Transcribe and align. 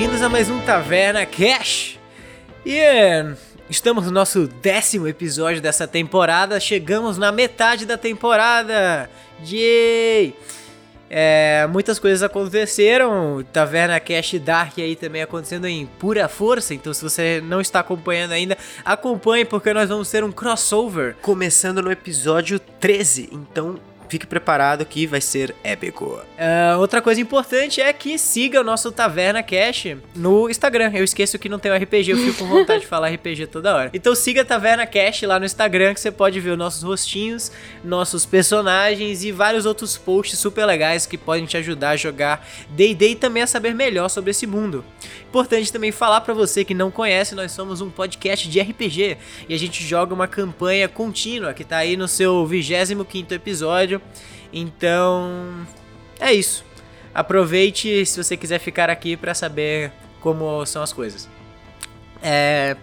bem-vindos 0.00 0.22
a 0.22 0.30
mais 0.30 0.48
um 0.48 0.58
Taverna 0.60 1.26
Cash. 1.26 1.98
E 2.64 2.74
é, 2.78 3.34
estamos 3.68 4.06
no 4.06 4.10
nosso 4.10 4.46
décimo 4.46 5.06
episódio 5.06 5.60
dessa 5.60 5.86
temporada. 5.86 6.58
Chegamos 6.58 7.18
na 7.18 7.30
metade 7.30 7.84
da 7.84 7.98
temporada. 7.98 9.10
Yay! 9.46 10.34
É, 11.10 11.68
muitas 11.70 11.98
coisas 11.98 12.22
aconteceram. 12.22 13.44
Taverna 13.52 14.00
Cash 14.00 14.36
Dark 14.42 14.78
aí 14.78 14.96
também 14.96 15.20
acontecendo 15.20 15.66
em 15.66 15.84
pura 15.84 16.26
força. 16.28 16.72
Então, 16.72 16.94
se 16.94 17.02
você 17.02 17.42
não 17.44 17.60
está 17.60 17.80
acompanhando 17.80 18.32
ainda, 18.32 18.56
acompanhe 18.82 19.44
porque 19.44 19.70
nós 19.74 19.90
vamos 19.90 20.10
ter 20.10 20.24
um 20.24 20.32
crossover 20.32 21.14
começando 21.20 21.82
no 21.82 21.92
episódio 21.92 22.58
13. 22.58 23.28
Então, 23.30 23.78
fique 24.10 24.26
preparado 24.26 24.84
que 24.84 25.06
vai 25.06 25.20
ser 25.20 25.54
épico. 25.62 26.04
Uh, 26.04 26.78
outra 26.78 27.00
coisa 27.00 27.20
importante 27.20 27.80
é 27.80 27.92
que 27.92 28.18
siga 28.18 28.60
o 28.60 28.64
nosso 28.64 28.90
Taverna 28.90 29.42
Cash 29.42 29.96
no 30.14 30.50
Instagram. 30.50 30.90
Eu 30.92 31.04
esqueço 31.04 31.38
que 31.38 31.48
não 31.48 31.58
tem 31.58 31.70
um 31.70 31.76
RPG, 31.76 32.10
eu 32.10 32.18
fico 32.18 32.38
com 32.38 32.46
vontade 32.50 32.80
de 32.80 32.86
falar 32.86 33.08
RPG 33.08 33.46
toda 33.46 33.74
hora. 33.74 33.90
Então 33.94 34.14
siga 34.14 34.42
a 34.42 34.44
Taverna 34.44 34.86
Cash 34.86 35.22
lá 35.22 35.38
no 35.38 35.46
Instagram 35.46 35.94
que 35.94 36.00
você 36.00 36.10
pode 36.10 36.40
ver 36.40 36.50
os 36.50 36.58
nossos 36.58 36.82
rostinhos, 36.82 37.52
nossos 37.84 38.26
personagens 38.26 39.22
e 39.22 39.30
vários 39.30 39.64
outros 39.64 39.96
posts 39.96 40.38
super 40.38 40.66
legais 40.66 41.06
que 41.06 41.16
podem 41.16 41.46
te 41.46 41.56
ajudar 41.56 41.90
a 41.90 41.96
jogar 41.96 42.46
D&D 42.70 43.10
e 43.10 43.14
também 43.14 43.42
a 43.42 43.46
saber 43.46 43.74
melhor 43.74 44.08
sobre 44.08 44.32
esse 44.32 44.46
mundo. 44.46 44.84
Importante 45.30 45.72
também 45.72 45.92
falar 45.92 46.22
para 46.22 46.34
você 46.34 46.64
que 46.64 46.74
não 46.74 46.90
conhece, 46.90 47.36
nós 47.36 47.52
somos 47.52 47.80
um 47.80 47.88
podcast 47.88 48.48
de 48.48 48.60
RPG 48.60 49.16
e 49.48 49.54
a 49.54 49.56
gente 49.56 49.80
joga 49.84 50.12
uma 50.12 50.26
campanha 50.26 50.88
contínua 50.88 51.54
que 51.54 51.62
tá 51.62 51.76
aí 51.76 51.96
no 51.96 52.08
seu 52.08 52.44
25º 52.44 53.30
episódio. 53.30 54.02
Então, 54.52 55.64
é 56.18 56.32
isso. 56.32 56.64
Aproveite 57.14 58.04
se 58.06 58.20
você 58.20 58.36
quiser 58.36 58.58
ficar 58.58 58.90
aqui 58.90 59.16
para 59.16 59.32
saber 59.32 59.92
como 60.20 60.66
são 60.66 60.82
as 60.82 60.92
coisas. 60.92 61.28
É, 62.20 62.76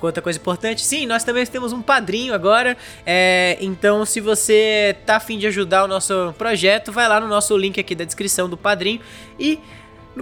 outra 0.00 0.20
coisa 0.20 0.40
importante, 0.40 0.84
sim, 0.84 1.06
nós 1.06 1.22
também 1.22 1.46
temos 1.46 1.72
um 1.72 1.80
padrinho 1.80 2.34
agora. 2.34 2.76
É, 3.06 3.58
então, 3.60 4.04
se 4.04 4.20
você 4.20 4.96
tá 5.06 5.18
afim 5.18 5.38
de 5.38 5.46
ajudar 5.46 5.84
o 5.84 5.86
nosso 5.86 6.34
projeto, 6.36 6.90
vai 6.90 7.08
lá 7.08 7.20
no 7.20 7.28
nosso 7.28 7.56
link 7.56 7.78
aqui 7.78 7.94
da 7.94 8.04
descrição 8.04 8.48
do 8.48 8.56
padrinho 8.56 9.00
e 9.38 9.60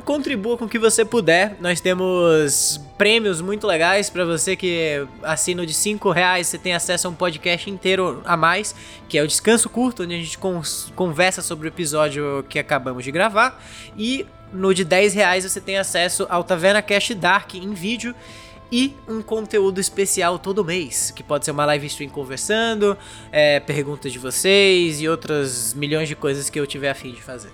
contribua 0.00 0.56
com 0.58 0.64
o 0.64 0.68
que 0.68 0.78
você 0.78 1.04
puder. 1.04 1.56
Nós 1.60 1.80
temos 1.80 2.80
prêmios 2.98 3.40
muito 3.40 3.66
legais 3.66 4.10
para 4.10 4.24
você 4.24 4.56
que 4.56 5.06
assina 5.22 5.64
de 5.64 5.72
5 5.72 6.10
reais. 6.10 6.48
Você 6.48 6.58
tem 6.58 6.74
acesso 6.74 7.06
a 7.06 7.10
um 7.10 7.14
podcast 7.14 7.70
inteiro 7.70 8.20
a 8.24 8.36
mais, 8.36 8.74
que 9.08 9.18
é 9.18 9.22
o 9.22 9.26
Descanso 9.26 9.68
Curto, 9.68 10.02
onde 10.02 10.14
a 10.14 10.18
gente 10.18 10.38
conversa 10.94 11.42
sobre 11.42 11.68
o 11.68 11.70
episódio 11.70 12.44
que 12.48 12.58
acabamos 12.58 13.04
de 13.04 13.12
gravar. 13.12 13.62
E 13.96 14.26
no 14.52 14.74
de 14.74 14.84
10 14.84 15.14
reais 15.14 15.44
você 15.44 15.60
tem 15.60 15.76
acesso 15.76 16.26
ao 16.28 16.42
Taverna 16.42 16.82
Cash 16.82 17.10
Dark 17.14 17.54
em 17.54 17.72
vídeo 17.72 18.14
e 18.72 18.92
um 19.06 19.22
conteúdo 19.22 19.80
especial 19.80 20.38
todo 20.38 20.64
mês, 20.64 21.12
que 21.12 21.22
pode 21.22 21.44
ser 21.44 21.52
uma 21.52 21.64
live 21.66 21.86
stream 21.86 22.10
conversando, 22.10 22.96
é, 23.30 23.60
perguntas 23.60 24.12
de 24.12 24.18
vocês 24.18 25.00
e 25.00 25.08
outras 25.08 25.74
milhões 25.74 26.08
de 26.08 26.16
coisas 26.16 26.50
que 26.50 26.58
eu 26.58 26.66
tiver 26.66 26.90
a 26.90 26.94
fim 26.94 27.12
de 27.12 27.22
fazer. 27.22 27.52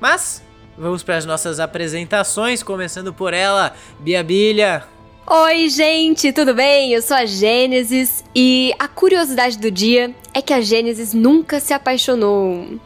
Mas 0.00 0.45
Vamos 0.78 1.02
para 1.02 1.16
as 1.16 1.24
nossas 1.24 1.58
apresentações, 1.58 2.62
começando 2.62 3.12
por 3.12 3.32
ela, 3.32 3.74
Bia 3.98 4.22
Bilha. 4.22 4.84
Oi, 5.26 5.68
gente, 5.70 6.32
tudo 6.32 6.54
bem? 6.54 6.92
Eu 6.92 7.00
sou 7.00 7.16
a 7.16 7.24
Gênesis 7.24 8.22
e 8.34 8.74
a 8.78 8.86
curiosidade 8.86 9.58
do 9.58 9.70
dia 9.70 10.14
é 10.34 10.42
que 10.42 10.52
a 10.52 10.60
Gênesis 10.60 11.14
nunca 11.14 11.60
se 11.60 11.72
apaixonou. 11.72 12.78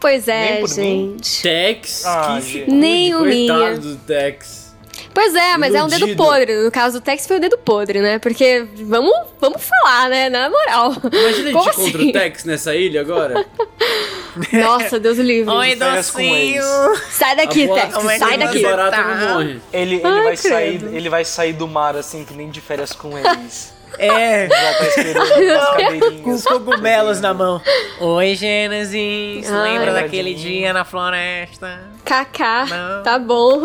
Pois 0.00 0.26
é, 0.26 0.66
gente. 0.66 0.80
Mim. 0.80 1.16
Tex, 1.42 2.04
ah, 2.04 2.40
que 2.44 2.68
Nem 2.68 3.14
o 3.14 3.22
minha. 3.22 3.78
do 3.78 3.96
Tex. 3.98 4.74
Pois 5.14 5.34
é, 5.34 5.56
mas 5.56 5.74
Iludido. 5.74 5.76
é 5.76 5.84
um 5.84 6.06
dedo 6.06 6.16
podre. 6.16 6.64
No 6.64 6.70
caso 6.72 6.98
do 6.98 7.04
Tex 7.04 7.26
foi 7.26 7.36
o 7.36 7.40
dedo 7.40 7.56
podre, 7.56 8.00
né? 8.00 8.18
Porque 8.18 8.66
vamos, 8.84 9.12
vamos 9.40 9.62
falar, 9.62 10.08
né? 10.10 10.28
Na 10.28 10.50
moral. 10.50 10.92
Imagina 11.04 11.50
a 11.50 11.52
gente 11.52 11.68
assim? 11.68 11.84
contra 11.84 12.02
o 12.02 12.12
Tex 12.12 12.44
nessa 12.44 12.74
ilha 12.74 13.00
agora. 13.00 13.46
Nossa, 14.52 14.98
Deus 14.98 15.18
livre. 15.18 15.52
Oi, 15.52 15.74
docinho. 15.76 16.62
Sai 17.10 17.36
daqui, 17.36 17.68
Tex. 17.68 17.94
Sai 18.18 18.38
daqui. 18.38 18.62
Tá. 18.62 19.40
Ele, 19.40 19.60
ele, 19.72 20.00
Ai, 20.04 20.22
vai 20.22 20.36
sair, 20.36 20.84
ele 20.94 21.08
vai 21.08 21.24
sair 21.24 21.52
do 21.52 21.68
mar 21.68 21.96
assim, 21.96 22.24
que 22.24 22.34
nem 22.34 22.50
de 22.50 22.60
férias 22.60 22.92
com 22.92 23.16
eles. 23.16 23.72
É. 23.98 24.48
Com 26.24 26.30
os 26.30 26.44
cogumelos 26.44 27.20
na 27.20 27.34
mão. 27.34 27.60
Oi, 28.00 28.34
Gênesis. 28.34 29.50
Ai, 29.50 29.72
Lembra 29.72 29.92
daquele 29.92 30.32
dia 30.32 30.72
na 30.72 30.82
floresta? 30.82 31.78
Kaká. 32.02 33.02
Tá 33.04 33.18
bom. 33.18 33.60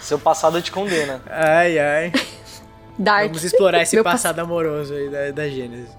Seu 0.00 0.18
passado 0.18 0.62
te 0.62 0.72
condena. 0.72 1.20
Ai, 1.28 1.78
ai. 1.78 2.12
Dark. 2.98 3.26
Vamos 3.26 3.44
explorar 3.44 3.82
esse 3.82 3.94
Meu 3.94 4.04
passado 4.04 4.36
pass... 4.36 4.44
amoroso 4.44 4.94
aí 4.94 5.10
da, 5.10 5.30
da 5.30 5.48
Gênesis. 5.48 5.90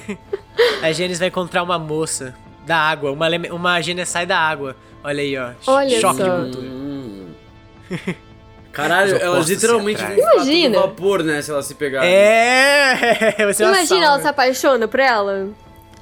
a 0.82 0.92
Gênesis 0.92 1.18
vai 1.18 1.28
encontrar 1.28 1.62
uma 1.62 1.78
moça 1.78 2.34
da 2.66 2.76
água. 2.76 3.10
Uma, 3.12 3.28
uma 3.52 3.80
Gênesis 3.80 4.10
sai 4.10 4.26
da 4.26 4.38
água. 4.38 4.76
Olha 5.02 5.22
aí, 5.22 5.36
ó. 5.36 5.50
Olha 5.66 6.00
Choque 6.00 6.16
só. 6.16 6.24
de 6.24 6.30
cultura. 6.30 6.84
Caralho, 8.74 9.16
elas 9.16 9.48
literalmente 9.48 10.02
Imagina. 10.02 10.80
vapor, 10.80 11.22
né? 11.22 11.40
Se 11.40 11.50
elas 11.50 11.64
se 11.64 11.76
pegarem. 11.76 12.10
É, 12.12 13.36
você 13.46 13.62
Imagina 13.62 14.06
ela 14.06 14.20
se 14.20 14.26
apaixona 14.26 14.88
por 14.88 14.98
ela. 14.98 15.48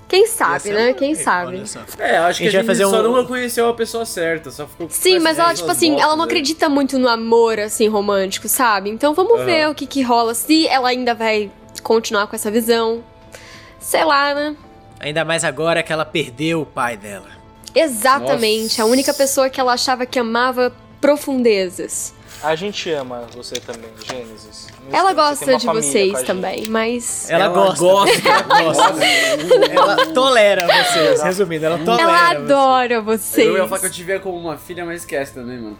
Quem 0.08 0.26
sabe, 0.26 0.70
né? 0.70 0.92
Quem 0.92 1.14
sabe. 1.14 1.62
É, 1.98 2.18
acho 2.18 2.40
que 2.40 2.48
a 2.48 2.50
gente, 2.50 2.56
a 2.56 2.60
gente 2.60 2.66
fazer 2.66 2.84
só 2.84 3.00
um... 3.00 3.02
nunca 3.02 3.24
conheceu 3.24 3.68
a 3.68 3.72
pessoa 3.72 4.04
certa, 4.04 4.50
só 4.50 4.66
ficou 4.66 4.86
Sim, 4.90 5.18
mas 5.20 5.38
ela, 5.38 5.54
tipo 5.54 5.70
assim, 5.70 5.98
ela 5.98 6.14
não 6.14 6.24
acredita 6.24 6.68
muito 6.68 6.98
no 6.98 7.08
amor, 7.08 7.58
assim, 7.58 7.88
romântico, 7.88 8.46
sabe? 8.46 8.90
Então 8.90 9.14
vamos 9.14 9.40
uhum. 9.40 9.46
ver 9.46 9.70
o 9.70 9.74
que 9.74 9.86
que 9.86 10.02
rola, 10.02 10.34
se 10.34 10.66
ela 10.66 10.90
ainda 10.90 11.14
vai 11.14 11.50
continuar 11.82 12.26
com 12.26 12.36
essa 12.36 12.50
visão. 12.50 13.02
Sei 13.82 14.04
lá, 14.04 14.32
né? 14.34 14.56
Ainda 15.00 15.24
mais 15.24 15.44
agora 15.44 15.82
que 15.82 15.92
ela 15.92 16.04
perdeu 16.04 16.62
o 16.62 16.66
pai 16.66 16.96
dela. 16.96 17.28
Exatamente, 17.74 18.78
Nossa. 18.78 18.82
a 18.82 18.86
única 18.86 19.12
pessoa 19.12 19.50
que 19.50 19.60
ela 19.60 19.72
achava 19.72 20.06
que 20.06 20.18
amava 20.18 20.72
profundezas. 21.00 22.14
A 22.42 22.54
gente 22.56 22.90
ama 22.90 23.26
você 23.34 23.54
também, 23.56 23.90
Gênesis. 24.04 24.66
Ela 24.90 25.12
gosta 25.12 25.56
de 25.56 25.66
vocês 25.66 26.22
também, 26.22 26.64
mas. 26.68 27.30
Ela, 27.30 27.44
ela 27.44 27.54
gosta. 27.54 27.84
Gosta, 27.84 28.42
gosta. 28.62 29.04
ela 29.70 30.06
tolera 30.06 30.66
vocês. 30.66 31.22
Resumindo, 31.22 31.66
ela 31.66 31.78
tolera. 31.78 32.02
Ela 32.02 32.30
adora 32.30 33.00
vocês. 33.00 33.46
Eu 33.46 33.56
ia 33.56 33.68
falar 33.68 33.80
que 33.80 33.86
eu 33.86 33.90
te 33.92 34.02
via 34.02 34.18
como 34.18 34.36
uma 34.36 34.56
filha, 34.58 34.84
mas 34.84 35.02
esquece 35.02 35.34
também, 35.34 35.56
mano. 35.56 35.78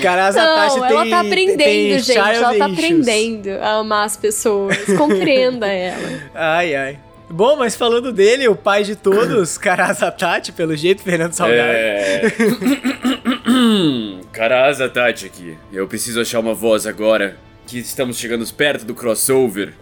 Cara, 0.00 0.30
Não, 0.32 0.62
ela 0.62 1.02
tem, 1.02 1.10
tá 1.10 1.20
aprendendo, 1.20 1.98
gente. 1.98 2.16
Ela 2.18 2.54
tá 2.58 2.66
aprendendo 2.66 3.48
a 3.60 3.72
amar 3.78 4.06
as 4.06 4.16
pessoas. 4.16 4.76
Compreenda 4.96 5.66
ela. 5.66 6.20
Ai, 6.32 6.76
ai. 6.76 6.98
Bom, 7.34 7.56
mas 7.56 7.74
falando 7.74 8.12
dele, 8.12 8.46
o 8.46 8.54
pai 8.54 8.84
de 8.84 8.94
todos, 8.94 9.58
Karazatati, 9.58 10.52
pelo 10.52 10.76
jeito, 10.76 11.02
Fernando 11.02 11.32
Salgado. 11.32 11.68
É... 11.68 12.30
Karazatati 14.30 15.26
aqui. 15.26 15.58
Eu 15.72 15.88
preciso 15.88 16.20
achar 16.20 16.38
uma 16.38 16.54
voz 16.54 16.86
agora, 16.86 17.36
que 17.66 17.80
estamos 17.80 18.18
chegando 18.18 18.46
perto 18.54 18.84
do 18.84 18.94
crossover. 18.94 19.72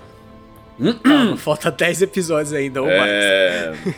Calma, 1.02 1.36
falta 1.36 1.70
10 1.70 2.00
episódios 2.00 2.54
ainda, 2.54 2.80
ou 2.80 2.88
é... 2.88 3.69
mais. 3.69 3.96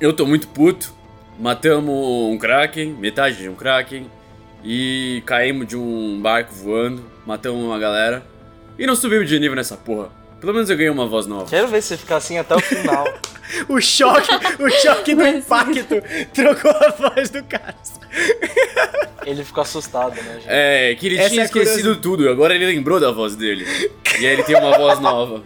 Eu 0.00 0.14
tô 0.14 0.24
muito 0.24 0.48
puto. 0.48 0.94
Matamos 1.38 1.94
um 1.94 2.38
Kraken, 2.38 2.94
metade 2.94 3.36
de 3.36 3.50
um 3.50 3.54
Kraken. 3.54 4.06
E 4.64 5.22
caímos 5.26 5.66
de 5.66 5.76
um 5.76 6.18
barco 6.22 6.54
voando. 6.54 7.04
Matamos 7.26 7.62
uma 7.62 7.78
galera. 7.78 8.24
E 8.78 8.86
não 8.86 8.96
subimos 8.96 9.28
de 9.28 9.38
nível 9.38 9.56
nessa 9.56 9.76
porra. 9.76 10.08
Pelo 10.40 10.52
menos 10.52 10.68
eu 10.68 10.76
ganhei 10.76 10.90
uma 10.90 11.06
voz 11.06 11.26
nova. 11.26 11.46
Quero 11.46 11.68
ver 11.68 11.82
você 11.82 11.96
ficar 11.96 12.16
assim 12.16 12.38
até 12.38 12.54
o 12.54 12.60
final. 12.60 13.06
o 13.68 13.80
choque, 13.80 14.28
o 14.60 14.70
choque 14.70 15.14
do 15.14 15.26
impacto 15.26 16.02
trocou 16.32 16.70
a 16.70 16.90
voz 16.90 17.30
do 17.30 17.42
cara. 17.44 17.74
Ele 19.24 19.44
ficou 19.44 19.62
assustado, 19.62 20.14
né, 20.14 20.34
gente? 20.34 20.46
É, 20.46 20.94
que 20.94 21.06
ele 21.06 21.18
Essa 21.18 21.30
tinha 21.30 21.42
é 21.42 21.44
esquecido 21.46 21.96
tudo, 21.96 22.28
agora 22.28 22.54
ele 22.54 22.66
lembrou 22.66 23.00
da 23.00 23.10
voz 23.10 23.34
dele. 23.34 23.66
E 24.20 24.26
aí 24.26 24.34
ele 24.34 24.42
tem 24.42 24.56
uma 24.56 24.76
voz 24.76 25.00
nova. 25.00 25.42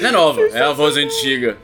Não 0.00 0.08
é 0.08 0.12
nova, 0.12 0.40
é 0.42 0.60
a 0.60 0.72
voz 0.72 0.96
antiga. 0.96 1.56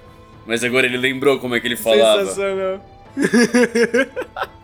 Mas 0.46 0.64
agora 0.64 0.86
ele 0.86 0.96
lembrou 0.96 1.38
como 1.38 1.54
é 1.54 1.60
que 1.60 1.66
ele 1.66 1.76
falava. 1.76 2.24
Sensacional. 2.24 2.84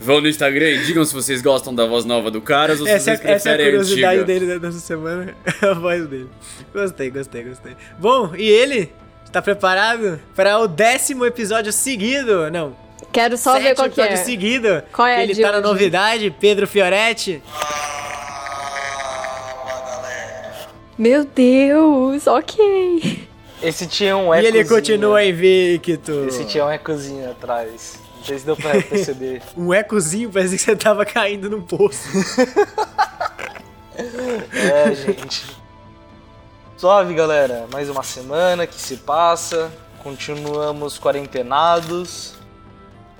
Vão 0.00 0.20
no 0.20 0.28
Instagram 0.28 0.68
e 0.70 0.84
digam 0.84 1.04
se 1.04 1.12
vocês 1.12 1.42
gostam 1.42 1.74
da 1.74 1.84
voz 1.84 2.04
nova 2.04 2.30
do 2.30 2.40
Caras 2.40 2.80
ou 2.80 2.86
se 2.86 2.92
essa, 2.92 3.04
vocês 3.04 3.20
preferem 3.20 3.36
essa 3.36 3.48
é 3.50 3.52
a 3.52 3.70
curiosidade 3.70 4.24
dele 4.24 4.58
dessa 4.58 4.78
semana, 4.78 5.34
a 5.60 5.74
voz 5.74 6.06
dele. 6.06 6.28
Gostei, 6.72 7.10
gostei, 7.10 7.42
gostei. 7.44 7.76
Bom, 7.98 8.32
e 8.36 8.48
ele? 8.48 8.92
Está 9.24 9.42
preparado 9.42 10.18
para 10.34 10.58
o 10.58 10.66
décimo 10.66 11.26
episódio 11.26 11.72
seguido? 11.72 12.50
Não. 12.50 12.74
Quero 13.12 13.36
só 13.36 13.58
ver 13.58 13.74
qual 13.74 13.90
que 13.90 14.00
é. 14.00 14.04
episódio 14.04 14.24
seguido. 14.24 14.82
Qual 14.92 15.06
é 15.06 15.22
Ele 15.22 15.34
tá 15.34 15.48
hoje? 15.48 15.52
na 15.52 15.60
novidade, 15.60 16.34
Pedro 16.40 16.66
Fioretti. 16.66 17.42
Meu 20.96 21.24
Deus, 21.24 22.26
ok. 22.26 23.28
Esse 23.62 23.86
tinha 23.86 24.16
um 24.16 24.32
ecozinho. 24.32 24.54
E 24.54 24.58
ele 24.58 24.68
continua 24.68 25.24
invicto. 25.24 26.24
Esse 26.26 26.44
tinha 26.44 26.64
um 26.64 26.70
ecozinho 26.70 27.30
atrás. 27.30 28.00
Sei 28.28 28.38
se 28.38 28.44
deu 28.44 28.56
pra 28.56 28.70
perceber. 28.82 29.42
Um 29.56 29.72
ecozinho, 29.72 30.30
parecia 30.30 30.58
que 30.58 30.64
você 30.64 30.76
tava 30.76 31.04
caindo 31.04 31.48
num 31.50 31.62
poço. 31.62 32.08
É, 34.52 34.94
gente. 34.94 35.44
Suave, 36.76 37.14
galera. 37.14 37.66
Mais 37.72 37.88
uma 37.88 38.02
semana 38.02 38.66
que 38.66 38.80
se 38.80 38.98
passa. 38.98 39.72
Continuamos 40.02 40.98
quarentenados. 40.98 42.34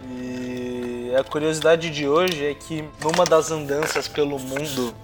E 0.05 1.13
a 1.19 1.25
curiosidade 1.25 1.91
de 1.91 2.07
hoje 2.07 2.47
é 2.47 2.55
que 2.55 2.85
numa 3.03 3.25
das 3.25 3.51
andanças 3.51 4.07
pelo 4.07 4.39
mundo 4.39 4.95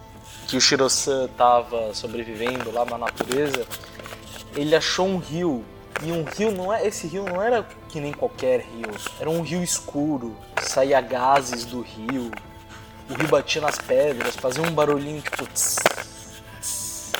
que 0.46 0.56
o 0.56 0.60
Shiro-san 0.60 1.28
tava 1.36 1.92
sobrevivendo 1.94 2.70
lá 2.70 2.84
na 2.84 2.98
natureza, 2.98 3.66
ele 4.54 4.76
achou 4.76 5.06
um 5.06 5.18
rio. 5.18 5.64
E 6.02 6.12
um 6.12 6.24
rio 6.24 6.50
não 6.50 6.72
é. 6.72 6.86
Esse 6.86 7.06
rio 7.06 7.24
não 7.24 7.40
era 7.40 7.66
que 7.88 8.00
nem 8.00 8.12
qualquer 8.12 8.60
rio. 8.60 8.90
Era 9.20 9.30
um 9.30 9.42
rio 9.42 9.62
escuro. 9.62 10.36
Saía 10.60 11.00
gases 11.00 11.64
do 11.64 11.80
rio. 11.80 12.30
O 13.08 13.14
rio 13.14 13.28
batia 13.28 13.60
nas 13.60 13.78
pedras, 13.78 14.34
fazia 14.36 14.62
um 14.62 14.72
barulhinho 14.72 15.20
tipo. 15.20 15.46
Tss, 15.46 15.76
tss. 16.60 17.12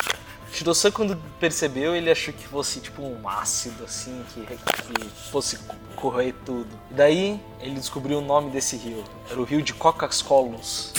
Shiro-san, 0.52 0.90
quando 0.90 1.16
percebeu, 1.38 1.94
ele 1.94 2.10
achou 2.10 2.32
que 2.32 2.46
fosse 2.46 2.80
tipo 2.80 3.02
um 3.02 3.28
ácido 3.28 3.84
assim, 3.84 4.24
que, 4.32 4.46
que 4.46 5.10
fosse 5.30 5.58
correr 5.96 6.32
tudo. 6.44 6.68
E 6.90 6.94
daí 6.94 7.40
ele 7.60 7.74
descobriu 7.74 8.18
o 8.18 8.20
nome 8.20 8.50
desse 8.50 8.76
rio. 8.76 9.04
Era 9.30 9.40
o 9.40 9.44
rio 9.44 9.60
de 9.60 9.74
Coca-Colos. 9.74 10.92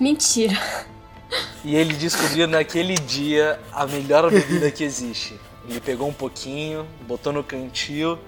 Mentira. 0.00 0.58
E 1.64 1.76
ele 1.76 1.94
descobriu 1.94 2.48
naquele 2.48 2.94
dia 2.94 3.60
a 3.72 3.86
melhor 3.86 4.30
bebida 4.30 4.70
que 4.70 4.82
existe. 4.82 5.38
Ele 5.68 5.80
pegou 5.80 6.08
um 6.08 6.12
pouquinho, 6.12 6.86
botou 7.06 7.32
no 7.32 7.42
cantil, 7.44 8.18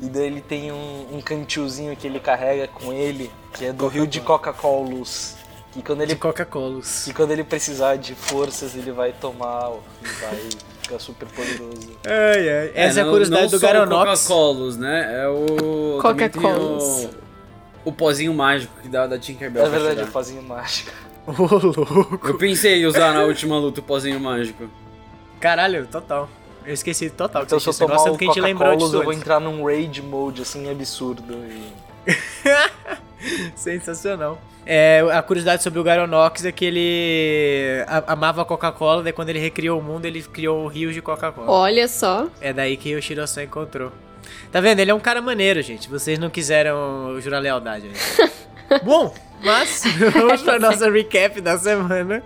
e 0.00 0.06
daí 0.06 0.26
ele 0.26 0.40
tem 0.40 0.70
um, 0.72 1.06
um 1.12 1.20
cantilzinho 1.20 1.96
que 1.96 2.06
ele 2.06 2.20
carrega 2.20 2.68
com 2.68 2.92
ele, 2.92 3.30
que 3.54 3.64
é 3.64 3.72
do 3.72 3.88
rio 3.88 4.06
de 4.06 4.20
Coca-Colos. 4.20 5.34
Que 5.72 5.82
quando 5.82 6.02
ele 6.02 6.14
De 6.14 6.20
Coca-Colas. 6.20 7.06
E 7.06 7.12
quando 7.12 7.32
ele 7.32 7.44
precisar 7.44 7.96
de 7.96 8.14
forças, 8.14 8.74
ele 8.74 8.92
vai 8.92 9.12
tomar 9.12 9.72
e 10.02 10.06
vai 10.06 10.40
ficar 10.80 10.98
super 10.98 11.28
poderoso. 11.28 11.90
Ai, 12.06 12.48
ai. 12.48 12.72
Essa 12.74 13.00
é, 13.00 13.02
a 13.02 13.04
não- 13.04 13.12
curiosidade 13.12 13.42
não 13.42 13.50
do 13.50 13.58
só 13.58 13.66
o 13.66 13.68
Garonox. 13.68 14.22
Coca-Colos, 14.22 14.76
né? 14.78 15.22
É 15.22 15.28
o. 15.28 15.98
Coca-Colos. 16.00 17.08
O, 17.84 17.88
o 17.90 17.92
pozinho 17.92 18.32
mágico 18.32 18.72
que 18.80 18.88
dá 18.88 19.06
da 19.06 19.18
Tinkerbell. 19.18 19.66
É 19.66 19.68
verdade, 19.68 19.96
tirar. 19.96 20.08
o 20.08 20.12
pozinho 20.12 20.42
mágico. 20.42 20.92
Ô, 21.26 21.32
louco. 21.32 22.28
Eu 22.28 22.38
pensei 22.38 22.82
em 22.82 22.86
usar 22.86 23.12
na 23.12 23.24
última 23.24 23.58
luta 23.58 23.80
o 23.80 23.82
pozinho 23.82 24.18
mágico. 24.20 24.70
Caralho, 25.40 25.86
total. 25.86 26.28
Eu 26.66 26.74
esqueci 26.74 27.08
total 27.10 27.42
que 27.42 27.46
Então 27.46 27.60
se 27.60 27.66
você 27.66 27.82
eu 27.84 27.86
tomar 27.86 27.98
negócio, 27.98 28.14
o 28.14 28.18
que 28.18 28.24
a 28.24 28.28
gente 28.28 28.40
lembrou 28.40 28.76
disso 28.76 28.96
eu 28.96 29.04
vou 29.04 29.12
entrar 29.12 29.38
num 29.40 29.64
raid 29.64 30.02
mode, 30.02 30.42
assim, 30.42 30.68
absurdo. 30.70 31.34
E... 31.34 31.72
Sensacional. 33.54 34.38
É, 34.68 35.00
a 35.12 35.22
curiosidade 35.22 35.62
sobre 35.62 35.78
o 35.78 35.84
Garonox 35.84 36.44
é 36.44 36.50
que 36.50 36.64
ele 36.64 37.84
a- 37.86 38.12
amava 38.12 38.42
a 38.42 38.44
Coca-Cola, 38.44 39.02
daí 39.02 39.12
quando 39.12 39.28
ele 39.28 39.38
recriou 39.38 39.78
o 39.78 39.82
mundo, 39.82 40.06
ele 40.06 40.20
criou 40.22 40.66
rios 40.66 40.92
de 40.92 41.00
Coca-Cola. 41.00 41.48
Olha 41.48 41.86
só. 41.86 42.26
É 42.40 42.52
daí 42.52 42.76
que 42.76 42.94
o 42.96 43.00
Shiro-san 43.00 43.44
encontrou. 43.44 43.92
Tá 44.52 44.60
vendo? 44.60 44.80
Ele 44.80 44.90
é 44.90 44.94
um 44.94 45.00
cara 45.00 45.20
maneiro, 45.20 45.60
gente. 45.62 45.88
Vocês 45.88 46.18
não 46.18 46.30
quiseram 46.30 47.18
jurar 47.20 47.40
lealdade. 47.40 47.90
Bom, 48.82 49.14
mas 49.44 49.82
vamos 50.12 50.42
pra 50.42 50.58
nossa 50.58 50.90
recap 50.90 51.40
da 51.40 51.58
semana. 51.58 52.22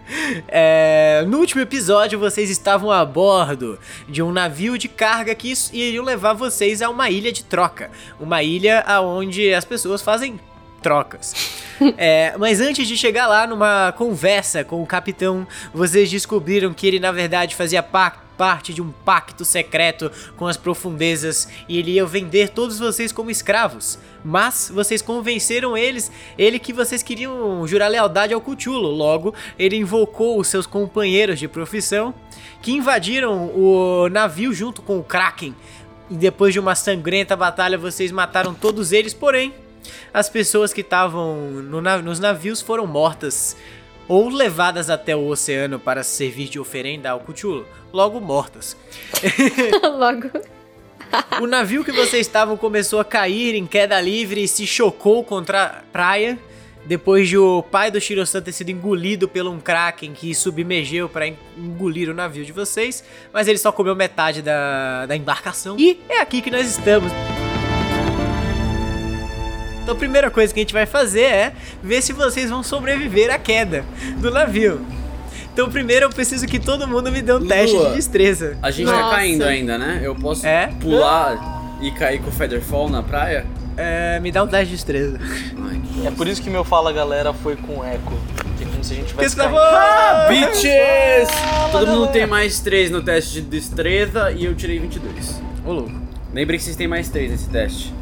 É, 0.48 1.24
no 1.26 1.38
último 1.38 1.60
episódio, 1.60 2.18
vocês 2.18 2.48
estavam 2.50 2.90
a 2.90 3.04
bordo 3.04 3.78
de 4.08 4.22
um 4.22 4.32
navio 4.32 4.78
de 4.78 4.88
carga 4.88 5.34
que 5.34 5.52
iriam 5.72 6.04
levar 6.04 6.32
vocês 6.32 6.80
a 6.82 6.88
uma 6.88 7.10
ilha 7.10 7.32
de 7.32 7.44
troca. 7.44 7.90
Uma 8.18 8.42
ilha 8.42 8.84
onde 9.02 9.52
as 9.52 9.64
pessoas 9.64 10.02
fazem 10.02 10.38
trocas. 10.82 11.34
É, 11.96 12.34
mas 12.36 12.60
antes 12.60 12.86
de 12.86 12.94
chegar 12.94 13.26
lá, 13.26 13.46
numa 13.46 13.90
conversa 13.96 14.62
com 14.62 14.82
o 14.82 14.86
capitão, 14.86 15.46
vocês 15.72 16.10
descobriram 16.10 16.74
que 16.74 16.86
ele 16.86 17.00
na 17.00 17.10
verdade 17.10 17.56
fazia 17.56 17.82
pa- 17.82 18.18
parte 18.40 18.72
de 18.72 18.80
um 18.80 18.90
pacto 18.90 19.44
secreto 19.44 20.10
com 20.34 20.46
as 20.46 20.56
profundezas 20.56 21.46
e 21.68 21.78
ele 21.78 21.90
ia 21.90 22.06
vender 22.06 22.48
todos 22.48 22.78
vocês 22.78 23.12
como 23.12 23.30
escravos. 23.30 23.98
Mas 24.24 24.72
vocês 24.74 25.02
convenceram 25.02 25.76
eles, 25.76 26.10
ele 26.38 26.58
que 26.58 26.72
vocês 26.72 27.02
queriam 27.02 27.66
jurar 27.66 27.88
lealdade 27.88 28.32
ao 28.32 28.40
Cthulhu. 28.40 28.88
Logo, 28.88 29.34
ele 29.58 29.76
invocou 29.76 30.40
os 30.40 30.48
seus 30.48 30.66
companheiros 30.66 31.38
de 31.38 31.46
profissão 31.46 32.14
que 32.62 32.72
invadiram 32.72 33.48
o 33.54 34.08
navio 34.08 34.54
junto 34.54 34.80
com 34.80 34.98
o 34.98 35.04
Kraken. 35.04 35.54
E 36.10 36.14
depois 36.14 36.54
de 36.54 36.58
uma 36.60 36.74
sangrenta 36.74 37.36
batalha, 37.36 37.76
vocês 37.76 38.10
mataram 38.10 38.54
todos 38.54 38.90
eles, 38.90 39.12
porém, 39.12 39.52
as 40.14 40.30
pessoas 40.30 40.72
que 40.72 40.80
estavam 40.80 41.36
no 41.50 41.82
na- 41.82 41.98
nos 42.00 42.18
navios 42.18 42.62
foram 42.62 42.86
mortas 42.86 43.54
ou 44.10 44.28
levadas 44.28 44.90
até 44.90 45.14
o 45.14 45.28
oceano 45.28 45.78
para 45.78 46.02
servir 46.02 46.48
de 46.48 46.58
oferenda 46.58 47.10
ao 47.10 47.20
Cthulhu, 47.20 47.64
logo 47.92 48.20
mortas. 48.20 48.76
Logo. 49.86 50.28
O 51.40 51.46
navio 51.46 51.84
que 51.84 51.92
vocês 51.92 52.26
estavam 52.26 52.56
começou 52.56 52.98
a 52.98 53.04
cair 53.04 53.54
em 53.54 53.66
queda 53.66 54.00
livre 54.00 54.42
e 54.42 54.48
se 54.48 54.66
chocou 54.66 55.22
contra 55.22 55.64
a 55.64 55.68
praia. 55.92 56.36
Depois 56.84 57.28
de 57.28 57.38
o 57.38 57.62
pai 57.62 57.88
do 57.90 58.00
Shiro-san 58.00 58.42
ter 58.42 58.52
sido 58.52 58.70
engolido 58.70 59.28
por 59.28 59.46
um 59.46 59.60
kraken 59.60 60.12
que 60.12 60.34
submergeu 60.34 61.08
para 61.08 61.28
engolir 61.56 62.10
o 62.10 62.14
navio 62.14 62.44
de 62.44 62.52
vocês, 62.52 63.04
mas 63.32 63.46
ele 63.46 63.58
só 63.58 63.70
comeu 63.70 63.94
metade 63.94 64.42
da, 64.42 65.06
da 65.06 65.14
embarcação. 65.14 65.78
E 65.78 66.00
é 66.08 66.20
aqui 66.20 66.42
que 66.42 66.50
nós 66.50 66.68
estamos. 66.68 67.12
Então 69.90 69.96
a 69.96 69.98
primeira 69.98 70.30
coisa 70.30 70.54
que 70.54 70.60
a 70.60 70.62
gente 70.62 70.72
vai 70.72 70.86
fazer 70.86 71.22
é 71.22 71.52
ver 71.82 72.00
se 72.00 72.12
vocês 72.12 72.48
vão 72.48 72.62
sobreviver 72.62 73.28
à 73.28 73.36
queda 73.38 73.84
do 74.18 74.30
navio. 74.30 74.80
Então 75.52 75.68
primeiro 75.68 76.06
eu 76.06 76.10
preciso 76.10 76.46
que 76.46 76.60
todo 76.60 76.86
mundo 76.86 77.10
me 77.10 77.20
dê 77.20 77.32
um 77.34 77.44
teste 77.44 77.74
Lua. 77.74 77.88
de 77.90 77.96
destreza. 77.96 78.56
A 78.62 78.70
gente 78.70 78.86
tá 78.86 78.96
Nossa. 79.00 79.16
caindo 79.16 79.42
ainda, 79.42 79.76
né? 79.76 79.98
Eu 80.00 80.14
posso 80.14 80.46
É? 80.46 80.68
pular 80.80 81.76
e 81.82 81.90
cair 81.90 82.20
com 82.22 82.28
o 82.28 82.32
Featherfall 82.32 82.88
na 82.88 83.02
praia? 83.02 83.44
É, 83.76 84.20
me 84.20 84.30
dá 84.30 84.44
um 84.44 84.46
teste 84.46 84.66
de 84.66 84.72
destreza. 84.76 85.18
Ai. 85.20 86.06
É 86.06 86.10
por 86.12 86.28
isso 86.28 86.40
que 86.40 86.48
meu 86.48 86.62
Fala 86.62 86.92
Galera 86.92 87.32
foi 87.32 87.56
com 87.56 87.84
eco. 87.84 88.16
Que 88.58 88.62
é 88.62 88.66
como 88.68 88.84
se 88.84 88.92
a 88.92 88.96
gente 88.96 89.08
tivesse. 89.08 89.40
Ah, 89.40 90.26
bitches! 90.28 91.28
Todo 91.72 91.84
valeu, 91.86 92.00
mundo 92.02 92.12
tem 92.12 92.28
mais 92.28 92.60
3 92.60 92.92
no 92.92 93.02
teste 93.02 93.32
de 93.32 93.40
destreza 93.40 94.30
e 94.30 94.44
eu 94.44 94.54
tirei 94.54 94.78
22. 94.78 95.42
Ô, 95.66 95.72
louco. 95.72 95.90
Lembrem 96.32 96.58
que 96.60 96.64
vocês 96.64 96.76
têm 96.76 96.86
mais 96.86 97.08
3 97.08 97.32
nesse 97.32 97.48
teste. 97.48 97.92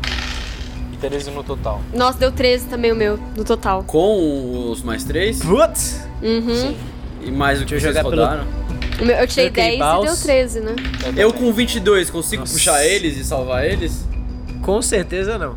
E 0.99 1.09
13 1.09 1.31
no 1.31 1.45
total. 1.45 1.81
Nossa, 1.95 2.19
deu 2.19 2.33
13 2.33 2.67
também 2.67 2.91
o 2.93 2.97
meu, 2.97 3.19
no 3.37 3.45
total. 3.45 3.85
Com 3.85 4.71
os 4.71 4.83
mais 4.83 5.05
3 5.05 5.39
Putz! 5.41 6.01
Uhum. 6.23 6.75
e 7.23 7.31
mais 7.31 7.61
o 7.63 7.65
que 7.65 7.71
Deixa 7.71 7.89
eu 7.89 7.93
vocês 7.93 8.05
pelo- 8.05 8.17
rodaram. 8.23 8.45
O 9.01 9.05
meu- 9.05 9.17
eu 9.17 9.27
tirei 9.29 9.47
Joguei 9.47 9.65
10 9.65 9.75
e 9.77 9.79
Baus. 9.79 10.07
deu 10.07 10.17
13, 10.17 10.61
né? 10.61 10.75
Eu 11.17 11.33
com 11.33 11.53
22 11.53 12.11
consigo 12.11 12.41
Nossa. 12.43 12.53
puxar 12.53 12.85
eles 12.85 13.17
e 13.17 13.23
salvar 13.25 13.65
eles? 13.65 14.05
Com 14.63 14.83
certeza 14.83 15.39
não. 15.39 15.55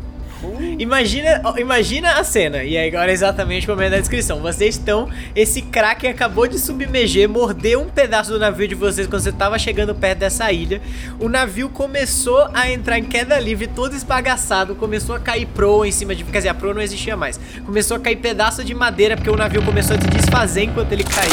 Imagina, 0.78 1.40
ó, 1.44 1.56
imagina 1.56 2.12
a 2.12 2.24
cena, 2.24 2.64
e 2.64 2.76
agora 2.76 3.10
é 3.10 3.14
exatamente 3.14 3.66
o 3.66 3.70
momento 3.70 3.92
da 3.92 3.98
descrição. 3.98 4.40
Vocês 4.40 4.76
estão. 4.76 5.08
Esse 5.34 5.62
Kraken 5.62 6.10
acabou 6.10 6.46
de 6.46 6.58
submerger, 6.58 7.28
mordeu 7.28 7.80
um 7.80 7.88
pedaço 7.88 8.32
do 8.32 8.38
navio 8.38 8.66
de 8.66 8.74
vocês 8.74 9.06
quando 9.06 9.22
você 9.22 9.30
estava 9.30 9.58
chegando 9.58 9.94
perto 9.94 10.18
dessa 10.18 10.50
ilha. 10.52 10.80
O 11.18 11.28
navio 11.28 11.68
começou 11.68 12.48
a 12.52 12.70
entrar 12.70 12.98
em 12.98 13.04
queda 13.04 13.38
livre, 13.38 13.66
todo 13.66 13.94
esbagaçado, 13.94 14.74
começou 14.74 15.14
a 15.14 15.20
cair 15.20 15.46
proa 15.46 15.86
em 15.86 15.92
cima 15.92 16.14
de. 16.14 16.24
Quer 16.24 16.38
dizer, 16.38 16.48
a 16.48 16.54
proa 16.54 16.74
não 16.74 16.82
existia 16.82 17.16
mais. 17.16 17.38
Começou 17.64 17.96
a 17.96 18.00
cair 18.00 18.16
pedaço 18.16 18.64
de 18.64 18.74
madeira, 18.74 19.16
porque 19.16 19.30
o 19.30 19.36
navio 19.36 19.62
começou 19.62 19.96
a 19.96 20.00
se 20.00 20.08
desfazer 20.08 20.64
enquanto 20.64 20.92
ele 20.92 21.04
caía. 21.04 21.32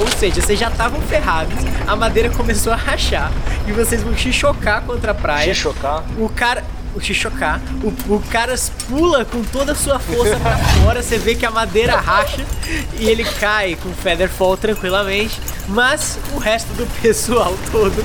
Ou 0.00 0.08
seja, 0.18 0.40
vocês 0.40 0.58
já 0.58 0.68
estavam 0.68 1.00
ferrados, 1.02 1.58
a 1.86 1.94
madeira 1.94 2.30
começou 2.30 2.72
a 2.72 2.76
rachar 2.76 3.30
e 3.66 3.72
vocês 3.72 4.02
vão 4.02 4.16
se 4.16 4.32
chocar 4.32 4.82
contra 4.82 5.12
a 5.12 5.14
praia. 5.14 5.52
Te 5.52 5.60
chocar. 5.60 6.04
O 6.18 6.28
cara. 6.28 6.64
O 6.94 7.00
te 7.00 7.14
chocar. 7.14 7.60
O, 7.82 8.14
o 8.14 8.22
cara 8.30 8.54
pula 8.88 9.24
com 9.24 9.42
toda 9.44 9.72
a 9.72 9.74
sua 9.74 9.98
força 9.98 10.36
pra 10.36 10.56
fora. 10.58 11.02
Você 11.02 11.16
vê 11.18 11.34
que 11.34 11.46
a 11.46 11.50
madeira 11.50 11.96
racha 11.96 12.44
e 12.98 13.08
ele 13.08 13.24
cai 13.24 13.76
com 13.82 13.90
Featherfall 13.94 14.56
tranquilamente. 14.56 15.40
Mas 15.68 16.18
o 16.34 16.38
resto 16.38 16.68
do 16.74 16.86
pessoal 17.00 17.54
todo 17.70 18.04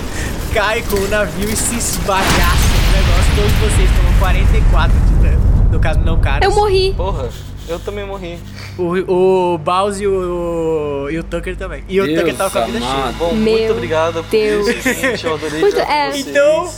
cai 0.54 0.82
com 0.84 0.96
o 0.96 1.08
navio 1.10 1.50
e 1.50 1.56
se 1.56 1.76
esbagaça 1.76 2.28
no 2.32 2.92
negócio. 2.98 3.36
Todos 3.36 3.74
vocês 3.74 3.90
tomam 3.98 4.20
44 4.20 5.00
de 5.00 5.14
dano. 5.16 5.70
No 5.72 5.80
caso, 5.82 6.00
não 6.00 6.20
caras. 6.22 6.48
Eu 6.48 6.56
morri. 6.56 6.94
Porra, 6.96 7.30
eu 7.68 7.78
também 7.80 8.06
morri. 8.06 8.40
O, 8.78 9.54
o 9.54 9.58
Baus 9.58 10.00
e 10.00 10.08
o, 10.08 11.10
e 11.12 11.18
o 11.20 11.24
Tucker 11.24 11.58
também. 11.58 11.84
E 11.90 12.00
o 12.00 12.06
Deus 12.06 12.20
Tucker 12.20 12.36
tava 12.36 12.50
com 12.52 12.60
a 12.60 12.66
vida 12.66 12.78
amado. 12.78 13.02
cheia. 13.02 13.12
Bom, 13.20 13.34
Meu 13.36 13.58
muito 13.58 13.72
obrigado 13.74 14.14
por 14.24 14.30
Deus. 14.30 14.68
isso, 14.70 14.94
gente. 14.94 15.26
Eu 15.26 15.34
adorei 15.34 15.60
Muito- 15.60 15.80
é. 15.80 16.18
Então, 16.18 16.74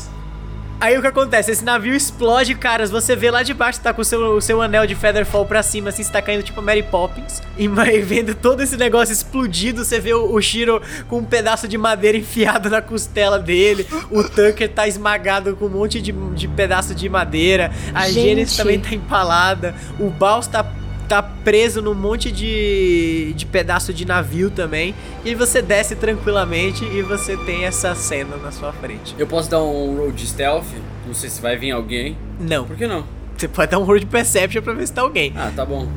Aí 0.79 0.97
o 0.97 1.01
que 1.01 1.07
acontece? 1.07 1.51
Esse 1.51 1.63
navio 1.63 1.93
explode, 1.93 2.55
caras. 2.55 2.89
Você 2.89 3.15
vê 3.15 3.29
lá 3.29 3.43
de 3.43 3.53
baixo, 3.53 3.81
tá 3.81 3.93
com 3.93 4.01
o 4.01 4.05
seu, 4.05 4.35
o 4.35 4.41
seu 4.41 4.61
anel 4.61 4.87
de 4.87 4.95
Featherfall 4.95 5.45
pra 5.45 5.61
cima, 5.61 5.89
assim, 5.89 6.03
você 6.03 6.11
tá 6.11 6.21
caindo 6.21 6.41
tipo 6.41 6.61
Mary 6.61 6.83
Poppins. 6.83 7.41
E 7.57 7.67
vendo 8.01 8.33
todo 8.33 8.61
esse 8.61 8.77
negócio 8.77 9.11
explodido, 9.11 9.83
você 9.83 9.99
vê 9.99 10.13
o, 10.13 10.33
o 10.33 10.41
Shiro 10.41 10.81
com 11.09 11.17
um 11.17 11.25
pedaço 11.25 11.67
de 11.67 11.77
madeira 11.77 12.17
enfiado 12.17 12.69
na 12.69 12.81
costela 12.81 13.37
dele. 13.37 13.85
O 14.09 14.23
Tucker 14.23 14.69
tá 14.69 14.87
esmagado 14.87 15.55
com 15.55 15.65
um 15.65 15.69
monte 15.69 16.01
de, 16.01 16.13
de 16.13 16.47
pedaço 16.47 16.95
de 16.95 17.09
madeira. 17.09 17.71
A 17.93 18.07
Gente. 18.07 18.29
Genesis 18.29 18.57
também 18.57 18.79
tá 18.79 18.95
empalada. 18.95 19.75
O 19.99 20.09
Baus 20.09 20.47
tá 20.47 20.63
tá 21.09 21.23
preso 21.23 21.81
num 21.81 21.95
monte 21.95 22.31
de, 22.31 23.33
de 23.35 23.45
pedaço 23.47 23.91
de 23.91 24.05
navio 24.05 24.49
também. 24.51 24.93
E 25.25 25.33
você 25.33 25.61
desce 25.61 25.95
tranquilamente 25.95 26.85
e 26.85 27.01
você 27.01 27.35
tem 27.35 27.65
essa 27.65 27.93
cena 27.95 28.37
na 28.37 28.51
sua 28.51 28.71
frente. 28.71 29.15
Eu 29.17 29.25
posso 29.27 29.49
dar 29.49 29.61
um 29.63 29.97
roll 29.97 30.11
de 30.11 30.25
stealth? 30.27 30.67
Não 31.05 31.13
sei 31.15 31.29
se 31.29 31.41
vai 31.41 31.57
vir 31.57 31.71
alguém. 31.71 32.15
Não, 32.39 32.65
Por 32.65 32.77
que 32.77 32.87
não? 32.87 33.03
você 33.35 33.47
pode 33.47 33.71
dar 33.71 33.79
um 33.79 33.83
roll 33.83 33.97
de 33.99 34.05
perception 34.05 34.61
pra 34.61 34.73
ver 34.73 34.85
se 34.85 34.93
tá 34.93 35.01
alguém. 35.01 35.33
Ah, 35.35 35.51
tá 35.55 35.65
bom. 35.65 35.87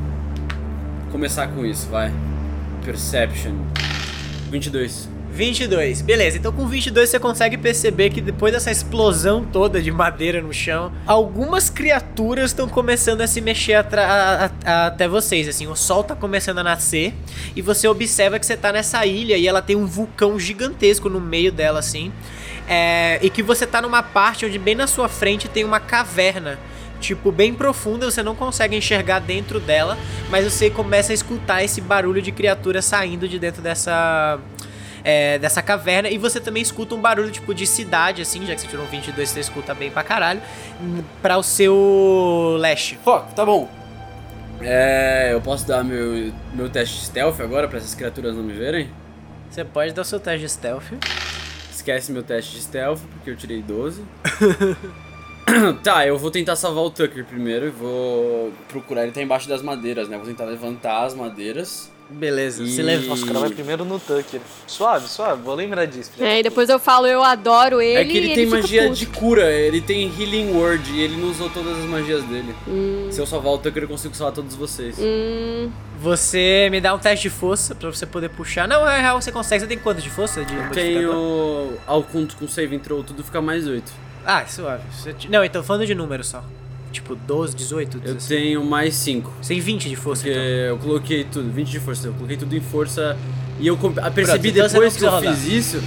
Começar 1.11 1.49
com 1.49 1.66
isso, 1.66 1.88
vai. 1.90 2.11
Perception. 2.85 3.52
22. 4.50 5.09
22, 5.33 6.03
beleza. 6.03 6.37
Então 6.37 6.53
com 6.53 6.67
22 6.67 7.09
você 7.09 7.19
consegue 7.19 7.57
perceber 7.57 8.11
que 8.11 8.21
depois 8.21 8.53
dessa 8.53 8.71
explosão 8.71 9.45
toda 9.45 9.81
de 9.81 9.91
madeira 9.91 10.43
no 10.43 10.53
chão, 10.53 10.93
algumas 11.07 11.71
criaturas 11.71 12.51
estão 12.51 12.69
começando 12.69 13.23
a 13.23 13.27
se 13.27 13.41
mexer 13.41 13.75
a- 13.75 14.51
a- 14.65 14.87
até 14.89 15.09
vocês. 15.09 15.49
Assim, 15.49 15.67
o 15.67 15.75
sol 15.75 16.05
tá 16.05 16.15
começando 16.15 16.59
a 16.59 16.62
nascer 16.62 17.15
e 17.57 17.62
você 17.62 17.89
observa 17.89 18.39
que 18.39 18.45
você 18.47 18.57
tá 18.57 18.71
nessa 18.73 19.05
ilha 19.07 19.37
e 19.37 19.49
ela 19.49 19.62
tem 19.62 19.75
um 19.75 19.87
vulcão 19.87 20.39
gigantesco 20.39 21.09
no 21.09 21.21
meio 21.21 21.51
dela, 21.51 21.79
assim. 21.79 22.12
É, 22.69 23.19
e 23.23 23.29
que 23.31 23.43
você 23.43 23.67
tá 23.67 23.81
numa 23.83 24.03
parte 24.03 24.47
onde 24.47 24.59
bem 24.59 24.75
na 24.75 24.87
sua 24.87 25.09
frente 25.09 25.49
tem 25.49 25.65
uma 25.65 25.81
caverna. 25.81 26.59
Tipo, 27.01 27.33
bem 27.33 27.53
profunda, 27.53 28.09
você 28.09 28.23
não 28.23 28.37
consegue 28.37 28.77
enxergar 28.77 29.19
dentro 29.19 29.59
dela, 29.59 29.99
mas 30.31 30.45
você 30.45 30.71
começa 30.71 31.12
a 31.12 31.15
escutar 31.15 31.65
esse 31.65 31.81
barulho 31.81 32.23
de 32.23 32.31
criatura 32.31 32.81
saindo 32.81 33.27
de 33.27 33.41
dentro 33.41 33.61
dessa 33.61 34.39
é, 35.04 35.38
dessa 35.38 35.62
caverna. 35.62 36.09
E 36.09 36.18
você 36.18 36.40
também 36.40 36.62
escuta 36.62 36.94
um 36.94 37.00
barulho 37.00 37.30
tipo 37.30 37.54
de 37.54 37.66
cidade, 37.66 38.23
assim, 38.23 38.44
já 38.47 38.54
que 38.54 38.61
você 38.61 38.66
tirou 38.66 38.85
um 38.85 38.88
22, 38.88 39.28
você 39.28 39.40
escuta 39.40 39.75
bem 39.75 39.90
pra 39.90 40.02
caralho, 40.02 40.40
pra 41.21 41.37
o 41.38 41.42
seu 41.42 42.56
leste. 42.59 42.99
Fuck, 43.04 43.35
tá 43.35 43.44
bom. 43.44 43.68
É. 44.61 45.30
Eu 45.32 45.40
posso 45.40 45.66
dar 45.66 45.82
meu, 45.82 46.32
meu 46.54 46.68
teste 46.68 46.99
de 46.99 47.04
stealth 47.06 47.40
agora 47.40 47.68
pra 47.68 47.78
essas 47.78 47.94
criaturas 47.94 48.37
não 48.37 48.42
me 48.42 48.52
verem? 48.52 48.88
Você 49.50 49.64
pode 49.64 49.92
dar 49.92 50.02
o 50.02 50.04
seu 50.04 50.21
teste 50.21 50.40
de 50.40 50.49
stealth. 50.49 50.92
Esquece 51.71 52.12
meu 52.12 52.23
teste 52.23 52.52
de 52.52 52.62
stealth, 52.62 53.00
porque 53.12 53.30
eu 53.30 53.37
tirei 53.37 53.61
12. 53.61 54.04
tá, 55.82 56.06
eu 56.06 56.16
vou 56.16 56.30
tentar 56.30 56.54
salvar 56.56 56.85
o 56.85 56.90
Tucker 56.90 57.25
primeiro 57.25 57.66
e 57.66 57.71
vou 57.71 58.52
procurar. 58.68 59.02
Ele 59.02 59.12
tá 59.12 59.21
embaixo 59.21 59.49
das 59.49 59.62
madeiras, 59.62 60.09
né? 60.09 60.16
Vou 60.16 60.26
tentar 60.26 60.44
levantar 60.44 61.04
as 61.04 61.14
madeiras. 61.14 61.90
Beleza, 62.12 62.64
você 62.66 62.81
E- 62.81 62.85
leva. 62.85 63.07
Nossa, 63.07 63.25
o 63.25 63.26
cara 63.26 63.38
vai 63.40 63.50
primeiro 63.50 63.85
no 63.85 63.99
Tucker. 63.99 64.40
Suave, 64.66 65.09
suave, 65.09 65.42
vou 65.42 65.54
lembrar 65.54 65.87
disso. 65.87 66.11
É, 66.21 66.40
e 66.40 66.42
depois 66.42 66.69
eu 66.69 66.78
falo, 66.78 67.07
eu 67.07 67.23
adoro 67.23 67.81
ele. 67.81 67.99
é 68.00 68.04
que 68.04 68.16
ele 68.16 68.33
e 68.33 68.35
tem 68.35 68.47
magia 68.47 68.83
puto. 68.85 68.95
de 68.95 69.07
cura, 69.07 69.50
ele 69.50 69.81
tem 69.81 70.07
Healing 70.19 70.52
Word 70.54 70.90
e 70.92 71.00
ele 71.00 71.16
não 71.16 71.31
usou 71.31 71.49
todas 71.50 71.78
as 71.78 71.85
magias 71.85 72.23
dele. 72.25 72.54
Hum, 72.69 73.09
Se 73.11 73.21
eu 73.21 73.26
salvar 73.26 73.52
o 73.54 73.59
Tucker, 73.59 73.83
eu 73.85 73.88
consigo 73.88 74.14
salvar 74.14 74.35
todos 74.35 74.54
vocês. 74.54 74.97
hum, 74.99 75.71
Você 76.00 76.69
me 76.71 76.81
dá 76.81 76.95
um 76.95 76.99
teste 76.99 77.28
de 77.28 77.31
força 77.35 77.75
pra 77.75 77.88
você 77.90 78.04
poder 78.04 78.28
puxar. 78.31 78.66
Não, 78.66 78.88
é 78.88 79.00
real, 79.00 79.21
você 79.21 79.31
consegue. 79.31 79.61
Você 79.62 79.66
tem 79.69 79.78
quanto 79.78 80.02
de 80.02 80.11
força? 80.11 80.45
De 80.45 80.54
Eu 80.54 80.71
tenho. 80.71 81.78
Ao 81.87 82.02
conto 82.02 82.37
com 82.37 82.49
save 82.49 82.76
throw, 82.78 83.02
tudo 83.04 83.23
fica 83.23 83.40
mais 83.40 83.66
8. 83.69 83.92
Ah, 84.26 84.45
suave. 84.47 84.83
Não, 85.28 85.45
então 85.45 85.62
falando 85.62 85.87
de 85.87 85.95
número 85.95 86.23
só. 86.25 86.45
Tipo, 86.92 87.14
12, 87.16 87.56
18, 87.56 87.96
Eu 87.96 88.14
16. 88.14 88.26
tenho 88.28 88.64
mais 88.64 88.94
5. 88.94 89.32
Você 89.40 89.54
tem 89.54 89.61
20 89.61 89.88
de 89.88 89.96
força, 89.96 90.22
Porque 90.22 90.38
então. 90.38 90.44
eu 90.50 90.78
coloquei 90.78 91.25
tudo, 91.25 91.50
20 91.50 91.68
de 91.70 91.80
força, 91.80 92.06
eu 92.08 92.12
coloquei 92.12 92.37
tudo 92.37 92.54
em 92.54 92.61
força. 92.61 93.16
E 93.58 93.66
eu 93.66 93.76
percebi 93.76 94.50
então 94.50 94.68
você 94.68 94.75
depois 94.75 94.96
que 94.96 95.04
eu 95.04 95.11
precisa 95.12 95.34
fiz 95.34 95.46
isso, 95.76 95.82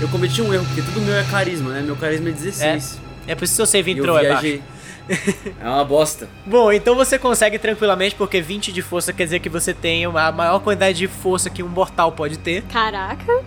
eu 0.00 0.08
cometi 0.08 0.40
um 0.42 0.52
erro, 0.54 0.64
porque 0.66 0.82
tudo 0.82 1.00
meu 1.00 1.14
é 1.14 1.24
carisma, 1.24 1.70
né? 1.72 1.82
Meu 1.82 1.96
carisma 1.96 2.28
é 2.28 2.32
16. 2.32 2.98
É 3.26 3.34
por 3.34 3.44
isso 3.44 3.52
que 3.52 3.56
seu 3.56 3.66
save 3.66 3.90
eu 3.92 3.98
entrou 3.98 4.18
é 4.18 4.28
baixo. 4.28 4.42
viajei. 4.42 4.62
é 5.60 5.68
uma 5.68 5.84
bosta. 5.84 6.28
Bom, 6.44 6.72
então 6.72 6.94
você 6.94 7.18
consegue 7.18 7.58
tranquilamente, 7.58 8.14
porque 8.14 8.40
20 8.40 8.72
de 8.72 8.82
força 8.82 9.12
quer 9.12 9.24
dizer 9.24 9.40
que 9.40 9.48
você 9.48 9.72
tem 9.74 10.04
a 10.04 10.32
maior 10.32 10.58
quantidade 10.60 10.98
de 10.98 11.06
força 11.08 11.48
que 11.50 11.62
um 11.62 11.68
mortal 11.68 12.12
pode 12.12 12.38
ter. 12.38 12.62
caraca. 12.62 13.42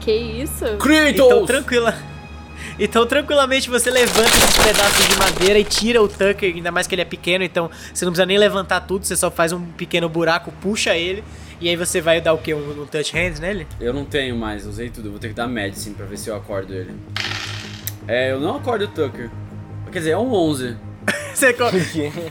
Que 0.00 0.12
isso? 0.12 0.64
Kratos! 0.78 1.10
Então, 1.10 1.44
tranquila. 1.44 1.94
Então, 2.78 3.04
tranquilamente 3.06 3.68
você 3.68 3.90
levanta 3.90 4.36
esses 4.36 4.56
pedaços 4.56 5.08
de 5.08 5.16
madeira 5.16 5.58
e 5.58 5.64
tira 5.64 6.00
o 6.00 6.08
Tucker, 6.08 6.54
ainda 6.54 6.70
mais 6.70 6.86
que 6.86 6.94
ele 6.94 7.02
é 7.02 7.04
pequeno, 7.04 7.42
então 7.42 7.68
você 7.92 8.04
não 8.04 8.12
precisa 8.12 8.26
nem 8.26 8.38
levantar 8.38 8.80
tudo, 8.82 9.04
você 9.04 9.16
só 9.16 9.30
faz 9.30 9.52
um 9.52 9.60
pequeno 9.60 10.08
buraco, 10.08 10.52
puxa 10.60 10.94
ele, 10.96 11.24
e 11.60 11.68
aí 11.68 11.74
você 11.74 12.00
vai 12.00 12.20
dar 12.20 12.32
o 12.34 12.38
quê? 12.38 12.54
Um, 12.54 12.82
um 12.82 12.86
touch 12.86 13.12
hands 13.12 13.40
nele? 13.40 13.66
Eu 13.80 13.92
não 13.92 14.04
tenho 14.04 14.36
mais, 14.36 14.64
usei 14.64 14.90
tudo. 14.90 15.10
Vou 15.10 15.18
ter 15.18 15.28
que 15.28 15.34
dar 15.34 15.48
medicine 15.48 15.94
pra 15.94 16.06
ver 16.06 16.16
se 16.16 16.30
eu 16.30 16.36
acordo 16.36 16.72
ele. 16.72 16.94
É, 18.06 18.30
eu 18.30 18.40
não 18.40 18.56
acordo 18.56 18.84
o 18.84 18.88
Tucker. 18.88 19.28
Quer 19.90 19.98
dizer, 19.98 20.10
é 20.10 20.18
um 20.18 20.32
11. 20.32 20.76
Você, 21.34 21.54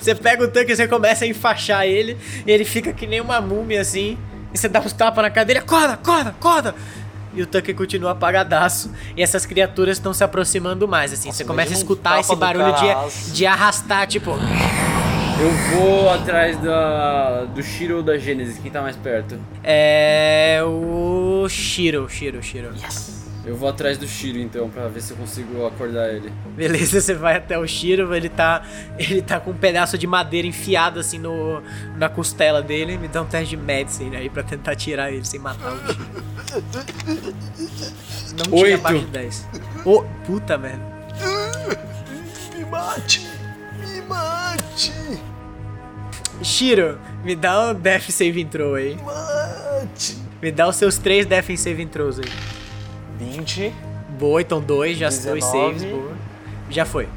você 0.01 0.13
pega 0.15 0.43
o 0.43 0.47
Tucker, 0.49 0.75
você 0.75 0.85
começa 0.85 1.23
a 1.23 1.27
enfaixar 1.29 1.85
ele, 1.85 2.17
e 2.45 2.51
ele 2.51 2.65
fica 2.65 2.91
que 2.91 3.07
nem 3.07 3.21
uma 3.21 3.39
múmia 3.39 3.79
assim, 3.79 4.17
e 4.53 4.57
você 4.57 4.67
dá 4.67 4.81
uns 4.81 4.91
tapas 4.91 5.23
na 5.23 5.29
cadeira, 5.29 5.61
acorda, 5.61 5.93
acorda, 5.93 6.29
acorda! 6.31 6.75
E 7.37 7.41
o 7.43 7.45
Tucker 7.45 7.75
continua 7.75 8.11
apagadaço, 8.13 8.91
e 9.15 9.21
essas 9.21 9.45
criaturas 9.45 9.97
estão 9.97 10.11
se 10.11 10.23
aproximando 10.23 10.87
mais, 10.87 11.13
assim, 11.13 11.31
você 11.31 11.45
começa 11.45 11.71
a 11.71 11.75
um 11.75 11.77
escutar 11.77 12.19
esse 12.19 12.35
barulho 12.35 12.73
de, 12.73 13.31
de 13.31 13.45
arrastar, 13.45 14.07
tipo... 14.07 14.31
Eu 15.39 15.51
vou 15.77 16.09
atrás 16.09 16.59
da, 16.59 17.43
do 17.45 17.61
Shiro 17.61 17.97
ou 17.97 18.03
da 18.03 18.17
Gênesis, 18.17 18.57
quem 18.57 18.71
tá 18.71 18.81
mais 18.81 18.95
perto? 18.95 19.39
É. 19.63 20.61
O 20.65 21.47
Shiro, 21.47 22.09
Shiro, 22.09 22.41
Shiro. 22.41 22.69
Eu 23.47 23.55
vou 23.55 23.69
atrás 23.69 23.97
do 23.97 24.05
Shiro 24.05 24.37
então, 24.39 24.69
pra 24.69 24.89
ver 24.89 25.01
se 25.01 25.11
eu 25.11 25.17
consigo 25.17 25.65
acordar 25.65 26.13
ele. 26.13 26.33
Beleza, 26.53 26.99
você 26.99 27.13
vai 27.13 27.37
até 27.37 27.57
o 27.57 27.65
Shiro, 27.65 28.13
ele 28.13 28.27
tá. 28.27 28.61
Ele 28.99 29.21
tá 29.21 29.39
com 29.39 29.51
um 29.51 29.57
pedaço 29.57 29.97
de 29.97 30.05
madeira 30.05 30.45
enfiado 30.45 30.99
assim 30.99 31.17
no, 31.17 31.63
na 31.95 32.09
costela 32.09 32.61
dele. 32.61 32.97
Me 32.97 33.07
dá 33.07 33.21
um 33.21 33.25
teste 33.25 33.55
de 33.55 33.57
medicine 33.57 34.17
aí 34.17 34.29
pra 34.29 34.43
tentar 34.43 34.75
tirar 34.75 35.13
ele 35.13 35.23
sem 35.23 35.39
matar 35.39 35.73
o 35.73 35.77
Shiro. 35.79 36.07
Não 38.37 38.45
tinha 38.45 38.63
Oito. 38.63 38.75
abaixo 38.75 38.99
de 38.99 39.11
10. 39.11 39.47
Ô, 39.85 40.03
puta 40.25 40.57
merda. 40.57 40.83
Me 42.53 42.65
mate! 42.65 43.27
Me 43.79 44.01
mate! 44.01 44.91
Shiro, 46.43 46.99
me 47.23 47.33
dá 47.33 47.69
um 47.69 47.73
Death 47.75 48.09
Saving 48.09 48.47
Throw 48.47 48.75
aí. 48.75 48.97
Mate! 48.97 50.17
Me 50.41 50.51
dá 50.51 50.67
os 50.67 50.75
seus 50.75 50.97
três 50.97 51.25
Death 51.25 51.55
Saving 51.57 51.87
Throws 51.87 52.19
aí. 52.19 52.29
20. 53.19 53.73
Boa, 54.19 54.41
então 54.41 54.59
dois, 54.61 54.97
já 54.97 55.09
dois 55.09 55.19
19. 55.23 55.41
saves, 55.41 55.83
boa. 55.83 56.11
Já 56.69 56.85
foi. 56.85 57.07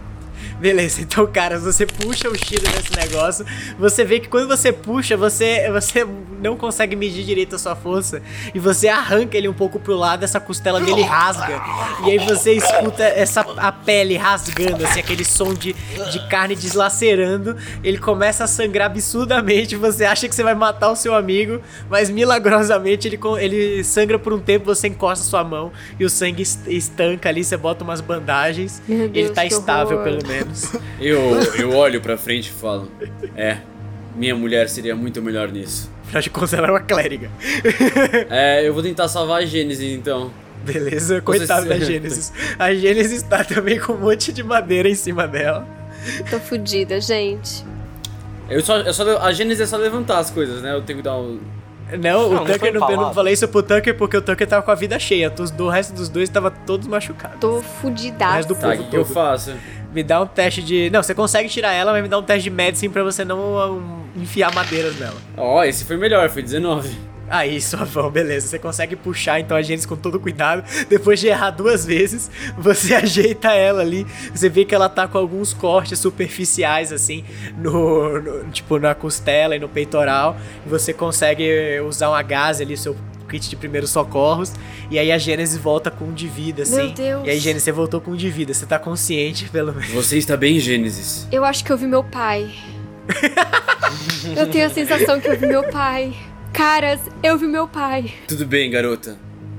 Beleza, 0.58 1.00
então, 1.00 1.26
cara, 1.26 1.58
você 1.58 1.86
puxa 1.86 2.28
o 2.28 2.36
Shiro 2.36 2.64
nesse 2.74 2.94
negócio, 2.94 3.44
você 3.78 4.04
vê 4.04 4.20
que 4.20 4.28
quando 4.28 4.46
você 4.48 4.72
puxa, 4.72 5.16
você, 5.16 5.70
você 5.70 6.06
não 6.40 6.56
consegue 6.56 6.94
medir 6.96 7.24
direito 7.24 7.56
a 7.56 7.58
sua 7.58 7.74
força, 7.74 8.20
e 8.54 8.58
você 8.58 8.88
arranca 8.88 9.36
ele 9.38 9.48
um 9.48 9.52
pouco 9.54 9.78
pro 9.80 9.94
lado, 9.96 10.22
essa 10.24 10.38
costela 10.40 10.80
dele 10.80 11.02
rasga, 11.02 11.60
e 12.06 12.10
aí 12.10 12.18
você 12.18 12.52
escuta 12.52 13.02
essa, 13.04 13.40
a 13.56 13.72
pele 13.72 14.16
rasgando, 14.16 14.84
assim, 14.84 15.00
aquele 15.00 15.24
som 15.24 15.54
de, 15.54 15.74
de 16.10 16.28
carne 16.28 16.54
deslacerando, 16.54 17.56
ele 17.82 17.98
começa 17.98 18.44
a 18.44 18.46
sangrar 18.46 18.86
absurdamente, 18.86 19.76
você 19.76 20.04
acha 20.04 20.28
que 20.28 20.34
você 20.34 20.42
vai 20.42 20.54
matar 20.54 20.90
o 20.90 20.96
seu 20.96 21.14
amigo, 21.14 21.60
mas 21.88 22.10
milagrosamente 22.10 23.06
ele, 23.08 23.18
ele 23.38 23.84
sangra 23.84 24.18
por 24.18 24.32
um 24.32 24.38
tempo, 24.40 24.64
você 24.66 24.88
encosta 24.88 25.24
sua 25.24 25.42
mão, 25.44 25.72
e 25.98 26.04
o 26.04 26.10
sangue 26.10 26.42
est- 26.42 26.66
estanca 26.68 27.28
ali, 27.28 27.42
você 27.44 27.56
bota 27.56 27.82
umas 27.84 28.00
bandagens, 28.00 28.82
Meu 28.86 28.98
e 28.98 29.02
ele 29.02 29.10
Deus, 29.24 29.30
tá 29.30 29.44
estável 29.44 29.98
horror. 29.98 30.04
pelo 30.04 30.26
menos. 30.26 30.29
Eu, 31.00 31.18
eu 31.58 31.74
olho 31.74 32.00
pra 32.00 32.16
frente 32.16 32.48
e 32.48 32.52
falo: 32.52 32.90
É, 33.36 33.58
minha 34.14 34.34
mulher 34.34 34.68
seria 34.68 34.94
muito 34.94 35.20
melhor 35.22 35.50
nisso. 35.50 35.90
Afinal 36.04 36.22
de 36.22 36.30
contas, 36.30 36.52
ela 36.54 36.66
é 36.68 36.70
uma 36.70 36.80
clériga. 36.80 37.30
É, 38.28 38.66
eu 38.66 38.74
vou 38.74 38.82
tentar 38.82 39.08
salvar 39.08 39.42
a 39.42 39.46
Gênesis 39.46 39.92
então. 39.96 40.30
Beleza, 40.64 41.20
coitado 41.22 41.66
da 41.66 41.78
Gênesis. 41.78 42.32
A 42.58 42.74
Gênesis 42.74 43.22
tá 43.22 43.42
também 43.44 43.78
com 43.78 43.94
um 43.94 43.98
monte 43.98 44.32
de 44.32 44.42
madeira 44.42 44.88
em 44.88 44.94
cima 44.94 45.26
dela. 45.26 45.66
Tô 46.28 46.38
fodida, 46.38 47.00
gente. 47.00 47.64
Eu 48.48 48.60
só, 48.62 48.78
eu 48.78 48.92
só, 48.92 49.18
a 49.18 49.32
Gênesis 49.32 49.62
é 49.62 49.66
só 49.66 49.76
levantar 49.76 50.18
as 50.18 50.30
coisas, 50.30 50.60
né? 50.60 50.74
Eu 50.74 50.82
tenho 50.82 50.98
que 50.98 51.04
dar 51.04 51.16
um. 51.16 51.38
Não, 51.92 51.98
Não, 51.98 52.28
o 52.28 52.34
não 52.34 52.44
Tucker, 52.44 52.58
foi 52.58 52.70
não, 52.72 52.90
eu 52.90 52.96
não 52.96 53.14
falei 53.14 53.32
isso 53.34 53.48
pro 53.48 53.62
Tucker 53.62 53.96
porque 53.96 54.16
o 54.16 54.22
Tucker 54.22 54.46
tava 54.46 54.62
com 54.62 54.70
a 54.70 54.74
vida 54.74 54.98
cheia. 54.98 55.32
O 55.58 55.68
resto 55.68 55.92
dos 55.92 56.08
dois 56.08 56.28
tava 56.28 56.50
todos 56.50 56.86
machucados. 56.86 57.38
Tô 57.40 57.58
O 57.58 57.62
fudidaço. 57.62 58.34
resto 58.36 58.54
do 58.54 58.60
Tá, 58.60 58.68
o 58.68 58.76
povo 58.76 58.90
que, 58.90 58.96
eu 58.96 59.04
faço? 59.04 59.52
Me 59.92 60.02
dá 60.02 60.20
um 60.22 60.26
teste 60.26 60.62
de. 60.62 60.88
Não, 60.90 61.02
você 61.02 61.14
consegue 61.14 61.48
tirar 61.48 61.72
ela, 61.72 61.92
mas 61.92 62.02
me 62.02 62.08
dá 62.08 62.18
um 62.18 62.22
teste 62.22 62.44
de 62.44 62.50
medicine 62.50 62.92
pra 62.92 63.02
você 63.02 63.24
não 63.24 63.74
um, 63.76 64.20
enfiar 64.22 64.54
madeiras 64.54 64.96
nela. 64.98 65.16
Ó, 65.36 65.64
esse 65.64 65.84
foi 65.84 65.96
melhor, 65.96 66.28
foi 66.30 66.42
19. 66.42 67.10
Aí, 67.28 67.60
sua 67.60 67.86
mão, 67.86 68.10
beleza. 68.10 68.48
Você 68.48 68.58
consegue 68.58 68.96
puxar 68.96 69.38
então 69.38 69.56
a 69.56 69.62
Gênesis 69.62 69.86
com 69.86 69.94
todo 69.94 70.18
cuidado. 70.18 70.64
Depois 70.88 71.20
de 71.20 71.28
errar 71.28 71.50
duas 71.52 71.86
vezes, 71.86 72.28
você 72.58 72.92
ajeita 72.94 73.52
ela 73.52 73.82
ali. 73.82 74.04
Você 74.34 74.48
vê 74.48 74.64
que 74.64 74.74
ela 74.74 74.88
tá 74.88 75.06
com 75.06 75.16
alguns 75.16 75.52
cortes 75.54 75.98
superficiais, 76.00 76.92
assim, 76.92 77.24
no, 77.56 78.20
no- 78.20 78.44
tipo, 78.50 78.78
na 78.80 78.96
costela 78.96 79.54
e 79.54 79.60
no 79.60 79.68
peitoral. 79.68 80.36
E 80.66 80.68
você 80.68 80.92
consegue 80.92 81.80
usar 81.86 82.10
um 82.10 82.14
agaze 82.14 82.64
ali, 82.64 82.76
seu 82.76 82.96
kit 83.30 83.48
de 83.48 83.56
primeiros 83.56 83.90
socorros. 83.90 84.52
E 84.90 84.98
aí 84.98 85.12
a 85.12 85.18
Gênesis 85.18 85.56
volta 85.56 85.90
com 85.90 86.06
um 86.06 86.12
de 86.12 86.26
vida, 86.26 86.64
assim. 86.64 86.76
Meu 86.76 86.90
Deus. 86.90 87.26
E 87.26 87.30
aí, 87.30 87.38
Gênesis, 87.38 87.62
você 87.64 87.72
voltou 87.72 88.00
com 88.00 88.10
um 88.10 88.16
de 88.16 88.28
vida. 88.28 88.52
Você 88.52 88.66
tá 88.66 88.78
consciente, 88.78 89.48
pelo 89.48 89.72
menos. 89.72 89.90
Você 89.90 90.18
está 90.18 90.36
bem, 90.36 90.58
Gênesis? 90.58 91.26
Eu 91.30 91.44
acho 91.44 91.64
que 91.64 91.70
eu 91.72 91.78
vi 91.78 91.86
meu 91.86 92.02
pai. 92.02 92.52
eu 94.36 94.48
tenho 94.48 94.66
a 94.66 94.70
sensação 94.70 95.20
que 95.20 95.28
eu 95.28 95.38
vi 95.38 95.46
meu 95.46 95.62
pai. 95.70 96.14
Caras, 96.52 97.00
eu 97.22 97.38
vi 97.38 97.46
meu 97.46 97.68
pai. 97.68 98.12
Tudo 98.26 98.44
bem, 98.44 98.70
garota. 98.70 99.16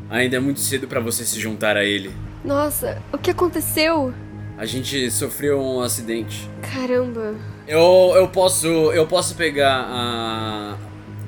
Ainda 0.09 0.35
é 0.35 0.39
muito 0.39 0.59
cedo 0.59 0.87
pra 0.87 0.99
você 0.99 1.23
se 1.23 1.39
juntar 1.39 1.77
a 1.77 1.85
ele. 1.85 2.11
Nossa, 2.43 3.01
o 3.13 3.17
que 3.17 3.31
aconteceu? 3.31 4.13
A 4.57 4.65
gente 4.65 5.09
sofreu 5.09 5.59
um 5.61 5.81
acidente. 5.81 6.49
Caramba. 6.61 7.33
Eu, 7.67 8.13
eu 8.15 8.27
posso 8.27 8.67
eu 8.67 9.07
posso 9.07 9.35
pegar 9.35 9.85
a 9.87 10.77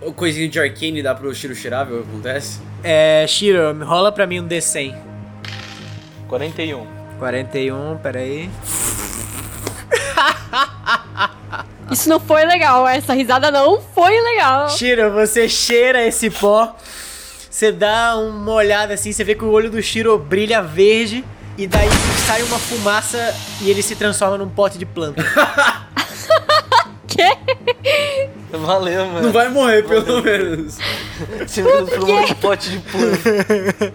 o 0.06 0.14
coisinho 0.14 0.50
de 0.50 0.60
arcane 0.60 1.02
dar 1.02 1.16
pro 1.16 1.34
Shiro 1.34 1.56
Shiravel, 1.56 2.02
acontece? 2.02 2.60
É, 2.84 3.26
Shiro, 3.28 3.84
rola 3.84 4.12
pra 4.12 4.28
mim 4.28 4.40
um 4.40 4.48
D100. 4.48 4.96
41. 6.28 6.88
41, 7.20 7.98
peraí. 8.02 8.50
Isso 11.92 12.10
não 12.10 12.20
foi 12.20 12.44
legal, 12.46 12.88
essa 12.88 13.14
risada 13.14 13.52
não 13.52 13.80
foi 13.80 14.20
legal. 14.20 14.70
Shiro, 14.70 15.12
você 15.12 15.48
cheira 15.48 16.06
esse 16.06 16.30
pó. 16.30 16.76
Você 17.50 17.72
dá 17.72 18.18
uma 18.18 18.52
olhada 18.52 18.96
assim, 18.96 19.12
você 19.12 19.24
vê 19.24 19.36
que 19.36 19.46
o 19.46 19.52
olho 19.52 19.70
do 19.70 19.82
Shiro 19.82 20.18
brilha 20.18 20.62
verde. 20.62 21.24
E 21.56 21.68
daí 21.68 21.88
sai 22.26 22.42
uma 22.42 22.58
fumaça 22.58 23.32
e 23.62 23.70
ele 23.70 23.84
se 23.84 23.96
transforma 23.96 24.40
num 24.40 24.50
pote 24.50 24.80
de 24.80 24.88
planta. 24.88 25.24
Valeu, 28.54 29.06
mano. 29.08 29.22
Não 29.24 29.32
vai 29.32 29.50
morrer, 29.50 29.84
pelo 29.84 30.22
menos. 30.22 30.78
Você 31.46 31.64
me 31.64 31.72
transformou 31.72 32.22
num 32.22 32.34
pote 32.36 32.70
de 32.70 32.80
planta. 32.80 33.94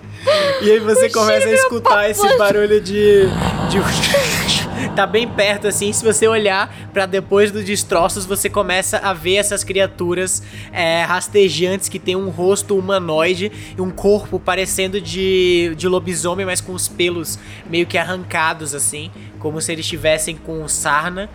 E 0.60 0.70
aí 0.72 0.78
você 0.80 1.06
O 1.06 1.12
começa 1.12 1.46
a 1.46 1.52
escutar 1.52 2.10
esse 2.10 2.22
papo. 2.22 2.38
barulho 2.38 2.80
de, 2.80 3.26
de. 3.70 3.78
Tá 4.94 5.06
bem 5.06 5.28
perto 5.28 5.68
assim, 5.68 5.92
se 5.92 6.04
você 6.04 6.26
olhar 6.26 6.74
pra 6.92 7.06
depois 7.06 7.52
dos 7.52 7.64
destroços, 7.64 8.24
você 8.26 8.48
começa 8.50 8.98
a 8.98 9.12
ver 9.12 9.36
essas 9.36 9.62
criaturas 9.62 10.42
é, 10.72 11.02
rastejantes 11.02 11.88
que 11.88 11.98
tem 12.00 12.16
um 12.16 12.28
rosto 12.30 12.76
humanoide 12.76 13.52
e 13.76 13.80
um 13.80 13.90
corpo 13.90 14.40
parecendo 14.40 15.00
de, 15.00 15.72
de 15.76 15.86
lobisomem, 15.86 16.44
mas 16.44 16.60
com 16.60 16.72
os 16.72 16.88
pelos 16.88 17.38
meio 17.68 17.86
que 17.86 17.96
arrancados 17.96 18.74
assim, 18.74 19.10
como 19.38 19.60
se 19.60 19.70
eles 19.70 19.84
estivessem 19.84 20.36
com 20.36 20.66
sarna. 20.66 21.28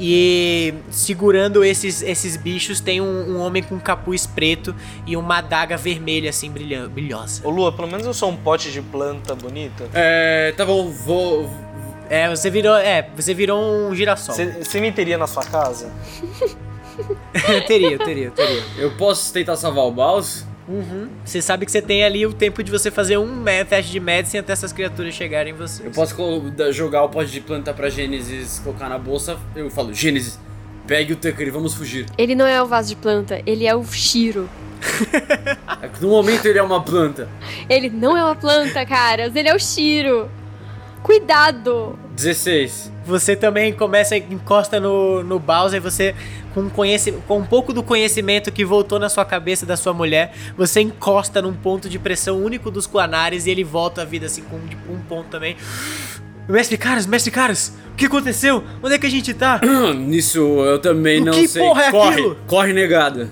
E 0.00 0.74
segurando 0.90 1.64
esses, 1.64 2.02
esses 2.02 2.36
bichos 2.36 2.80
tem 2.80 3.00
um, 3.00 3.36
um 3.36 3.40
homem 3.40 3.62
com 3.62 3.76
um 3.76 3.80
capuz 3.80 4.26
preto 4.26 4.74
e 5.06 5.16
uma 5.16 5.38
adaga 5.38 5.76
vermelha 5.76 6.30
assim 6.30 6.50
brilhando, 6.50 6.90
brilhosa. 6.90 7.46
Ô 7.46 7.50
Lua, 7.50 7.72
pelo 7.72 7.88
menos 7.88 8.06
eu 8.06 8.14
sou 8.14 8.30
um 8.30 8.36
pote 8.36 8.72
de 8.72 8.80
planta 8.80 9.34
bonita. 9.34 9.88
É, 9.92 10.52
tá 10.56 10.64
bom, 10.64 10.90
vou 10.90 11.48
É, 12.08 12.28
você 12.28 12.50
virou, 12.50 12.76
é, 12.76 13.08
você 13.14 13.34
virou 13.34 13.60
um 13.62 13.94
girassol. 13.94 14.34
Você 14.34 14.80
me 14.80 14.90
teria 14.90 15.18
na 15.18 15.26
sua 15.26 15.44
casa? 15.44 15.90
teria, 17.66 17.98
teria, 17.98 18.30
teria. 18.30 18.62
eu 18.76 18.90
posso 18.96 19.32
tentar 19.32 19.56
salvar 19.56 19.84
o 19.84 19.90
Baus? 19.90 20.44
Uhum. 20.68 21.08
Você 21.24 21.42
sabe 21.42 21.66
que 21.66 21.72
você 21.72 21.82
tem 21.82 22.04
ali 22.04 22.24
o 22.24 22.32
tempo 22.32 22.62
de 22.62 22.70
você 22.70 22.90
fazer 22.90 23.18
um 23.18 23.44
teste 23.68 23.90
de 23.90 24.00
medicine 24.00 24.40
até 24.40 24.52
essas 24.52 24.72
criaturas 24.72 25.12
chegarem 25.14 25.52
em 25.52 25.56
você. 25.56 25.86
Eu 25.86 25.90
posso 25.90 26.14
jogar 26.70 27.02
o 27.02 27.08
pote 27.08 27.30
de 27.30 27.40
planta 27.40 27.74
pra 27.74 27.88
Gênesis, 27.88 28.60
colocar 28.60 28.88
na 28.88 28.98
bolsa. 28.98 29.36
Eu 29.56 29.70
falo, 29.70 29.92
Gênesis, 29.92 30.38
pegue 30.86 31.12
o 31.12 31.16
Tucker 31.16 31.46
e 31.46 31.50
vamos 31.50 31.74
fugir. 31.74 32.06
Ele 32.16 32.34
não 32.34 32.46
é 32.46 32.62
o 32.62 32.66
vaso 32.66 32.90
de 32.90 32.96
planta, 32.96 33.42
ele 33.44 33.66
é 33.66 33.74
o 33.74 33.84
Shiro. 33.84 34.48
É 35.80 35.90
No 36.00 36.08
momento 36.08 36.46
ele 36.46 36.58
é 36.58 36.62
uma 36.62 36.82
planta. 36.82 37.28
Ele 37.68 37.88
não 37.88 38.16
é 38.16 38.24
uma 38.24 38.34
planta, 38.34 38.84
caras, 38.86 39.34
ele 39.34 39.48
é 39.48 39.54
o 39.54 39.58
Shiro. 39.58 40.28
Cuidado! 41.02 41.98
16. 42.14 42.92
Você 43.06 43.34
também 43.34 43.72
começa, 43.72 44.16
encosta 44.16 44.78
no, 44.78 45.22
no 45.24 45.38
Bowser 45.38 45.78
e 45.78 45.80
você, 45.80 46.14
com, 46.54 46.68
conheci, 46.70 47.12
com 47.26 47.38
um 47.38 47.44
pouco 47.44 47.72
do 47.72 47.82
conhecimento 47.82 48.52
que 48.52 48.64
voltou 48.64 48.98
na 48.98 49.08
sua 49.08 49.24
cabeça 49.24 49.64
da 49.66 49.76
sua 49.76 49.92
mulher, 49.92 50.32
você 50.56 50.80
encosta 50.80 51.40
num 51.42 51.52
ponto 51.54 51.88
de 51.88 51.98
pressão 51.98 52.42
único 52.42 52.70
dos 52.70 52.86
Guanares 52.86 53.46
e 53.46 53.50
ele 53.50 53.64
volta 53.64 54.02
à 54.02 54.04
vida 54.04 54.26
assim 54.26 54.42
com 54.42 54.58
tipo, 54.68 54.92
um 54.92 54.98
ponto 55.00 55.28
também. 55.30 55.56
Mestre 56.48 56.76
Caras, 56.76 57.06
mestre 57.06 57.30
Caras, 57.30 57.72
o 57.92 57.96
que 57.96 58.06
aconteceu? 58.06 58.62
Onde 58.82 58.94
é 58.94 58.98
que 58.98 59.06
a 59.06 59.10
gente 59.10 59.32
tá? 59.32 59.60
Nisso 59.96 60.40
eu 60.40 60.78
também 60.78 61.20
O 61.22 61.24
não 61.26 61.32
que 61.32 61.48
sei. 61.48 61.62
porra 61.62 61.84
é 61.84 61.90
corre, 61.90 62.12
aquilo? 62.12 62.36
corre 62.46 62.72
negada. 62.72 63.30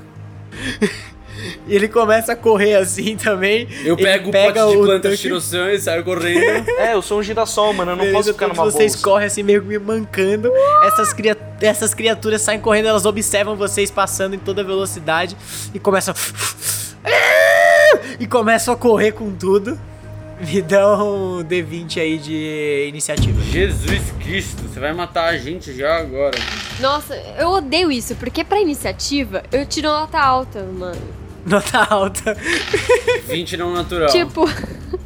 E 1.67 1.75
ele 1.75 1.89
começa 1.89 2.33
a 2.33 2.37
correr 2.37 2.75
assim 2.75 3.17
também. 3.17 3.67
Eu 3.85 3.97
pego 3.97 4.29
o 4.29 4.33
pega 4.33 4.63
pote 4.65 4.77
de 4.77 4.83
planta 4.83 5.09
tanque- 5.11 5.75
e 5.75 5.79
saio 5.79 6.05
correndo. 6.05 6.69
É, 6.79 6.95
eu 6.95 7.03
sou 7.03 7.21
um 7.21 7.23
girassol, 7.23 7.73
mano. 7.73 7.93
Eu 7.93 7.97
não 7.97 8.05
Beleza, 8.05 8.17
posso 8.19 8.33
ficar 8.33 8.49
numa 8.49 8.65
vocês 8.65 8.93
bolsa. 8.93 9.05
correm 9.05 9.27
assim 9.27 9.43
meio 9.43 9.63
me 9.65 9.79
mancando. 9.79 10.51
Essas, 10.85 11.13
cria- 11.13 11.37
essas 11.61 11.95
criaturas 11.95 12.43
saem 12.43 12.61
correndo, 12.61 12.89
elas 12.89 13.05
observam 13.07 13.57
vocês 13.57 13.91
passando 13.91 14.35
em 14.35 14.39
toda 14.39 14.63
velocidade 14.65 15.37
e 15.75 15.79
começam. 15.79 16.15
E 18.19 18.27
começam 18.27 18.75
a 18.75 18.77
correr 18.77 19.13
com 19.13 19.31
tudo. 19.35 19.79
Me 20.41 20.63
dão 20.63 21.39
um 21.39 21.45
D20 21.45 22.01
aí 22.01 22.17
de 22.19 22.87
iniciativa. 22.89 23.39
Jesus 23.43 24.01
Cristo, 24.23 24.63
você 24.63 24.81
vai 24.81 24.93
matar 24.95 25.27
a 25.29 25.37
gente 25.37 25.75
já 25.77 25.99
agora. 25.99 26.39
Nossa, 26.81 27.15
eu 27.39 27.49
odeio 27.49 27.93
isso, 27.93 28.15
porque 28.17 28.43
pra 28.43 28.59
iniciativa 28.59 29.43
eu 29.53 29.67
tiro 29.67 29.89
nota 29.89 30.19
alta, 30.19 30.63
mano. 30.63 31.20
Nota 31.45 31.79
alta. 31.79 32.37
20 33.29 33.57
não 33.57 33.73
natural. 33.73 34.11
Tipo. 34.11 34.45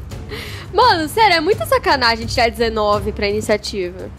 Mano, 0.72 1.08
sério, 1.08 1.36
é 1.36 1.40
muita 1.40 1.64
sacanagem 1.66 2.26
tirar 2.26 2.50
19 2.50 3.12
pra 3.12 3.28
iniciativa. 3.28 4.10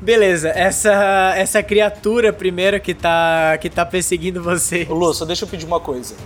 Beleza, 0.00 0.48
essa 0.48 1.34
essa 1.36 1.62
criatura 1.62 2.32
primeiro 2.32 2.80
que 2.80 2.94
tá 2.94 3.56
que 3.60 3.70
tá 3.70 3.84
perseguindo 3.86 4.42
você. 4.42 4.86
Ô 4.90 4.94
Lu, 4.94 5.14
só 5.14 5.24
deixa 5.24 5.44
eu 5.44 5.48
pedir 5.48 5.66
uma 5.66 5.78
coisa. 5.78 6.16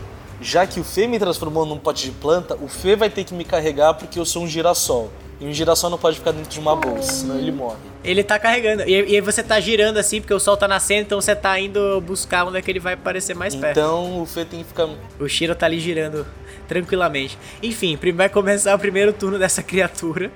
Já 0.41 0.67
que 0.67 0.79
o 0.79 0.85
Fê 0.85 1.07
me 1.07 1.19
transformou 1.19 1.67
num 1.67 1.79
pote 1.79 2.05
de 2.05 2.13
planta, 2.13 2.55
o 2.57 2.69
Fê 2.69 2.95
vai 2.95 3.11
ter 3.11 3.25
que 3.25 3.35
me 3.35 3.45
carregar 3.45 3.95
porque 3.95 4.19
eu 4.19 4.25
sou 4.25 4.45
um 4.45 4.47
girassol. 4.47 5.11
E 5.39 5.47
um 5.47 5.53
girassol 5.53 5.91
não 5.91 5.99
pode 5.99 6.19
ficar 6.19 6.33
dentro 6.33 6.49
de 6.49 6.59
uma 6.59 6.75
bolsa, 6.75 7.13
senão 7.13 7.39
ele 7.39 7.53
morre. 7.53 7.77
Ele 8.03 8.25
tá 8.25 8.39
carregando. 8.39 8.83
E, 8.83 8.93
e 8.93 9.15
aí 9.17 9.21
você 9.21 9.43
tá 9.43 9.61
girando 9.61 9.99
assim, 9.99 10.21
porque 10.21 10.33
o 10.33 10.41
sol 10.41 10.57
tá 10.57 10.67
nascendo, 10.67 11.03
então 11.03 11.21
você 11.21 11.37
tá 11.37 11.59
indo 11.61 12.01
buscar 12.01 12.47
onde 12.47 12.57
é 12.57 12.63
que 12.63 12.71
ele 12.71 12.81
vai 12.81 12.95
aparecer 12.95 13.35
mais 13.35 13.55
perto. 13.55 13.79
Então 13.79 14.23
o 14.23 14.27
Fê 14.27 14.45
tem 14.45 14.61
que 14.61 14.67
ficar. 14.67 14.89
O 15.21 15.29
Shiro 15.29 15.55
tá 15.55 15.67
ali 15.67 15.79
girando 15.79 16.27
tranquilamente. 16.67 17.39
Enfim, 17.63 17.99
vai 18.15 18.29
começar 18.29 18.75
o 18.75 18.79
primeiro 18.79 19.13
turno 19.13 19.39
dessa 19.39 19.61
criatura. 19.63 20.31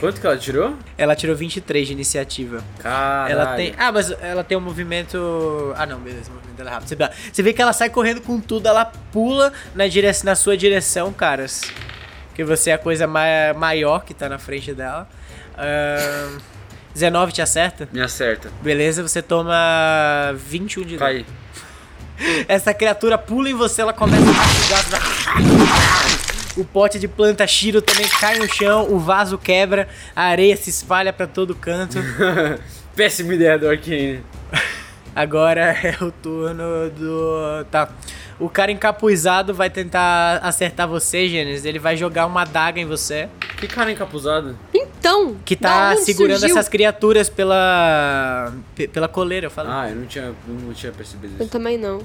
Quanto 0.00 0.20
que 0.20 0.26
ela 0.26 0.36
tirou? 0.36 0.76
Ela 0.98 1.14
tirou 1.14 1.36
23 1.36 1.86
de 1.86 1.92
iniciativa. 1.92 2.62
Caralho. 2.78 3.32
Ela 3.32 3.54
tem. 3.54 3.72
Ah, 3.78 3.92
mas 3.92 4.10
ela 4.20 4.42
tem 4.42 4.58
um 4.58 4.60
movimento. 4.60 5.72
Ah, 5.76 5.86
não, 5.86 6.00
beleza, 6.00 6.30
o 6.30 6.34
movimento 6.34 6.56
dela 6.56 6.70
é 6.70 6.72
rápido. 6.72 6.88
Você, 6.88 7.10
você 7.32 7.42
vê 7.42 7.52
que 7.52 7.62
ela 7.62 7.72
sai 7.72 7.88
correndo 7.88 8.20
com 8.20 8.40
tudo, 8.40 8.66
ela 8.66 8.84
pula 8.84 9.52
na, 9.74 9.86
dire... 9.86 10.08
na 10.24 10.34
sua 10.34 10.56
direção, 10.56 11.12
caras. 11.12 11.62
Porque 12.32 12.44
você 12.44 12.70
é 12.70 12.72
a 12.72 12.78
coisa 12.78 13.06
ma... 13.06 13.22
maior 13.54 14.04
que 14.06 14.14
tá 14.14 14.26
na 14.26 14.38
frente 14.38 14.72
dela. 14.72 15.06
Ahn, 15.54 16.38
19 16.94 17.30
te 17.30 17.42
acerta? 17.42 17.86
Me 17.92 18.00
acerta. 18.00 18.50
Beleza, 18.62 19.02
você 19.02 19.20
toma 19.20 20.32
21 20.34 20.84
de 20.84 20.96
dano. 20.96 21.26
Essa 22.48 22.72
criatura 22.72 23.18
pula 23.18 23.50
em 23.50 23.54
você, 23.54 23.82
ela 23.82 23.92
começa 23.92 24.22
a 24.22 24.32
mastigar. 24.32 24.82
O 26.56 26.64
pote 26.64 26.98
de 26.98 27.06
planta 27.06 27.46
Shiro 27.46 27.82
também 27.82 28.08
cai 28.08 28.38
no 28.38 28.48
chão, 28.50 28.90
o 28.90 28.98
vaso 28.98 29.36
quebra, 29.36 29.86
a 30.16 30.22
areia 30.24 30.56
se 30.56 30.70
espalha 30.70 31.12
pra 31.12 31.26
todo 31.26 31.54
canto. 31.54 31.98
Péssima 32.96 33.34
ideia 33.34 33.58
do 33.58 33.68
Arcane. 33.68 34.22
Agora 35.14 35.60
é 35.82 35.96
o 36.02 36.10
turno 36.10 36.90
do. 36.90 37.64
Tá. 37.70 37.88
O 38.40 38.48
cara 38.48 38.72
encapuzado 38.72 39.54
vai 39.54 39.70
tentar 39.70 40.38
acertar 40.42 40.88
você, 40.88 41.28
Gênesis. 41.28 41.64
Ele 41.64 41.78
vai 41.78 41.96
jogar 41.96 42.26
uma 42.26 42.42
adaga 42.42 42.80
em 42.80 42.84
você. 42.86 43.28
Que 43.58 43.68
cara 43.68 43.92
encapuzado. 43.92 44.56
Então, 44.74 45.36
Que 45.44 45.54
tá 45.54 45.94
segurando 45.96 46.40
surgiu? 46.40 46.56
essas 46.56 46.68
criaturas 46.68 47.28
pela. 47.28 48.52
pe- 48.74 48.88
pela 48.88 49.06
coleira, 49.06 49.46
eu 49.46 49.50
falo. 49.50 49.68
Ah, 49.70 49.88
eu 49.90 49.96
não 49.96 50.06
tinha, 50.06 50.32
não 50.48 50.72
tinha 50.72 50.90
percebido 50.92 51.34
Eu 51.38 51.42
isso. 51.42 51.50
também 51.52 51.76
não. 51.78 52.00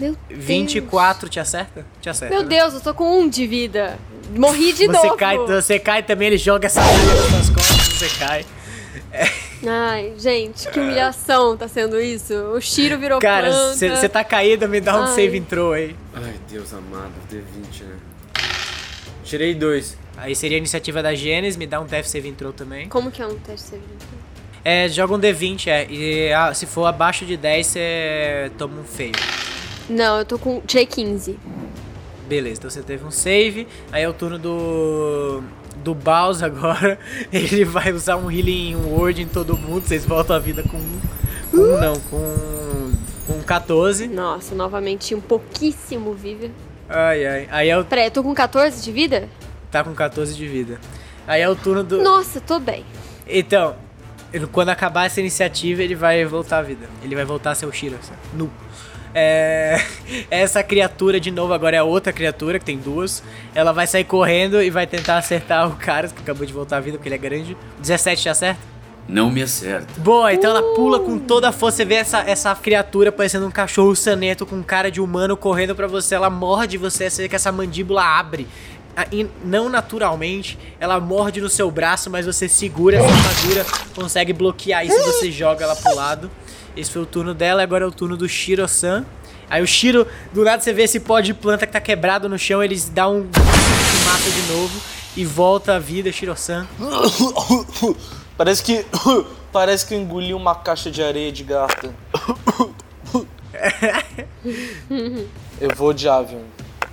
Meu 0.00 0.16
Deus. 0.28 0.44
24 0.44 1.28
te 1.28 1.38
acerta? 1.38 1.86
Te 2.00 2.10
acerta. 2.10 2.34
Meu 2.34 2.42
né? 2.42 2.48
Deus, 2.48 2.74
eu 2.74 2.80
tô 2.80 2.92
com 2.92 3.20
um 3.20 3.28
de 3.28 3.46
vida. 3.46 3.96
Morri 4.36 4.72
de 4.72 4.86
você 4.88 5.06
novo. 5.06 5.16
cai, 5.16 5.38
você 5.38 5.78
cai 5.78 6.02
também, 6.02 6.28
ele 6.28 6.38
joga 6.38 6.66
essa 6.66 6.80
adaga 6.82 7.04
nas 7.14 7.24
suas 7.46 7.50
costas, 7.50 7.88
você 7.98 8.08
cai. 8.18 8.44
É. 9.12 9.51
Ai, 9.66 10.14
gente, 10.18 10.68
que 10.68 10.80
humilhação 10.80 11.56
tá 11.56 11.68
sendo 11.68 12.00
isso. 12.00 12.34
O 12.34 12.60
Shiro 12.60 12.98
virou 12.98 13.20
Cara, 13.20 13.48
planta. 13.48 13.96
você 13.96 14.08
tá 14.08 14.24
caído, 14.24 14.68
me 14.68 14.80
dá 14.80 14.98
um 14.98 15.04
Ai. 15.04 15.14
save 15.14 15.38
intro 15.38 15.72
aí. 15.72 15.94
Ai, 16.14 16.34
Deus 16.50 16.72
amado, 16.74 17.12
D20, 17.30 17.84
né? 17.84 17.96
Tirei 19.24 19.54
dois. 19.54 19.96
Aí 20.16 20.34
seria 20.34 20.56
a 20.56 20.58
iniciativa 20.58 21.02
da 21.02 21.14
Gênesis, 21.14 21.56
me 21.56 21.66
dá 21.66 21.80
um 21.80 21.86
death 21.86 22.06
save 22.06 22.28
intro 22.28 22.52
também. 22.52 22.88
Como 22.88 23.10
que 23.10 23.22
é 23.22 23.26
um 23.26 23.38
teste 23.38 23.70
de 23.70 23.76
save? 23.76 23.82
É, 24.64 24.88
joga 24.88 25.14
um 25.14 25.18
D20, 25.18 25.66
é. 25.68 25.86
E 25.90 26.32
ah, 26.32 26.52
se 26.54 26.66
for 26.66 26.86
abaixo 26.86 27.24
de 27.24 27.36
10, 27.36 27.66
você 27.66 28.52
toma 28.58 28.80
um 28.80 28.84
feio. 28.84 29.12
Não, 29.88 30.18
eu 30.18 30.24
tô 30.24 30.38
com. 30.38 30.60
Tirei 30.60 30.86
15. 30.86 31.38
Beleza, 32.28 32.58
então 32.58 32.70
você 32.70 32.82
teve 32.82 33.04
um 33.04 33.10
save. 33.10 33.66
Aí 33.90 34.02
é 34.02 34.08
o 34.08 34.12
turno 34.12 34.38
do. 34.38 35.42
Do 35.82 35.94
Baus 35.94 36.42
agora. 36.42 36.98
Ele 37.32 37.64
vai 37.64 37.92
usar 37.92 38.16
um 38.16 38.30
Healing 38.30 38.76
Word 38.76 39.22
em 39.22 39.26
todo 39.26 39.56
mundo. 39.56 39.84
Vocês 39.84 40.04
voltam 40.04 40.36
a 40.36 40.38
vida 40.38 40.62
com 40.62 40.76
um. 40.76 41.00
Com 41.50 41.56
um 41.56 41.80
não, 41.80 41.94
com. 42.00 42.92
Com 43.26 43.42
14. 43.42 44.08
Nossa, 44.08 44.54
novamente 44.54 45.14
um 45.14 45.20
pouquíssimo 45.20 46.12
viver. 46.14 46.50
Ai, 46.88 47.26
ai. 47.26 47.48
Aí 47.50 47.68
é 47.68 47.78
o. 47.78 47.84
Peraí, 47.84 48.06
eu 48.06 48.10
tô 48.10 48.22
com 48.22 48.34
14 48.34 48.82
de 48.82 48.92
vida? 48.92 49.28
Tá 49.70 49.82
com 49.82 49.94
14 49.94 50.34
de 50.34 50.46
vida. 50.46 50.78
Aí 51.26 51.40
é 51.40 51.48
o 51.48 51.56
turno 51.56 51.82
do. 51.82 52.02
Nossa, 52.02 52.40
tô 52.40 52.58
bem. 52.58 52.84
Então, 53.26 53.76
ele- 54.32 54.46
quando 54.46 54.68
acabar 54.70 55.06
essa 55.06 55.20
iniciativa, 55.20 55.82
ele 55.82 55.94
vai 55.94 56.24
voltar 56.24 56.58
à 56.58 56.62
vida. 56.62 56.88
Ele 57.02 57.14
vai 57.14 57.24
voltar 57.24 57.50
a 57.52 57.54
ser 57.54 57.66
o 57.66 57.72
Shira, 57.72 57.96
assim, 58.00 58.12
nu. 58.34 58.50
É, 59.14 59.78
essa 60.30 60.62
criatura 60.62 61.20
de 61.20 61.30
novo 61.30 61.52
agora 61.52 61.76
é 61.76 61.82
outra 61.82 62.12
criatura, 62.12 62.58
que 62.58 62.64
tem 62.64 62.78
duas. 62.78 63.22
Ela 63.54 63.72
vai 63.72 63.86
sair 63.86 64.04
correndo 64.04 64.62
e 64.62 64.70
vai 64.70 64.86
tentar 64.86 65.18
acertar 65.18 65.68
o 65.68 65.76
cara 65.76 66.08
que 66.08 66.20
acabou 66.22 66.46
de 66.46 66.52
voltar 66.52 66.78
à 66.78 66.80
vida, 66.80 66.96
porque 66.96 67.08
ele 67.08 67.16
é 67.16 67.18
grande. 67.18 67.56
17 67.80 68.22
te 68.22 68.28
acerta? 68.28 68.72
Não 69.08 69.28
me 69.30 69.42
acerta. 69.42 69.88
Boa, 69.98 70.32
então 70.32 70.50
ela 70.50 70.74
pula 70.74 71.00
com 71.00 71.18
toda 71.18 71.48
a 71.48 71.52
força. 71.52 71.78
Você 71.78 71.84
vê 71.84 71.94
essa, 71.96 72.20
essa 72.20 72.54
criatura 72.54 73.10
parecendo 73.10 73.46
um 73.46 73.50
cachorro 73.50 73.94
saneto 73.96 74.46
com 74.46 74.62
cara 74.62 74.90
de 74.92 75.00
humano 75.00 75.36
correndo 75.36 75.74
pra 75.74 75.88
você. 75.88 76.14
Ela 76.14 76.30
morde 76.30 76.78
você, 76.78 77.10
você 77.10 77.22
vê 77.22 77.28
que 77.28 77.34
essa 77.36 77.50
mandíbula 77.50 78.02
abre. 78.04 78.46
Ah, 78.96 79.06
e 79.10 79.26
Não 79.44 79.68
naturalmente, 79.68 80.58
ela 80.78 81.00
morde 81.00 81.40
no 81.40 81.48
seu 81.48 81.70
braço, 81.70 82.10
mas 82.10 82.26
você 82.26 82.48
segura 82.48 82.98
essa 82.98 83.06
armadura, 83.06 83.66
consegue 83.94 84.32
bloquear 84.32 84.84
isso 84.84 84.94
e 84.94 85.02
você 85.02 85.32
joga 85.32 85.64
ela 85.64 85.74
pro 85.74 85.94
lado. 85.94 86.30
Esse 86.76 86.90
foi 86.90 87.02
o 87.02 87.06
turno 87.06 87.34
dela, 87.34 87.62
agora 87.62 87.84
é 87.84 87.88
o 87.88 87.92
turno 87.92 88.16
do 88.16 88.28
Shiro-san. 88.28 89.04
Aí 89.48 89.62
o 89.62 89.66
Shiro, 89.66 90.06
do 90.32 90.44
nada 90.44 90.62
você 90.62 90.72
vê 90.72 90.84
esse 90.84 91.00
pó 91.00 91.20
de 91.20 91.34
planta 91.34 91.66
que 91.66 91.72
tá 91.72 91.80
quebrado 91.80 92.28
no 92.28 92.38
chão, 92.38 92.62
eles 92.62 92.88
dão 92.88 93.18
um 93.18 93.22
e 93.22 94.04
mata 94.04 94.30
de 94.30 94.52
novo 94.52 94.80
e 95.16 95.24
volta 95.24 95.74
à 95.74 95.78
vida, 95.78 96.10
Shiro-san. 96.10 96.66
Parece 98.36 98.62
que. 98.62 98.86
Parece 99.52 99.86
que 99.86 99.92
eu 99.92 100.00
engoli 100.00 100.32
uma 100.32 100.54
caixa 100.54 100.90
de 100.90 101.02
areia 101.02 101.30
de 101.30 101.44
gato. 101.44 101.94
eu 105.60 105.76
vou 105.76 105.92
de 105.92 106.08
Avion. 106.08 106.40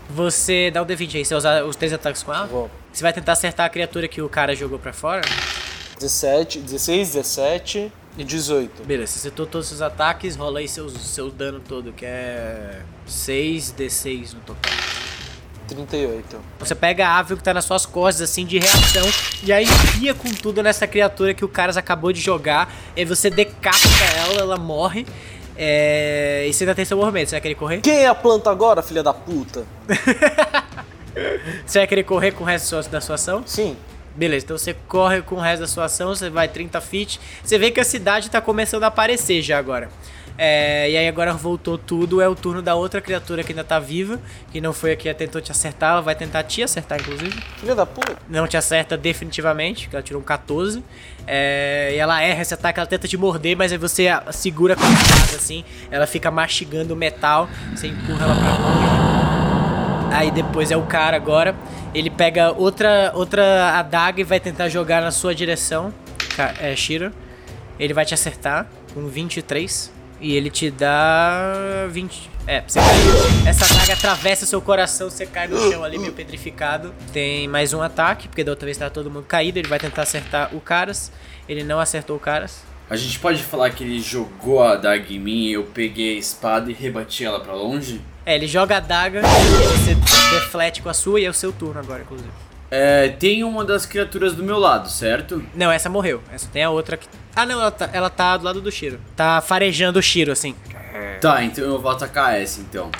Você 0.09 0.71
dá 0.71 0.81
o 0.81 0.85
D20 0.85 1.15
aí, 1.15 1.25
você 1.25 1.35
usa 1.35 1.63
os 1.65 1.75
três 1.75 1.93
ataques 1.93 2.23
com 2.23 2.33
ela? 2.33 2.47
Vou. 2.47 2.69
Você 2.91 3.03
vai 3.03 3.13
tentar 3.13 3.33
acertar 3.33 3.67
a 3.67 3.69
criatura 3.69 4.07
que 4.07 4.21
o 4.21 4.27
cara 4.27 4.55
jogou 4.55 4.79
pra 4.79 4.91
fora? 4.91 5.21
17, 5.99 6.59
16, 6.59 7.13
17 7.13 7.91
e 8.17 8.23
18. 8.23 8.83
Beleza, 8.85 9.11
você 9.11 9.19
acertou 9.19 9.45
todos 9.45 9.71
os 9.71 9.81
ataques, 9.81 10.35
rola 10.35 10.59
aí 10.59 10.67
seus, 10.67 10.93
seu 10.93 11.29
dano 11.29 11.59
todo, 11.59 11.93
que 11.93 12.05
é 12.05 12.81
6d6 13.07 14.33
no 14.33 14.39
total. 14.39 14.73
38. 15.67 16.37
Você 16.57 16.73
pega 16.73 17.07
a 17.07 17.19
ave 17.19 17.35
que 17.35 17.43
tá 17.43 17.53
nas 17.53 17.65
suas 17.65 17.85
costas, 17.85 18.29
assim, 18.29 18.43
de 18.43 18.57
reação, 18.57 19.07
e 19.43 19.53
aí 19.53 19.63
enfia 19.63 20.15
com 20.15 20.29
tudo 20.29 20.63
nessa 20.63 20.87
criatura 20.87 21.33
que 21.35 21.45
o 21.45 21.47
Caras 21.47 21.77
acabou 21.77 22.11
de 22.11 22.19
jogar, 22.19 22.73
e 22.95 23.01
aí 23.01 23.05
você 23.05 23.29
decapita 23.29 24.03
ela, 24.17 24.41
ela 24.41 24.57
morre, 24.57 25.05
é... 25.61 26.45
e 26.47 26.53
você 26.53 26.63
ainda 26.63 26.73
tem 26.73 26.85
seu 26.85 26.95
movimento. 26.97 27.27
Você 27.29 27.35
vai 27.35 27.41
querer 27.41 27.55
correr? 27.55 27.81
Quem 27.81 27.97
é 27.99 28.07
a 28.07 28.15
planta 28.15 28.49
agora, 28.49 28.81
filha 28.81 29.03
da 29.03 29.13
puta? 29.13 29.65
Você 31.65 31.79
vai 31.79 31.87
querer 31.87 32.03
correr 32.03 32.31
com 32.31 32.43
o 32.43 32.47
resto 32.47 32.81
da 32.89 33.01
sua- 33.01 33.15
ação? 33.15 33.43
Sim. 33.45 33.75
Beleza, 34.15 34.45
então 34.45 34.57
você 34.57 34.73
corre 34.87 35.21
com 35.21 35.35
o 35.35 35.39
resto 35.39 35.61
da 35.61 35.67
sua 35.67 35.85
ação, 35.85 36.09
você 36.09 36.29
vai 36.29 36.47
30 36.47 36.79
feet. 36.81 37.19
Você 37.43 37.57
vê 37.57 37.71
que 37.71 37.79
a 37.79 37.83
cidade 37.83 38.29
tá 38.29 38.39
começando 38.41 38.83
a 38.83 38.87
aparecer 38.87 39.41
já 39.41 39.57
agora. 39.57 39.89
É, 40.41 40.89
e 40.89 40.95
aí 40.95 41.05
agora 41.05 41.33
voltou 41.33 41.77
tudo, 41.77 42.21
é 42.21 42.27
o 42.29 42.33
turno 42.33 42.61
da 42.61 42.73
outra 42.73 43.01
criatura 43.01 43.43
que 43.43 43.51
ainda 43.51 43.61
tá 43.65 43.77
viva, 43.77 44.17
que 44.53 44.61
não 44.61 44.71
foi 44.71 44.93
a 44.93 44.95
que 44.95 45.13
tentou 45.13 45.41
te 45.41 45.51
acertar, 45.51 45.91
ela 45.91 46.01
vai 46.01 46.15
tentar 46.15 46.43
te 46.43 46.63
acertar, 46.63 46.97
inclusive. 46.97 47.37
Filha 47.57 47.75
da 47.75 47.85
puta. 47.85 48.15
Não 48.29 48.47
te 48.47 48.55
acerta 48.55 48.95
definitivamente, 48.95 49.83
porque 49.83 49.97
ela 49.97 50.03
tirou 50.03 50.21
um 50.21 50.23
14. 50.23 50.81
É, 51.27 51.91
e 51.93 51.97
ela 51.97 52.21
erra 52.21 52.41
esse 52.41 52.53
ataque, 52.53 52.79
ela 52.79 52.87
tenta 52.87 53.05
te 53.05 53.17
morder, 53.17 53.57
mas 53.57 53.73
aí 53.73 53.77
você 53.77 54.07
a- 54.07 54.31
segura 54.31 54.77
com 54.77 54.83
a 54.85 54.89
espada 54.89 55.35
assim, 55.35 55.65
ela 55.91 56.07
fica 56.07 56.31
mastigando 56.31 56.93
o 56.93 56.97
metal, 56.97 57.49
você 57.75 57.87
empurra 57.87 58.23
ela 58.23 58.35
pra 58.35 58.51
longe. 58.51 60.15
Aí 60.15 60.31
depois 60.31 60.71
é 60.71 60.77
o 60.77 60.83
cara 60.83 61.17
agora. 61.17 61.53
Ele 61.93 62.09
pega 62.09 62.51
outra, 62.53 63.11
outra 63.13 63.77
adaga 63.77 64.21
e 64.21 64.23
vai 64.23 64.39
tentar 64.39 64.69
jogar 64.69 65.01
na 65.01 65.11
sua 65.11 65.35
direção. 65.35 65.93
É, 66.61 66.73
Shiro. 66.77 67.11
Ele 67.77 67.93
vai 67.93 68.05
te 68.05 68.13
acertar 68.13 68.67
com 68.93 69.05
23. 69.07 69.91
E 70.21 70.35
ele 70.35 70.49
te 70.49 70.69
dá 70.69 71.87
20. 71.89 72.29
É, 72.45 72.63
você 72.67 72.79
caiu. 72.79 73.47
Essa 73.47 73.65
adaga 73.65 73.93
atravessa 73.93 74.45
seu 74.45 74.61
coração, 74.61 75.09
você 75.09 75.25
cai 75.25 75.47
no 75.47 75.71
chão 75.71 75.83
ali 75.83 75.97
meio 75.97 76.13
petrificado. 76.13 76.93
Tem 77.13 77.47
mais 77.47 77.73
um 77.73 77.81
ataque, 77.81 78.27
porque 78.27 78.43
da 78.43 78.51
outra 78.51 78.65
vez 78.65 78.77
tava 78.77 78.91
todo 78.91 79.09
mundo 79.09 79.25
caído. 79.25 79.59
Ele 79.59 79.67
vai 79.67 79.79
tentar 79.79 80.01
acertar 80.01 80.53
o 80.53 80.59
Caras. 80.59 81.11
Ele 81.47 81.63
não 81.63 81.79
acertou 81.79 82.17
o 82.17 82.19
Caras. 82.19 82.63
A 82.89 82.95
gente 82.95 83.19
pode 83.19 83.43
falar 83.43 83.69
que 83.69 83.83
ele 83.83 84.01
jogou 84.01 84.63
a 84.63 84.73
adaga 84.73 85.13
em 85.13 85.19
mim 85.19 85.45
e 85.45 85.53
eu 85.53 85.63
peguei 85.63 86.15
a 86.15 86.19
espada 86.19 86.71
e 86.71 86.73
rebati 86.73 87.23
ela 87.23 87.39
pra 87.39 87.53
longe? 87.53 88.01
É, 88.25 88.35
ele 88.35 88.47
joga 88.47 88.75
a 88.75 88.77
adaga 88.79 89.21
e 89.21 89.77
você 89.77 89.95
deflete 90.35 90.81
com 90.81 90.89
a 90.89 90.93
sua 90.93 91.19
e 91.21 91.25
é 91.25 91.29
o 91.29 91.33
seu 91.33 91.53
turno 91.53 91.79
agora, 91.79 92.01
inclusive. 92.01 92.48
É, 92.71 93.09
tem 93.09 93.43
uma 93.43 93.65
das 93.65 93.85
criaturas 93.85 94.33
do 94.35 94.43
meu 94.43 94.59
lado, 94.59 94.89
certo? 94.89 95.43
Não, 95.55 95.71
essa 95.71 95.89
morreu. 95.89 96.21
Essa 96.31 96.47
tem 96.47 96.63
a 96.63 96.69
outra 96.69 96.97
que. 96.97 97.07
Ah, 97.35 97.45
não, 97.45 97.59
ela 97.59 97.71
tá, 97.71 97.89
ela 97.91 98.09
tá 98.09 98.37
do 98.37 98.43
lado 98.45 98.61
do 98.61 98.71
Shiro. 98.71 98.99
Tá 99.15 99.41
farejando 99.41 99.97
o 99.97 100.01
Shiro, 100.01 100.31
assim. 100.31 100.55
Tá, 101.19 101.43
então 101.43 101.63
eu 101.63 101.79
vou 101.81 101.91
atacar 101.91 102.39
essa 102.39 102.61
então. 102.61 102.91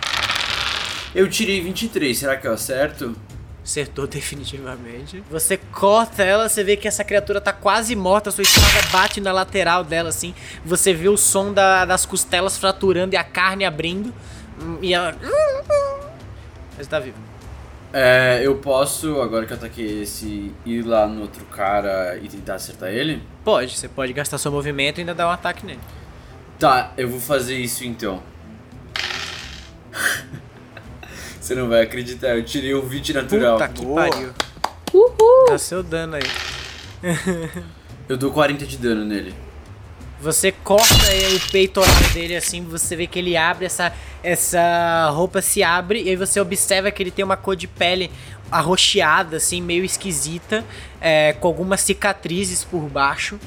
Eu 1.13 1.29
tirei 1.29 1.62
23, 1.62 2.17
será 2.17 2.36
que 2.38 2.47
eu 2.47 2.53
acerto? 2.53 3.15
Acertou 3.63 4.05
definitivamente. 4.08 5.23
Você 5.29 5.58
corta 5.58 6.23
ela, 6.23 6.49
você 6.49 6.63
vê 6.63 6.75
que 6.75 6.88
essa 6.88 7.03
criatura 7.03 7.39
tá 7.39 7.53
quase 7.53 7.95
morta, 7.95 8.32
sua 8.32 8.41
espada 8.41 8.88
bate 8.91 9.21
na 9.21 9.32
lateral 9.32 9.84
dela, 9.84 10.10
assim. 10.10 10.34
Você 10.65 10.93
vê 10.93 11.10
o 11.10 11.17
som 11.17 11.53
da- 11.53 11.86
das 11.86 12.05
costelas 12.05 12.58
fraturando 12.58 13.13
e 13.13 13.17
a 13.17 13.23
carne 13.23 13.65
abrindo. 13.65 14.13
Hum, 14.62 14.79
E 14.82 14.93
ela. 14.93 15.15
Mas 16.77 16.88
tá 16.88 16.99
vivo. 16.99 17.17
É, 17.91 18.41
eu 18.43 18.56
posso, 18.58 19.19
agora 19.21 19.45
que 19.45 19.54
eu 19.54 19.58
ataquei 19.58 20.04
esse, 20.04 20.54
ir 20.65 20.84
lá 20.84 21.08
no 21.08 21.21
outro 21.21 21.43
cara 21.45 22.17
e 22.21 22.28
tentar 22.28 22.56
acertar 22.56 22.89
ele? 22.89 23.23
Pode, 23.43 23.75
você 23.75 23.88
pode 23.88 24.13
gastar 24.13 24.38
seu 24.38 24.52
movimento 24.52 24.99
e 24.99 25.02
ainda 25.02 25.15
dar 25.15 25.28
um 25.28 25.32
ataque 25.32 25.65
nele. 25.65 25.80
Tá, 26.60 26.93
eu 26.97 27.10
vou 27.10 27.19
fazer 27.19 27.58
isso 27.58 27.84
então. 27.86 28.21
Você 31.39 31.56
não 31.56 31.67
vai 31.67 31.82
acreditar, 31.82 32.36
eu 32.36 32.45
tirei 32.45 32.75
o 32.75 32.82
20 32.84 33.13
natural. 33.13 33.58
Puta 33.58 33.69
que 33.69 33.84
Boa. 33.84 34.08
pariu. 34.08 34.34
Uhul! 34.93 35.45
Dá 35.49 35.58
seu 35.58 35.82
dano 35.82 36.15
aí. 36.15 36.21
Eu 38.08 38.17
dou 38.17 38.32
40 38.32 38.65
de 38.65 38.78
dano 38.78 39.06
nele. 39.06 39.34
Você 40.21 40.51
corta 40.51 41.08
aí 41.08 41.36
o 41.36 41.51
peitoral 41.51 41.95
dele 42.13 42.36
assim, 42.36 42.63
você 42.63 42.95
vê 42.95 43.08
que 43.08 43.19
ele 43.19 43.38
abre 43.38 43.65
essa 43.65 43.93
essa 44.21 45.10
roupa 45.12 45.41
se 45.41 45.63
abre 45.63 46.03
e 46.03 46.10
aí 46.10 46.15
você 46.17 46.41
observa 46.41 46.91
que 46.91 47.01
ele 47.01 47.12
tem 47.12 47.23
uma 47.23 47.38
cor 47.38 47.55
de 47.55 47.67
pele 47.67 48.12
arroxeada 48.51 49.38
assim, 49.38 49.62
meio 49.62 49.86
esquisita, 49.86 50.65
é, 50.99 51.34
com 51.34 51.47
algumas 51.47 51.79
cicatrizes 51.82 52.65
por 52.65 52.82
baixo. 52.82 53.39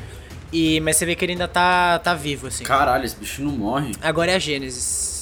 E 0.50 0.80
mas 0.80 0.96
você 0.96 1.04
vê 1.04 1.14
que 1.14 1.24
ele 1.24 1.32
ainda 1.32 1.48
tá 1.48 1.98
tá 1.98 2.14
vivo 2.14 2.46
assim. 2.46 2.64
Caralho, 2.64 3.04
esse 3.04 3.16
bicho 3.16 3.42
não 3.42 3.52
morre. 3.52 3.92
Agora 4.00 4.32
é 4.32 4.36
a 4.36 4.38
Gênesis. 4.38 5.20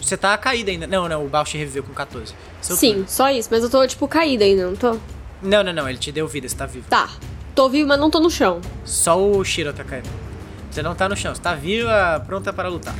Você 0.00 0.16
tá 0.16 0.36
caído 0.38 0.70
ainda. 0.70 0.86
Não, 0.86 1.08
não, 1.08 1.24
o 1.24 1.28
Bausch 1.28 1.56
reviveu 1.56 1.82
com 1.82 1.92
14. 1.92 2.34
Seu 2.60 2.76
Sim, 2.76 2.92
turno. 2.92 3.08
só 3.08 3.30
isso, 3.30 3.48
mas 3.50 3.62
eu 3.62 3.70
tô, 3.70 3.86
tipo, 3.86 4.08
caída 4.08 4.44
ainda, 4.44 4.66
não 4.66 4.74
tô? 4.74 4.98
Não, 5.42 5.62
não, 5.62 5.72
não, 5.72 5.88
ele 5.88 5.98
te 5.98 6.10
deu 6.10 6.26
vida, 6.26 6.48
você 6.48 6.56
tá 6.56 6.66
vivo. 6.66 6.86
Tá. 6.88 7.08
Tô 7.54 7.68
vivo, 7.68 7.88
mas 7.88 7.98
não 7.98 8.10
tô 8.10 8.20
no 8.20 8.30
chão. 8.30 8.60
Só 8.84 9.18
o 9.18 9.44
Shiro 9.44 9.72
tá 9.72 9.84
caído. 9.84 10.08
Você 10.70 10.82
não 10.82 10.94
tá 10.94 11.08
no 11.08 11.16
chão, 11.16 11.34
você 11.34 11.40
tá 11.40 11.54
viva, 11.54 12.22
pronta 12.26 12.52
para 12.52 12.68
lutar. 12.68 12.94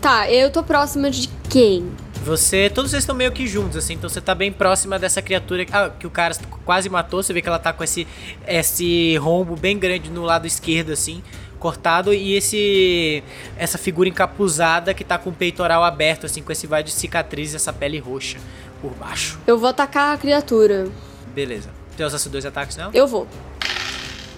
Tá, 0.00 0.30
eu 0.30 0.50
tô 0.50 0.62
próxima 0.62 1.10
de 1.10 1.28
quem? 1.48 1.90
Você, 2.24 2.68
todos 2.68 2.90
vocês 2.90 3.04
estão 3.04 3.14
meio 3.14 3.30
que 3.30 3.46
juntos, 3.46 3.76
assim, 3.76 3.94
então 3.94 4.10
você 4.10 4.20
tá 4.20 4.34
bem 4.34 4.52
próxima 4.52 4.98
dessa 4.98 5.22
criatura 5.22 5.64
que, 5.64 5.72
ah, 5.72 5.90
que 5.90 6.06
o 6.06 6.10
cara 6.10 6.34
quase 6.64 6.88
matou. 6.88 7.22
Você 7.22 7.32
vê 7.32 7.40
que 7.40 7.48
ela 7.48 7.58
tá 7.58 7.72
com 7.72 7.84
esse, 7.84 8.06
esse 8.46 9.16
rombo 9.16 9.56
bem 9.56 9.78
grande 9.78 10.10
no 10.10 10.22
lado 10.22 10.46
esquerdo, 10.46 10.92
assim, 10.92 11.22
cortado, 11.58 12.12
e 12.12 12.34
esse 12.34 13.22
essa 13.56 13.78
figura 13.78 14.08
encapuzada 14.08 14.92
que 14.92 15.04
tá 15.04 15.16
com 15.18 15.30
o 15.30 15.32
peitoral 15.32 15.84
aberto, 15.84 16.26
assim, 16.26 16.42
com 16.42 16.50
esse 16.50 16.66
vai 16.66 16.82
de 16.82 16.90
cicatriz 16.90 17.52
e 17.52 17.56
essa 17.56 17.72
pele 17.72 17.98
roxa 17.98 18.38
por 18.82 18.92
baixo. 18.92 19.38
Eu 19.46 19.56
vou 19.56 19.68
atacar 19.70 20.14
a 20.14 20.18
criatura. 20.18 20.88
Beleza. 21.32 21.70
Tem 21.96 22.04
os 22.04 22.12
esses 22.12 22.26
dois 22.26 22.44
ataques, 22.44 22.76
não? 22.76 22.90
Eu 22.92 23.06
vou. 23.06 23.26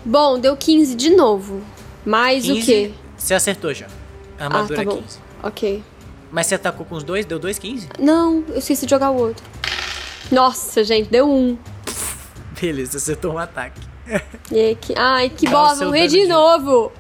Bom, 0.05 0.39
deu 0.39 0.57
15 0.57 0.95
de 0.95 1.11
novo. 1.11 1.63
Mais 2.05 2.45
15, 2.45 2.61
o 2.61 2.65
quê? 2.65 2.91
Você 3.17 3.35
acertou 3.35 3.73
já. 3.75 3.87
A 3.87 3.91
Ah, 4.39 4.45
armadura 4.47 4.77
tá 4.77 4.83
é 4.83 4.85
bom. 4.85 4.97
15. 5.03 5.19
Ok. 5.43 5.83
Mas 6.31 6.47
você 6.47 6.55
atacou 6.55 6.85
com 6.87 6.95
os 6.95 7.03
dois? 7.05 7.25
Deu 7.27 7.39
dois 7.39 7.59
15? 7.59 7.89
Não, 7.99 8.45
eu 8.49 8.59
esqueci 8.59 8.87
de 8.87 8.91
jogar 8.91 9.11
o 9.11 9.17
outro. 9.17 9.45
Nossa, 10.31 10.85
gente, 10.85 11.09
deu 11.11 11.29
um. 11.31 11.57
Beleza, 12.61 12.99
acertou 12.99 13.33
um 13.35 13.39
ataque. 13.39 13.81
E 14.51 14.75
que... 14.81 14.95
Ai, 14.97 15.29
que 15.29 15.47
bosta, 15.49 15.85
morri 15.85 16.09
de 16.09 16.23
de- 16.23 16.27
novo. 16.29 16.91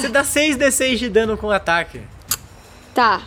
Você 0.00 0.08
dá 0.08 0.22
6d6 0.22 0.96
de 0.96 1.08
dano 1.10 1.36
com 1.36 1.48
o 1.48 1.50
ataque. 1.50 2.00
Tá. 2.94 3.20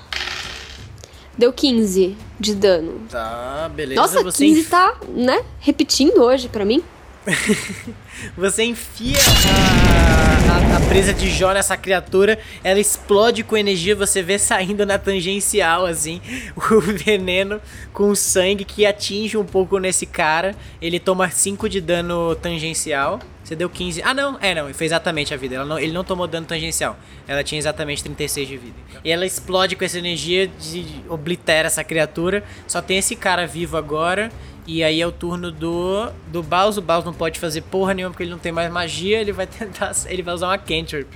Deu 1.38 1.54
15 1.54 2.18
de 2.40 2.56
dano. 2.56 3.02
Tá, 3.10 3.70
beleza. 3.76 4.02
Nossa, 4.02 4.24
você 4.24 4.46
15 4.46 4.60
enf- 4.62 4.70
tá, 4.70 4.96
né, 5.10 5.44
repetindo 5.60 6.20
hoje 6.24 6.48
pra 6.50 6.66
mim. 6.66 6.82
Você 8.38 8.64
enfia 8.64 9.18
a, 9.20 9.87
a- 10.18 10.78
a 10.78 10.80
presa 10.90 11.14
de 11.14 11.30
Jó 11.30 11.54
nessa 11.54 11.78
criatura, 11.78 12.40
ela 12.64 12.80
explode 12.80 13.44
com 13.44 13.56
energia, 13.58 13.96
você 13.96 14.22
vê 14.22 14.38
saindo 14.40 14.86
na 14.86 14.98
tangencial, 14.98 15.86
assim, 15.86 16.22
o 16.72 16.80
veneno 16.82 17.62
com 17.94 18.14
sangue 18.16 18.64
que 18.66 18.86
atinge 18.86 19.38
um 19.38 19.46
pouco 19.46 19.78
nesse 19.80 20.06
cara. 20.06 20.56
Ele 20.82 21.00
toma 21.00 21.30
5 21.30 21.68
de 21.70 21.82
dano 21.82 22.36
tangencial. 22.36 23.20
Você 23.44 23.56
deu 23.56 23.70
15. 23.70 24.02
Ah, 24.04 24.14
não, 24.14 24.38
é, 24.42 24.54
não, 24.54 24.74
foi 24.74 24.86
exatamente 24.86 25.34
a 25.34 25.38
vida. 25.38 25.64
Não- 25.64 25.80
ele 25.80 25.94
não 25.94 26.04
tomou 26.04 26.28
dano 26.28 26.46
tangencial. 26.46 26.98
Ela 27.28 27.44
tinha 27.44 27.58
exatamente 27.60 28.04
36 28.04 28.46
de 28.48 28.58
vida. 28.58 28.76
E 29.06 29.12
ela 29.12 29.26
explode 29.26 29.76
com 29.76 29.86
essa 29.86 29.98
energia, 29.98 30.48
de, 30.48 30.86
oblitera 31.08 31.68
essa 31.68 31.84
criatura. 31.84 32.44
Só 32.68 32.82
tem 32.82 32.98
esse 32.98 33.16
cara 33.16 33.48
vivo 33.48 33.78
agora. 33.78 34.30
E 34.68 34.84
aí 34.84 35.02
é 35.02 35.08
o 35.08 35.12
turno 35.14 35.50
do, 35.50 36.12
do 36.28 36.44
Baus. 36.44 36.76
O 36.78 36.82
Baus 36.82 37.06
não 37.06 37.14
pode 37.14 37.40
fazer 37.40 37.62
porra 37.62 37.94
nenhuma 37.94 38.12
porque 38.12 38.24
ele 38.24 38.32
não 38.32 38.38
tem 38.38 38.52
mais 38.52 38.70
magia. 38.70 39.20
Ele 39.22 39.32
vai 39.32 39.48
tentar. 39.48 39.94
Ele 40.08 40.22
vai 40.22 40.34
usar 40.34 40.48
uma 40.50 40.58
cantrip. 40.58 41.08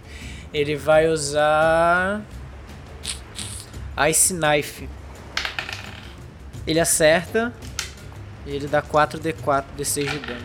Ele 0.53 0.75
vai 0.77 1.07
usar. 1.09 2.21
Ice 4.09 4.33
Knife. 4.33 4.87
Ele 6.65 6.79
acerta. 6.79 7.53
E 8.47 8.55
ele 8.55 8.67
dá 8.67 8.81
4d4, 8.81 9.65
d6 9.77 10.09
de 10.09 10.19
dano. 10.19 10.41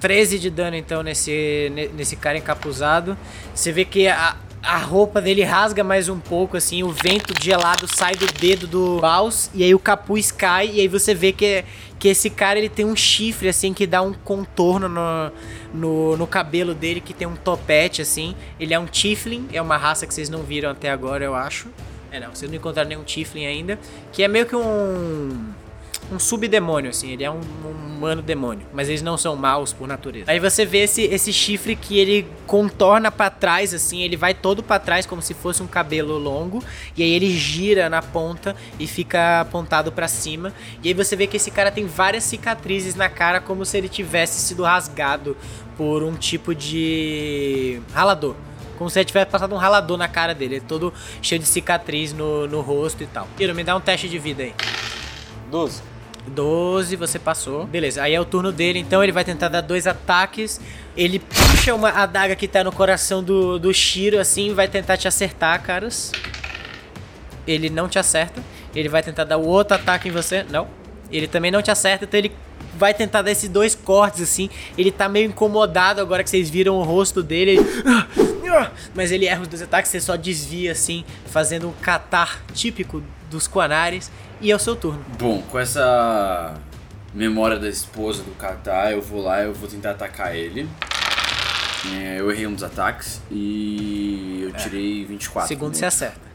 13 0.00 0.38
de 0.38 0.50
dano 0.50 0.74
então 0.76 1.02
nesse, 1.02 1.70
ne- 1.74 1.88
nesse 1.88 2.16
cara 2.16 2.38
encapuzado. 2.38 3.16
Você 3.54 3.70
vê 3.70 3.84
que 3.84 4.08
a, 4.08 4.34
a 4.62 4.76
roupa 4.78 5.20
dele 5.20 5.42
rasga 5.42 5.82
mais 5.82 6.08
um 6.08 6.18
pouco, 6.18 6.56
assim, 6.56 6.82
o 6.82 6.90
vento 6.90 7.32
gelado 7.42 7.86
sai 7.88 8.14
do 8.14 8.26
dedo 8.26 8.66
do 8.66 9.00
Baus, 9.00 9.50
e 9.54 9.64
aí 9.64 9.74
o 9.74 9.78
capuz 9.78 10.30
cai, 10.30 10.70
e 10.74 10.80
aí 10.80 10.88
você 10.88 11.14
vê 11.14 11.32
que, 11.32 11.64
que 11.98 12.08
esse 12.08 12.28
cara 12.28 12.58
ele 12.58 12.68
tem 12.68 12.84
um 12.84 12.94
chifre, 12.94 13.48
assim, 13.48 13.72
que 13.72 13.86
dá 13.86 14.02
um 14.02 14.12
contorno 14.12 14.88
no, 14.88 15.32
no, 15.72 16.16
no 16.16 16.26
cabelo 16.26 16.74
dele, 16.74 17.00
que 17.00 17.14
tem 17.14 17.26
um 17.26 17.36
topete, 17.36 18.02
assim. 18.02 18.34
Ele 18.58 18.74
é 18.74 18.78
um 18.78 18.86
Tiflin, 18.86 19.48
é 19.52 19.62
uma 19.62 19.78
raça 19.78 20.06
que 20.06 20.12
vocês 20.12 20.28
não 20.28 20.42
viram 20.42 20.70
até 20.70 20.90
agora, 20.90 21.24
eu 21.24 21.34
acho. 21.34 21.68
É, 22.12 22.20
não, 22.20 22.34
vocês 22.34 22.50
não 22.50 22.58
encontraram 22.58 22.88
nenhum 22.88 23.04
Tiflin 23.04 23.46
ainda, 23.46 23.78
que 24.12 24.22
é 24.22 24.28
meio 24.28 24.44
que 24.44 24.56
um 24.56 25.52
um 26.10 26.18
subdemônio, 26.18 26.90
assim, 26.90 27.10
ele 27.10 27.24
é 27.24 27.30
um, 27.30 27.40
um 27.64 27.96
humano 27.96 28.22
demônio, 28.22 28.66
mas 28.72 28.88
eles 28.88 29.02
não 29.02 29.16
são 29.16 29.36
maus 29.36 29.72
por 29.72 29.86
natureza. 29.86 30.30
Aí 30.30 30.40
você 30.40 30.64
vê 30.64 30.78
esse, 30.78 31.02
esse 31.02 31.32
chifre 31.32 31.76
que 31.76 31.98
ele 31.98 32.26
contorna 32.46 33.10
pra 33.10 33.28
trás, 33.30 33.74
assim, 33.74 34.02
ele 34.02 34.16
vai 34.16 34.34
todo 34.34 34.62
pra 34.62 34.78
trás 34.78 35.06
como 35.06 35.20
se 35.20 35.34
fosse 35.34 35.62
um 35.62 35.66
cabelo 35.66 36.18
longo, 36.18 36.64
e 36.96 37.02
aí 37.02 37.10
ele 37.10 37.30
gira 37.36 37.88
na 37.88 38.02
ponta 38.02 38.56
e 38.78 38.86
fica 38.86 39.42
apontado 39.42 39.92
pra 39.92 40.08
cima. 40.08 40.52
E 40.82 40.88
aí 40.88 40.94
você 40.94 41.14
vê 41.14 41.26
que 41.26 41.36
esse 41.36 41.50
cara 41.50 41.70
tem 41.70 41.86
várias 41.86 42.24
cicatrizes 42.24 42.94
na 42.94 43.08
cara, 43.08 43.40
como 43.40 43.64
se 43.64 43.76
ele 43.76 43.88
tivesse 43.88 44.40
sido 44.40 44.62
rasgado 44.62 45.36
por 45.76 46.02
um 46.02 46.14
tipo 46.14 46.54
de 46.54 47.80
ralador. 47.92 48.34
Como 48.78 48.88
se 48.88 48.98
ele 48.98 49.04
tivesse 49.04 49.30
passado 49.30 49.54
um 49.54 49.58
ralador 49.58 49.98
na 49.98 50.08
cara 50.08 50.34
dele, 50.34 50.54
ele 50.56 50.64
é 50.64 50.66
todo 50.66 50.92
cheio 51.20 51.38
de 51.38 51.46
cicatriz 51.46 52.14
no, 52.14 52.46
no 52.46 52.62
rosto 52.62 53.02
e 53.02 53.06
tal. 53.06 53.28
Tiro, 53.36 53.54
me 53.54 53.62
dá 53.62 53.76
um 53.76 53.80
teste 53.80 54.08
de 54.08 54.18
vida 54.18 54.42
aí. 54.42 54.54
12. 55.50 55.89
12, 56.28 56.96
você 56.96 57.18
passou. 57.18 57.66
Beleza, 57.66 58.02
aí 58.02 58.14
é 58.14 58.20
o 58.20 58.24
turno 58.24 58.52
dele, 58.52 58.78
então 58.78 59.02
ele 59.02 59.12
vai 59.12 59.24
tentar 59.24 59.48
dar 59.48 59.60
dois 59.60 59.86
ataques. 59.86 60.60
Ele 60.96 61.18
puxa 61.18 61.74
uma 61.74 61.90
adaga 61.90 62.36
que 62.36 62.46
tá 62.46 62.62
no 62.64 62.72
coração 62.72 63.22
do, 63.22 63.58
do 63.58 63.72
Shiro, 63.72 64.18
assim, 64.18 64.52
vai 64.54 64.68
tentar 64.68 64.96
te 64.96 65.08
acertar, 65.08 65.62
caras. 65.62 66.12
Ele 67.46 67.70
não 67.70 67.88
te 67.88 67.98
acerta. 67.98 68.42
Ele 68.74 68.88
vai 68.88 69.02
tentar 69.02 69.24
dar 69.24 69.38
o 69.38 69.46
outro 69.46 69.74
ataque 69.74 70.08
em 70.08 70.12
você. 70.12 70.44
Não. 70.44 70.68
Ele 71.10 71.26
também 71.26 71.50
não 71.50 71.62
te 71.62 71.70
acerta, 71.70 72.04
então 72.04 72.18
ele 72.18 72.32
vai 72.80 72.94
tentar 72.94 73.20
dar 73.20 73.30
esses 73.30 73.48
dois 73.48 73.74
cortes, 73.74 74.22
assim. 74.22 74.48
Ele 74.76 74.90
tá 74.90 75.06
meio 75.08 75.26
incomodado 75.28 76.00
agora 76.00 76.24
que 76.24 76.30
vocês 76.30 76.48
viram 76.48 76.76
o 76.78 76.82
rosto 76.82 77.22
dele. 77.22 77.52
Ele- 77.58 78.70
Mas 78.94 79.12
ele 79.12 79.26
erra 79.26 79.42
os 79.42 79.48
dois 79.48 79.62
ataques, 79.62 79.90
você 79.92 80.00
só 80.00 80.16
desvia, 80.16 80.72
assim, 80.72 81.04
fazendo 81.26 81.68
um 81.68 81.72
catar 81.72 82.42
típico 82.54 83.02
dos 83.30 83.46
Quanares. 83.46 84.10
E 84.40 84.50
é 84.50 84.56
o 84.56 84.58
seu 84.58 84.74
turno. 84.74 85.04
Bom, 85.18 85.42
com 85.42 85.58
essa 85.58 86.54
memória 87.14 87.58
da 87.58 87.68
esposa 87.68 88.22
do 88.22 88.30
Katar, 88.32 88.90
eu 88.92 89.02
vou 89.02 89.20
lá 89.22 89.42
eu 89.42 89.52
vou 89.52 89.68
tentar 89.68 89.90
atacar 89.90 90.34
ele. 90.34 90.66
É, 91.94 92.16
eu 92.18 92.30
errei 92.30 92.46
um 92.46 92.54
dos 92.54 92.62
ataques 92.64 93.20
e 93.30 94.40
eu 94.42 94.52
tirei 94.52 95.04
24. 95.04 95.46
Segundo 95.48 95.74
você 95.74 95.84
acerta. 95.84 96.29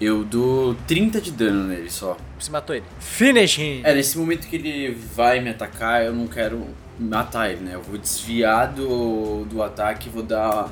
Eu 0.00 0.24
dou 0.24 0.74
30 0.86 1.20
de 1.20 1.30
dano 1.30 1.64
nele 1.64 1.90
só. 1.90 2.16
Você 2.38 2.50
matou 2.50 2.76
ele. 2.76 2.84
Finish 3.00 3.58
him. 3.58 3.80
É, 3.82 3.94
nesse 3.94 4.18
momento 4.18 4.46
que 4.46 4.56
ele 4.56 4.94
vai 5.14 5.40
me 5.40 5.50
atacar, 5.50 6.04
eu 6.04 6.12
não 6.12 6.26
quero 6.26 6.66
matar 6.98 7.50
ele, 7.50 7.60
né? 7.60 7.74
Eu 7.74 7.82
vou 7.82 7.96
desviar 7.96 8.72
do, 8.72 9.44
do 9.46 9.62
ataque 9.62 10.08
e 10.08 10.10
vou 10.10 10.22
dar 10.22 10.70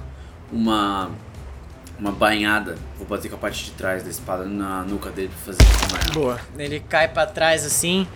uma 0.52 1.10
uma 1.98 2.12
banhada. 2.12 2.76
Vou 2.98 3.06
bater 3.06 3.28
com 3.28 3.36
a 3.36 3.38
parte 3.38 3.64
de 3.64 3.70
trás 3.72 4.02
da 4.02 4.10
espada 4.10 4.44
na 4.44 4.82
nuca 4.82 5.10
dele 5.10 5.28
pra 5.28 5.54
fazer 5.54 5.62
uma 5.62 5.88
banhada. 5.88 6.12
Boa. 6.12 6.40
Ele 6.58 6.80
cai 6.80 7.08
pra 7.08 7.26
trás 7.26 7.64
assim. 7.64 8.06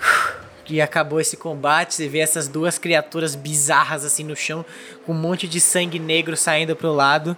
E 0.66 0.80
acabou 0.80 1.20
esse 1.20 1.36
combate. 1.36 1.92
Você 1.92 2.08
vê 2.08 2.20
essas 2.20 2.48
duas 2.48 2.78
criaturas 2.78 3.34
bizarras 3.34 4.02
assim 4.02 4.24
no 4.24 4.34
chão, 4.34 4.64
com 5.04 5.12
um 5.12 5.14
monte 5.14 5.46
de 5.46 5.60
sangue 5.60 5.98
negro 5.98 6.38
saindo 6.38 6.74
pro 6.74 6.90
lado. 6.90 7.36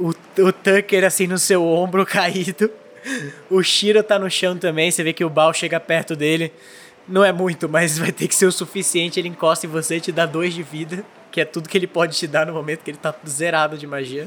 O, 0.00 0.08
o 0.42 0.52
Tucker 0.52 1.04
assim 1.04 1.26
no 1.26 1.38
seu 1.38 1.62
ombro 1.64 2.04
caído. 2.06 2.70
O 3.50 3.62
Shiro 3.62 4.02
tá 4.02 4.18
no 4.18 4.30
chão 4.30 4.56
também. 4.56 4.90
Você 4.90 5.02
vê 5.02 5.12
que 5.12 5.24
o 5.24 5.30
Bal 5.30 5.52
chega 5.52 5.78
perto 5.78 6.16
dele. 6.16 6.52
Não 7.08 7.24
é 7.24 7.32
muito, 7.32 7.68
mas 7.68 7.98
vai 7.98 8.10
ter 8.12 8.26
que 8.28 8.34
ser 8.34 8.46
o 8.46 8.52
suficiente. 8.52 9.18
Ele 9.20 9.28
encosta 9.28 9.66
em 9.66 9.68
você 9.68 9.96
e 9.96 10.00
te 10.00 10.12
dá 10.12 10.26
dois 10.26 10.54
de 10.54 10.62
vida. 10.62 11.04
Que 11.30 11.40
é 11.40 11.44
tudo 11.44 11.68
que 11.68 11.78
ele 11.78 11.86
pode 11.86 12.16
te 12.16 12.26
dar 12.26 12.46
no 12.46 12.52
momento 12.52 12.80
que 12.82 12.90
ele 12.90 12.98
tá 12.98 13.14
zerado 13.28 13.78
de 13.78 13.86
magia. 13.86 14.26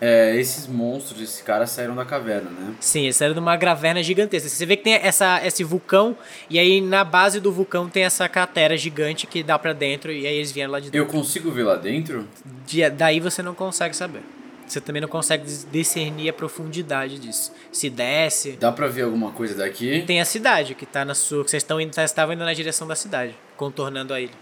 É, 0.00 0.36
esses 0.36 0.66
monstros, 0.68 1.20
esses 1.20 1.40
caras 1.42 1.70
saíram 1.70 1.94
da 1.94 2.04
caverna, 2.04 2.50
né? 2.50 2.74
Sim, 2.78 3.02
eles 3.02 3.16
saíram 3.16 3.34
de 3.34 3.40
uma 3.40 3.56
graverna 3.56 4.00
gigantesca. 4.02 4.48
Você 4.48 4.64
vê 4.64 4.76
que 4.76 4.84
tem 4.84 4.94
essa, 4.94 5.44
esse 5.44 5.64
vulcão, 5.64 6.16
e 6.48 6.56
aí 6.56 6.80
na 6.80 7.02
base 7.02 7.40
do 7.40 7.50
vulcão 7.50 7.88
tem 7.88 8.04
essa 8.04 8.28
cratera 8.28 8.76
gigante 8.76 9.26
que 9.26 9.42
dá 9.42 9.58
pra 9.58 9.72
dentro, 9.72 10.12
e 10.12 10.24
aí 10.24 10.36
eles 10.36 10.52
vieram 10.52 10.70
lá 10.72 10.78
de 10.78 10.86
Eu 10.86 10.92
dentro. 10.92 11.08
consigo 11.08 11.50
ver 11.50 11.64
lá 11.64 11.74
dentro? 11.74 12.28
De- 12.64 12.88
daí 12.90 13.18
você 13.18 13.42
não 13.42 13.54
consegue 13.54 13.96
saber. 13.96 14.22
Você 14.68 14.80
também 14.80 15.00
não 15.00 15.08
consegue 15.08 15.44
dis- 15.44 15.66
discernir 15.72 16.28
a 16.28 16.32
profundidade 16.32 17.18
disso. 17.18 17.52
Se 17.72 17.88
desce. 17.88 18.52
Dá 18.52 18.70
pra 18.70 18.86
ver 18.86 19.02
alguma 19.02 19.30
coisa 19.32 19.54
daqui? 19.54 20.02
Tem 20.06 20.20
a 20.20 20.24
cidade 20.24 20.74
que 20.74 20.84
tá 20.84 21.04
na 21.04 21.14
sua. 21.14 21.42
Que 21.44 21.50
vocês 21.50 21.62
estão 21.62 21.80
indo, 21.80 21.94
vocês 21.94 22.10
estavam 22.10 22.34
indo 22.34 22.44
na 22.44 22.52
direção 22.52 22.86
da 22.86 22.94
cidade, 22.94 23.34
contornando 23.56 24.12
a 24.12 24.20
ilha. 24.20 24.32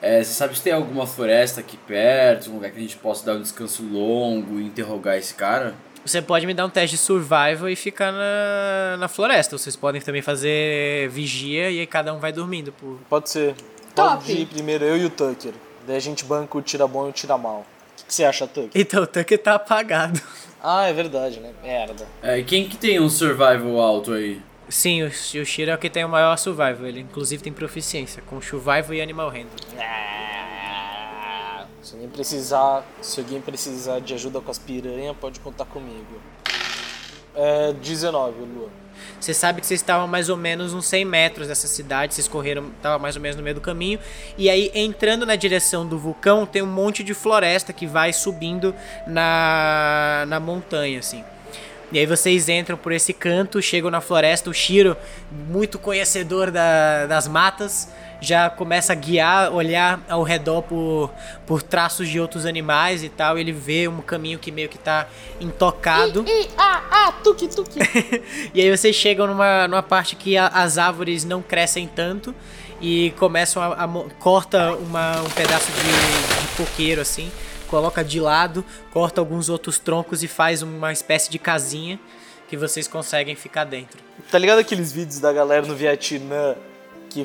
É, 0.00 0.22
você 0.22 0.32
sabe 0.32 0.56
se 0.56 0.62
tem 0.62 0.72
alguma 0.72 1.06
floresta 1.06 1.60
aqui 1.60 1.76
perto, 1.76 2.50
um 2.50 2.54
lugar 2.54 2.70
que 2.70 2.78
a 2.78 2.80
gente 2.80 2.96
possa 2.96 3.26
dar 3.26 3.34
um 3.34 3.42
descanso 3.42 3.82
longo 3.82 4.58
e 4.60 4.64
interrogar 4.64 5.16
esse 5.18 5.34
cara? 5.34 5.74
Você 6.04 6.22
pode 6.22 6.46
me 6.46 6.54
dar 6.54 6.64
um 6.64 6.70
teste 6.70 6.96
de 6.96 7.02
survival 7.02 7.68
e 7.68 7.74
ficar 7.76 8.12
na, 8.12 8.96
na 8.96 9.08
floresta. 9.08 9.58
Vocês 9.58 9.74
podem 9.76 10.00
também 10.00 10.22
fazer 10.22 11.08
vigia 11.10 11.70
e 11.70 11.80
aí 11.80 11.86
cada 11.86 12.14
um 12.14 12.18
vai 12.18 12.32
dormindo 12.32 12.72
por 12.72 12.98
Pode 13.10 13.28
ser. 13.28 13.54
Top. 13.94 14.24
Pode 14.24 14.32
ir 14.32 14.46
primeiro 14.46 14.84
eu 14.84 14.96
e 14.96 15.04
o 15.04 15.10
Tucker. 15.10 15.52
Daí 15.86 15.96
a 15.96 16.00
gente 16.00 16.24
banca 16.24 16.56
o 16.56 16.62
tira 16.62 16.86
bom 16.86 17.06
e 17.08 17.10
o 17.10 17.12
tira 17.12 17.36
mal. 17.36 17.66
O 18.08 18.10
que, 18.10 18.14
você 18.14 18.24
acha, 18.24 18.46
Tucker? 18.46 18.70
Então 18.74 19.02
o 19.02 19.06
Tucker 19.06 19.38
tá 19.38 19.54
apagado. 19.56 20.18
Ah, 20.62 20.86
é 20.86 20.94
verdade, 20.94 21.40
né? 21.40 21.52
Merda. 21.62 22.08
É, 22.22 22.38
e 22.38 22.42
quem 22.42 22.66
que 22.66 22.78
tem 22.78 22.98
um 22.98 23.10
survival 23.10 23.78
alto 23.78 24.14
aí? 24.14 24.40
Sim, 24.66 25.02
o, 25.02 25.08
o 25.08 25.44
Shiro 25.44 25.70
é 25.70 25.74
o 25.74 25.78
que 25.78 25.90
tem 25.90 26.06
o 26.06 26.08
maior 26.08 26.34
survival. 26.38 26.86
Ele 26.86 27.00
inclusive 27.00 27.42
tem 27.42 27.52
proficiência 27.52 28.22
com 28.22 28.40
survival 28.40 28.94
e 28.94 29.02
animal 29.02 29.28
handling. 29.28 29.78
Ah, 29.78 31.66
Se 31.82 31.92
alguém 31.92 32.08
precisar, 32.08 32.82
se 33.02 33.20
alguém 33.20 33.42
precisar 33.42 34.00
de 34.00 34.14
ajuda 34.14 34.40
com 34.40 34.50
as 34.50 34.58
piranhas, 34.58 35.14
pode 35.20 35.38
contar 35.40 35.66
comigo. 35.66 36.18
É 37.34 37.74
19, 37.74 38.40
Lua. 38.40 38.70
Você 39.20 39.34
sabe 39.34 39.60
que 39.60 39.66
vocês 39.66 39.80
estavam 39.80 40.06
mais 40.06 40.28
ou 40.28 40.36
menos 40.36 40.72
uns 40.72 40.86
100 40.86 41.04
metros 41.04 41.48
dessa 41.48 41.66
cidade, 41.66 42.14
vocês 42.14 42.28
correram, 42.28 42.70
tava 42.80 42.98
mais 42.98 43.16
ou 43.16 43.22
menos 43.22 43.36
no 43.36 43.42
meio 43.42 43.54
do 43.54 43.60
caminho. 43.60 43.98
E 44.36 44.48
aí, 44.48 44.70
entrando 44.74 45.26
na 45.26 45.34
direção 45.34 45.86
do 45.86 45.98
vulcão, 45.98 46.46
tem 46.46 46.62
um 46.62 46.66
monte 46.66 47.02
de 47.02 47.14
floresta 47.14 47.72
que 47.72 47.86
vai 47.86 48.12
subindo 48.12 48.74
na, 49.06 50.24
na 50.28 50.38
montanha, 50.38 51.00
assim. 51.00 51.24
E 51.90 51.98
aí 51.98 52.04
vocês 52.04 52.48
entram 52.50 52.76
por 52.76 52.92
esse 52.92 53.14
canto, 53.14 53.62
chegam 53.62 53.90
na 53.90 54.00
floresta, 54.00 54.50
o 54.50 54.54
Shiro, 54.54 54.96
muito 55.48 55.78
conhecedor 55.78 56.50
da, 56.50 57.06
das 57.06 57.26
matas, 57.26 57.88
já 58.20 58.50
começa 58.50 58.92
a 58.92 58.96
guiar, 58.96 59.52
olhar 59.52 60.00
ao 60.08 60.22
redor 60.22 60.62
por, 60.62 61.10
por 61.46 61.62
traços 61.62 62.08
de 62.08 62.20
outros 62.20 62.46
animais 62.46 63.02
e 63.02 63.08
tal. 63.08 63.38
Ele 63.38 63.52
vê 63.52 63.88
um 63.88 64.00
caminho 64.00 64.38
que 64.38 64.50
meio 64.50 64.68
que 64.68 64.78
tá 64.78 65.06
intocado. 65.40 66.24
Ih, 66.26 66.48
ah, 66.56 66.82
ah, 66.90 67.12
tuque, 67.22 67.48
tuque. 67.48 67.78
e 68.54 68.60
aí 68.60 68.76
vocês 68.76 68.94
chegam 68.94 69.26
numa, 69.26 69.68
numa 69.68 69.82
parte 69.82 70.16
que 70.16 70.36
a, 70.36 70.48
as 70.48 70.78
árvores 70.78 71.24
não 71.24 71.42
crescem 71.42 71.86
tanto 71.86 72.34
e 72.80 73.12
começam 73.18 73.62
a, 73.62 73.84
a 73.84 73.88
corta 74.18 74.74
uma, 74.74 75.20
um 75.22 75.30
pedaço 75.30 75.70
de, 75.72 76.46
de 76.46 76.56
coqueiro 76.56 77.00
assim 77.00 77.30
coloca 77.68 78.02
de 78.02 78.18
lado, 78.18 78.64
corta 78.92 79.20
alguns 79.20 79.48
outros 79.48 79.78
troncos 79.78 80.22
e 80.22 80.28
faz 80.28 80.62
uma 80.62 80.90
espécie 80.90 81.30
de 81.30 81.38
casinha 81.38 82.00
que 82.48 82.56
vocês 82.56 82.88
conseguem 82.88 83.36
ficar 83.36 83.64
dentro. 83.64 84.00
Tá 84.30 84.38
ligado 84.38 84.58
aqueles 84.58 84.90
vídeos 84.90 85.20
da 85.20 85.32
galera 85.32 85.66
no 85.66 85.76
Vietnã 85.76 86.56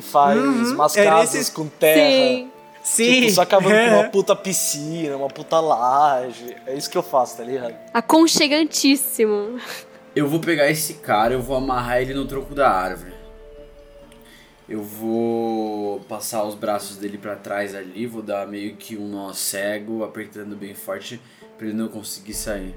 faz 0.00 0.38
Uhum, 0.40 0.72
umas 0.74 0.96
era 0.96 1.10
casas 1.10 1.34
esses- 1.34 1.50
com 1.50 1.66
terra? 1.68 2.00
Sim. 2.10 2.50
Sim. 2.82 3.20
Tipo, 3.22 3.32
só 3.32 3.42
acabando 3.42 3.72
com 3.74 3.94
uma 4.00 4.04
puta 4.10 4.36
piscina, 4.36 5.16
uma 5.16 5.28
puta 5.28 5.58
laje. 5.60 6.54
É 6.66 6.74
isso 6.74 6.90
que 6.90 6.98
eu 6.98 7.02
faço, 7.02 7.36
tá 7.38 7.44
ligado? 7.44 7.74
Aconchegantíssimo. 7.94 9.58
Eu 10.14 10.28
vou 10.28 10.38
pegar 10.38 10.70
esse 10.70 10.94
cara, 10.94 11.32
eu 11.34 11.40
vou 11.42 11.56
amarrar 11.56 12.00
ele 12.02 12.12
no 12.14 12.26
tronco 12.26 12.54
da 12.54 12.70
árvore. 12.70 13.12
Eu 14.68 14.82
vou 14.82 16.00
passar 16.08 16.44
os 16.44 16.54
braços 16.54 16.96
dele 16.96 17.18
pra 17.18 17.36
trás 17.36 17.74
ali, 17.74 18.06
vou 18.06 18.22
dar 18.22 18.46
meio 18.46 18.76
que 18.76 18.96
um 18.96 19.08
nó 19.08 19.32
cego, 19.32 20.02
apertando 20.04 20.56
bem 20.56 20.74
forte 20.74 21.20
pra 21.58 21.66
ele 21.66 21.76
não 21.76 21.88
conseguir 21.88 22.34
sair. 22.34 22.74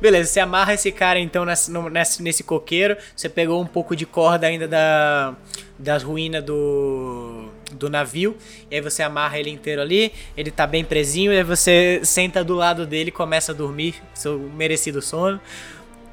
Beleza, 0.00 0.30
você 0.30 0.40
amarra 0.40 0.74
esse 0.74 0.92
cara 0.92 1.18
então 1.18 1.44
nesse, 1.44 1.70
no- 1.70 1.88
nesse, 1.88 2.22
nesse 2.22 2.42
coqueiro. 2.44 2.96
Você 3.14 3.28
pegou 3.28 3.60
um 3.62 3.66
pouco 3.66 3.96
de 3.96 4.04
corda 4.04 4.46
ainda 4.46 4.68
da, 4.68 5.34
das 5.78 6.02
ruínas 6.02 6.44
do, 6.44 7.48
do 7.72 7.88
navio. 7.88 8.36
E 8.70 8.74
aí 8.74 8.80
você 8.82 9.02
amarra 9.02 9.38
ele 9.38 9.50
inteiro 9.50 9.80
ali. 9.80 10.12
Ele 10.36 10.50
tá 10.50 10.66
bem 10.66 10.84
presinho. 10.84 11.32
E 11.32 11.38
aí 11.38 11.42
você 11.44 12.00
senta 12.04 12.44
do 12.44 12.54
lado 12.54 12.84
dele 12.86 13.08
e 13.08 13.12
começa 13.12 13.52
a 13.52 13.54
dormir. 13.54 13.94
Seu 14.12 14.38
merecido 14.38 15.00
sono. 15.00 15.40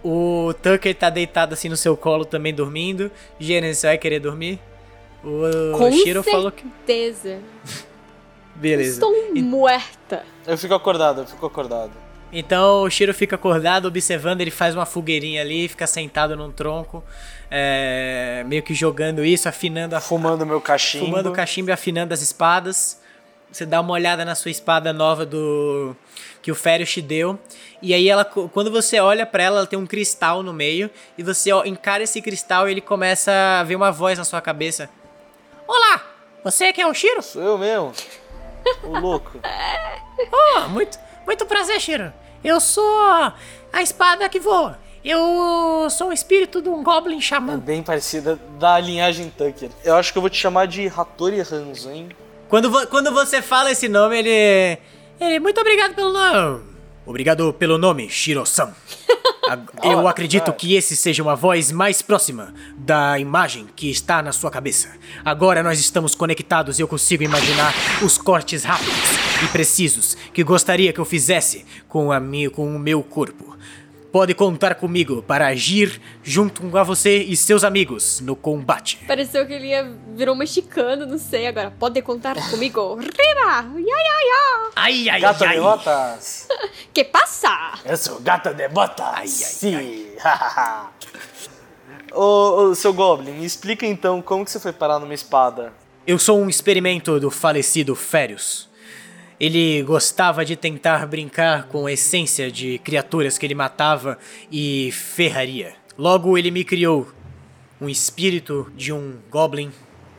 O 0.02 0.54
Tucker 0.62 0.96
tá 0.96 1.10
deitado 1.10 1.54
assim 1.54 1.67
no 1.69 1.78
seu 1.78 1.96
colo 1.98 2.24
também 2.26 2.54
dormindo. 2.54 3.12
Gênesis, 3.39 3.80
você 3.80 3.88
vai 3.88 3.98
querer 3.98 4.19
dormir? 4.19 4.60
O 5.24 5.78
Com 5.78 5.91
Shiro 5.91 6.24
falou 6.24 6.52
que. 6.52 6.63
certeza. 6.63 7.39
Beleza. 8.56 8.93
Estou 8.93 9.13
muerta. 9.36 10.24
Eu 10.46 10.58
fico 10.58 10.74
acordado, 10.74 11.22
eu 11.22 11.26
fico 11.26 11.46
acordado. 11.46 11.91
Então 12.36 12.82
o 12.82 12.89
Shiro 12.89 13.13
fica 13.13 13.36
acordado, 13.36 13.86
observando, 13.86 14.41
ele 14.41 14.50
faz 14.50 14.74
uma 14.74 14.88
fogueirinha 14.88 15.39
ali, 15.39 15.67
fica 15.67 15.86
sentado 15.86 16.36
num 16.36 16.52
tronco, 16.52 17.04
é, 17.50 18.43
meio 18.48 18.63
que 18.63 18.74
jogando 18.74 19.24
isso, 19.24 19.48
afinando 19.48 19.96
a 19.96 20.02
Fumando 20.02 20.43
meu 20.43 20.60
cachimbo. 20.60 21.06
fumando 21.06 21.30
o 21.30 21.32
cachimbo 21.32 21.69
e 21.69 21.72
afinando 21.72 22.12
as 22.12 22.22
espadas. 22.22 23.00
Você 23.52 23.67
dá 23.67 23.80
uma 23.82 23.93
olhada 23.93 24.26
na 24.26 24.34
sua 24.34 24.50
espada 24.50 24.91
nova 24.91 25.28
do 25.28 25.96
que 26.41 26.52
o 26.52 26.56
Férios 26.56 26.91
te 26.91 27.04
deu. 27.04 27.38
E 27.84 27.93
aí 27.93 28.10
ela 28.10 28.26
quando 28.26 28.72
você 28.72 29.00
olha 29.00 29.28
pra 29.28 29.43
ela, 29.43 29.60
ela 29.60 29.67
tem 29.67 29.78
um 29.78 29.86
cristal 29.86 30.41
no 30.41 30.52
meio 30.52 30.89
e 31.15 31.22
você 31.22 31.52
ó, 31.52 31.63
encara 31.63 32.02
esse 32.02 32.19
cristal 32.19 32.67
e 32.67 32.72
ele 32.72 32.82
começa 32.82 33.32
a 33.60 33.63
ver 33.63 33.76
uma 33.76 33.91
voz 33.91 34.17
na 34.17 34.26
sua 34.26 34.41
cabeça. 34.41 34.89
Olá, 35.67 36.02
você 36.43 36.74
que 36.74 36.82
é 36.82 36.88
o 36.88 36.93
Shiro? 36.96 37.22
Sou 37.22 37.43
eu 37.43 37.58
mesmo. 37.60 37.93
O 38.82 38.98
louco. 38.98 39.39
Oh, 40.32 40.69
muito, 40.69 40.98
muito 41.28 41.46
prazer, 41.46 41.80
Shiro. 41.82 42.13
Eu 42.43 42.60
sou 42.60 42.84
a 43.71 43.82
espada 43.82 44.27
que 44.29 44.39
voa. 44.39 44.77
Eu 45.03 45.88
sou 45.89 46.10
o 46.10 46.13
espírito 46.13 46.62
de 46.62 46.69
um 46.69 46.82
Goblin 46.84 47.17
É 47.17 47.21
Xamã. 47.21 47.58
bem 47.60 47.84
parecida 47.84 48.39
da 48.58 48.79
linhagem 48.79 49.32
Tucker. 49.38 49.69
Eu 49.84 49.95
acho 49.95 50.12
que 50.12 50.17
eu 50.17 50.21
vou 50.21 50.29
te 50.29 50.38
chamar 50.38 50.65
de 50.67 50.88
Hattori 50.88 51.39
Hanzo, 51.41 51.91
hein? 51.91 52.10
Quando, 52.47 52.69
vo- 52.69 52.88
quando 52.88 53.12
você 53.12 53.41
fala 53.41 53.71
esse 53.71 53.89
nome, 53.89 54.17
ele. 54.19 54.77
Ele. 55.19 55.39
Muito 55.39 55.60
obrigado 55.60 55.93
pelo 55.93 56.13
nome. 56.13 56.63
Obrigado 57.06 57.51
pelo 57.53 57.77
nome, 57.77 58.10
Shiro-san. 58.10 58.73
Eu 59.84 60.08
acredito 60.08 60.53
que 60.53 60.75
esse 60.75 60.95
seja 60.95 61.21
uma 61.21 61.36
voz 61.36 61.71
mais 61.71 62.01
próxima 62.01 62.53
da 62.77 63.19
imagem 63.19 63.67
que 63.75 63.89
está 63.89 64.21
na 64.21 64.32
sua 64.32 64.49
cabeça. 64.49 64.89
Agora 65.23 65.62
nós 65.62 65.79
estamos 65.79 66.15
conectados 66.15 66.79
e 66.79 66.82
eu 66.82 66.88
consigo 66.88 67.23
imaginar 67.23 67.73
os 68.01 68.17
cortes 68.17 68.63
rápidos 68.63 68.93
e 69.43 69.47
precisos 69.47 70.15
que 70.34 70.43
gostaria 70.43 70.93
que 70.93 70.99
eu 70.99 71.06
fizesse 71.06 71.65
com, 71.89 72.12
a 72.12 72.19
mi, 72.19 72.49
com 72.49 72.73
o 72.73 72.79
meu 72.79 73.03
corpo. 73.03 73.53
Pode 74.13 74.36
contar 74.36 74.76
comigo 74.76 75.23
para 75.23 75.47
agir 75.47 75.99
junto 76.21 76.62
com 76.62 76.78
a 76.78 76.84
você 76.84 77.23
e 77.23 77.36
seus 77.36 77.63
amigos 77.63 78.19
no 78.19 78.36
combate. 78.36 78.99
Pareceu 79.08 79.43
que 79.47 79.54
ele 79.54 79.69
ia 79.69 79.91
virou 80.15 80.36
mexicano, 80.36 81.08
não 81.08 81.17
sei 81.17 81.47
agora. 81.47 81.71
Pode 81.71 81.99
contar 82.04 82.36
comigo. 82.52 82.93
Riba! 82.93 83.65
Ya, 83.76 83.80
ya, 83.80 84.19
ya. 84.21 84.69
Ai, 84.76 85.10
ai, 85.10 85.19
Gato 85.19 85.43
ai. 85.43 85.56
de 85.56 85.62
botas. 85.62 86.47
Que 86.93 87.04
passa? 87.04 87.49
Eu 87.84 87.97
sou 87.97 88.19
gato 88.19 88.54
de 88.54 88.69
botas. 88.69 89.32
Sim. 89.32 90.06
ô, 92.13 92.65
ô, 92.69 92.76
seu 92.76 92.93
Goblin, 92.93 93.32
me 93.32 93.45
explica 93.45 93.84
então 93.84 94.21
como 94.21 94.45
que 94.45 94.52
você 94.52 94.60
foi 94.60 94.71
parar 94.73 94.99
numa 94.99 95.15
espada. 95.15 95.73
Eu 96.06 96.19
sou 96.19 96.39
um 96.39 96.47
experimento 96.47 97.19
do 97.19 97.32
falecido 97.32 97.95
Férios. 97.95 98.69
Ele 99.43 99.84
gostava 99.84 100.45
de 100.45 100.56
tentar 100.56 101.06
brincar 101.06 101.67
com 101.67 101.86
a 101.86 101.91
essência 101.91 102.49
de 102.49 102.77
criaturas 102.77 103.38
que 103.38 103.45
ele 103.45 103.53
matava 103.53 104.17
e 104.49 104.89
ferraria. 104.93 105.75
Logo 105.97 106.38
ele 106.38 106.49
me 106.49 106.63
criou 106.63 107.12
um 107.82 107.89
espírito 107.89 108.71
de 108.73 108.93
um 108.93 109.17
goblin 109.29 109.69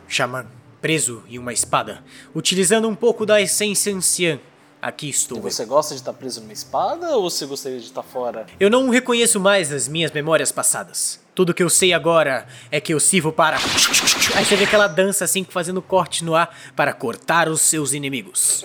xamã 0.07 0.45
preso 0.79 1.23
em 1.27 1.39
uma 1.39 1.51
espada, 1.51 2.03
utilizando 2.35 2.87
um 2.87 2.93
pouco 2.93 3.25
da 3.25 3.41
essência 3.41 3.91
anciã. 3.91 4.39
Aqui 4.79 5.09
estou. 5.09 5.39
E 5.39 5.41
você 5.41 5.65
gosta 5.65 5.95
de 5.95 6.01
estar 6.01 6.13
preso 6.13 6.41
numa 6.41 6.53
espada 6.53 7.17
ou 7.17 7.27
você 7.27 7.47
gostaria 7.47 7.79
de 7.79 7.85
estar 7.85 8.03
fora? 8.03 8.45
Eu 8.59 8.69
não 8.69 8.91
reconheço 8.91 9.39
mais 9.39 9.71
as 9.71 9.87
minhas 9.87 10.11
memórias 10.11 10.51
passadas. 10.51 11.19
Tudo 11.33 11.51
que 11.51 11.63
eu 11.63 11.69
sei 11.71 11.93
agora 11.93 12.45
é 12.69 12.79
que 12.79 12.93
eu 12.93 12.99
sirvo 12.99 13.31
para. 13.31 13.57
Aí 14.35 14.45
você 14.45 14.55
vê 14.55 14.65
aquela 14.65 14.85
dança 14.85 15.25
assim, 15.25 15.43
fazendo 15.43 15.81
corte 15.81 16.23
no 16.23 16.35
ar 16.35 16.55
para 16.75 16.93
cortar 16.93 17.49
os 17.49 17.61
seus 17.61 17.91
inimigos. 17.91 18.63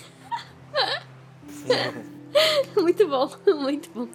Muito 2.76 3.08
bom, 3.08 3.30
muito 3.46 3.90
bom. 3.94 4.08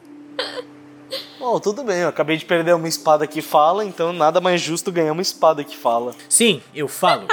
Bom, 1.39 1.60
tudo 1.60 1.84
bem, 1.84 2.00
eu 2.00 2.08
acabei 2.10 2.38
de 2.38 2.46
perder 2.46 2.74
uma 2.74 2.88
espada 2.88 3.28
que 3.28 3.41
fala, 3.41 3.86
então 3.86 4.12
nada 4.12 4.41
mais 4.41 4.62
justo 4.62 4.91
ganhar 4.91 5.12
uma 5.12 5.22
espada 5.22 5.63
que 5.63 5.76
fala. 5.78 6.15
Sim, 6.28 6.62
eu 6.74 6.88
falo. 6.88 7.28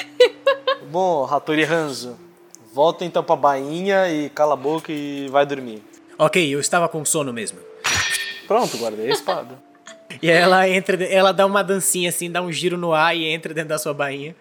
Bom, 0.90 1.24
Hattori 1.24 1.64
Hanzo, 1.64 2.16
volta 2.72 3.04
então 3.04 3.22
pra 3.22 3.36
bainha 3.36 4.08
e 4.08 4.30
cala 4.30 4.54
a 4.54 4.56
boca 4.56 4.92
e 4.92 5.28
vai 5.28 5.44
dormir. 5.44 5.82
ok, 6.16 6.54
eu 6.54 6.60
estava 6.60 6.88
com 6.88 7.04
sono 7.04 7.32
mesmo. 7.32 7.58
Pronto, 8.46 8.78
guardei 8.78 9.10
a 9.10 9.12
espada. 9.12 9.65
E 10.22 10.30
aí 10.30 10.36
ela 10.36 10.68
entra, 10.68 11.02
ela 11.04 11.32
dá 11.32 11.46
uma 11.46 11.62
dancinha 11.62 12.08
assim, 12.08 12.30
dá 12.30 12.42
um 12.42 12.52
giro 12.52 12.76
no 12.76 12.92
ar 12.92 13.16
e 13.16 13.24
entra 13.24 13.52
dentro 13.52 13.70
da 13.70 13.78
sua 13.78 13.92
bainha. 13.94 14.34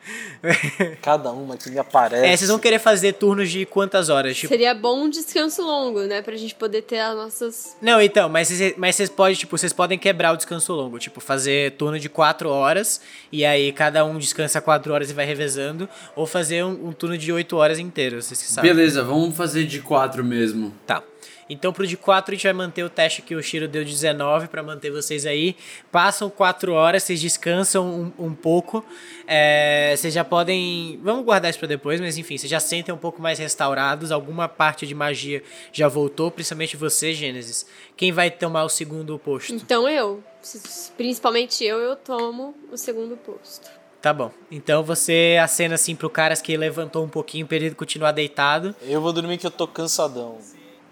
Cada 1.01 1.31
uma 1.31 1.57
que 1.57 1.69
me 1.69 1.79
aparece. 1.79 2.25
É, 2.25 2.35
vocês 2.35 2.49
vão 2.49 2.59
querer 2.59 2.79
fazer 2.79 3.13
turnos 3.13 3.49
de 3.49 3.65
quantas 3.65 4.09
horas? 4.09 4.35
Tipo, 4.38 4.49
Seria 4.49 4.73
bom 4.73 5.03
um 5.03 5.09
descanso 5.09 5.61
longo, 5.61 6.01
né? 6.01 6.21
Pra 6.21 6.35
gente 6.35 6.55
poder 6.55 6.81
ter 6.81 6.99
as 6.99 7.15
nossas. 7.15 7.77
Não, 7.81 8.01
então, 8.01 8.29
mas 8.29 8.47
vocês, 8.47 8.73
mas 8.77 8.95
vocês 8.95 9.09
podem, 9.09 9.35
tipo, 9.35 9.57
vocês 9.57 9.73
podem 9.73 9.97
quebrar 9.97 10.33
o 10.33 10.38
descanso 10.38 10.73
longo, 10.73 10.99
tipo, 10.99 11.19
fazer 11.19 11.71
turno 11.73 11.99
de 11.99 12.09
4 12.09 12.49
horas 12.49 13.01
e 13.31 13.45
aí 13.45 13.71
cada 13.71 14.05
um 14.05 14.17
descansa 14.17 14.61
4 14.61 14.93
horas 14.93 15.09
e 15.09 15.13
vai 15.13 15.25
revezando, 15.25 15.88
ou 16.15 16.25
fazer 16.25 16.63
um, 16.63 16.88
um 16.88 16.91
turno 16.91 17.17
de 17.17 17.31
8 17.31 17.55
horas 17.55 17.79
inteiro, 17.79 18.21
vocês 18.21 18.41
que 18.41 18.47
sabem. 18.47 18.73
Beleza, 18.73 19.03
vamos 19.03 19.35
fazer 19.35 19.65
de 19.65 19.79
quatro 19.79 20.23
mesmo. 20.23 20.73
Tá. 20.85 21.03
Então 21.49 21.71
pro 21.71 21.86
de 21.86 21.95
4 21.95 22.31
a 22.31 22.36
gente 22.36 22.43
vai 22.43 22.53
manter 22.53 22.84
o 22.84 22.89
teste 22.89 23.21
que 23.21 23.36
o 23.36 23.43
Shiro 23.43 23.67
deu 23.67 23.84
de 23.84 23.91
19 23.91 24.47
pra 24.47 24.63
manter 24.63 24.89
vocês 24.91 25.25
aí. 25.25 25.55
Passam 25.91 26.29
4 26.29 26.73
horas, 26.73 27.03
vocês 27.03 27.21
descansam 27.21 28.13
um, 28.17 28.25
um 28.25 28.34
pouco. 28.34 28.84
É, 29.27 29.93
vocês 29.95 30.13
já 30.13 30.23
podem. 30.23 30.99
Vamos 31.03 31.23
guardar 31.23 31.49
isso 31.49 31.60
pra 31.60 31.67
depois, 31.67 32.01
mas 32.01 32.17
enfim, 32.17 32.38
vocês 32.38 32.49
já 32.49 32.60
sentem 32.60 32.93
um 32.93 32.97
pouco 32.97 33.21
mais 33.21 33.38
restaurados. 33.38 34.12
Alguma 34.12 34.47
parte 34.47 34.88
de 34.88 34.95
magia 34.95 35.43
já 35.71 35.88
voltou, 35.88 36.31
principalmente 36.31 36.75
você, 36.75 37.13
Gênesis. 37.13 37.65
Quem 37.95 38.12
vai 38.12 38.31
tomar 38.31 38.63
o 38.63 38.69
segundo 38.69 39.17
posto? 39.19 39.53
Então 39.53 39.88
eu, 39.88 40.23
principalmente 40.97 41.63
eu, 41.63 41.77
eu 41.79 41.95
tomo 41.95 42.55
o 42.71 42.77
segundo 42.77 43.15
posto. 43.17 43.69
Tá 44.01 44.13
bom. 44.13 44.31
Então 44.51 44.84
você 44.84 45.38
acena 45.41 45.75
assim 45.75 45.95
pro 45.95 46.10
caras 46.10 46.41
que 46.41 46.55
levantou 46.55 47.03
um 47.03 47.10
pouquinho 47.10 47.47
pra 47.47 47.55
ele 47.55 47.71
continuar 47.71 48.12
deitado. 48.12 48.75
Eu 48.84 49.01
vou 49.01 49.12
dormir 49.12 49.38
que 49.39 49.47
eu 49.47 49.51
tô 49.51 49.67
cansadão. 49.67 50.38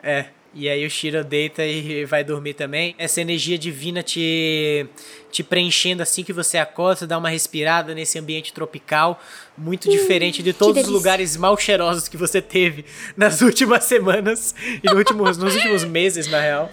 É. 0.02 0.30
E 0.56 0.70
aí 0.70 0.86
o 0.86 0.90
Shiro 0.90 1.24
deita 1.24 1.66
e 1.66 2.06
vai 2.06 2.24
dormir 2.24 2.54
também. 2.54 2.94
Essa 3.00 3.20
energia 3.22 3.58
divina 3.58 4.04
te, 4.04 4.86
te 5.32 5.44
preenchendo 5.44 6.04
assim 6.04 6.24
que 6.24 6.32
você 6.32 6.60
acorda, 6.60 7.08
dá 7.08 7.18
uma 7.18 7.30
respirada 7.30 7.96
nesse 7.96 8.20
ambiente 8.20 8.54
tropical, 8.54 9.20
muito 9.58 9.90
diferente 9.90 10.44
de 10.44 10.54
todos 10.54 10.84
os 10.84 10.90
lugares 10.90 11.36
mal 11.36 11.58
cheirosos 11.58 12.08
que 12.08 12.16
você 12.18 12.40
teve 12.40 12.86
nas 13.18 13.42
últimas 13.42 13.84
semanas 13.86 14.54
e 14.84 14.88
no 14.88 14.98
últimos, 14.98 15.38
nos 15.38 15.56
últimos 15.56 15.84
meses, 15.84 16.28
na 16.28 16.40
real. 16.40 16.72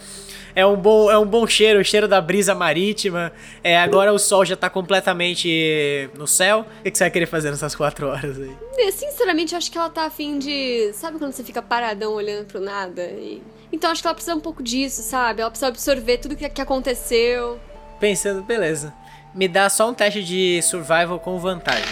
é 0.55 0.67
um 0.67 0.77
bom, 0.77 1.11
é 1.11 1.17
um 1.17 1.25
bom 1.25 1.47
cheiro, 1.47 1.81
o 1.81 1.85
cheiro 1.85 2.07
da 2.07 2.21
brisa 2.21 2.55
marítima. 2.55 3.33
É, 3.65 3.79
agora 3.79 4.13
o 4.13 4.19
sol 4.19 4.45
já 4.45 4.57
tá 4.57 4.69
completamente 4.69 6.11
no 6.19 6.27
céu. 6.27 6.67
O 6.81 6.83
que, 6.83 6.99
você 6.99 7.05
vai 7.05 7.11
querer 7.11 7.27
fazer 7.27 7.51
nessas 7.51 7.75
quatro 7.75 8.09
horas 8.09 8.39
aí? 8.39 8.55
É, 8.77 8.91
Sinceramente, 8.91 9.55
eu 9.55 9.59
acho 9.59 9.73
que 9.73 9.79
ela 9.79 9.89
tá 9.89 10.05
afim 10.05 10.39
de. 10.39 10.93
Sabe 10.93 11.19
quando 11.19 11.33
você 11.33 11.43
fica 11.43 11.63
paradão 11.63 12.13
olhando 12.13 12.45
pro 12.47 12.61
nada? 12.61 13.03
E- 13.05 13.41
Então 13.73 13.91
acho 13.91 14.01
que 14.03 14.07
ela 14.09 14.15
precisa 14.15 14.35
um 14.37 14.41
pouco 14.41 14.63
disso, 14.63 15.03
sabe? 15.03 15.41
Ela 15.41 15.51
precisa 15.51 15.69
absorver 15.69 16.19
tudo 16.19 16.37
que, 16.37 16.49
que 16.49 16.61
aconteceu. 16.61 17.59
Pensando, 17.99 18.43
beleza. 18.43 18.93
Me 19.35 19.47
dá 19.47 19.69
só 19.69 19.89
um 19.91 19.95
teste 19.95 20.25
de 20.25 20.61
survival 20.63 21.21
com 21.21 21.39
vantagem. 21.39 21.85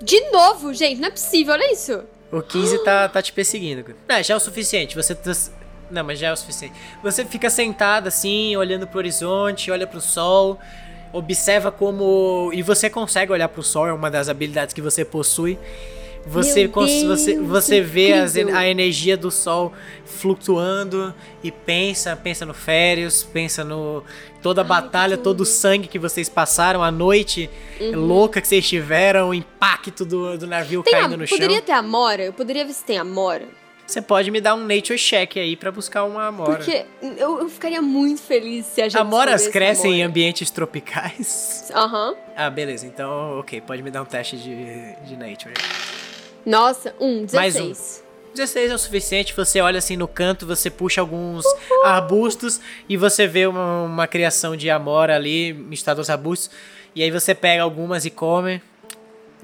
De 0.00 0.18
novo, 0.30 0.72
gente, 0.72 1.00
não 1.00 1.08
é 1.08 1.10
possível, 1.10 1.52
olha 1.52 1.72
isso. 1.72 2.02
O 2.30 2.40
15 2.40 2.82
tá, 2.84 3.08
tá 3.08 3.20
te 3.20 3.32
perseguindo. 3.32 3.84
Não, 4.08 4.22
já 4.22 4.34
é 4.34 4.36
o 4.36 4.40
suficiente. 4.40 4.96
Você. 4.96 5.14
tá- 5.14 5.32
Não, 5.90 6.02
mas 6.02 6.18
já 6.18 6.28
é 6.28 6.32
o 6.32 6.36
suficiente. 6.36 6.74
Você 7.02 7.24
fica 7.26 7.50
sentado 7.50 8.06
assim, 8.08 8.56
olhando 8.56 8.86
pro 8.86 8.98
horizonte, 8.98 9.70
olha 9.70 9.86
pro 9.86 10.00
sol, 10.00 10.58
observa 11.12 11.70
como. 11.70 12.50
E 12.54 12.62
você 12.62 12.88
consegue 12.88 13.30
olhar 13.32 13.48
pro 13.48 13.62
sol, 13.62 13.86
é 13.86 13.92
uma 13.92 14.10
das 14.10 14.30
habilidades 14.30 14.72
que 14.72 14.80
você 14.80 15.04
possui. 15.04 15.58
Você, 16.26 16.68
você, 16.68 17.38
você 17.38 17.80
vê 17.80 18.12
as 18.12 18.36
a 18.36 18.66
energia 18.66 19.16
do 19.16 19.30
sol 19.30 19.72
flutuando 20.04 21.12
e 21.42 21.50
pensa, 21.50 22.14
pensa 22.14 22.46
no 22.46 22.54
Férios, 22.54 23.24
pensa 23.24 23.64
no 23.64 24.04
toda 24.40 24.60
a 24.60 24.64
Ai, 24.64 24.68
batalha, 24.68 25.16
todo 25.16 25.40
o 25.40 25.46
sangue 25.46 25.88
que 25.88 25.98
vocês 25.98 26.28
passaram, 26.28 26.82
a 26.82 26.90
noite 26.90 27.50
louca 27.92 28.40
que 28.40 28.46
vocês 28.46 28.66
tiveram, 28.68 29.30
o 29.30 29.34
impacto 29.34 30.04
do, 30.04 30.38
do 30.38 30.46
navio 30.46 30.82
Tem 30.82 30.92
caindo 30.92 31.14
a... 31.14 31.16
no 31.16 31.26
chão. 31.26 31.36
Poderia 31.36 31.60
ter 31.60 31.72
Amora? 31.72 32.22
Eu 32.22 32.32
poderia 32.32 32.64
ver 32.64 32.72
se 32.72 32.84
tem 32.84 32.98
Amora. 32.98 33.48
Você 33.84 34.00
pode 34.00 34.30
me 34.30 34.40
dar 34.40 34.54
um 34.54 34.64
nature 34.64 34.98
check 34.98 35.36
aí 35.36 35.54
pra 35.54 35.70
buscar 35.70 36.04
uma 36.04 36.28
amora. 36.28 36.56
Porque 36.56 36.86
eu, 37.02 37.40
eu 37.40 37.48
ficaria 37.48 37.82
muito 37.82 38.22
feliz 38.22 38.64
se 38.64 38.80
a 38.80 38.88
gente. 38.88 38.98
Amoras 38.98 39.48
crescem 39.48 39.90
em 39.90 39.94
Amora. 39.96 40.08
ambientes 40.08 40.50
tropicais. 40.50 41.70
Aham. 41.74 42.14
Ah, 42.34 42.48
beleza. 42.48 42.86
Então, 42.86 43.40
ok. 43.40 43.60
Pode 43.60 43.82
me 43.82 43.90
dar 43.90 44.00
um 44.00 44.06
teste 44.06 44.36
de, 44.38 44.94
de 45.04 45.16
nature. 45.16 45.52
Nossa, 46.44 46.94
um, 47.00 47.26
Mais 47.32 47.54
16. 47.54 48.02
16 48.34 48.70
é 48.70 48.74
o 48.74 48.78
suficiente. 48.78 49.34
Você 49.34 49.60
olha 49.60 49.78
assim 49.78 49.96
no 49.96 50.08
canto, 50.08 50.46
você 50.46 50.70
puxa 50.70 51.00
alguns 51.00 51.44
arbustos 51.84 52.60
e 52.88 52.96
você 52.96 53.26
vê 53.26 53.46
uma, 53.46 53.82
uma 53.82 54.06
criação 54.06 54.56
de 54.56 54.70
amora 54.70 55.14
ali, 55.16 55.52
misturada 55.52 56.00
aos 56.00 56.10
arbustos. 56.10 56.50
E 56.94 57.02
aí 57.02 57.10
você 57.10 57.34
pega 57.34 57.62
algumas 57.62 58.04
e 58.04 58.10
come. 58.10 58.60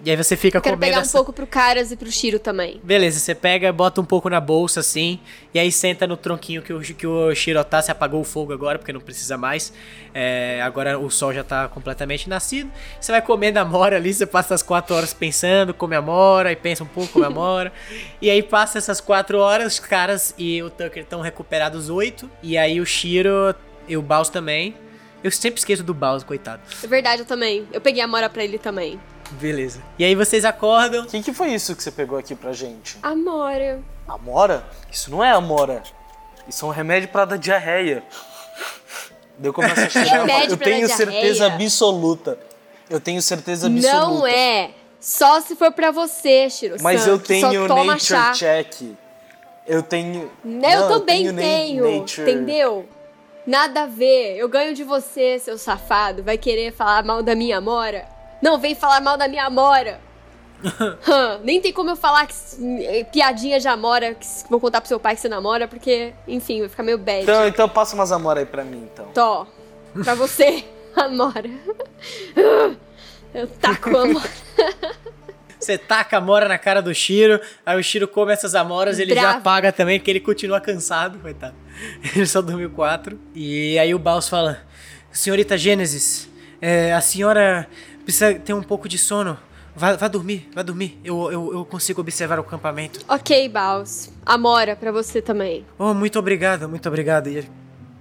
E 0.05 0.11
aí 0.11 0.17
você 0.17 0.37
fica 0.37 0.59
Eu 0.59 0.63
quero 0.63 0.77
comendo 0.77 0.91
pegar 0.91 0.99
um 1.01 1.03
essa... 1.03 1.19
pouco 1.19 1.33
pro 1.33 1.47
Caras 1.47 1.91
e 1.91 1.97
pro 1.97 2.11
Shiro 2.11 2.39
também. 2.39 2.81
Beleza, 2.85 3.19
você 3.19 3.35
pega, 3.35 3.73
bota 3.73 4.01
um 4.01 4.05
pouco 4.05 4.31
na 4.31 4.41
bolsa 4.41 4.81
assim, 4.81 5.19
e 5.53 5.59
aí 5.59 5.73
senta 5.73 6.07
no 6.07 6.17
tronquinho 6.17 6.63
que 6.63 6.73
o, 6.73 6.81
que 6.81 7.07
o 7.07 7.35
Shiro 7.35 7.63
tá, 7.65 7.83
se 7.83 7.91
apagou 7.91 8.21
o 8.21 8.25
fogo 8.25 8.53
agora, 8.53 8.79
porque 8.79 8.93
não 8.93 9.01
precisa 9.01 9.37
mais. 9.37 9.73
É, 10.15 10.61
agora 10.63 10.99
o 10.99 11.11
sol 11.11 11.33
já 11.33 11.43
tá 11.43 11.67
completamente 11.69 12.29
nascido. 12.29 12.71
Você 13.01 13.11
vai 13.11 13.21
comendo 13.21 13.59
a 13.59 13.65
mora 13.65 13.97
ali, 13.97 14.15
você 14.15 14.25
passa 14.27 14.55
as 14.55 14.63
quatro 14.63 14.95
horas 14.95 15.13
pensando, 15.13 15.75
come 15.75 15.97
a 15.97 16.03
mora, 16.03 16.53
e 16.53 16.57
pensa 16.57 16.85
um 16.85 16.87
pouco, 16.87 17.15
come 17.15 17.27
a 17.27 17.31
mora. 17.31 17.73
e 18.23 18.31
aí 18.31 18.43
passa 18.43 18.79
essas 18.79 19.01
quatro 19.01 19.39
horas, 19.39 19.75
os 19.75 19.81
caras 19.81 20.33
e 20.39 20.63
o 20.63 20.71
Tucker 20.71 21.03
estão 21.03 21.21
recuperados 21.21 21.91
oito, 21.91 22.31
e 22.43 22.57
aí 22.57 22.81
o 22.81 22.87
Shiro 22.87 23.55
e 23.89 23.97
o 23.97 24.03
Baus 24.03 24.29
também. 24.29 24.77
Eu 25.23 25.33
sempre 25.33 25.59
esqueço 25.59 25.83
do 25.83 25.93
Baus, 25.93 26.23
coitado. 26.23 26.63
É 26.83 26.87
verdade, 26.87 27.23
eu 27.23 27.27
também. 27.27 27.67
Eu 27.73 27.81
peguei 27.81 28.01
Amora 28.01 28.31
pra 28.31 28.45
ele 28.45 28.57
também. 28.57 29.01
Beleza. 29.33 29.81
E 29.99 30.05
aí 30.05 30.15
vocês 30.15 30.45
acordam. 30.45 31.05
O 31.05 31.07
que, 31.07 31.23
que 31.23 31.33
foi 31.33 31.49
isso 31.55 31.75
que 31.77 31.83
você 31.83 31.91
pegou 31.91 32.19
aqui 32.19 32.35
pra 32.35 32.53
gente? 32.53 32.97
Amora. 33.03 33.81
Amora? 34.07 34.65
Isso 34.91 35.11
não 35.11 35.23
é 35.23 35.31
amora. 35.31 35.83
Isso 36.49 36.65
é 36.65 36.69
um 36.69 36.73
remédio 36.73 37.09
pra 37.11 37.25
dar 37.25 37.37
diarreia. 37.37 38.03
Eu 39.43 39.53
começo 39.53 39.81
a 39.81 39.89
cheirar. 39.91 40.21
Remédio 40.27 40.53
Eu 40.55 40.57
pra 40.59 40.65
tenho 40.67 40.89
dar 40.89 40.95
certeza 40.95 41.35
diarreia? 41.35 41.65
absoluta. 41.65 42.39
Eu 42.89 43.01
tenho 43.01 43.21
certeza 43.21 43.67
absoluta. 43.67 43.99
Não 43.99 44.27
é. 44.27 44.71
Só 45.01 45.41
se 45.41 45.55
for 45.55 45.71
pra 45.73 45.91
você, 45.91 46.49
Shiro. 46.51 46.77
Mas 46.81 47.07
eu 47.07 47.19
tenho 47.19 47.63
só 47.63 47.69
toma 47.69 47.85
nature 47.93 48.05
chá. 48.05 48.33
check. 48.33 48.97
Eu 49.67 49.83
tenho. 49.83 50.31
Eu 50.45 50.51
Não, 50.51 50.89
também 50.89 51.31
na- 51.31 51.41
tenho, 51.43 51.99
nature. 52.01 52.23
entendeu? 52.23 52.89
Nada 53.47 53.83
a 53.83 53.87
ver. 53.87 54.37
Eu 54.39 54.49
ganho 54.49 54.75
de 54.75 54.83
você, 54.83 55.39
seu 55.39 55.57
safado. 55.59 56.23
Vai 56.23 56.37
querer 56.39 56.73
falar 56.73 57.05
mal 57.05 57.23
da 57.23 57.35
minha 57.35 57.59
Amora? 57.59 58.07
Não, 58.43 58.59
vem 58.59 58.75
falar 58.75 59.01
mal 59.01 59.17
da 59.17 59.29
minha 59.29 59.45
Amora. 59.45 60.01
Hã, 61.07 61.39
Nem 61.45 61.61
tem 61.61 61.73
como 61.73 61.91
eu 61.91 61.97
falar 61.97 62.27
que, 62.27 62.35
eh, 62.85 63.05
piadinha 63.05 63.61
de 63.61 63.69
Amora 63.69 64.15
que 64.15 64.27
vou 64.51 64.59
contar 64.61 64.81
pro 64.81 64.89
seu 64.89 64.99
pai 64.99 65.15
que 65.15 65.21
você 65.21 65.29
namora, 65.29 65.69
porque, 65.69 66.13
enfim, 66.27 66.61
vai 66.61 66.69
ficar 66.69 66.83
meio 66.83 66.99
bad. 66.99 67.23
Então, 67.23 67.47
então 67.47 67.69
passa 67.69 67.95
umas 67.95 68.11
amora 68.11 68.41
aí 68.41 68.47
pra 68.47 68.65
mim, 68.65 68.89
então. 68.93 69.07
Tó, 69.15 69.47
pra 70.03 70.15
você, 70.15 70.65
Amora. 70.97 71.49
Eu 73.35 73.47
taco 73.47 73.97
a 73.97 74.03
Amora. 74.03 74.31
Você 75.61 75.77
taca 75.77 76.19
a 76.19 76.21
mora 76.21 76.47
na 76.47 76.57
cara 76.57 76.81
do 76.81 76.95
Shiro, 76.95 77.41
aí 77.67 77.77
o 77.77 77.83
Shiro 77.83 78.07
come 78.07 78.33
essas 78.33 78.55
amoras, 78.55 79.01
ele 79.01 79.13
já 79.13 79.23
Bravo. 79.23 79.39
apaga 79.39 79.73
também, 79.73 79.99
porque 79.99 80.09
ele 80.09 80.21
continua 80.21 80.61
cansado, 80.61 81.19
coitado. 81.19 81.57
Ele 82.15 82.25
só 82.27 82.41
dormiu 82.41 82.71
quatro. 82.71 83.19
E 83.35 83.77
aí 83.77 83.93
o 83.93 83.99
Baus 83.99 84.29
fala: 84.29 84.61
Senhorita 85.11 85.59
Gênesis, 85.59 86.29
é, 86.61 86.93
a 86.95 87.01
senhora 87.01 87.67
precisa 88.09 88.35
ter 88.37 88.55
um 88.55 88.63
pouco 88.63 88.89
de 88.89 88.97
sono. 88.97 89.37
Vá, 89.77 89.95
vá 89.95 90.09
dormir, 90.09 90.49
vá 90.55 90.63
dormir. 90.63 90.99
Eu, 91.05 91.31
eu, 91.31 91.53
eu 91.53 91.65
consigo 91.67 92.01
observar 92.01 92.39
o 92.39 92.41
acampamento. 92.41 93.01
ok, 93.07 93.47
Baus. 93.51 94.11
Amora, 94.25 94.75
pra 94.75 94.91
você 94.91 95.21
também. 95.21 95.67
Oh, 95.79 95.93
muito 95.93 96.19
obrigado, 96.19 96.67
muito 96.71 96.89
obrigado. 96.89 97.29
E 97.29 97.47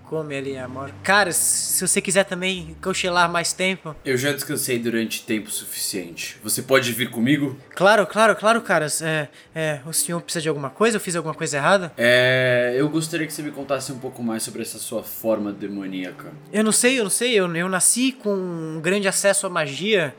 come 0.09 0.35
ali 0.35 0.57
a 0.57 0.65
amora. 0.65 0.93
Cara, 1.03 1.31
se 1.31 1.85
você 1.85 1.99
quiser 2.01 2.23
também 2.23 2.75
cochilar 2.81 3.29
mais 3.29 3.51
tempo. 3.51 3.95
Eu 4.05 4.17
já 4.17 4.31
descansei 4.31 4.79
durante 4.79 5.23
tempo 5.23 5.51
suficiente. 5.51 6.37
Você 6.43 6.61
pode 6.61 6.91
vir 6.93 7.11
comigo? 7.11 7.57
Claro, 7.75 8.07
claro, 8.07 8.35
claro, 8.35 8.61
caras. 8.61 9.01
É, 9.01 9.29
é, 9.53 9.81
o 9.85 9.91
senhor 9.91 10.21
precisa 10.21 10.41
de 10.41 10.49
alguma 10.49 10.69
coisa? 10.69 10.97
Eu 10.97 11.01
fiz 11.01 11.15
alguma 11.15 11.33
coisa 11.33 11.57
errada? 11.57 11.91
É. 11.97 12.73
Eu 12.77 12.89
gostaria 12.89 13.27
que 13.27 13.33
você 13.33 13.41
me 13.41 13.51
contasse 13.51 13.91
um 13.91 13.99
pouco 13.99 14.23
mais 14.23 14.43
sobre 14.43 14.61
essa 14.61 14.77
sua 14.77 15.03
forma 15.03 15.51
demoníaca. 15.51 16.31
Eu 16.53 16.63
não 16.63 16.71
sei, 16.71 16.99
eu 16.99 17.03
não 17.03 17.11
sei. 17.11 17.33
Eu, 17.33 17.53
eu 17.53 17.69
nasci 17.69 18.13
com 18.13 18.33
um 18.33 18.79
grande 18.81 19.07
acesso 19.07 19.45
à 19.45 19.49
magia. 19.49 20.15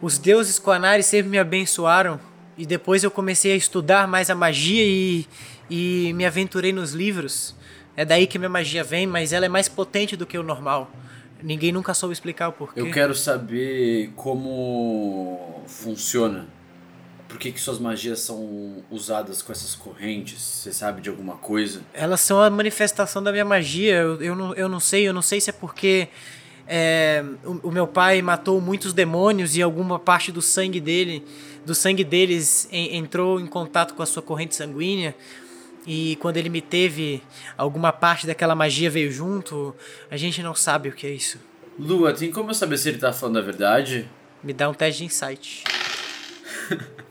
Os 0.00 0.18
deuses 0.18 0.58
Quanari 0.58 1.02
sempre 1.02 1.30
me 1.30 1.38
abençoaram. 1.38 2.18
E 2.56 2.64
depois 2.64 3.02
eu 3.02 3.10
comecei 3.10 3.52
a 3.52 3.56
estudar 3.56 4.06
mais 4.06 4.30
a 4.30 4.34
magia 4.34 4.84
e, 4.84 5.26
e 5.68 6.12
me 6.14 6.24
aventurei 6.24 6.72
nos 6.72 6.92
livros. 6.92 7.54
É 7.96 8.04
daí 8.04 8.26
que 8.26 8.38
minha 8.38 8.48
magia 8.48 8.82
vem, 8.82 9.06
mas 9.06 9.32
ela 9.32 9.46
é 9.46 9.48
mais 9.48 9.68
potente 9.68 10.16
do 10.16 10.26
que 10.26 10.36
o 10.36 10.42
normal. 10.42 10.90
Ninguém 11.42 11.72
nunca 11.72 11.92
soube 11.94 12.12
explicar 12.12 12.48
o 12.48 12.52
porquê. 12.52 12.80
Eu 12.80 12.90
quero 12.90 13.14
saber 13.14 14.10
como 14.16 15.62
funciona. 15.66 16.46
Por 17.28 17.38
que, 17.38 17.50
que 17.52 17.60
suas 17.60 17.78
magias 17.78 18.20
são 18.20 18.82
usadas 18.90 19.42
com 19.42 19.52
essas 19.52 19.74
correntes? 19.74 20.40
Você 20.40 20.72
sabe 20.72 21.00
de 21.00 21.08
alguma 21.08 21.36
coisa? 21.36 21.82
Elas 21.92 22.20
são 22.20 22.40
a 22.40 22.48
manifestação 22.48 23.22
da 23.22 23.32
minha 23.32 23.44
magia. 23.44 23.94
Eu, 23.96 24.22
eu, 24.22 24.36
não, 24.36 24.54
eu 24.54 24.68
não 24.68 24.80
sei, 24.80 25.06
eu 25.08 25.12
não 25.12 25.22
sei 25.22 25.40
se 25.40 25.50
é 25.50 25.52
porque 25.52 26.08
é, 26.66 27.24
o, 27.44 27.68
o 27.68 27.72
meu 27.72 27.86
pai 27.86 28.22
matou 28.22 28.60
muitos 28.60 28.92
demônios 28.92 29.56
e 29.56 29.62
alguma 29.62 29.98
parte 29.98 30.30
do 30.30 30.40
sangue 30.40 30.80
dele, 30.80 31.24
do 31.66 31.74
sangue 31.74 32.04
deles 32.04 32.68
en- 32.70 32.96
entrou 32.96 33.40
em 33.40 33.46
contato 33.46 33.94
com 33.94 34.02
a 34.02 34.06
sua 34.06 34.22
corrente 34.22 34.54
sanguínea. 34.54 35.14
E 35.86 36.16
quando 36.16 36.36
ele 36.36 36.48
me 36.48 36.60
teve, 36.60 37.22
alguma 37.56 37.92
parte 37.92 38.26
daquela 38.26 38.54
magia 38.54 38.88
veio 38.88 39.10
junto. 39.12 39.74
A 40.10 40.16
gente 40.16 40.42
não 40.42 40.54
sabe 40.54 40.88
o 40.88 40.92
que 40.92 41.06
é 41.06 41.10
isso. 41.10 41.38
Lua, 41.78 42.12
tem 42.12 42.30
como 42.30 42.50
eu 42.50 42.54
saber 42.54 42.78
se 42.78 42.88
ele 42.88 42.98
tá 42.98 43.12
falando 43.12 43.38
a 43.38 43.42
verdade? 43.42 44.08
Me 44.42 44.52
dá 44.52 44.68
um 44.68 44.74
teste 44.74 44.98
de 44.98 45.04
insight. 45.06 45.64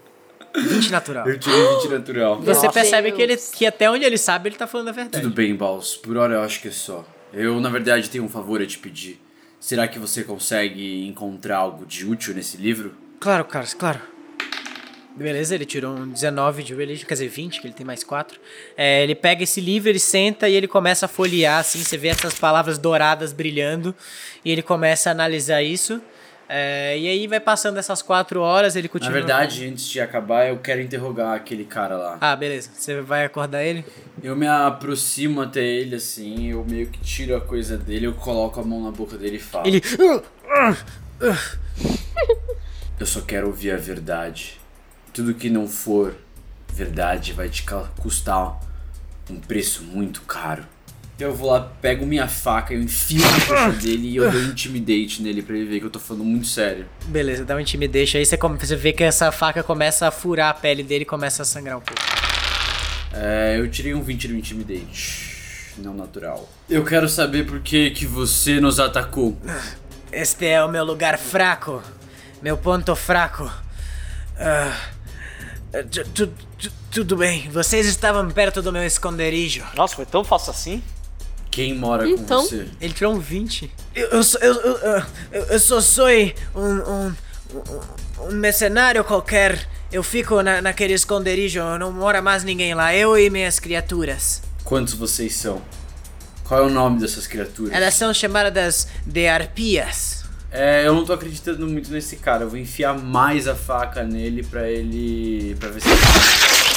20 0.56 0.92
natural. 0.92 1.28
Eu 1.28 1.40
tirei 1.40 1.68
20 1.76 1.90
natural. 1.90 2.40
Você 2.42 2.68
Nossa. 2.68 2.72
percebe 2.72 3.12
que, 3.12 3.22
ele, 3.22 3.36
que 3.38 3.66
até 3.66 3.90
onde 3.90 4.06
ele 4.06 4.18
sabe, 4.18 4.50
ele 4.50 4.56
tá 4.56 4.68
falando 4.68 4.90
a 4.90 4.92
verdade. 4.92 5.24
Tudo 5.24 5.34
bem, 5.34 5.56
Baus. 5.56 5.96
Por 5.96 6.16
hora 6.16 6.36
eu 6.36 6.42
acho 6.42 6.62
que 6.62 6.68
é 6.68 6.72
só. 6.72 7.06
Eu, 7.34 7.60
na 7.60 7.70
verdade, 7.70 8.10
tenho 8.10 8.24
um 8.24 8.30
favor 8.30 8.62
a 8.62 8.66
te 8.66 8.78
pedir. 8.78 9.20
Será 9.60 9.88
que 9.88 9.98
você 9.98 10.24
consegue 10.24 11.08
encontrar 11.08 11.58
algo 11.58 11.86
de 11.86 12.06
útil 12.06 12.36
nesse 12.36 12.58
livro? 12.58 12.94
Claro, 13.20 13.46
Carlos, 13.46 13.74
claro. 13.74 14.00
Beleza, 15.16 15.54
ele 15.54 15.66
tirou 15.66 15.96
um 15.96 16.10
19 16.10 16.64
de 16.64 16.74
religion, 16.74 17.08
quer 17.08 17.14
dizer, 17.14 17.28
20, 17.28 17.62
que 17.62 17.68
ele 17.68 17.74
tem 17.74 17.86
mais 17.86 18.04
4. 18.04 18.40
É, 18.76 19.04
ele 19.04 19.14
pega 19.14 19.44
esse 19.44 19.62
livro, 19.62 19.90
ele 19.90 20.00
senta 20.00 20.50
e 20.50 20.56
ele 20.56 20.68
começa 20.68 21.06
a 21.06 21.10
folhear, 21.10 21.60
assim, 21.60 21.84
você 21.84 21.98
vê 21.98 22.08
essas 22.08 22.34
palavras 22.34 22.78
douradas 22.80 23.32
brilhando, 23.32 23.94
e 24.44 24.52
ele 24.52 24.64
começa 24.64 25.10
a 25.10 25.12
analisar 25.12 25.62
isso. 25.62 26.02
É, 26.50 26.98
e 26.98 27.08
aí 27.08 27.26
vai 27.28 27.40
passando 27.40 27.78
essas 27.78 28.02
4 28.02 28.42
horas, 28.42 28.76
ele 28.76 28.88
Na 28.88 28.92
continua. 28.92 29.14
verdade, 29.14 29.66
antes 29.68 29.88
de 29.88 30.02
acabar, 30.02 30.50
eu 30.50 30.58
quero 30.58 30.82
interrogar 30.82 31.34
aquele 31.36 31.64
cara 31.64 31.96
lá. 31.96 32.18
Ah, 32.20 32.36
beleza. 32.36 32.72
Você 32.74 33.00
vai 33.02 33.24
acordar 33.24 33.64
ele? 33.64 33.86
Eu 34.22 34.36
me 34.36 34.48
aproximo 34.48 35.42
até 35.42 35.64
ele 35.64 35.96
assim, 35.96 36.52
eu 36.52 36.66
meio 36.68 36.88
que 36.88 37.00
tiro 37.00 37.36
a 37.36 37.42
coisa 37.42 37.78
dele, 37.78 38.08
eu 38.08 38.14
coloco 38.14 38.60
a 38.60 38.64
mão 38.64 38.84
na 38.84 38.92
boca 38.92 39.18
dele 39.18 39.38
e 39.38 39.40
falo. 39.40 39.68
Ele. 39.68 39.82
Eu 43.00 43.06
só 43.06 43.22
quero 43.22 43.48
ouvir 43.48 43.72
a 43.72 43.78
verdade. 43.78 44.60
Tudo 45.14 45.34
que 45.34 45.50
não 45.50 45.68
for 45.68 46.16
verdade 46.74 47.34
vai 47.34 47.50
te 47.50 47.64
custar 48.00 48.60
um 49.30 49.36
preço 49.40 49.84
muito 49.84 50.22
caro. 50.22 50.66
Eu 51.20 51.34
vou 51.34 51.52
lá, 51.52 51.62
pego 51.80 52.06
minha 52.06 52.28
faca, 52.28 52.74
eu 52.74 52.82
enfio 52.82 53.22
na 53.22 53.46
coxa 53.46 53.70
dele 53.80 54.08
e 54.10 54.16
eu 54.16 54.30
dou 54.32 54.42
um 54.42 54.46
intimidate 54.46 55.22
nele 55.22 55.44
pra 55.44 55.56
ele 55.56 55.66
ver 55.70 55.80
que 55.80 55.86
eu 55.86 55.90
tô 55.92 56.00
falando 56.00 56.26
muito 56.26 56.48
sério. 56.48 56.88
Beleza, 57.06 57.46
dá 57.46 57.56
um 57.56 57.60
intimidation 57.60 58.18
aí, 58.18 58.26
você, 58.26 58.36
come- 58.36 58.58
você 58.58 58.76
vê 58.76 58.92
que 58.92 59.04
essa 59.04 59.32
faca 59.32 59.62
começa 59.64 60.08
a 60.08 60.12
furar 60.12 60.50
a 60.50 60.54
pele 60.56 60.82
dele 60.84 61.04
e 61.04 61.06
começa 61.06 61.44
a 61.44 61.46
sangrar 61.46 61.78
um 61.78 61.82
pouco. 61.82 62.02
É, 63.14 63.56
eu 63.60 63.70
tirei 63.70 63.94
um 63.94 64.02
20 64.02 64.28
no 64.30 64.38
intimidate. 64.38 65.32
Não 65.78 65.94
natural. 65.94 66.50
Eu 66.70 66.84
quero 66.84 67.08
saber 67.08 67.46
por 67.46 67.60
que, 67.60 67.92
que 67.92 68.06
você 68.08 68.60
nos 68.60 68.80
atacou. 68.80 69.38
Este 70.12 70.48
é 70.48 70.64
o 70.64 70.70
meu 70.70 70.84
lugar 70.84 71.18
fraco. 71.20 71.82
Meu 72.42 72.58
ponto 72.58 72.96
fraco. 72.96 73.50
Ah, 74.38 74.76
tu- 75.82 76.04
tu- 76.14 76.28
tu- 76.60 76.72
tudo 76.92 77.18
bem, 77.18 77.50
vocês 77.50 77.88
estavam 77.88 78.30
perto 78.30 78.62
do 78.62 78.72
meu 78.72 78.84
esconderijo. 78.86 79.64
Nossa, 79.76 79.96
foi 79.96 80.06
tão 80.06 80.24
fácil 80.24 80.52
assim? 80.52 80.84
Quem 81.50 81.76
mora 81.76 82.08
Então? 82.08 82.42
com 82.42 82.48
você? 82.50 82.68
Ele 82.82 82.94
tirou 82.94 83.14
um 83.14 83.20
20. 83.20 83.72
Eu, 83.96 84.08
eu, 84.10 84.22
eu, 84.42 84.78
eu, 85.32 85.44
eu- 85.46 85.60
só 85.60 85.80
sou 85.82 86.08
um, 86.08 86.62
um, 86.62 87.08
um, 87.54 88.26
um 88.30 88.32
mercenário 88.34 89.04
qualquer. 89.04 89.68
Eu 89.92 90.02
fico 90.02 90.42
na, 90.42 90.62
naquele 90.62 90.94
esconderijo, 90.94 91.60
não 91.78 91.92
mora 91.92 92.22
mais 92.22 92.44
ninguém 92.44 92.74
lá, 92.74 92.96
eu 92.96 93.16
e 93.18 93.30
minhas 93.30 93.60
criaturas. 93.60 94.42
Quantos 94.64 94.96
vocês 94.96 95.36
são? 95.36 95.62
Qual 96.44 96.60
é 96.62 96.64
o 96.64 96.70
nome 96.70 97.00
dessas 97.00 97.28
criaturas? 97.28 97.72
Elas 97.74 97.94
são 97.94 98.12
chamadas 98.14 98.88
de 99.06 99.28
arpias. 99.28 100.23
É, 100.56 100.86
eu 100.86 100.94
não 100.94 101.04
tô 101.04 101.14
acreditando 101.14 101.68
muito 101.68 101.92
nesse 101.92 102.16
cara. 102.18 102.44
Eu 102.44 102.50
vou 102.50 102.60
enfiar 102.60 102.96
mais 102.96 103.48
a 103.48 103.56
faca 103.56 104.04
nele 104.04 104.44
pra 104.44 104.70
ele. 104.70 105.56
pra 105.60 105.70
ver 105.70 105.82
se. 105.82 105.88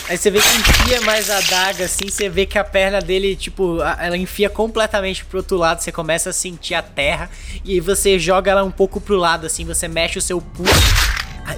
Aí 0.09 0.17
você 0.17 0.31
vê 0.31 0.41
que 0.41 0.47
enfia 0.47 1.01
mais 1.01 1.29
a 1.29 1.37
adaga, 1.39 1.85
assim, 1.85 2.09
você 2.09 2.29
vê 2.29 2.47
que 2.47 2.57
a 2.57 2.63
perna 2.63 3.01
dele, 3.01 3.35
tipo, 3.35 3.83
ela 3.83 4.17
enfia 4.17 4.49
completamente 4.49 5.25
pro 5.25 5.39
outro 5.39 5.57
lado, 5.57 5.81
você 5.83 5.91
começa 5.91 6.31
a 6.31 6.33
sentir 6.33 6.75
a 6.75 6.83
terra, 6.83 7.29
e 7.65 7.73
aí 7.73 7.81
você 7.81 8.17
joga 8.17 8.53
ela 8.53 8.63
um 8.63 8.71
pouco 8.71 9.01
pro 9.01 9.17
lado, 9.17 9.47
assim, 9.47 9.65
você 9.65 9.89
mexe 9.89 10.17
o 10.17 10.23
seu 10.23 10.41
pulso, 10.41 10.73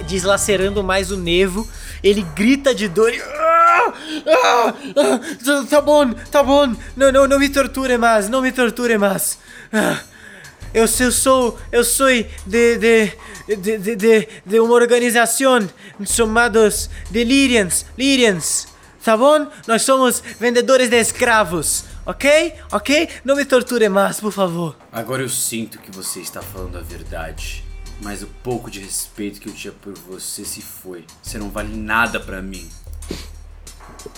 deslacerando 0.07 0.83
mais 0.83 1.11
o 1.11 1.17
nervo, 1.17 1.69
ele 2.03 2.23
grita 2.35 2.73
de 2.73 2.87
dor 2.87 3.13
e... 3.13 3.21
"Ah! 3.21 3.93
Ah! 4.25 4.73
Ah! 4.97 5.65
Tá 5.69 5.79
bom, 5.79 6.11
tá 6.31 6.41
bom, 6.41 6.75
não, 6.97 7.11
não, 7.11 7.27
não 7.27 7.37
me 7.37 7.49
torture 7.49 7.99
mais, 7.99 8.29
não 8.29 8.41
me 8.41 8.51
torture 8.51 8.97
mais. 8.97 9.37
Ah! 9.71 9.99
Eu, 10.73 10.85
eu 10.85 11.11
sou, 11.11 11.57
eu 11.71 11.83
sou 11.83 12.07
de, 12.07 12.25
de, 12.45 13.11
de, 13.47 13.77
de, 13.77 13.95
de, 13.95 14.27
de 14.45 14.59
uma 14.59 14.73
organização 14.73 15.67
chamados 16.05 16.89
de 17.09 17.23
Lyrians, 17.23 17.85
Lyrians, 17.97 18.67
tá 19.03 19.17
bom? 19.17 19.47
Nós 19.67 19.81
somos 19.81 20.21
vendedores 20.39 20.89
de 20.89 20.99
escravos, 20.99 21.85
ok? 22.05 22.53
Ok? 22.71 23.09
Não 23.25 23.35
me 23.35 23.45
torture 23.45 23.89
mais, 23.89 24.19
por 24.19 24.31
favor. 24.31 24.75
Agora 24.91 25.23
eu 25.23 25.29
sinto 25.29 25.79
que 25.79 25.91
você 25.91 26.19
está 26.19 26.41
falando 26.41 26.77
a 26.77 26.81
verdade. 26.81 27.65
Mas 28.01 28.23
o 28.23 28.27
pouco 28.27 28.71
de 28.71 28.79
respeito 28.79 29.41
que 29.41 29.49
eu 29.49 29.53
tinha 29.53 29.73
por 29.73 29.93
você 29.93 30.45
se 30.45 30.61
foi. 30.61 31.03
Você 31.21 31.37
não 31.37 31.49
vale 31.49 31.75
nada 31.75 32.17
pra 32.17 32.41
mim. 32.41 32.69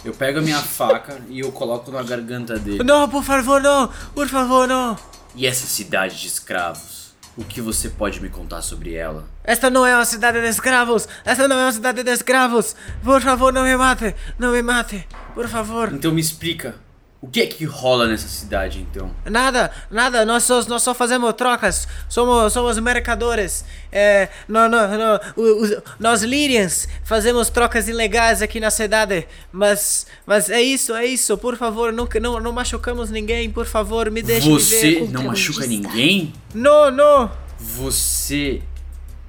Eu 0.05 0.13
pego 0.13 0.37
a 0.37 0.41
minha 0.41 0.59
faca 0.59 1.19
e 1.29 1.39
eu 1.39 1.51
coloco 1.51 1.89
na 1.89 2.03
garganta 2.03 2.59
dele. 2.59 2.83
Não, 2.83 3.09
por 3.09 3.23
favor, 3.23 3.59
não, 3.59 3.89
por 4.13 4.27
favor, 4.27 4.67
não. 4.67 4.95
E 5.35 5.47
essa 5.47 5.65
cidade 5.65 6.19
de 6.19 6.27
escravos? 6.27 7.11
O 7.37 7.45
que 7.45 7.61
você 7.61 7.89
pode 7.89 8.21
me 8.21 8.27
contar 8.27 8.61
sobre 8.61 8.93
ela? 8.93 9.25
Esta 9.43 9.69
não 9.69 9.85
é 9.85 9.95
uma 9.95 10.03
cidade 10.03 10.41
de 10.41 10.47
escravos, 10.47 11.07
esta 11.23 11.47
não 11.47 11.57
é 11.57 11.63
uma 11.63 11.71
cidade 11.71 12.03
de 12.03 12.11
escravos. 12.11 12.75
Por 13.01 13.21
favor, 13.21 13.53
não 13.53 13.63
me 13.63 13.75
mate, 13.77 14.13
não 14.37 14.51
me 14.51 14.61
mate, 14.61 15.07
por 15.33 15.47
favor. 15.47 15.93
Então 15.93 16.11
me 16.11 16.19
explica. 16.19 16.75
O 17.21 17.27
que 17.27 17.39
é 17.41 17.45
que 17.45 17.65
rola 17.65 18.07
nessa 18.07 18.27
cidade 18.27 18.79
então? 18.81 19.11
Nada, 19.25 19.69
nada, 19.91 20.25
nós 20.25 20.43
só, 20.43 20.63
nós 20.63 20.81
só 20.81 20.91
fazemos 20.95 21.31
trocas, 21.33 21.87
somos, 22.09 22.51
somos 22.51 22.79
mercadores. 22.79 23.63
É, 23.91 24.27
no, 24.47 24.67
no, 24.67 24.77
no, 24.87 25.19
o- 25.35 25.65
o- 25.65 25.83
nós 25.99 26.23
Lyrians 26.23 26.87
fazemos 27.03 27.47
trocas 27.51 27.87
ilegais 27.87 28.41
aqui 28.41 28.59
na 28.59 28.71
cidade, 28.71 29.27
mas, 29.51 30.07
mas 30.25 30.49
é 30.49 30.63
isso, 30.63 30.95
é 30.95 31.05
isso, 31.05 31.37
por 31.37 31.55
favor, 31.57 31.93
não, 31.93 32.09
não, 32.19 32.39
não 32.39 32.51
machucamos 32.51 33.11
ninguém, 33.11 33.51
por 33.51 33.67
favor, 33.67 34.09
me 34.09 34.23
deixe 34.23 34.47
viver. 34.47 34.59
Você 34.59 34.93
com 34.95 35.05
não 35.11 35.23
machuca 35.25 35.67
ninguém? 35.67 36.33
Não, 36.55 36.89
não, 36.89 37.31
Você 37.59 38.63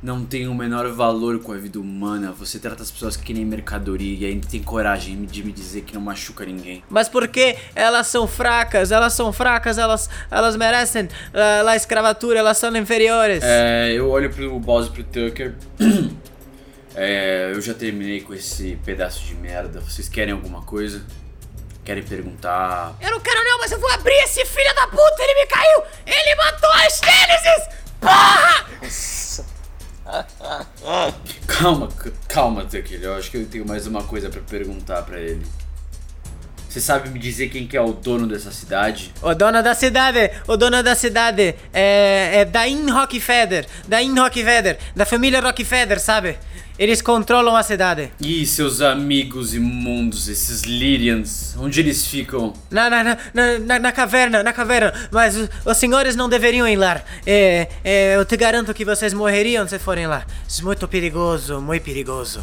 não 0.02 0.24
tem 0.24 0.48
o 0.48 0.54
menor 0.54 0.88
valor 0.90 1.38
com 1.38 1.52
a 1.52 1.56
vida 1.56 1.78
humana. 1.78 2.32
Você 2.32 2.58
trata 2.58 2.82
as 2.82 2.90
pessoas 2.90 3.16
que 3.16 3.32
nem 3.32 3.44
mercadoria 3.44 4.26
e 4.26 4.30
ainda 4.32 4.46
tem 4.48 4.62
coragem 4.62 5.24
de 5.24 5.44
me 5.44 5.52
dizer 5.52 5.82
que 5.82 5.94
não 5.94 6.00
machuca 6.00 6.44
ninguém. 6.44 6.82
mas 6.90 7.08
porque 7.08 7.56
elas 7.74 8.08
são 8.08 8.26
fracas, 8.26 8.90
elas 8.90 9.12
são 9.12 9.32
fracas, 9.32 9.78
elas, 9.78 10.10
elas 10.30 10.56
merecem 10.56 11.08
ah, 11.32 11.70
a 11.70 11.76
escravatura, 11.76 12.40
elas 12.40 12.58
são 12.58 12.76
inferiores. 12.76 13.42
É, 13.44 13.92
eu 13.92 14.10
olho 14.10 14.28
pro 14.30 14.58
boss 14.58 14.88
e 14.88 14.90
pro 14.90 15.04
Tucker. 15.04 15.54
É, 16.94 17.52
eu 17.54 17.60
já 17.62 17.72
terminei 17.72 18.20
com 18.20 18.34
esse 18.34 18.78
pedaço 18.84 19.24
de 19.24 19.34
merda. 19.34 19.80
Vocês 19.80 20.10
querem 20.10 20.34
alguma 20.34 20.60
coisa? 20.60 21.02
Querem 21.82 22.02
perguntar? 22.02 22.94
Eu 23.00 23.12
não 23.12 23.20
quero 23.20 23.42
não, 23.42 23.58
mas 23.60 23.72
eu 23.72 23.80
vou 23.80 23.90
abrir 23.92 24.12
esse 24.24 24.44
filho 24.44 24.74
da 24.74 24.86
puta, 24.88 25.16
ele 25.20 25.40
me 25.40 25.46
caiu! 25.46 25.82
Ele 26.06 26.34
matou 26.34 26.70
as 26.70 27.00
Gênesis! 27.02 27.68
Porra! 27.98 29.51
Calma, 31.46 31.88
calma, 32.28 32.62
Tucker. 32.64 33.00
Eu 33.02 33.14
acho 33.14 33.30
que 33.30 33.36
eu 33.36 33.46
tenho 33.46 33.66
mais 33.66 33.86
uma 33.86 34.02
coisa 34.02 34.28
pra 34.28 34.40
perguntar 34.40 35.02
pra 35.02 35.20
ele. 35.20 35.46
Você 36.72 36.80
sabe 36.80 37.10
me 37.10 37.18
dizer 37.18 37.50
quem 37.50 37.66
que 37.66 37.76
é 37.76 37.80
o 37.82 37.92
dono 37.92 38.26
dessa 38.26 38.50
cidade? 38.50 39.12
O 39.20 39.34
dono 39.34 39.62
da 39.62 39.74
cidade, 39.74 40.30
o 40.48 40.56
dono 40.56 40.82
da 40.82 40.94
cidade 40.94 41.54
é, 41.70 42.30
é 42.40 42.44
Dain 42.46 42.90
Rockefeller, 42.90 43.66
Dain 43.86 44.18
Rockefeller, 44.18 44.78
da 44.96 45.04
família 45.04 45.38
Rockefeller, 45.42 46.00
sabe? 46.00 46.38
Eles 46.78 47.02
controlam 47.02 47.54
a 47.54 47.62
cidade. 47.62 48.10
E 48.18 48.46
seus 48.46 48.80
amigos 48.80 49.52
imundos, 49.54 50.30
esses 50.30 50.62
Lyrians, 50.62 51.54
onde 51.58 51.78
eles 51.78 52.06
ficam? 52.06 52.54
Na, 52.70 52.88
na, 52.88 53.04
na, 53.04 53.18
na- 53.34 53.58
na, 53.58 53.78
na 53.78 53.92
caverna, 53.92 54.42
na 54.42 54.54
caverna, 54.54 54.94
mas 55.10 55.36
os, 55.36 55.50
os 55.66 55.76
senhores 55.76 56.16
não 56.16 56.26
deveriam 56.26 56.66
ir 56.66 56.76
lá. 56.76 57.02
É, 57.26 57.68
é, 57.84 58.16
eu 58.16 58.24
te 58.24 58.34
garanto 58.38 58.72
que 58.72 58.82
vocês 58.86 59.12
morreriam 59.12 59.68
se 59.68 59.78
forem 59.78 60.06
lá. 60.06 60.24
Isso 60.48 60.62
é 60.62 60.64
muito 60.64 60.88
perigoso, 60.88 61.60
muito 61.60 61.82
perigoso. 61.82 62.42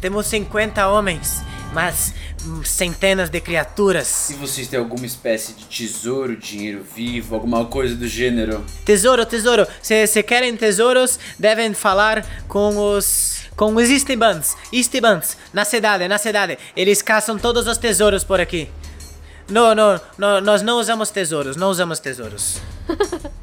Temos 0.00 0.26
50 0.26 0.86
homens, 0.88 1.42
mas 1.72 2.14
hum, 2.44 2.62
centenas 2.64 3.30
de 3.30 3.40
criaturas. 3.40 4.06
Se 4.06 4.34
vocês 4.34 4.68
têm 4.68 4.78
alguma 4.78 5.06
espécie 5.06 5.52
de 5.52 5.64
tesouro, 5.64 6.36
dinheiro 6.36 6.84
vivo, 6.94 7.34
alguma 7.34 7.64
coisa 7.64 7.94
do 7.94 8.06
gênero. 8.06 8.64
Tesouro, 8.84 9.24
tesouro. 9.26 9.66
Se, 9.82 10.06
se 10.06 10.22
querem 10.22 10.56
tesouros, 10.56 11.18
devem 11.38 11.72
falar 11.74 12.24
com 12.48 12.76
os. 12.76 13.36
Com 13.56 13.74
os 13.74 13.88
Istibans. 13.88 14.54
Istibans. 14.70 15.36
Na 15.52 15.64
cidade, 15.64 16.06
na 16.08 16.18
cidade. 16.18 16.58
Eles 16.76 17.00
caçam 17.00 17.38
todos 17.38 17.66
os 17.66 17.78
tesouros 17.78 18.22
por 18.22 18.40
aqui. 18.40 18.68
Não, 19.48 19.74
não, 19.74 20.00
não 20.18 20.40
nós 20.40 20.60
não 20.60 20.78
usamos 20.78 21.10
tesouros, 21.10 21.56
não 21.56 21.70
usamos 21.70 21.98
tesouros. 22.00 22.60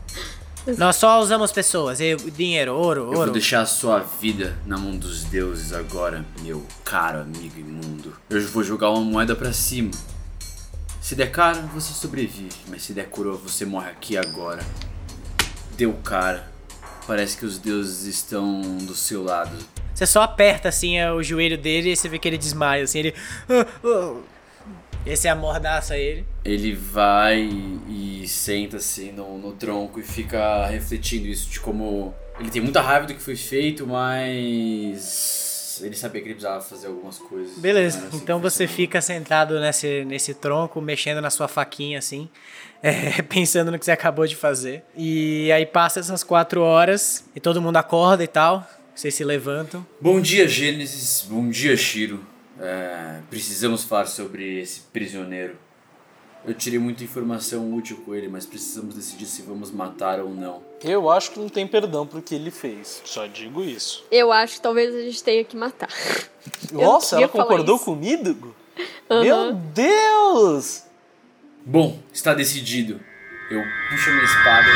nós 0.77 0.95
só 0.95 1.19
usamos 1.19 1.51
pessoas, 1.51 1.99
e 1.99 2.15
dinheiro, 2.15 2.73
ouro, 2.73 3.01
Eu 3.01 3.05
ouro. 3.07 3.17
vou 3.25 3.29
deixar 3.31 3.61
a 3.61 3.65
sua 3.65 3.99
vida 3.99 4.57
na 4.65 4.77
mão 4.77 4.95
dos 4.95 5.23
deuses 5.25 5.73
agora, 5.73 6.25
meu 6.41 6.65
caro 6.85 7.19
amigo 7.21 7.59
imundo. 7.59 8.13
Eu 8.29 8.41
vou 8.47 8.63
jogar 8.63 8.89
uma 8.89 9.01
moeda 9.01 9.35
pra 9.35 9.51
cima. 9.51 9.91
Se 11.01 11.15
der 11.15 11.31
cara, 11.31 11.59
você 11.73 11.91
sobrevive, 11.93 12.55
mas 12.69 12.81
se 12.83 12.93
der 12.93 13.09
coroa, 13.09 13.35
você 13.35 13.65
morre 13.65 13.89
aqui 13.89 14.15
agora. 14.17 14.63
Deu 15.75 15.91
cara. 16.03 16.51
Parece 17.05 17.35
que 17.37 17.45
os 17.45 17.57
deuses 17.57 18.05
estão 18.05 18.61
do 18.77 18.95
seu 18.95 19.21
lado. 19.23 19.51
Você 19.93 20.05
só 20.07 20.21
aperta 20.21 20.69
assim 20.69 20.97
é, 20.97 21.11
o 21.11 21.21
joelho 21.21 21.57
dele 21.57 21.91
e 21.91 21.95
você 21.97 22.07
vê 22.07 22.17
que 22.17 22.27
ele 22.27 22.37
desmaia, 22.37 22.83
assim, 22.85 22.99
ele. 22.99 23.13
"Ah, 23.49 23.65
ah." 23.83 24.15
Esse 25.05 25.27
amordaça 25.27 25.97
ele. 25.97 26.25
Ele 26.43 26.73
vai 26.73 27.49
e 27.87 28.27
senta 28.27 28.77
assim 28.77 29.11
no, 29.11 29.37
no 29.37 29.53
tronco 29.53 29.99
e 29.99 30.03
fica 30.03 30.65
refletindo 30.67 31.27
isso 31.27 31.49
de 31.49 31.59
como 31.59 32.13
ele 32.39 32.49
tem 32.49 32.61
muita 32.61 32.81
raiva 32.81 33.05
do 33.05 33.13
que 33.13 33.21
foi 33.21 33.35
feito, 33.35 33.85
mas 33.85 35.81
ele 35.81 35.95
sabia 35.95 36.21
que 36.21 36.27
ele 36.27 36.35
precisava 36.35 36.61
fazer 36.61 36.87
algumas 36.87 37.17
coisas. 37.17 37.57
Beleza, 37.57 37.97
era 37.97 38.07
assim 38.07 38.17
então 38.17 38.39
você 38.39 38.67
fica 38.67 39.01
sentado 39.01 39.59
nesse, 39.59 40.03
nesse 40.05 40.33
tronco, 40.33 40.81
mexendo 40.81 41.21
na 41.21 41.29
sua 41.29 41.47
faquinha 41.47 41.99
assim, 41.99 42.29
é, 42.81 43.21
pensando 43.21 43.71
no 43.71 43.79
que 43.79 43.85
você 43.85 43.91
acabou 43.91 44.25
de 44.27 44.35
fazer. 44.35 44.83
E 44.95 45.51
aí 45.51 45.65
passa 45.65 45.99
essas 45.99 46.23
quatro 46.23 46.61
horas 46.61 47.25
e 47.35 47.39
todo 47.39 47.61
mundo 47.61 47.77
acorda 47.77 48.23
e 48.23 48.27
tal. 48.27 48.67
Vocês 48.95 49.15
se 49.15 49.23
levantam. 49.23 49.85
Bom 49.99 50.21
dia, 50.21 50.47
Gênesis. 50.47 51.25
Bom 51.27 51.49
dia, 51.49 51.75
Shiro. 51.75 52.23
É, 52.59 53.19
precisamos 53.29 53.83
falar 53.83 54.05
sobre 54.05 54.59
esse 54.59 54.81
prisioneiro. 54.93 55.55
Eu 56.45 56.53
tirei 56.53 56.77
muita 56.77 57.03
informação 57.05 57.73
útil 57.73 58.03
com 58.05 58.13
ele, 58.13 58.27
mas 58.27 58.45
precisamos 58.45 58.95
decidir 58.95 59.25
se 59.25 59.41
vamos 59.43 59.71
matar 59.71 60.19
ou 60.19 60.29
não. 60.29 60.61
Eu 60.83 61.09
acho 61.09 61.31
que 61.31 61.39
não 61.39 61.47
tem 61.47 61.65
perdão 61.65 62.05
pro 62.05 62.21
que 62.21 62.35
ele 62.35 62.51
fez. 62.51 63.01
Só 63.05 63.25
digo 63.27 63.63
isso. 63.63 64.05
Eu 64.11 64.29
acho 64.29 64.55
que 64.55 64.61
talvez 64.61 64.93
a 64.93 64.99
gente 64.99 65.23
tenha 65.23 65.43
que 65.45 65.55
matar. 65.55 65.87
Nossa, 66.71 67.15
ela 67.15 67.29
concordou 67.29 67.79
comigo? 67.79 68.53
Aham. 69.09 69.23
Meu 69.23 69.53
Deus! 69.53 70.83
Bom, 71.65 71.97
está 72.11 72.33
decidido. 72.33 72.99
Eu 73.49 73.61
puxo 73.89 74.09
a 74.09 74.13
minha 74.13 74.25
espada 74.25 74.67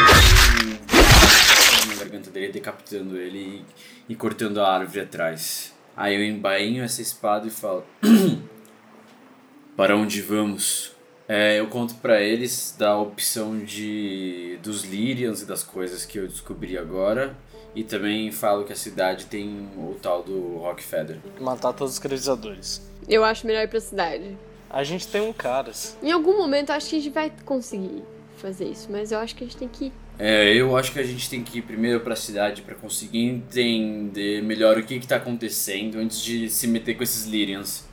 e 1.83 1.87
na 1.87 1.95
garganta 1.95 2.29
dele, 2.29 2.53
decapitando 2.53 3.17
ele 3.17 3.65
e, 4.07 4.13
e 4.13 4.15
cortando 4.15 4.61
a 4.61 4.71
árvore 4.71 5.01
atrás. 5.01 5.73
Aí 5.97 6.15
eu 6.15 6.23
embainho 6.23 6.81
essa 6.81 7.01
espada 7.01 7.45
e 7.45 7.49
falo: 7.49 7.83
Para 9.75 9.97
onde 9.97 10.21
vamos? 10.21 10.96
É, 11.27 11.59
eu 11.59 11.67
conto 11.67 11.95
pra 11.95 12.21
eles 12.21 12.73
da 12.77 12.97
opção 12.97 13.59
de 13.59 14.57
dos 14.63 14.83
Lyrians 14.83 15.41
e 15.41 15.45
das 15.45 15.61
coisas 15.61 16.05
que 16.05 16.17
eu 16.17 16.27
descobri 16.27 16.77
agora. 16.77 17.35
E 17.75 17.83
também 17.83 18.31
falo 18.31 18.63
que 18.63 18.73
a 18.73 18.75
cidade 18.75 19.25
tem 19.25 19.69
o 19.77 19.95
tal 20.01 20.23
do 20.23 20.57
Rockfeather. 20.57 21.19
Matar 21.39 21.73
todos 21.73 21.91
os 21.91 21.95
escravizadores. 21.97 22.81
Eu 23.07 23.23
acho 23.23 23.45
melhor 23.45 23.63
ir 23.63 23.67
pra 23.67 23.79
cidade. 23.79 24.37
A 24.69 24.83
gente 24.83 25.07
tem 25.07 25.21
um 25.21 25.31
caras. 25.31 25.97
Em 26.01 26.11
algum 26.11 26.37
momento 26.37 26.69
eu 26.69 26.75
acho 26.75 26.89
que 26.89 26.95
a 26.95 26.99
gente 26.99 27.13
vai 27.13 27.31
conseguir 27.45 28.03
fazer 28.37 28.65
isso, 28.65 28.87
mas 28.91 29.11
eu 29.11 29.19
acho 29.19 29.35
que 29.35 29.43
a 29.43 29.47
gente 29.47 29.57
tem 29.57 29.67
que 29.67 29.85
ir. 29.85 29.93
É, 30.19 30.51
eu 30.53 30.75
acho 30.75 30.91
que 30.91 30.99
a 30.99 31.03
gente 31.03 31.29
tem 31.29 31.43
que 31.43 31.59
ir 31.59 31.61
primeiro 31.61 31.99
pra 31.99 32.15
cidade 32.15 32.63
pra 32.63 32.73
conseguir 32.73 33.23
entender 33.25 34.41
melhor 34.41 34.77
o 34.77 34.83
que 34.83 34.99
que 34.99 35.07
tá 35.07 35.17
acontecendo 35.17 35.99
antes 35.99 36.21
de 36.21 36.49
se 36.49 36.67
meter 36.67 36.95
com 36.97 37.03
esses 37.03 37.27
Lyrians. 37.27 37.85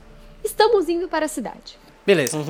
Estamos 0.43 0.89
indo 0.89 1.09
para 1.09 1.26
a 1.26 1.28
cidade. 1.28 1.84
Beleza. 2.07 2.36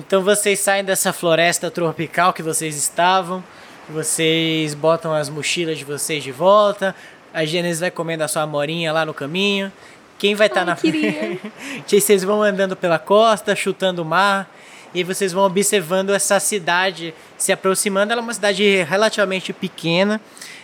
Então 0.00 0.22
vocês 0.22 0.58
saem 0.58 0.82
dessa 0.82 1.12
floresta 1.12 1.70
tropical 1.70 2.32
que 2.32 2.42
vocês 2.42 2.76
estavam. 2.76 3.44
Vocês 3.90 4.74
botam 4.74 5.12
as 5.12 5.28
mochilas 5.28 5.76
de 5.76 5.84
vocês 5.84 6.24
de 6.24 6.32
volta. 6.32 6.94
A 7.32 7.44
Gênesis 7.44 7.80
vai 7.80 7.90
comendo 7.90 8.24
a 8.24 8.28
sua 8.28 8.42
amorinha 8.42 8.92
lá 8.92 9.04
no 9.04 9.12
caminho. 9.12 9.70
Quem 10.18 10.34
vai 10.34 10.46
estar 10.46 10.60
Ai, 10.60 10.66
na 10.66 10.76
frente? 10.76 11.40
Vocês 11.86 12.24
vão 12.24 12.42
andando 12.42 12.74
pela 12.74 12.98
costa, 12.98 13.54
chutando 13.54 14.02
o 14.02 14.04
mar. 14.04 14.52
E 14.94 15.04
vocês 15.04 15.32
vão 15.32 15.44
observando 15.44 16.10
essa 16.10 16.40
cidade 16.40 17.14
se 17.36 17.52
aproximando. 17.52 18.10
Ela 18.10 18.22
é 18.22 18.24
uma 18.24 18.32
cidade 18.32 18.82
relativamente 18.82 19.52
pequena. 19.52 20.20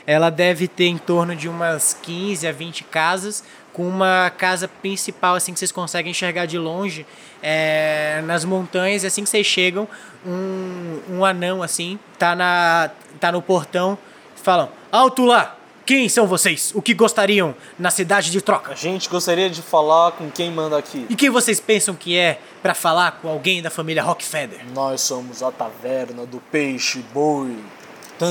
Ela 0.07 0.31
deve 0.31 0.67
ter 0.67 0.87
em 0.87 0.99
torno 0.99 1.37
de 1.37 1.49
umas 1.49 1.97
15 2.03 2.47
a 2.47 2.53
20 2.53 2.85
casas, 2.85 3.45
com 3.75 3.87
uma 3.87 4.31
casa 4.31 4.67
principal 4.69 5.35
assim 5.35 5.53
que 5.53 5.59
vocês 5.59 5.73
conseguem 5.73 6.13
enxergar 6.13 6.47
de 6.47 6.57
longe 6.57 7.05
é, 7.43 8.23
nas 8.25 8.45
montanhas. 8.45 9.03
E 9.03 9.07
assim 9.09 9.25
que 9.25 9.29
vocês 9.29 9.47
chegam, 9.47 9.87
um, 10.25 11.01
um 11.11 11.25
anão 11.25 11.63
assim 11.63 11.99
tá, 12.19 12.35
na, 12.35 12.91
tá 13.21 13.31
no 13.31 13.43
portão. 13.43 13.99
Falam: 14.37 14.71
Alto 14.91 15.27
lá! 15.27 15.59
Quem 15.85 16.09
são 16.09 16.27
vocês? 16.27 16.73
O 16.75 16.81
que 16.81 16.95
gostariam 16.95 17.55
na 17.79 17.91
cidade 17.91 18.31
de 18.31 18.41
troca? 18.41 18.73
A 18.73 18.75
gente 18.75 19.07
gostaria 19.07 19.51
de 19.51 19.61
falar 19.61 20.13
com 20.13 20.31
quem 20.31 20.51
manda 20.51 20.79
aqui. 20.79 21.05
E 21.11 21.15
quem 21.15 21.29
vocês 21.29 21.61
pensam 21.61 21.95
que 21.95 22.17
é 22.17 22.41
pra 22.63 22.73
falar 22.73 23.19
com 23.21 23.29
alguém 23.29 23.61
da 23.61 23.69
família 23.69 24.03
Rockfeather? 24.03 24.65
Nós 24.73 25.03
somos 25.03 25.43
a 25.43 25.53
taverna 25.53 26.25
do 26.25 26.41
peixe 26.51 27.05
boi. 27.13 27.55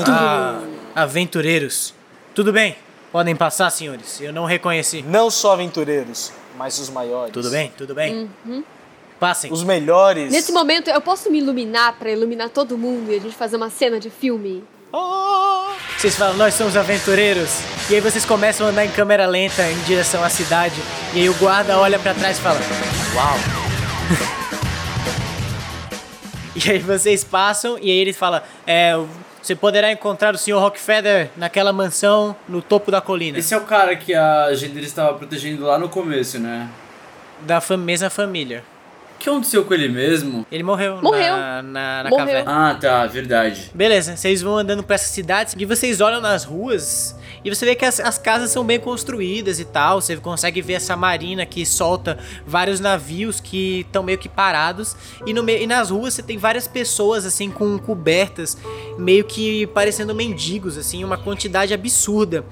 Ah, 0.08 0.62
aventureiros. 0.96 1.94
Tudo 2.34 2.52
bem, 2.52 2.74
podem 3.14 3.36
passar, 3.36 3.70
senhores. 3.70 4.20
Eu 4.20 4.32
não 4.32 4.44
reconheci. 4.44 5.00
Não 5.00 5.30
só 5.30 5.52
aventureiros, 5.52 6.32
mas 6.58 6.80
os 6.80 6.90
maiores. 6.90 7.32
Tudo 7.32 7.48
bem, 7.48 7.72
tudo 7.78 7.94
bem. 7.94 8.28
Passem. 9.20 9.52
Os 9.52 9.62
melhores. 9.62 10.32
Nesse 10.32 10.50
momento 10.50 10.90
eu 10.90 11.00
posso 11.00 11.30
me 11.30 11.38
iluminar 11.38 11.92
pra 11.96 12.10
iluminar 12.10 12.48
todo 12.48 12.76
mundo 12.76 13.12
e 13.12 13.16
a 13.16 13.20
gente 13.20 13.36
fazer 13.36 13.54
uma 13.54 13.70
cena 13.70 14.00
de 14.00 14.10
filme. 14.10 14.64
Ah! 14.92 15.76
Vocês 15.96 16.16
falam, 16.16 16.36
nós 16.36 16.54
somos 16.54 16.76
aventureiros. 16.76 17.60
E 17.88 17.94
aí 17.94 18.00
vocês 18.00 18.24
começam 18.24 18.66
a 18.66 18.70
andar 18.70 18.84
em 18.84 18.90
câmera 18.90 19.26
lenta 19.26 19.62
em 19.62 19.78
direção 19.82 20.24
à 20.24 20.28
cidade. 20.28 20.74
E 21.14 21.20
aí 21.20 21.28
o 21.28 21.34
guarda 21.34 21.78
olha 21.78 22.00
pra 22.00 22.14
trás 22.14 22.36
e 22.36 22.40
fala: 22.40 22.58
Uau! 23.14 23.36
e 26.66 26.68
aí 26.68 26.80
vocês 26.80 27.22
passam 27.22 27.78
e 27.80 27.92
aí 27.92 27.96
ele 27.96 28.12
fala: 28.12 28.42
É. 28.66 28.96
Você 29.44 29.54
poderá 29.54 29.92
encontrar 29.92 30.34
o 30.34 30.38
Sr. 30.38 30.54
Rockfeather 30.54 31.28
naquela 31.36 31.70
mansão 31.70 32.34
no 32.48 32.62
topo 32.62 32.90
da 32.90 33.02
colina. 33.02 33.38
Esse 33.38 33.52
é 33.52 33.58
o 33.58 33.60
cara 33.60 33.94
que 33.94 34.14
a 34.14 34.54
Gendir 34.54 34.82
estava 34.82 35.12
protegendo 35.18 35.66
lá 35.66 35.78
no 35.78 35.86
começo, 35.86 36.38
né? 36.38 36.66
Da 37.42 37.60
fam- 37.60 37.76
mesma 37.76 38.08
família. 38.08 38.64
O 39.24 39.26
que 39.26 39.30
aconteceu 39.30 39.64
com 39.64 39.72
ele 39.72 39.88
mesmo? 39.88 40.46
Ele 40.52 40.62
morreu, 40.62 41.00
Morreu. 41.00 41.34
na, 41.34 41.62
na, 41.62 42.02
na 42.02 42.10
Morreu. 42.10 42.26
caverna. 42.26 42.70
Ah, 42.70 42.74
tá, 42.74 43.06
verdade. 43.06 43.70
Beleza, 43.72 44.18
vocês 44.18 44.42
vão 44.42 44.58
andando 44.58 44.82
pra 44.82 44.96
essa 44.96 45.10
cidade 45.10 45.54
e 45.56 45.64
vocês 45.64 46.02
olham 46.02 46.20
nas 46.20 46.44
ruas 46.44 47.16
e 47.42 47.48
você 47.48 47.64
vê 47.64 47.74
que 47.74 47.86
as, 47.86 48.00
as 48.00 48.18
casas 48.18 48.50
são 48.50 48.62
bem 48.62 48.78
construídas 48.78 49.58
e 49.58 49.64
tal. 49.64 50.02
Você 50.02 50.14
consegue 50.18 50.60
ver 50.60 50.74
essa 50.74 50.94
marina 50.94 51.46
que 51.46 51.64
solta 51.64 52.18
vários 52.46 52.80
navios 52.80 53.40
que 53.40 53.80
estão 53.80 54.02
meio 54.02 54.18
que 54.18 54.28
parados. 54.28 54.94
E, 55.26 55.32
no 55.32 55.42
meio, 55.42 55.62
e 55.62 55.66
nas 55.66 55.88
ruas 55.88 56.12
você 56.12 56.22
tem 56.22 56.36
várias 56.36 56.68
pessoas 56.68 57.24
assim 57.24 57.50
com 57.50 57.78
cobertas, 57.78 58.58
meio 58.98 59.24
que 59.24 59.66
parecendo 59.68 60.14
mendigos, 60.14 60.76
assim, 60.76 61.02
uma 61.02 61.16
quantidade 61.16 61.72
absurda. 61.72 62.44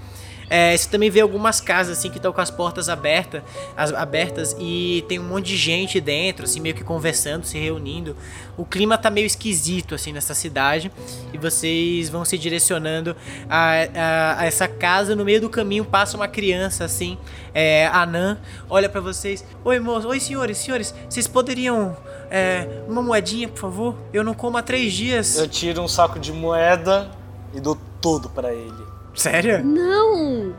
É, 0.54 0.76
você 0.76 0.86
também 0.86 1.08
vê 1.08 1.20
algumas 1.22 1.62
casas 1.62 1.96
assim 1.96 2.10
que 2.10 2.18
estão 2.18 2.30
com 2.30 2.40
as 2.42 2.50
portas 2.50 2.90
abertas, 2.90 3.42
as- 3.74 3.90
abertas 3.94 4.54
e 4.60 5.02
tem 5.08 5.18
um 5.18 5.22
monte 5.24 5.46
de 5.46 5.56
gente 5.56 5.98
dentro, 5.98 6.44
assim 6.44 6.60
meio 6.60 6.74
que 6.74 6.84
conversando, 6.84 7.46
se 7.46 7.58
reunindo. 7.58 8.14
O 8.54 8.66
clima 8.66 8.98
tá 8.98 9.08
meio 9.08 9.26
esquisito 9.26 9.94
assim 9.94 10.12
nessa 10.12 10.34
cidade 10.34 10.92
e 11.32 11.38
vocês 11.38 12.10
vão 12.10 12.22
se 12.22 12.36
direcionando 12.36 13.16
a, 13.48 13.70
a- 13.94 14.40
a 14.40 14.44
essa 14.44 14.68
casa. 14.68 15.16
No 15.16 15.24
meio 15.24 15.40
do 15.40 15.48
caminho 15.48 15.86
passa 15.86 16.18
uma 16.18 16.28
criança 16.28 16.84
assim, 16.84 17.16
é, 17.54 17.86
anã, 17.86 18.36
olha 18.68 18.90
pra 18.90 19.00
vocês. 19.00 19.42
Oi 19.64 19.80
moço, 19.80 20.06
oi 20.06 20.20
senhores, 20.20 20.58
senhores, 20.58 20.94
vocês 21.08 21.26
poderiam 21.26 21.96
é, 22.30 22.68
uma 22.86 23.00
moedinha 23.00 23.48
por 23.48 23.58
favor? 23.58 23.96
Eu 24.12 24.22
não 24.22 24.34
como 24.34 24.58
há 24.58 24.62
três 24.62 24.92
dias. 24.92 25.38
Eu 25.38 25.48
tiro 25.48 25.80
um 25.80 25.88
saco 25.88 26.18
de 26.18 26.30
moeda 26.30 27.10
e 27.54 27.58
dou 27.60 27.78
tudo 28.02 28.28
pra 28.28 28.52
ele. 28.52 28.91
Sério? 29.14 29.64
Não! 29.64 30.54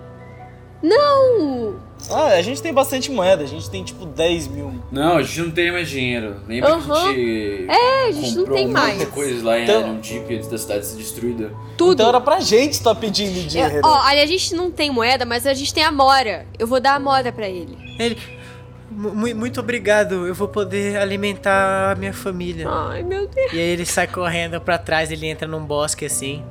Não! 0.81 1.75
Ah, 2.11 2.33
a 2.33 2.41
gente 2.41 2.61
tem 2.61 2.73
bastante 2.73 3.09
moeda, 3.09 3.43
a 3.43 3.47
gente 3.47 3.69
tem 3.69 3.81
tipo 3.83 4.05
10 4.05 4.47
mil. 4.47 4.73
Não, 4.91 5.15
a 5.17 5.23
gente 5.23 5.39
não 5.41 5.51
tem 5.51 5.71
mais 5.71 5.89
dinheiro. 5.89 6.35
Lembra 6.45 6.75
que 6.81 6.91
a 6.91 6.95
gente. 7.07 7.65
É, 7.69 8.07
a 8.07 8.11
gente 8.11 8.31
não 8.31 8.37
comprou 8.39 8.57
tem 8.57 8.67
um 8.67 8.71
mais. 8.71 8.99
de 8.99 9.05
coisa 9.05 9.45
lá 9.45 9.57
em 9.59 9.63
Então- 9.63 9.79
Iron 9.81 9.95
Deep 10.01 10.35
antes 10.35 10.47
da 10.49 10.57
cidade 10.57 10.85
ser 10.85 10.97
destruída. 10.97 11.51
Tudo. 11.77 11.93
Então 11.93 12.09
era 12.09 12.19
pra 12.19 12.41
gente 12.41 12.73
estar 12.73 12.93
pedindo 12.95 13.39
É, 13.39 13.43
dinheiro. 13.43 13.81
ó, 13.85 14.01
ali 14.03 14.19
a 14.19 14.25
gente 14.25 14.53
não 14.53 14.69
tem 14.69 14.91
moeda, 14.91 15.23
mas 15.25 15.47
a 15.47 15.53
gente 15.53 15.73
tem 15.73 15.83
a 15.85 15.91
mora. 15.93 16.45
Eu 16.59 16.67
vou 16.67 16.81
dar 16.81 16.95
a 16.95 16.99
mora 16.99 17.31
pra 17.31 17.47
ele. 17.47 17.77
Ele. 17.97 18.17
"Mu- 18.91 19.15
mu- 19.15 19.35
Muito 19.35 19.61
obrigado, 19.61 20.27
eu 20.27 20.35
vou 20.35 20.49
poder 20.49 20.97
alimentar 20.97 21.93
a 21.93 21.95
minha 21.95 22.13
família. 22.13 22.67
Ai, 22.69 23.01
meu 23.03 23.25
Deus. 23.27 23.53
E 23.53 23.57
aí 23.57 23.61
ele 23.69 23.85
sai 23.85 24.07
correndo 24.07 24.59
pra 24.59 24.77
trás, 24.77 25.09
ele 25.09 25.25
entra 25.27 25.47
num 25.47 25.63
bosque 25.63 26.05
assim. 26.05 26.43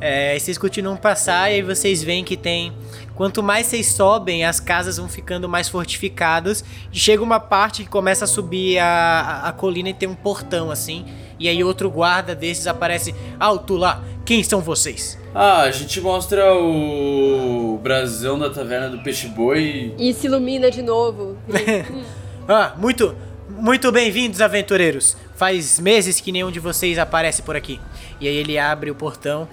É, 0.00 0.38
vocês 0.38 0.56
continuam 0.56 0.96
passar 0.96 1.50
e 1.50 1.56
aí 1.56 1.62
vocês 1.62 2.02
veem 2.02 2.24
que 2.24 2.36
tem. 2.36 2.72
Quanto 3.14 3.42
mais 3.42 3.66
vocês 3.66 3.88
sobem, 3.88 4.46
as 4.46 4.58
casas 4.58 4.96
vão 4.96 5.08
ficando 5.08 5.46
mais 5.46 5.68
fortificadas. 5.68 6.64
E 6.90 6.98
chega 6.98 7.22
uma 7.22 7.38
parte 7.38 7.84
que 7.84 7.90
começa 7.90 8.24
a 8.24 8.28
subir 8.28 8.78
a, 8.78 8.86
a, 8.86 9.48
a 9.48 9.52
colina 9.52 9.90
e 9.90 9.94
tem 9.94 10.08
um 10.08 10.14
portão 10.14 10.70
assim. 10.70 11.04
E 11.38 11.48
aí 11.48 11.62
outro 11.62 11.90
guarda 11.90 12.34
desses 12.34 12.66
aparece. 12.66 13.14
Alto 13.38 13.76
lá, 13.76 14.02
quem 14.24 14.42
são 14.42 14.60
vocês? 14.60 15.18
Ah, 15.34 15.62
a 15.62 15.70
gente 15.70 16.00
mostra 16.00 16.54
o 16.54 17.78
brasão 17.82 18.38
da 18.38 18.48
taverna 18.48 18.88
do 18.88 19.02
peixe 19.02 19.28
boi. 19.28 19.94
E 19.98 20.14
se 20.14 20.26
ilumina 20.26 20.70
de 20.70 20.82
novo. 20.82 21.36
Ah, 22.52 22.74
muito, 22.76 23.14
muito 23.48 23.92
bem-vindos, 23.92 24.40
aventureiros. 24.40 25.16
Faz 25.36 25.78
meses 25.78 26.20
que 26.20 26.32
nenhum 26.32 26.50
de 26.50 26.58
vocês 26.58 26.98
aparece 26.98 27.42
por 27.42 27.54
aqui. 27.54 27.80
E 28.20 28.26
aí 28.26 28.34
ele 28.34 28.58
abre 28.58 28.90
o 28.90 28.94
portão. 28.94 29.46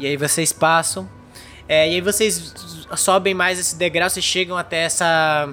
E 0.00 0.06
aí 0.06 0.16
vocês 0.16 0.52
passam. 0.52 1.08
É, 1.68 1.88
e 1.88 1.94
aí 1.94 2.00
vocês 2.00 2.54
sobem 2.96 3.34
mais 3.34 3.58
esse 3.58 3.76
degrau, 3.76 4.08
vocês 4.08 4.24
chegam 4.24 4.56
até 4.56 4.84
essa 4.84 5.48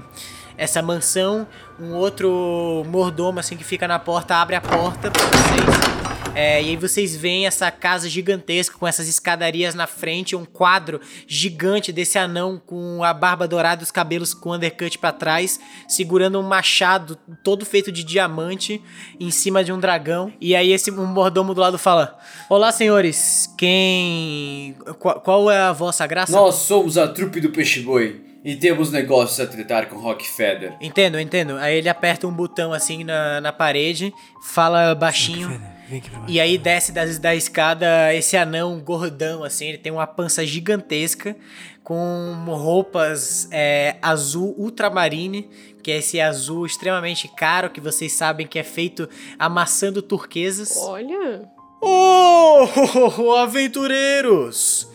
essa 0.57 0.81
mansão. 0.81 1.45
Um 1.79 1.93
outro 1.93 2.83
mordomo 2.87 3.39
assim 3.39 3.55
que 3.55 3.63
fica 3.63 3.87
na 3.87 3.99
porta 3.99 4.37
abre 4.37 4.55
a 4.55 4.61
porta 4.61 5.11
pra 5.11 5.21
vocês. 5.21 5.96
É, 6.35 6.61
e 6.61 6.69
aí 6.69 6.75
vocês 6.75 7.15
veem 7.15 7.47
essa 7.47 7.71
casa 7.71 8.09
gigantesca 8.09 8.77
com 8.77 8.87
essas 8.87 9.07
escadarias 9.07 9.73
na 9.73 9.87
frente, 9.87 10.35
um 10.35 10.45
quadro 10.45 11.01
gigante 11.27 11.91
desse 11.91 12.17
anão 12.17 12.61
com 12.63 13.03
a 13.03 13.13
barba 13.13 13.47
dourada, 13.47 13.83
os 13.83 13.91
cabelos 13.91 14.33
com 14.33 14.53
undercut 14.53 14.97
pra 14.97 15.11
trás, 15.11 15.59
segurando 15.87 16.39
um 16.39 16.43
machado 16.43 17.17
todo 17.43 17.65
feito 17.65 17.91
de 17.91 18.03
diamante 18.03 18.81
em 19.19 19.31
cima 19.31 19.63
de 19.63 19.71
um 19.71 19.79
dragão. 19.79 20.31
E 20.39 20.55
aí 20.55 20.71
esse 20.71 20.91
um 20.91 21.05
mordomo 21.05 21.53
do 21.53 21.61
lado 21.61 21.77
fala: 21.77 22.17
"Olá, 22.49 22.71
senhores. 22.71 23.53
Quem 23.57 24.75
qual, 24.99 25.19
qual 25.21 25.51
é 25.51 25.59
a 25.59 25.73
vossa 25.73 26.05
graça?" 26.05 26.31
Nós 26.31 26.55
somos 26.55 26.97
a 26.97 27.07
trupe 27.07 27.39
do 27.39 27.49
peixe 27.49 27.81
boi 27.81 28.21
e 28.43 28.55
temos 28.55 28.91
negócios 28.91 29.39
a 29.39 29.47
tratar 29.47 29.87
com 29.87 29.97
Rockfeather. 29.97 30.75
Entendo, 30.79 31.19
entendo. 31.19 31.57
Aí 31.57 31.77
ele 31.77 31.89
aperta 31.89 32.27
um 32.27 32.31
botão 32.31 32.71
assim 32.71 33.03
na, 33.03 33.41
na 33.41 33.51
parede, 33.51 34.13
fala 34.41 34.93
baixinho. 34.95 35.76
Vem 35.87 35.99
aqui 35.99 36.09
pra 36.09 36.19
baixo. 36.19 36.33
E 36.33 36.39
aí 36.39 36.57
desce 36.57 36.91
da, 36.91 37.05
da 37.05 37.35
escada 37.35 38.13
esse 38.13 38.35
anão 38.35 38.79
gordão, 38.79 39.43
assim, 39.43 39.67
ele 39.67 39.77
tem 39.77 39.91
uma 39.91 40.07
pança 40.07 40.45
gigantesca, 40.45 41.35
com 41.83 42.43
roupas 42.47 43.47
é, 43.49 43.95
azul 44.01 44.53
ultramarine, 44.57 45.49
que 45.81 45.89
é 45.89 45.97
esse 45.97 46.19
azul 46.19 46.65
extremamente 46.65 47.29
caro, 47.29 47.69
que 47.69 47.79
vocês 47.79 48.11
sabem 48.11 48.45
que 48.45 48.59
é 48.59 48.63
feito 48.63 49.07
amassando 49.39 50.01
turquesas. 50.01 50.75
Olha. 50.77 51.49
Oh, 51.81 53.33
aventureiros! 53.37 54.89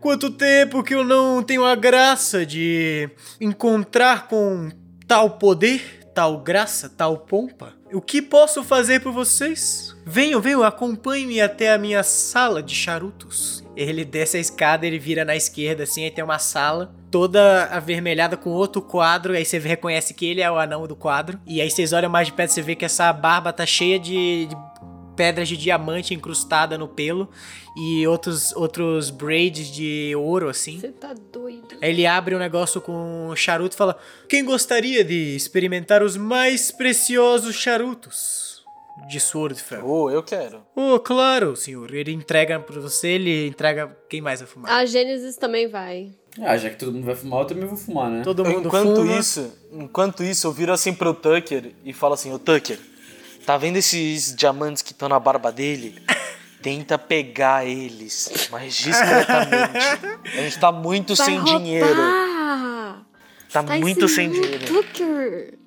Quanto 0.00 0.30
tempo 0.30 0.82
que 0.82 0.94
eu 0.94 1.04
não 1.04 1.42
tenho 1.42 1.64
a 1.64 1.74
graça 1.74 2.46
de 2.46 3.10
encontrar 3.40 4.28
com 4.28 4.70
tal 5.06 5.32
poder, 5.32 6.08
tal 6.14 6.38
graça, 6.38 6.88
tal 6.88 7.18
pompa? 7.18 7.74
O 7.92 8.02
que 8.02 8.20
posso 8.20 8.62
fazer 8.62 9.00
por 9.00 9.12
vocês? 9.12 9.96
Venham, 10.04 10.40
venham, 10.40 10.62
acompanhe-me 10.62 11.40
até 11.40 11.72
a 11.72 11.78
minha 11.78 12.02
sala 12.02 12.62
de 12.62 12.74
charutos. 12.74 13.64
Ele 13.74 14.04
desce 14.04 14.36
a 14.36 14.40
escada, 14.40 14.86
ele 14.86 14.98
vira 14.98 15.24
na 15.24 15.34
esquerda, 15.34 15.84
assim, 15.84 16.04
aí 16.04 16.10
tem 16.10 16.22
uma 16.22 16.38
sala 16.38 16.94
toda 17.10 17.64
avermelhada 17.66 18.36
com 18.36 18.50
outro 18.50 18.82
quadro, 18.82 19.32
aí 19.32 19.44
você 19.44 19.58
reconhece 19.58 20.12
que 20.12 20.26
ele 20.26 20.40
é 20.40 20.50
o 20.50 20.58
anão 20.58 20.86
do 20.86 20.94
quadro. 20.94 21.40
E 21.46 21.60
aí 21.60 21.70
vocês 21.70 21.92
olham 21.92 22.10
mais 22.10 22.26
de 22.26 22.32
perto, 22.32 22.50
você 22.50 22.62
vê 22.62 22.74
que 22.74 22.84
essa 22.84 23.12
barba 23.12 23.52
tá 23.52 23.64
cheia 23.64 23.98
de, 23.98 24.46
de 24.46 24.56
pedras 25.18 25.48
de 25.48 25.56
diamante 25.56 26.14
incrustada 26.14 26.78
no 26.78 26.86
pelo 26.86 27.28
e 27.76 28.06
outros, 28.06 28.52
outros 28.54 29.10
braids 29.10 29.66
de 29.66 30.14
ouro, 30.14 30.48
assim. 30.48 30.78
Você 30.78 30.92
tá 30.92 31.12
doido. 31.32 31.76
Aí 31.82 31.90
ele 31.90 32.06
abre 32.06 32.36
um 32.36 32.38
negócio 32.38 32.80
com 32.80 33.28
um 33.28 33.34
charuto 33.34 33.74
e 33.74 33.76
fala: 33.76 33.98
Quem 34.28 34.44
gostaria 34.44 35.04
de 35.04 35.34
experimentar 35.34 36.04
os 36.04 36.16
mais 36.16 36.70
preciosos 36.70 37.56
charutos? 37.56 38.46
De 39.08 39.18
Swordfell. 39.18 39.84
Oh, 39.84 40.10
eu 40.10 40.22
quero. 40.22 40.62
Oh, 40.74 40.98
claro, 40.98 41.56
senhor. 41.56 41.94
Ele 41.94 42.12
entrega 42.12 42.58
pra 42.60 42.80
você, 42.80 43.08
ele 43.08 43.46
entrega 43.46 43.96
quem 44.08 44.20
mais 44.20 44.40
vai 44.40 44.48
fumar. 44.48 44.70
A 44.72 44.84
Gênesis 44.84 45.36
também 45.36 45.68
vai. 45.68 46.12
Ah, 46.40 46.56
já 46.56 46.68
que 46.68 46.76
todo 46.76 46.92
mundo 46.92 47.04
vai 47.04 47.14
fumar, 47.14 47.40
eu 47.40 47.46
também 47.46 47.66
vou 47.66 47.76
fumar, 47.76 48.10
né? 48.10 48.22
Todo 48.22 48.44
mundo 48.44 48.68
enquanto 48.68 48.96
fuma. 48.96 49.18
isso, 49.18 49.52
enquanto 49.72 50.22
isso, 50.22 50.46
eu 50.46 50.52
viro 50.52 50.72
assim 50.72 50.92
pro 50.92 51.14
Tucker 51.14 51.72
e 51.84 51.92
falo 51.92 52.14
assim, 52.14 52.32
ô 52.32 52.38
Tucker, 52.38 52.78
tá 53.48 53.56
vendo 53.56 53.76
esses 53.78 54.34
diamantes 54.36 54.82
que 54.82 54.92
estão 54.92 55.08
na 55.08 55.18
barba 55.18 55.50
dele? 55.50 56.02
Tenta 56.60 56.98
pegar 56.98 57.64
eles, 57.64 58.48
mas 58.50 58.74
discretamente. 58.76 59.78
A 60.36 60.42
gente 60.42 60.58
tá 60.58 60.70
muito 60.70 61.14
Vai 61.16 61.26
sem 61.26 61.38
roubar. 61.38 61.58
dinheiro. 61.58 61.96
Tá, 63.50 63.62
Tá 63.62 63.62
muito 63.78 64.06
sem 64.06 64.30
dinheiro. 64.30 64.66
Tucker. 64.66 65.57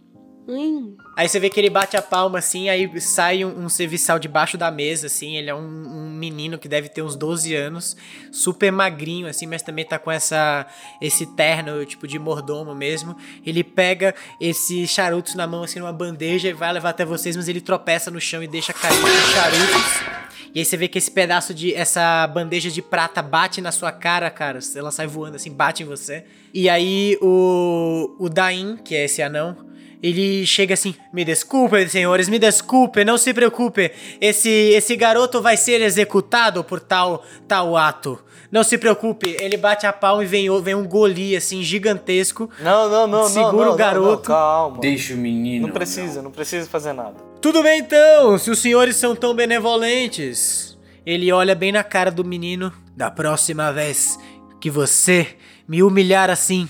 Hum. 0.54 0.97
Aí 1.16 1.30
você 1.30 1.39
vê 1.39 1.49
que 1.49 1.58
ele 1.58 1.70
bate 1.70 1.95
a 1.95 2.02
palma 2.02 2.39
assim, 2.39 2.68
aí 2.68 2.99
sai 2.99 3.45
um, 3.45 3.64
um 3.64 3.70
serviçal 3.70 4.20
debaixo 4.20 4.58
da 4.58 4.70
mesa, 4.70 5.08
assim. 5.08 5.38
Ele 5.38 5.49
é 5.49 5.56
um, 5.56 5.60
um 5.60 6.10
menino 6.10 6.60
que 6.60 6.68
deve 6.68 6.89
ter 6.89 7.02
uns 7.02 7.16
12 7.16 7.56
anos, 7.56 7.95
super 8.34 8.70
magrinho, 8.70 9.28
assim, 9.28 9.47
mas 9.47 9.62
também 9.62 9.86
tá 9.86 9.97
com 9.97 10.12
essa 10.12 10.68
esse 11.02 11.26
terno, 11.26 11.86
tipo, 11.86 12.06
de 12.06 12.20
mordomo 12.20 12.76
mesmo. 12.76 13.16
Ele 13.45 13.64
pega 13.64 14.14
esses 14.41 14.89
charutos 14.89 15.36
na 15.36 15.47
mão, 15.47 15.64
assim, 15.64 15.80
numa 15.80 15.93
bandeja 15.93 16.49
e 16.49 16.54
vai 16.54 16.74
levar 16.74 16.89
até 16.89 17.06
vocês, 17.06 17.38
mas 17.38 17.47
ele 17.47 17.62
tropeça 17.62 18.12
no 18.12 18.20
chão 18.20 18.43
e 18.43 18.47
deixa 18.47 18.74
cair 18.74 19.02
os 19.02 19.34
charutos. 19.34 20.22
E 20.54 20.60
aí 20.60 20.66
você 20.66 20.76
vê 20.76 20.89
que 20.89 20.97
esse 20.97 21.10
pedaço 21.10 21.54
de. 21.54 21.74
essa 21.74 22.28
bandeja 22.28 22.70
de 22.70 22.82
prata 22.82 23.22
bate 23.22 23.62
na 23.62 23.72
sua 23.72 23.91
cara, 23.91 24.30
cara. 24.30 24.60
Ela 24.76 24.91
sai 24.91 25.08
voando 25.08 25.38
assim, 25.38 25.49
bate 25.49 25.84
em 25.84 25.86
você. 25.86 26.26
E 26.54 26.70
aí 26.70 27.18
o. 27.22 28.16
O 28.20 28.28
Dain, 28.28 28.76
que 28.76 28.93
é 28.93 29.06
esse 29.06 29.22
anão, 29.22 29.71
ele 30.02 30.45
chega 30.45 30.74
assim: 30.74 30.95
Me 31.14 31.24
desculpem, 31.24 31.88
senhores, 31.88 32.28
me 32.28 32.39
desculpem, 32.39 33.06
não 33.06 33.18
se 33.18 33.34
preocupem. 33.34 33.91
Esse, 34.20 34.49
esse 34.49 34.95
garoto 34.95 35.41
vai 35.41 35.56
ser 35.56 35.82
executado 35.82 36.64
por 36.64 36.80
tal, 36.80 37.24
tal 37.47 37.78
ato. 37.78 38.20
Não 38.52 38.64
se 38.64 38.78
preocupe. 38.78 39.38
Ele 39.39 39.56
bate 39.56 39.86
a 39.86 39.93
palma 39.93 40.24
e 40.24 40.28
vem, 40.28 40.62
vem 40.62 40.76
um 40.76 40.86
goli 40.86 41.36
assim 41.36 41.64
gigantesco. 41.64 42.49
Não, 42.60 42.89
não, 42.89 43.08
não, 43.08 43.22
não. 43.22 43.30
Segura 43.30 43.52
não, 43.52 43.62
o 43.62 43.66
não, 43.66 43.78
garoto. 43.78 44.30
não, 44.30 44.38
calma. 44.38 44.80
Deixa 44.80 45.14
o 45.14 45.18
menino. 45.18 45.68
Não 45.68 45.74
precisa, 45.74 46.22
não 46.22 46.32
precisa 46.32 46.68
fazer 46.68 46.91
nada. 46.91 47.16
Tudo 47.39 47.64
bem 47.64 47.80
então, 47.80 48.38
se 48.38 48.52
os 48.52 48.60
senhores 48.60 48.95
são 48.97 49.16
tão 49.16 49.34
benevolentes. 49.34 50.78
Ele 51.06 51.32
olha 51.32 51.56
bem 51.56 51.72
na 51.72 51.84
cara 51.84 52.12
do 52.12 52.26
menino. 52.26 52.74
Da 52.95 53.10
próxima 53.10 53.72
vez 53.72 54.20
que 54.60 54.70
você 54.70 55.36
me 55.68 55.82
humilhar 55.82 56.30
assim, 56.30 56.68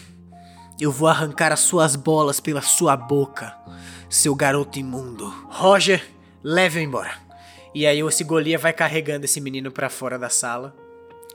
eu 0.82 0.91
vou 0.91 1.07
arrancar 1.07 1.51
as 1.51 1.59
suas 1.59 1.95
bolas 1.95 2.39
pela 2.39 2.61
sua 2.61 2.97
boca, 2.97 3.55
seu 4.09 4.34
garoto 4.34 4.79
imundo. 4.79 5.29
Roger, 5.47 6.03
leve-o 6.43 6.82
embora. 6.82 7.13
E 7.73 7.86
aí 7.86 7.99
esse 7.99 8.23
Golia 8.23 8.57
vai 8.57 8.73
carregando 8.73 9.25
esse 9.25 9.39
menino 9.39 9.71
pra 9.71 9.89
fora 9.89 10.17
da 10.17 10.27
sala. 10.27 10.75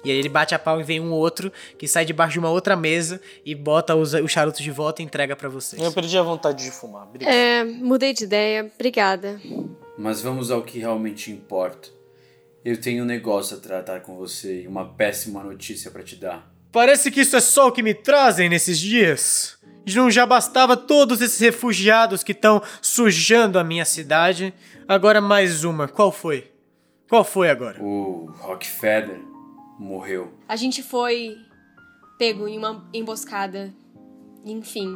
E 0.04 0.10
aí 0.10 0.16
ele 0.18 0.28
bate 0.28 0.54
a 0.54 0.58
pau 0.58 0.80
e 0.80 0.84
vem 0.84 1.00
um 1.00 1.12
outro 1.12 1.52
que 1.78 1.86
sai 1.86 2.04
debaixo 2.04 2.34
de 2.34 2.38
uma 2.40 2.50
outra 2.50 2.76
mesa 2.76 3.20
e 3.44 3.54
bota 3.54 3.94
os, 3.94 4.14
os 4.14 4.30
charutos 4.30 4.60
de 4.60 4.70
volta 4.70 5.00
e 5.00 5.04
entrega 5.04 5.36
pra 5.36 5.48
vocês. 5.48 5.80
Eu 5.80 5.92
perdi 5.92 6.18
a 6.18 6.22
vontade 6.22 6.64
de 6.64 6.70
fumar. 6.70 7.06
Obrigado. 7.06 7.32
É, 7.32 7.64
mudei 7.64 8.12
de 8.12 8.24
ideia. 8.24 8.70
Obrigada. 8.74 9.40
Mas 9.96 10.20
vamos 10.20 10.50
ao 10.50 10.62
que 10.62 10.80
realmente 10.80 11.30
importa. 11.30 11.88
Eu 12.64 12.80
tenho 12.80 13.04
um 13.04 13.06
negócio 13.06 13.56
a 13.56 13.60
tratar 13.60 14.00
com 14.00 14.16
você 14.16 14.62
e 14.62 14.66
uma 14.66 14.84
péssima 14.84 15.42
notícia 15.42 15.90
pra 15.90 16.02
te 16.02 16.16
dar. 16.16 16.55
Parece 16.72 17.10
que 17.10 17.20
isso 17.20 17.36
é 17.36 17.40
só 17.40 17.68
o 17.68 17.72
que 17.72 17.82
me 17.82 17.94
trazem 17.94 18.48
nesses 18.48 18.78
dias. 18.78 19.58
Não 19.94 20.10
já 20.10 20.26
bastava 20.26 20.76
todos 20.76 21.20
esses 21.20 21.38
refugiados 21.38 22.22
que 22.22 22.32
estão 22.32 22.60
sujando 22.82 23.58
a 23.58 23.64
minha 23.64 23.84
cidade. 23.84 24.52
Agora 24.88 25.20
mais 25.20 25.64
uma. 25.64 25.86
Qual 25.86 26.10
foi? 26.10 26.50
Qual 27.08 27.22
foi 27.22 27.48
agora? 27.48 27.80
O 27.82 28.32
Rockefeller 28.38 29.20
morreu. 29.78 30.32
A 30.48 30.56
gente 30.56 30.82
foi 30.82 31.36
pego 32.18 32.48
em 32.48 32.58
uma 32.58 32.84
emboscada. 32.92 33.72
Enfim. 34.44 34.94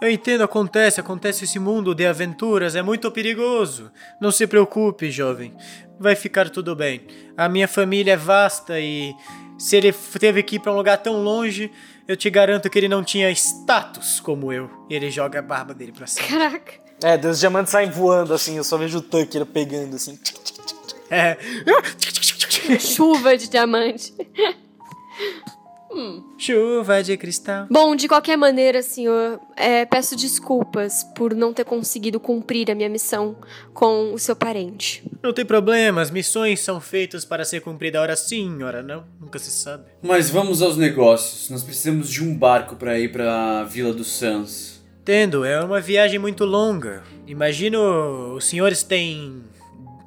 Eu 0.00 0.10
entendo, 0.10 0.42
acontece, 0.42 1.00
acontece 1.00 1.44
esse 1.44 1.60
mundo 1.60 1.94
de 1.94 2.04
aventuras, 2.04 2.74
é 2.74 2.82
muito 2.82 3.10
perigoso. 3.12 3.90
Não 4.20 4.32
se 4.32 4.46
preocupe, 4.46 5.10
jovem. 5.10 5.54
Vai 5.98 6.16
ficar 6.16 6.50
tudo 6.50 6.74
bem. 6.74 7.06
A 7.36 7.48
minha 7.48 7.68
família 7.68 8.14
é 8.14 8.16
vasta 8.16 8.80
e 8.80 9.14
se 9.62 9.76
ele 9.76 9.92
teve 10.18 10.42
que 10.42 10.56
ir 10.56 10.58
pra 10.58 10.72
um 10.72 10.74
lugar 10.74 10.98
tão 10.98 11.22
longe, 11.22 11.70
eu 12.08 12.16
te 12.16 12.28
garanto 12.28 12.68
que 12.68 12.76
ele 12.76 12.88
não 12.88 13.04
tinha 13.04 13.30
status 13.30 14.18
como 14.18 14.52
eu. 14.52 14.68
E 14.90 14.94
ele 14.96 15.08
joga 15.08 15.38
a 15.38 15.42
barba 15.42 15.72
dele 15.72 15.92
pra 15.92 16.04
cima. 16.04 16.26
Caraca. 16.26 16.72
É, 17.00 17.16
os 17.28 17.38
diamantes 17.38 17.70
saem 17.70 17.88
voando 17.88 18.34
assim, 18.34 18.56
eu 18.56 18.64
só 18.64 18.76
vejo 18.76 18.98
o 18.98 19.00
Tucker 19.00 19.46
pegando 19.46 19.94
assim. 19.94 20.18
É. 21.08 21.38
Chuva 22.80 23.36
de 23.36 23.48
diamante. 23.48 24.12
Chuva 26.38 27.02
de 27.02 27.16
cristal. 27.16 27.66
Bom, 27.70 27.94
de 27.94 28.08
qualquer 28.08 28.36
maneira, 28.36 28.82
senhor, 28.82 29.40
é, 29.56 29.84
peço 29.84 30.16
desculpas 30.16 31.04
por 31.14 31.34
não 31.34 31.52
ter 31.52 31.64
conseguido 31.64 32.18
cumprir 32.18 32.70
a 32.70 32.74
minha 32.74 32.88
missão 32.88 33.36
com 33.72 34.12
o 34.12 34.18
seu 34.18 34.34
parente. 34.34 35.04
Não 35.22 35.32
tem 35.32 35.44
problema, 35.44 36.00
as 36.00 36.10
missões 36.10 36.60
são 36.60 36.80
feitas 36.80 37.24
para 37.24 37.44
ser 37.44 37.60
cumprida 37.60 38.00
hora 38.00 38.16
sim, 38.16 38.62
hora 38.62 38.82
não. 38.82 39.04
Nunca 39.20 39.38
se 39.38 39.50
sabe. 39.50 39.84
Mas 40.02 40.30
vamos 40.30 40.62
aos 40.62 40.76
negócios. 40.76 41.48
Nós 41.50 41.62
precisamos 41.62 42.10
de 42.10 42.22
um 42.22 42.36
barco 42.36 42.76
pra 42.76 42.98
ir 42.98 43.12
pra 43.12 43.64
Vila 43.64 43.92
dos 43.92 44.08
Suns. 44.08 44.82
Entendo, 45.02 45.44
é 45.44 45.62
uma 45.62 45.80
viagem 45.80 46.18
muito 46.18 46.44
longa. 46.44 47.02
Imagino 47.26 48.34
os 48.34 48.44
senhores 48.44 48.82
têm 48.82 49.42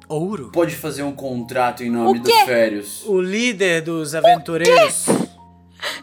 ouro? 0.08 0.50
Pode 0.52 0.74
fazer 0.74 1.02
um 1.02 1.12
contrato 1.12 1.82
em 1.82 1.90
nome 1.90 2.18
dos 2.18 2.32
férios. 2.40 3.02
O 3.06 3.20
líder 3.20 3.82
dos 3.82 4.14
aventureiros. 4.14 5.06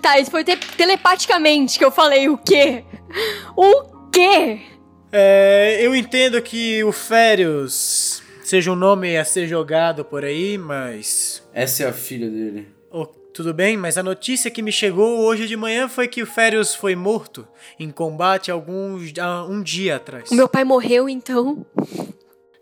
Tá, 0.01 0.19
isso 0.19 0.31
foi 0.31 0.43
te- 0.43 0.57
telepaticamente 0.77 1.77
que 1.77 1.85
eu 1.85 1.91
falei 1.91 2.29
o 2.29 2.37
quê? 2.37 2.83
O 3.55 4.09
quê? 4.11 4.61
É, 5.11 5.77
eu 5.81 5.95
entendo 5.95 6.41
que 6.41 6.83
o 6.83 6.91
Férios 6.91 8.21
seja 8.43 8.71
um 8.71 8.75
nome 8.75 9.15
a 9.17 9.23
ser 9.23 9.47
jogado 9.47 10.03
por 10.03 10.25
aí, 10.25 10.57
mas. 10.57 11.43
Essa 11.53 11.83
é 11.83 11.87
a 11.87 11.93
filha 11.93 12.29
dele. 12.29 12.67
Oh, 12.91 13.05
tudo 13.05 13.53
bem, 13.53 13.77
mas 13.77 13.97
a 13.97 14.03
notícia 14.03 14.49
que 14.51 14.61
me 14.61 14.71
chegou 14.71 15.19
hoje 15.19 15.47
de 15.47 15.55
manhã 15.57 15.87
foi 15.87 16.07
que 16.07 16.21
o 16.21 16.25
Férios 16.25 16.73
foi 16.75 16.95
morto 16.95 17.47
em 17.79 17.89
combate 17.89 18.49
alguns, 18.51 19.11
há 19.19 19.43
um 19.45 19.61
dia 19.61 19.95
atrás. 19.97 20.29
O 20.31 20.35
meu 20.35 20.47
pai 20.49 20.63
morreu, 20.63 21.07
então? 21.09 21.65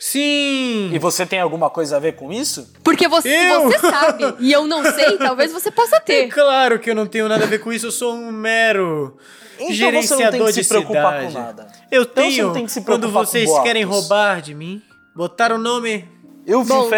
Sim! 0.04 0.90
E 0.92 0.98
você 0.98 1.28
tem 1.28 1.40
alguma 1.40 1.70
coisa 1.70 1.98
a 1.98 2.00
ver 2.00 2.14
com 2.16 2.34
isso? 2.34 2.68
Porque 2.84 3.08
você, 3.08 3.30
Eu? 3.30 3.66
você 3.66 3.78
sabe, 3.78 4.34
e 4.40 4.52
eu 4.52 4.66
não 4.66 4.84
sei, 4.84 5.16
talvez 5.22 5.52
você 5.54 5.70
possa 5.70 5.98
É 5.98 6.00
ter. 6.00 6.28
claro 6.30 6.80
que 6.80 6.90
eu 6.90 6.96
não 6.96 7.06
tenho 7.06 7.30
nada 7.30 7.44
a 7.44 7.48
ver 7.48 7.60
com 7.60 7.72
isso, 7.72 7.86
eu 7.86 7.92
sou 7.92 8.16
um 8.16 8.32
mero 8.32 9.16
Então 9.60 9.72
gerenciador 9.76 10.18
você 10.18 10.24
não 10.24 10.32
tem 10.32 10.46
que 10.48 10.52
de 10.54 10.64
se 10.64 10.70
preocupar 10.70 11.14
cidade. 11.20 11.34
com 11.34 11.40
nada. 11.40 11.68
Eu 11.92 12.02
Então 12.02 12.24
você 12.24 12.30
tenho, 12.32 12.48
não 12.48 12.54
tem 12.54 12.66
que 12.66 12.72
se 12.72 12.82
quando 12.82 13.02
preocupar 13.02 13.24
com 13.26 13.30
vocês 13.30 13.46
boatos. 13.46 13.64
querem 13.64 13.84
roubar 13.84 14.42
de 14.42 14.56
mim, 14.56 14.82
botar 15.16 15.52
o 15.52 15.60
nome. 15.60 16.10
Eu 16.48 16.64
vi 16.64 16.70
Bom. 16.70 16.90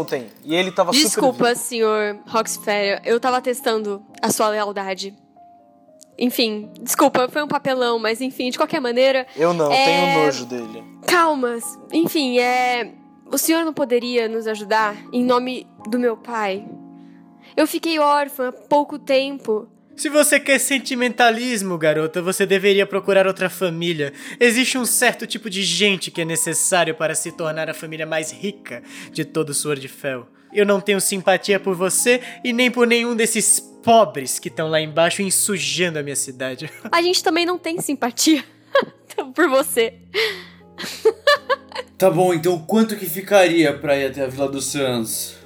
ontem 0.00 0.26
e 0.44 0.52
ele 0.56 0.72
tava 0.72 0.92
super 0.92 1.04
Desculpa, 1.06 1.54
senhor 1.54 2.18
Roxfere, 2.26 3.00
eu 3.04 3.20
tava 3.20 3.40
testando 3.40 4.02
a 4.20 4.30
sua 4.32 4.48
lealdade. 4.48 5.14
Enfim, 6.18 6.68
desculpa, 6.80 7.28
foi 7.28 7.42
um 7.42 7.48
papelão, 7.48 7.98
mas 7.98 8.20
enfim, 8.20 8.50
de 8.50 8.56
qualquer 8.58 8.80
maneira. 8.80 9.26
Eu 9.36 9.54
não, 9.54 9.72
É- 9.72 9.84
tenho 9.84 10.24
nojo 10.24 10.44
dele. 10.46 10.82
Calmas. 11.06 11.78
Enfim, 11.92 12.38
é. 12.40 12.92
o 13.30 13.38
senhor 13.38 13.64
não 13.64 13.72
poderia 13.72 14.26
nos 14.28 14.46
ajudar 14.46 14.96
em 15.12 15.22
nome 15.24 15.66
do 15.88 15.98
meu 15.98 16.16
pai? 16.16 16.66
Eu 17.56 17.66
fiquei 17.66 17.98
órfã 17.98 18.48
há 18.48 18.52
pouco 18.52 18.98
tempo. 18.98 19.68
Se 19.96 20.08
você 20.08 20.38
quer 20.38 20.58
sentimentalismo, 20.60 21.76
garota, 21.76 22.22
você 22.22 22.46
deveria 22.46 22.86
procurar 22.86 23.26
outra 23.26 23.50
família. 23.50 24.12
Existe 24.38 24.78
um 24.78 24.84
certo 24.84 25.26
tipo 25.26 25.50
de 25.50 25.62
gente 25.64 26.10
que 26.10 26.20
é 26.20 26.24
necessário 26.24 26.94
para 26.94 27.14
se 27.16 27.32
tornar 27.32 27.68
a 27.68 27.74
família 27.74 28.06
mais 28.06 28.30
rica 28.30 28.82
de 29.12 29.24
todo 29.24 29.52
Swordfell. 29.52 30.26
Eu 30.52 30.64
não 30.64 30.80
tenho 30.80 31.00
simpatia 31.00 31.60
por 31.60 31.74
você 31.74 32.20
e 32.44 32.52
nem 32.52 32.70
por 32.70 32.86
nenhum 32.86 33.14
desses 33.14 33.60
pobres 33.82 34.38
que 34.38 34.48
estão 34.48 34.68
lá 34.68 34.80
embaixo 34.80 35.22
ensujando 35.22 35.98
a 35.98 36.02
minha 36.02 36.16
cidade. 36.16 36.70
A 36.90 37.02
gente 37.02 37.22
também 37.22 37.46
não 37.46 37.58
tem 37.58 37.80
simpatia 37.80 38.44
por 39.34 39.48
você. 39.48 39.94
Tá 41.96 42.10
bom, 42.10 42.32
então 42.32 42.58
quanto 42.60 42.96
que 42.96 43.06
ficaria 43.06 43.72
pra 43.72 43.96
ir 43.96 44.06
até 44.06 44.24
a 44.24 44.26
Vila 44.28 44.48
dos 44.48 44.66
Sans? 44.66 45.36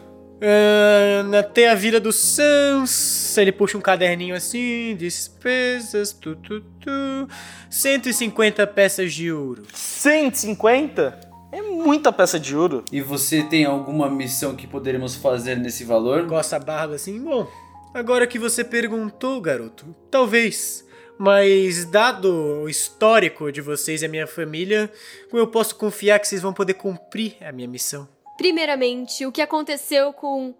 Uh, 0.42 1.36
até 1.38 1.70
a 1.70 1.74
Vila 1.74 2.00
do 2.00 2.12
Sans, 2.12 3.38
ele 3.38 3.52
puxa 3.52 3.78
um 3.78 3.80
caderninho 3.80 4.34
assim, 4.34 4.96
despesas, 4.98 6.12
tu, 6.12 6.34
tu, 6.34 6.60
tu, 6.80 7.28
150 7.70 8.66
peças 8.66 9.14
de 9.14 9.30
ouro. 9.30 9.62
150? 9.72 11.31
É 11.52 11.60
muita 11.60 12.10
peça 12.10 12.40
de 12.40 12.56
ouro. 12.56 12.82
E 12.90 13.02
você 13.02 13.42
tem 13.42 13.66
alguma 13.66 14.08
missão 14.08 14.56
que 14.56 14.66
poderíamos 14.66 15.14
fazer 15.14 15.58
nesse 15.58 15.84
valor? 15.84 16.26
Coça 16.26 16.56
a 16.56 16.58
barba 16.58 16.94
assim, 16.94 17.20
bom, 17.20 17.46
agora 17.92 18.26
que 18.26 18.38
você 18.38 18.64
perguntou, 18.64 19.38
garoto, 19.38 19.94
talvez. 20.10 20.82
Mas, 21.18 21.84
dado 21.84 22.62
o 22.62 22.68
histórico 22.70 23.52
de 23.52 23.60
vocês 23.60 24.00
e 24.00 24.06
a 24.06 24.08
minha 24.08 24.26
família, 24.26 24.90
como 25.30 25.42
eu 25.42 25.46
posso 25.46 25.76
confiar 25.76 26.18
que 26.18 26.26
vocês 26.26 26.40
vão 26.40 26.54
poder 26.54 26.74
cumprir 26.74 27.36
a 27.42 27.52
minha 27.52 27.68
missão? 27.68 28.08
Primeiramente, 28.38 29.26
o 29.26 29.30
que 29.30 29.42
aconteceu 29.42 30.12
com 30.14 30.54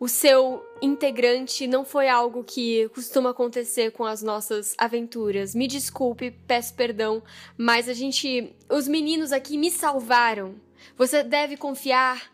o 0.00 0.08
seu 0.08 0.64
integrante 0.80 1.66
não 1.66 1.84
foi 1.84 2.08
algo 2.08 2.42
que 2.42 2.88
costuma 2.94 3.30
acontecer 3.30 3.92
com 3.92 4.04
as 4.04 4.22
nossas 4.22 4.74
aventuras. 4.78 5.54
Me 5.54 5.68
desculpe, 5.68 6.30
peço 6.46 6.72
perdão, 6.74 7.22
mas 7.56 7.88
a 7.88 7.92
gente. 7.92 8.52
Os 8.68 8.88
meninos 8.88 9.30
aqui 9.30 9.58
me 9.58 9.70
salvaram. 9.70 10.54
Você 10.96 11.22
deve 11.22 11.56
confiar 11.58 12.32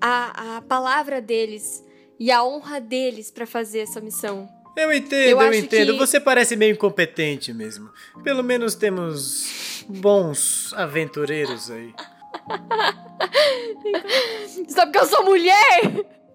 a, 0.00 0.56
a 0.56 0.62
palavra 0.62 1.20
deles 1.20 1.84
e 2.18 2.30
a 2.30 2.42
honra 2.42 2.80
deles 2.80 3.30
para 3.30 3.46
fazer 3.46 3.80
essa 3.80 4.00
missão. 4.00 4.48
Eu 4.74 4.90
entendo, 4.90 5.28
Eu 5.28 5.42
eu, 5.42 5.52
entendo. 5.52 5.92
que- 5.92 5.98
Você 5.98 6.18
parece 6.18 6.56
meio 6.56 6.72
incompetente 6.72 7.52
mesmo. 7.52 7.90
Pelo 8.24 8.42
menos 8.42 8.74
temos 8.74 9.84
bons 9.86 10.72
aventureiros 10.72 11.70
aí. 11.70 11.92
Só 14.68 14.84
porque 14.86 14.98
eu 14.98 15.06
sou 15.06 15.24
mulher? 15.24 15.80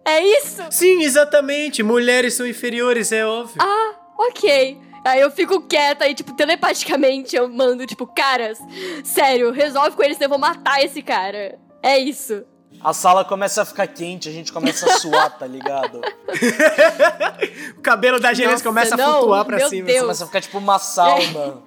É 0.08 0.22
isso? 0.22 0.64
Sim, 0.72 1.04
exatamente. 1.04 1.84
Mulheres 1.84 2.34
são 2.34 2.48
inferiores, 2.48 3.12
é 3.12 3.26
óbvio. 3.26 3.58
Ah, 3.62 3.96
ok. 4.18 4.80
Aí 5.04 5.20
eu 5.20 5.30
fico 5.30 5.62
quieta 5.62 6.08
e, 6.08 6.16
tipo, 6.16 6.34
telepaticamente 6.34 7.36
eu 7.36 7.50
mando, 7.50 7.86
tipo, 7.86 8.08
caras, 8.08 8.58
sério, 9.04 9.52
resolve 9.52 9.96
com 9.98 10.04
eles, 10.04 10.18
senão 10.18 10.26
eu 10.26 10.30
vou 10.30 10.40
matar 10.40 10.82
esse 10.84 11.02
cara. 11.02 11.60
É 11.84 11.98
isso. 11.98 12.44
A 12.82 12.94
sala 12.94 13.26
começa 13.26 13.62
a 13.62 13.66
ficar 13.66 13.88
quente, 13.88 14.30
a 14.30 14.32
gente 14.32 14.54
começa 14.54 14.86
a 14.86 14.98
suar, 14.98 15.38
tá 15.38 15.46
ligado? 15.46 16.02
O 17.78 17.82
cabelo 17.82 18.20
da 18.20 18.34
Genes 18.34 18.52
Nossa, 18.54 18.64
começa 18.64 18.96
a 18.96 18.98
não, 18.98 19.14
flutuar 19.20 19.46
pra 19.46 19.58
meu 19.58 19.70
cima. 19.70 19.88
Deus. 19.88 20.02
Começa 20.02 20.24
a 20.24 20.28
ficar 20.28 20.42
tipo 20.42 20.58
uma 20.58 20.80
sauna. 20.80 21.64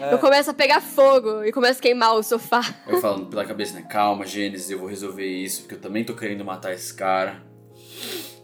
É. 0.00 0.12
Eu 0.14 0.18
começo 0.18 0.50
a 0.50 0.54
pegar 0.54 0.80
fogo 0.80 1.44
e 1.44 1.50
começo 1.52 1.80
a 1.80 1.82
queimar 1.82 2.14
o 2.14 2.22
sofá. 2.22 2.62
Eu 2.86 3.00
falando 3.00 3.26
pela 3.26 3.44
cabeça, 3.44 3.74
né? 3.74 3.82
Calma, 3.82 4.24
Gênesis, 4.24 4.70
eu 4.70 4.78
vou 4.78 4.88
resolver 4.88 5.26
isso, 5.26 5.62
porque 5.62 5.74
eu 5.74 5.80
também 5.80 6.04
tô 6.04 6.14
querendo 6.14 6.44
matar 6.44 6.72
esse 6.72 6.94
cara. 6.94 7.42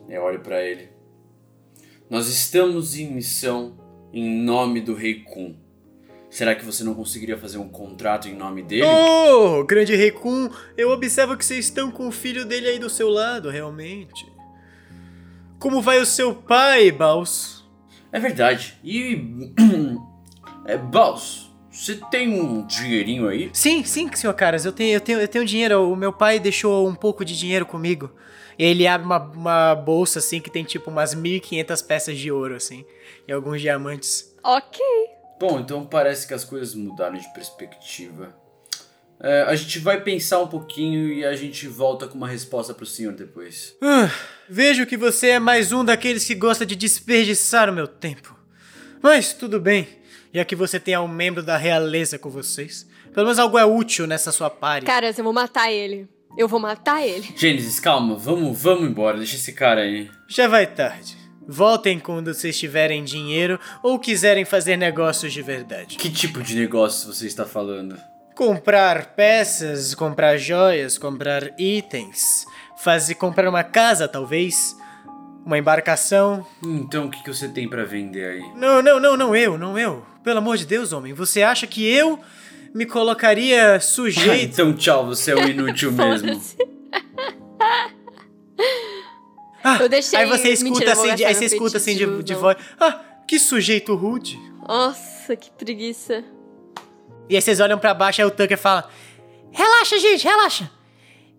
Eu 0.09 0.23
olho 0.23 0.41
pra 0.41 0.63
ele. 0.63 0.89
Nós 2.09 2.29
estamos 2.29 2.97
em 2.97 3.11
missão 3.11 3.77
em 4.13 4.43
nome 4.43 4.81
do 4.81 4.95
Rei 4.95 5.23
Kun. 5.23 5.57
Será 6.31 6.55
que 6.55 6.65
você 6.65 6.83
não 6.83 6.95
conseguiria 6.95 7.39
fazer 7.39 7.59
um 7.59 7.69
contrato 7.69 8.29
em 8.29 8.35
nome 8.35 8.63
dele? 8.63 8.83
Oh, 8.85 9.65
grande 9.65 9.95
Rei 9.95 10.11
Kun, 10.11 10.51
eu 10.77 10.91
observo 10.91 11.37
que 11.37 11.45
vocês 11.45 11.67
estão 11.67 11.91
com 11.91 12.09
o 12.09 12.13
filho 12.13 12.45
dele 12.45 12.69
aí 12.69 12.79
do 12.79 12.91
seu 12.91 13.09
lado, 13.09 13.51
realmente. 13.51 14.27
Como 15.59 15.81
vai 15.81 16.01
o 16.01 16.07
seu 16.07 16.35
pai, 16.35 16.91
Baus? 16.91 17.65
É 18.13 18.19
verdade. 18.19 18.79
E. 18.85 19.53
é, 20.67 20.77
Baus, 20.77 21.44
você 21.75 21.97
tem 22.09 22.41
um 22.41 22.65
dinheirinho 22.65 23.29
aí? 23.29 23.51
Sim, 23.53 23.83
sim, 23.83 24.09
senhor 24.15 24.33
Caras, 24.35 24.65
eu 24.65 24.73
tenho, 24.73 24.95
eu 24.95 25.01
tenho, 25.01 25.21
eu 25.21 25.27
tenho 25.27 25.45
dinheiro. 25.45 25.91
O 25.91 25.97
meu 25.97 26.13
pai 26.13 26.39
deixou 26.39 26.89
um 26.89 26.95
pouco 26.95 27.25
de 27.25 27.37
dinheiro 27.37 27.67
comigo. 27.67 28.13
E 28.57 28.65
ele 28.65 28.87
abre 28.87 29.05
uma, 29.05 29.19
uma 29.19 29.75
bolsa 29.75 30.21
assim 30.21 30.41
que 30.41 30.49
tem 30.49 30.63
tipo 30.63 30.89
umas 30.89 31.17
1.500 31.17 31.85
peças 31.85 32.17
de 32.17 32.31
ouro, 32.31 32.55
assim, 32.55 32.85
e 33.27 33.33
alguns 33.33 33.61
diamantes. 33.61 34.33
Ok. 34.45 34.81
Bom, 35.41 35.59
então 35.59 35.85
parece 35.85 36.29
que 36.29 36.33
as 36.33 36.45
coisas 36.45 36.77
mudaram 36.77 37.19
de 37.19 37.33
perspectiva. 37.35 38.37
É, 39.21 39.43
a 39.43 39.57
gente 39.57 39.81
vai 39.81 40.01
pensar 40.01 40.41
um 40.41 40.47
pouquinho 40.47 41.13
e 41.13 41.25
a 41.25 41.35
gente 41.35 41.67
volta 41.67 42.07
com 42.07 42.17
uma 42.17 42.29
resposta 42.29 42.73
pro 42.73 42.87
senhor 42.87 43.15
depois. 43.15 43.75
Ah, 43.83 44.11
vejo 44.49 44.87
que 44.87 44.97
você 44.97 45.31
é 45.31 45.39
mais 45.41 45.73
um 45.73 45.85
daqueles 45.85 46.25
que 46.25 46.35
gosta 46.37 46.65
de 46.65 46.77
desperdiçar 46.77 47.69
o 47.69 47.73
meu 47.73 47.89
tempo. 47.89 48.39
Mas 49.03 49.33
tudo 49.33 49.61
bem, 49.61 49.89
já 50.35 50.45
que 50.45 50.57
você 50.57 50.81
tem 50.81 50.99
um 50.99 51.07
membro 51.07 51.43
da 51.43 51.57
realeza 51.57 52.19
com 52.19 52.29
vocês. 52.29 52.87
Pelo 53.13 53.27
menos 53.27 53.39
algo 53.39 53.57
é 53.57 53.65
útil 53.65 54.07
nessa 54.07 54.33
sua 54.33 54.51
party. 54.51 54.85
Caras, 54.85 55.17
eu 55.17 55.23
vou 55.23 55.33
matar 55.33 55.71
ele. 55.71 56.09
Eu 56.37 56.49
vou 56.49 56.59
matar 56.59 57.07
ele. 57.07 57.33
Gênesis, 57.37 57.79
calma, 57.79 58.17
vamos, 58.17 58.61
vamos 58.61 58.91
embora, 58.91 59.17
deixa 59.17 59.37
esse 59.37 59.53
cara 59.53 59.83
aí. 59.83 60.11
Já 60.27 60.49
vai 60.49 60.67
tarde. 60.67 61.17
Voltem 61.47 62.01
quando 62.01 62.35
vocês 62.35 62.59
tiverem 62.59 63.05
dinheiro 63.05 63.61
ou 63.83 63.99
quiserem 63.99 64.45
fazer 64.45 64.77
negócios 64.77 65.33
de 65.33 65.43
verdade. 65.43 65.97
Que 65.97 66.11
tipo 66.11 66.43
de 66.43 66.57
negócio 66.57 67.13
você 67.13 67.27
está 67.27 67.45
falando? 67.45 67.97
Comprar 68.35 69.15
peças, 69.15 69.95
comprar 69.95 70.37
joias, 70.37 70.99
comprar 70.99 71.53
itens, 71.57 72.45
fazer 72.83 73.15
comprar 73.15 73.49
uma 73.49 73.63
casa 73.63 74.09
talvez, 74.09 74.75
uma 75.47 75.59
embarcação. 75.59 76.45
Então 76.65 77.07
o 77.07 77.11
que, 77.11 77.23
que 77.23 77.33
você 77.33 77.47
tem 77.47 77.69
pra 77.69 77.85
vender 77.85 78.25
aí? 78.25 78.53
Não, 78.57 78.83
não, 78.83 78.99
não, 78.99 79.17
não 79.17 79.37
eu, 79.37 79.57
não 79.57 79.79
eu. 79.79 80.14
Pelo 80.25 80.39
amor 80.39 80.57
de 80.57 80.65
Deus, 80.67 80.93
homem, 80.93 81.13
você 81.13 81.43
acha 81.43 81.67
que 81.67 81.87
eu 81.87 82.19
me 82.75 82.87
colocaria 82.87 83.79
sujeito? 83.79 84.43
então 84.53 84.73
tchau, 84.73 85.07
você 85.07 85.33
é 85.33 85.37
um 85.37 85.47
inútil 85.47 85.93
mesmo. 85.95 86.41
Ah, 89.63 89.79
Eu 89.81 89.89
deixei- 89.89 90.19
Aí 90.19 90.27
você 90.27 90.49
escuta 90.51 90.71
Mentira, 90.81 90.93
assim, 90.93 91.15
de, 91.15 91.25
aí 91.25 91.35
você 91.35 91.45
escuta 91.47 91.77
assim 91.77 91.97
de, 91.97 92.23
de 92.23 92.35
voz. 92.35 92.57
Ah, 92.81 93.01
que 93.27 93.39
sujeito 93.39 93.95
rude. 93.95 94.39
Nossa, 94.67 95.37
que 95.37 95.51
preguiça. 95.51 96.25
E 97.29 97.37
aí 97.37 97.41
vocês 97.43 97.61
olham 97.61 97.79
pra 97.79 97.95
baixo 97.95 98.21
e 98.21 98.25
o 98.25 98.31
Tucker 98.31 98.59
fala: 98.59 98.89
Relaxa, 99.51 99.99
gente, 99.99 100.25
relaxa. 100.25 100.71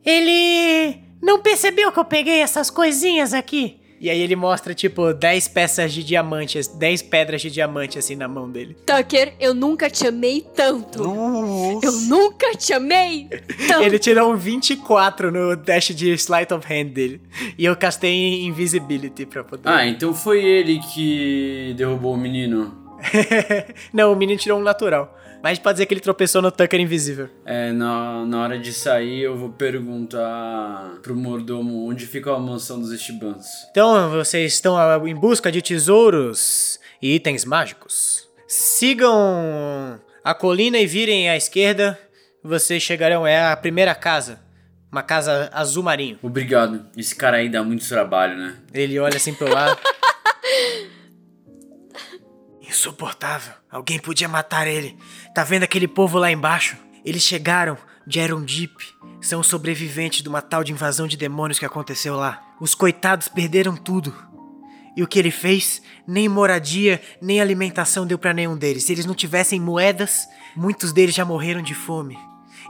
Ele 0.03 0.99
não 1.21 1.39
percebeu 1.41 1.91
que 1.91 1.99
eu 1.99 2.05
peguei 2.05 2.39
essas 2.39 2.69
coisinhas 2.69 3.33
aqui. 3.33 3.79
E 4.05 4.09
aí 4.11 4.21
ele 4.21 4.35
mostra, 4.35 4.71
tipo, 4.75 5.11
10 5.11 5.47
peças 5.47 5.91
de 5.91 6.03
diamante, 6.03 6.59
10 6.77 7.01
pedras 7.01 7.41
de 7.41 7.49
diamante 7.49 7.97
assim 7.97 8.15
na 8.15 8.27
mão 8.27 8.47
dele. 8.47 8.77
Tucker, 8.85 9.33
eu 9.39 9.51
nunca 9.55 9.89
te 9.89 10.05
amei 10.05 10.45
tanto. 10.53 11.01
Eu 11.01 11.91
nunca 12.07 12.55
te 12.55 12.71
amei 12.71 13.27
tanto. 13.67 13.81
Ele 13.81 13.97
tirou 13.97 14.31
um 14.31 14.35
24 14.35 15.31
no 15.31 15.55
dash 15.55 15.87
de 15.87 16.11
Sleight 16.13 16.53
of 16.53 16.71
Hand 16.71 16.89
dele. 16.89 17.19
E 17.57 17.65
eu 17.65 17.75
castei 17.75 18.11
em 18.11 18.45
Invisibility 18.45 19.25
pra 19.25 19.43
poder. 19.43 19.67
Ah, 19.67 19.87
então 19.87 20.13
foi 20.13 20.45
ele 20.45 20.79
que 20.93 21.73
derrubou 21.75 22.13
o 22.13 22.17
menino. 22.17 22.77
não, 23.91 24.13
o 24.13 24.15
menino 24.15 24.37
tirou 24.39 24.59
um 24.59 24.63
natural. 24.63 25.17
Mas 25.45 25.51
a 25.51 25.53
gente 25.53 25.63
pode 25.63 25.75
dizer 25.75 25.85
que 25.85 25.93
ele 25.93 26.01
tropeçou 26.01 26.41
no 26.41 26.51
Tucker 26.51 26.79
invisível. 26.79 27.29
É, 27.45 27.71
na, 27.71 28.25
na 28.25 28.41
hora 28.41 28.57
de 28.57 28.73
sair 28.73 29.21
eu 29.21 29.37
vou 29.37 29.51
perguntar 29.51 30.95
pro 31.03 31.15
mordomo 31.15 31.87
onde 31.87 32.07
fica 32.07 32.33
a 32.33 32.39
mansão 32.39 32.79
dos 32.79 32.91
Estibans. 32.91 33.45
Então, 33.69 34.09
vocês 34.09 34.53
estão 34.53 34.75
em 35.05 35.13
busca 35.13 35.51
de 35.51 35.61
tesouros 35.61 36.79
e 36.99 37.13
itens 37.13 37.45
mágicos. 37.45 38.27
Sigam 38.47 40.01
a 40.23 40.33
colina 40.33 40.79
e 40.79 40.87
virem 40.87 41.29
à 41.29 41.37
esquerda. 41.37 41.95
Vocês 42.43 42.81
chegarão. 42.81 43.27
É 43.27 43.45
a 43.45 43.55
primeira 43.55 43.93
casa. 43.93 44.39
Uma 44.91 45.03
casa 45.03 45.51
azul 45.53 45.83
marinho. 45.83 46.17
Obrigado. 46.23 46.87
Esse 46.97 47.13
cara 47.15 47.37
aí 47.37 47.49
dá 47.49 47.61
muito 47.61 47.87
trabalho, 47.87 48.35
né? 48.35 48.55
Ele 48.73 48.97
olha 48.97 49.17
assim 49.17 49.35
pro 49.35 49.53
lado. 49.53 49.79
Insuportável. 52.75 53.53
Alguém 53.71 53.97
podia 53.97 54.27
matar 54.27 54.67
ele. 54.67 54.97
Tá 55.33 55.45
vendo 55.45 55.63
aquele 55.63 55.87
povo 55.87 56.19
lá 56.19 56.29
embaixo? 56.29 56.75
Eles 57.05 57.23
chegaram 57.23 57.77
de 58.05 58.19
Deep. 58.45 58.73
São 59.21 59.41
sobreviventes 59.41 60.21
de 60.21 60.27
uma 60.27 60.41
tal 60.41 60.61
de 60.61 60.73
invasão 60.73 61.07
de 61.07 61.15
demônios 61.15 61.57
que 61.57 61.65
aconteceu 61.65 62.17
lá. 62.17 62.43
Os 62.59 62.75
coitados 62.75 63.29
perderam 63.29 63.77
tudo. 63.77 64.13
E 64.95 65.01
o 65.01 65.07
que 65.07 65.17
ele 65.17 65.31
fez? 65.31 65.81
Nem 66.05 66.27
moradia, 66.27 67.01
nem 67.21 67.39
alimentação 67.39 68.05
deu 68.05 68.17
pra 68.19 68.33
nenhum 68.33 68.57
deles. 68.57 68.83
Se 68.83 68.91
eles 68.91 69.05
não 69.05 69.15
tivessem 69.15 69.59
moedas, 69.59 70.27
muitos 70.55 70.91
deles 70.91 71.15
já 71.15 71.23
morreram 71.23 71.61
de 71.61 71.73
fome. 71.73 72.17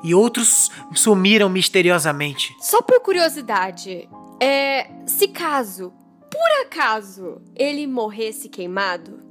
e 0.03 0.14
outros 0.14 0.70
sumiram 0.93 1.49
misteriosamente. 1.49 2.56
Só 2.60 2.82
por 2.82 2.99
curiosidade, 3.01 4.08
é, 4.39 4.88
se 5.08 5.30
caso, 5.30 5.91
por 6.30 6.66
acaso, 6.66 7.41
ele 7.56 7.88
morresse 7.88 8.49
queimado, 8.49 9.24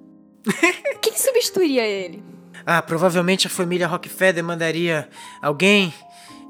quem 1.00 1.16
substituiria 1.16 1.84
ele? 1.86 2.22
Ah, 2.66 2.80
provavelmente 2.80 3.46
a 3.46 3.50
família 3.50 3.86
Rockefeller 3.86 4.42
mandaria 4.42 5.08
alguém 5.42 5.92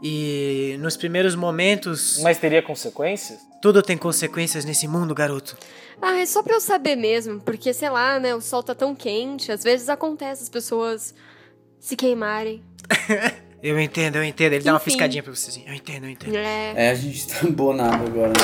e 0.03 0.77
nos 0.81 0.97
primeiros 0.97 1.35
momentos 1.35 2.21
Mas 2.23 2.39
teria 2.39 2.63
consequências? 2.63 3.41
tudo 3.61 3.83
tem 3.83 3.97
consequências 3.97 4.65
nesse 4.65 4.87
mundo, 4.87 5.15
garoto. 5.15 5.57
Ah, 6.03 6.19
é 6.21 6.27
só 6.27 6.43
pra 6.43 6.55
eu 6.57 6.61
saber 6.61 6.97
mesmo, 6.97 7.41
porque 7.41 7.73
sei 7.73 7.89
lá, 7.89 8.21
né, 8.21 8.35
o 8.35 8.41
sol 8.41 8.63
tá 8.63 8.75
tão 8.75 8.95
quente, 8.95 9.51
às 9.51 9.65
vezes 9.65 9.89
acontece 9.89 10.43
as 10.43 10.49
pessoas 10.49 11.15
se 11.81 11.97
queimarem. 11.97 12.63
Eu 13.65 13.81
entendo, 13.81 14.17
eu 14.17 14.25
entendo. 14.25 14.53
Ele 14.53 14.63
dá 14.63 14.73
uma 14.73 14.77
Enfim. 14.77 14.91
piscadinha 14.91 15.23
pra 15.23 15.35
você 15.35 15.49
assim. 15.49 15.65
Eu 15.67 15.73
entendo, 15.73 16.05
eu 16.05 16.11
entendo. 16.11 16.37
É. 16.37 16.73
É, 16.77 16.91
a 16.91 16.95
gente 16.95 17.27
tá 17.27 17.47
bonado 17.49 18.05
agora, 18.05 18.29
né? 18.29 18.35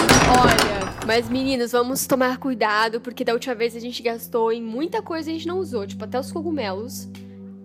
Olha, 0.41 0.95
mas 1.07 1.29
meninos, 1.29 1.73
vamos 1.73 2.07
tomar 2.07 2.39
cuidado, 2.39 3.03
porque 3.03 3.23
da 3.23 3.35
última 3.35 3.55
vez 3.55 3.77
a 3.77 3.81
gente 3.81 4.03
gastou 4.03 4.51
em 4.51 4.63
muita 4.63 5.03
coisa 5.03 5.29
e 5.29 5.35
a 5.35 5.37
gente 5.37 5.47
não 5.47 5.59
usou, 5.59 5.87
tipo 5.87 6.03
até 6.03 6.19
os 6.19 6.33
cogumelos, 6.33 7.07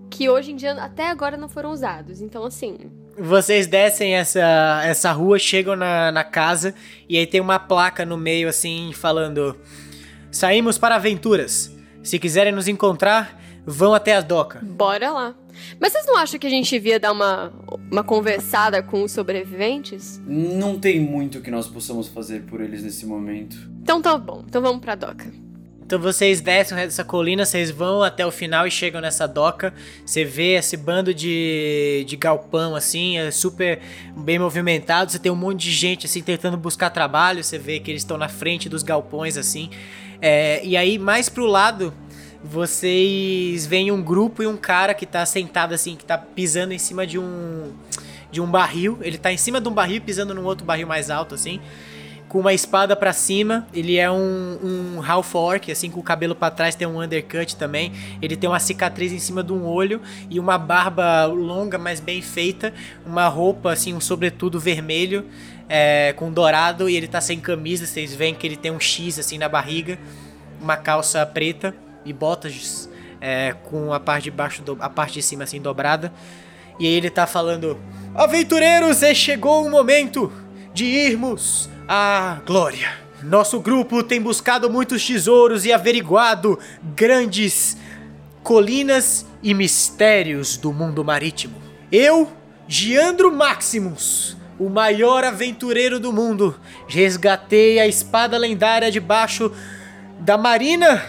que 0.09 0.27
hoje 0.27 0.51
em 0.51 0.57
dia 0.57 0.73
até 0.73 1.09
agora 1.09 1.37
não 1.37 1.47
foram 1.47 1.71
usados. 1.71 2.19
Então 2.19 2.43
assim, 2.43 2.77
Vocês 3.17 3.67
descem 3.67 4.15
essa, 4.15 4.81
essa 4.83 5.13
rua, 5.13 5.39
chegam 5.39 5.77
na, 5.77 6.11
na 6.11 6.25
casa 6.25 6.75
e 7.07 7.17
aí 7.17 7.25
tem 7.25 7.39
uma 7.39 7.57
placa 7.57 8.05
no 8.05 8.17
meio 8.17 8.49
assim 8.49 8.91
falando: 8.93 9.55
Saímos 10.29 10.77
para 10.77 10.95
aventuras. 10.95 11.73
Se 12.03 12.19
quiserem 12.19 12.51
nos 12.51 12.67
encontrar, 12.67 13.41
vão 13.65 13.93
até 13.93 14.15
as 14.15 14.23
docas. 14.23 14.61
bora 14.63 15.11
lá. 15.11 15.35
Mas 15.79 15.93
vocês 15.93 16.05
não 16.05 16.17
acham 16.17 16.39
que 16.39 16.47
a 16.47 16.49
gente 16.49 16.69
devia 16.69 16.99
dar 16.99 17.11
uma, 17.11 17.51
uma 17.91 18.03
conversada 18.03 18.83
com 18.83 19.03
os 19.03 19.11
sobreviventes? 19.11 20.21
Não 20.25 20.77
tem 20.77 20.99
muito 20.99 21.41
que 21.41 21.49
nós 21.49 21.67
possamos 21.67 22.07
fazer 22.07 22.43
por 22.43 22.61
eles 22.61 22.83
nesse 22.83 23.05
momento. 23.05 23.57
Então 23.81 24.01
tá 24.01 24.17
bom, 24.17 24.43
então 24.45 24.61
vamos 24.61 24.81
pra 24.81 24.95
doca. 24.95 25.31
Então 25.85 25.99
vocês 25.99 26.41
descem 26.41 26.79
essa 26.79 27.03
colina, 27.03 27.45
vocês 27.45 27.69
vão 27.69 28.01
até 28.01 28.25
o 28.25 28.31
final 28.31 28.65
e 28.65 28.71
chegam 28.71 28.99
nessa 28.99 29.27
doca. 29.27 29.71
Você 30.03 30.25
vê 30.25 30.55
esse 30.55 30.75
bando 30.75 31.13
de, 31.13 32.03
de 32.07 32.15
galpão 32.15 32.75
assim, 32.75 33.19
é 33.19 33.29
super 33.29 33.79
bem 34.17 34.39
movimentado. 34.39 35.11
Você 35.11 35.19
tem 35.19 35.31
um 35.31 35.35
monte 35.35 35.61
de 35.61 35.71
gente 35.71 36.07
assim 36.07 36.23
tentando 36.23 36.57
buscar 36.57 36.89
trabalho. 36.89 37.43
Você 37.43 37.59
vê 37.59 37.79
que 37.79 37.91
eles 37.91 38.01
estão 38.01 38.17
na 38.17 38.27
frente 38.27 38.67
dos 38.67 38.81
galpões 38.81 39.37
assim. 39.37 39.69
É, 40.19 40.65
e 40.65 40.75
aí 40.75 40.97
mais 40.97 41.29
pro 41.29 41.45
lado 41.45 41.93
vocês 42.45 43.65
veem 43.65 43.91
um 43.91 44.01
grupo 44.01 44.43
e 44.43 44.47
um 44.47 44.55
cara 44.55 44.93
que 44.93 45.05
tá 45.05 45.25
sentado 45.25 45.73
assim, 45.73 45.95
que 45.95 46.05
tá 46.05 46.17
pisando 46.17 46.73
em 46.73 46.79
cima 46.79 47.05
de 47.05 47.17
um 47.17 47.73
de 48.31 48.41
um 48.41 48.49
barril. 48.49 48.97
Ele 49.01 49.17
tá 49.17 49.31
em 49.31 49.37
cima 49.37 49.59
de 49.59 49.67
um 49.67 49.73
barril 49.73 50.01
pisando 50.01 50.33
num 50.33 50.43
outro 50.43 50.65
barril 50.65 50.87
mais 50.87 51.09
alto 51.09 51.33
assim 51.35 51.59
com 52.27 52.39
uma 52.41 52.53
espada 52.53 52.95
pra 52.95 53.13
cima. 53.13 53.65
Ele 53.73 53.97
é 53.97 54.11
um, 54.11 54.59
um 54.61 55.01
half 55.01 55.35
orc, 55.35 55.71
assim, 55.71 55.89
com 55.89 55.99
o 56.01 56.03
cabelo 56.03 56.35
pra 56.35 56.51
trás, 56.51 56.75
tem 56.75 56.87
um 56.87 57.01
undercut 57.01 57.55
também. 57.55 57.93
Ele 58.21 58.35
tem 58.35 58.49
uma 58.49 58.59
cicatriz 58.59 59.13
em 59.13 59.19
cima 59.19 59.41
de 59.43 59.53
um 59.53 59.65
olho 59.65 60.01
e 60.29 60.39
uma 60.39 60.57
barba 60.57 61.25
longa, 61.25 61.77
mas 61.77 61.99
bem 61.99 62.21
feita. 62.21 62.73
Uma 63.05 63.27
roupa, 63.27 63.71
assim, 63.71 63.93
um 63.93 64.01
sobretudo 64.01 64.59
vermelho, 64.59 65.25
é, 65.69 66.13
com 66.17 66.29
dourado. 66.31 66.89
E 66.89 66.97
ele 66.97 67.07
tá 67.07 67.21
sem 67.21 67.39
camisa, 67.39 67.85
vocês 67.85 68.13
veem 68.13 68.35
que 68.35 68.45
ele 68.45 68.57
tem 68.57 68.71
um 68.71 68.79
X, 68.79 69.17
assim, 69.17 69.37
na 69.37 69.47
barriga. 69.47 69.97
Uma 70.59 70.75
calça 70.75 71.25
preta 71.25 71.73
e 72.05 72.13
botas 72.13 72.89
é, 73.19 73.53
com 73.65 73.91
a 73.93 73.99
parte 73.99 74.25
de 74.25 74.31
baixo, 74.31 74.61
do- 74.61 74.77
a 74.79 74.89
parte 74.89 75.15
de 75.15 75.21
cima, 75.21 75.43
assim, 75.43 75.59
dobrada. 75.59 76.13
E 76.79 76.85
aí 76.85 76.93
ele 76.93 77.09
tá 77.09 77.25
falando: 77.25 77.77
Aventureiros, 78.13 79.01
e 79.01 79.15
chegou 79.15 79.65
o 79.65 79.69
momento 79.69 80.31
de 80.73 80.85
irmos 80.85 81.69
à 81.87 82.37
glória. 82.45 82.91
Nosso 83.23 83.59
grupo 83.59 84.03
tem 84.03 84.21
buscado 84.21 84.69
muitos 84.69 85.05
tesouros 85.05 85.65
e 85.65 85.73
averiguado 85.73 86.59
grandes 86.95 87.77
colinas 88.43 89.25
e 89.41 89.53
mistérios 89.53 90.57
do 90.57 90.71
mundo 90.71 91.03
marítimo. 91.03 91.55
Eu, 91.91 92.31
Giandro 92.67 93.31
Maximus, 93.33 94.37
o 94.59 94.69
maior 94.69 95.23
aventureiro 95.23 95.99
do 95.99 96.11
mundo, 96.13 96.59
resgatei 96.87 97.79
a 97.79 97.87
espada 97.87 98.37
lendária 98.37 98.91
debaixo 98.91 99.51
da 100.19 100.37
marina 100.37 101.03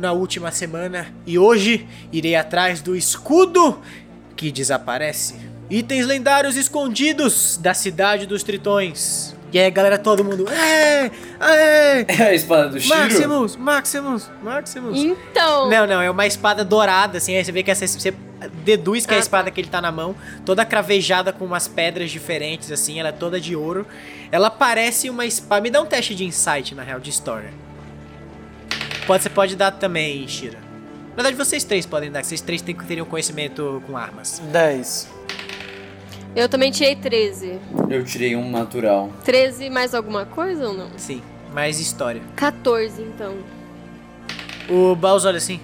na 0.00 0.12
última 0.12 0.50
semana 0.50 1.06
e 1.26 1.38
hoje 1.38 1.86
irei 2.10 2.34
atrás 2.34 2.80
do 2.80 2.96
escudo 2.96 3.78
que 4.34 4.50
desaparece. 4.50 5.34
Itens 5.68 6.06
lendários 6.06 6.56
escondidos 6.56 7.58
da 7.58 7.74
cidade 7.74 8.26
dos 8.26 8.42
tritões. 8.42 9.36
E 9.52 9.58
aí, 9.58 9.70
galera, 9.70 9.98
todo 9.98 10.24
mundo. 10.24 10.48
É! 10.48 11.10
É! 11.40 12.06
É 12.08 12.22
a 12.28 12.34
espada 12.34 12.68
do 12.70 12.80
Shiro? 12.80 12.96
Maximus! 12.98 13.56
Maximus! 13.56 14.30
Maximus! 14.42 14.98
Então, 14.98 15.68
Não, 15.68 15.86
não, 15.86 16.00
é 16.00 16.10
uma 16.10 16.26
espada 16.26 16.64
dourada, 16.64 17.18
assim, 17.18 17.36
aí 17.36 17.44
você 17.44 17.52
vê 17.52 17.62
que 17.62 17.70
essa, 17.70 17.86
você 17.86 18.14
deduz 18.64 19.04
que 19.04 19.12
é 19.12 19.16
a 19.16 19.18
Ah, 19.18 19.20
espada 19.20 19.50
que 19.50 19.60
ele 19.60 19.68
tá 19.68 19.80
na 19.82 19.92
mão, 19.92 20.14
toda 20.46 20.64
cravejada 20.64 21.32
com 21.32 21.44
umas 21.44 21.68
pedras 21.68 22.10
diferentes, 22.10 22.70
assim, 22.72 22.98
ela 22.98 23.10
é 23.10 23.12
toda 23.12 23.40
de 23.40 23.54
ouro. 23.54 23.86
Ela 24.32 24.48
parece 24.50 25.10
uma 25.10 25.26
espada. 25.26 25.60
Me 25.60 25.68
dá 25.70 25.82
um 25.82 25.86
teste 25.86 26.14
de 26.14 26.24
insight, 26.24 26.74
na 26.74 26.82
real, 26.82 27.00
de 27.00 27.10
história. 27.10 27.52
Pode, 29.06 29.22
você 29.22 29.30
pode 29.30 29.56
dar 29.56 29.72
também, 29.72 30.26
Shira. 30.28 30.58
Na 31.10 31.16
verdade, 31.22 31.36
vocês 31.36 31.64
três 31.64 31.84
podem 31.86 32.10
dar, 32.10 32.20
que 32.20 32.26
vocês 32.28 32.40
três 32.40 32.62
têm- 32.62 32.74
teriam 32.76 33.04
conhecimento 33.06 33.82
com 33.86 33.96
armas. 33.96 34.40
10. 34.52 35.08
eu 36.36 36.48
também 36.48 36.70
tirei 36.70 36.94
13. 36.94 37.58
Eu 37.88 38.04
tirei 38.04 38.36
um 38.36 38.48
natural. 38.50 39.10
13 39.24 39.68
mais 39.68 39.94
alguma 39.94 40.24
coisa 40.24 40.68
ou 40.68 40.74
não? 40.74 40.90
Sim, 40.96 41.20
mais 41.52 41.80
história. 41.80 42.22
14, 42.36 43.02
então. 43.02 43.34
O 44.68 44.94
Baus 44.94 45.24
olha 45.24 45.38
assim. 45.38 45.60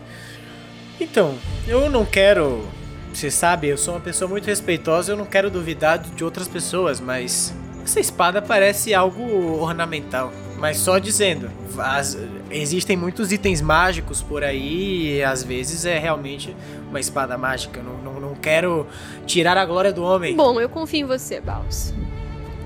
Então, 1.00 1.36
eu 1.68 1.88
não 1.88 2.04
quero. 2.04 2.66
Você 3.14 3.30
sabe, 3.30 3.68
eu 3.68 3.78
sou 3.78 3.94
uma 3.94 4.00
pessoa 4.00 4.28
muito 4.28 4.46
respeitosa, 4.46 5.12
eu 5.12 5.16
não 5.16 5.24
quero 5.24 5.48
duvidar 5.50 5.98
de 5.98 6.24
outras 6.24 6.48
pessoas, 6.48 7.00
mas. 7.00 7.54
Essa 7.84 8.00
espada 8.00 8.42
parece 8.42 8.92
algo 8.92 9.22
ornamental. 9.60 10.32
Mas 10.58 10.78
só 10.78 10.98
dizendo, 10.98 11.48
as- 11.78 12.18
existem 12.50 12.96
muitos 12.96 13.32
itens 13.32 13.60
mágicos 13.60 14.22
por 14.22 14.42
aí 14.44 15.16
e 15.16 15.22
às 15.24 15.42
vezes 15.42 15.84
é 15.84 15.98
realmente 15.98 16.54
uma 16.88 17.00
espada 17.00 17.36
mágica. 17.36 17.80
Eu 17.80 17.84
não, 17.84 18.12
não, 18.14 18.20
não 18.20 18.34
quero 18.34 18.86
tirar 19.26 19.56
a 19.56 19.64
glória 19.64 19.92
do 19.92 20.02
homem. 20.02 20.36
Bom, 20.36 20.60
eu 20.60 20.68
confio 20.68 21.00
em 21.00 21.04
você, 21.04 21.40
Baus. 21.40 21.92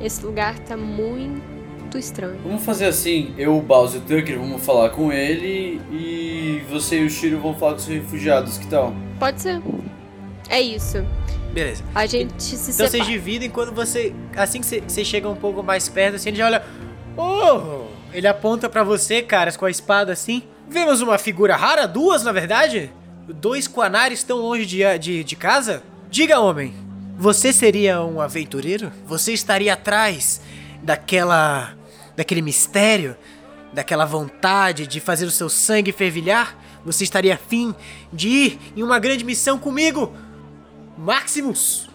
Esse 0.03 0.25
lugar 0.25 0.59
tá 0.61 0.77
muito 0.77 1.99
estranho. 1.99 2.39
Vamos 2.45 2.65
fazer 2.65 2.87
assim, 2.87 3.35
eu, 3.37 3.57
o 3.57 3.61
Bowser 3.61 4.01
e 4.01 4.05
o 4.15 4.19
Tucker 4.19 4.39
vamos 4.39 4.65
falar 4.65 4.91
com 4.91 5.13
ele 5.13 5.81
e 5.91 6.63
você 6.71 7.01
e 7.01 7.05
o 7.05 7.11
Shiro 7.11 7.39
vão 7.41 7.55
falar 7.55 7.73
com 7.73 7.79
os 7.79 7.87
refugiados, 7.87 8.59
que 8.59 8.67
tal? 8.67 8.95
Pode 9.19 9.41
ser. 9.43 9.61
É 10.49 10.61
isso. 10.61 11.05
Beleza. 11.53 11.83
A 11.95 12.07
gente 12.07 12.43
se 12.43 12.55
Então 12.55 12.87
separa. 12.87 12.91
vocês 12.91 13.07
dividem 13.07 13.51
quando 13.51 13.73
você. 13.75 14.15
Assim 14.37 14.61
que 14.61 14.67
você, 14.67 14.81
você 14.81 15.05
chega 15.05 15.29
um 15.29 15.35
pouco 15.35 15.63
mais 15.63 15.89
perto, 15.89 16.15
assim, 16.15 16.29
ele 16.29 16.39
já 16.39 16.47
olha. 16.47 16.63
Oh! 17.17 17.90
Ele 18.13 18.27
aponta 18.27 18.69
pra 18.69 18.83
você, 18.83 19.23
caras, 19.23 19.57
com 19.57 19.65
a 19.65 19.71
espada 19.71 20.13
assim. 20.13 20.43
Vemos 20.69 21.01
uma 21.01 21.19
figura 21.19 21.57
rara, 21.57 21.87
duas 21.87 22.23
na 22.23 22.33
verdade? 22.33 22.91
Dois 23.29 23.69
quanares 23.69 24.23
tão 24.23 24.39
longe 24.39 24.67
de, 24.67 24.99
de, 24.99 25.25
de 25.25 25.37
casa? 25.37 25.83
Diga, 26.11 26.41
homem, 26.41 26.75
você 27.17 27.53
seria 27.53 28.03
um 28.03 28.21
aventureiro? 28.21 28.93
Você 29.07 29.33
estaria 29.33 29.75
atrás 29.75 30.41
daquela. 30.83 31.75
daquele 32.17 32.43
mistério? 32.43 33.17
Daquela 33.73 34.05
vontade 34.05 34.87
de 34.87 34.99
fazer 34.99 35.27
o 35.27 35.31
seu 35.31 35.49
sangue 35.49 35.93
fervilhar? 35.93 36.57
Você 36.85 37.05
estaria 37.05 37.35
afim 37.35 37.75
de 38.13 38.29
ir 38.29 38.59
em 38.77 38.83
uma 38.83 38.99
grande 38.99 39.25
missão 39.25 39.59
comigo? 39.59 40.13
Maximus! 40.99 41.89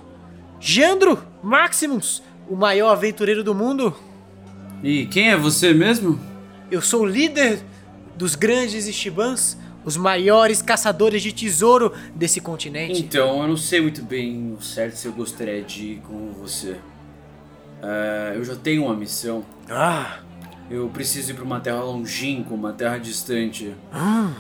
Jandro 0.60 1.22
Maximus, 1.44 2.24
o 2.48 2.56
maior 2.56 2.92
aventureiro 2.92 3.44
do 3.44 3.54
mundo. 3.54 3.96
E 4.86 5.08
quem 5.08 5.32
é 5.32 5.36
você 5.36 5.74
mesmo? 5.74 6.20
Eu 6.70 6.80
sou 6.80 7.02
o 7.02 7.06
líder 7.06 7.60
dos 8.16 8.36
grandes 8.36 8.86
Ishibans, 8.88 9.58
os 9.84 9.98
maiores 9.98 10.62
caçadores 10.62 11.24
de 11.24 11.32
tesouro 11.32 11.92
desse 12.14 12.40
continente. 12.40 13.02
Então, 13.02 13.42
eu 13.42 13.48
não 13.48 13.58
sei 13.58 13.82
muito 13.82 14.04
bem 14.04 14.54
o 14.56 14.62
certo 14.62 14.94
se 14.96 15.08
eu 15.08 15.12
gostaria 15.12 15.64
de 15.64 15.84
ir 15.94 16.02
com 16.08 16.32
você. 16.34 16.76
É, 17.82 18.34
eu 18.36 18.44
já 18.46 18.56
tenho 18.56 18.86
uma 18.86 18.96
missão. 18.96 19.44
Ah, 19.68 20.20
Eu 20.70 20.88
preciso 20.90 21.32
ir 21.32 21.34
pra 21.34 21.44
uma 21.44 21.60
terra 21.60 21.82
longínqua, 21.84 22.54
uma 22.56 22.72
terra 22.74 23.00
distante. 23.00 23.74
ah, 23.92 24.32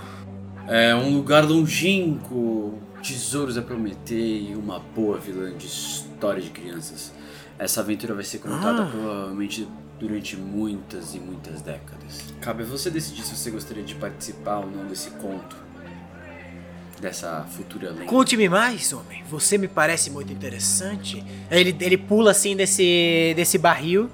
É 0.68 0.94
um 0.96 1.16
lugar 1.16 1.44
longínquo, 1.44 2.80
tesouros 3.02 3.58
a 3.58 3.64
prometer 3.64 4.42
e 4.50 4.56
uma 4.56 4.80
boa 4.80 5.18
vilã 5.20 5.56
de 5.58 5.66
história 5.66 6.40
de 6.42 6.52
crianças. 6.52 7.12
Essa 7.58 7.82
aventura 7.82 8.14
vai 8.14 8.24
ser 8.24 8.40
contada 8.40 8.84
Ah. 8.84 8.90
provavelmente 8.92 9.68
durante 10.00 10.36
muitas 10.36 11.16
e 11.16 11.20
muitas 11.20 11.62
décadas. 11.62 12.22
Cabe 12.42 12.64
a 12.64 12.66
você 12.66 12.90
decidir 12.90 13.24
se 13.24 13.36
você 13.36 13.50
gostaria 13.52 13.84
de 13.84 13.96
participar 13.96 14.60
ou 14.60 14.70
não 14.70 14.86
desse 14.88 15.10
conto. 15.12 15.56
dessa 17.00 17.46
futura 17.52 17.90
lenda. 17.92 18.06
Conte-me 18.06 18.48
mais, 18.50 18.92
homem. 18.94 19.24
Você 19.30 19.58
me 19.58 19.68
parece 19.68 20.10
muito 20.10 20.32
interessante. 20.32 21.24
Ele, 21.52 21.76
ele 21.80 21.98
pula 21.98 22.32
assim 22.32 22.56
desse, 22.56 23.34
desse 23.36 23.58
barril. 23.58 24.10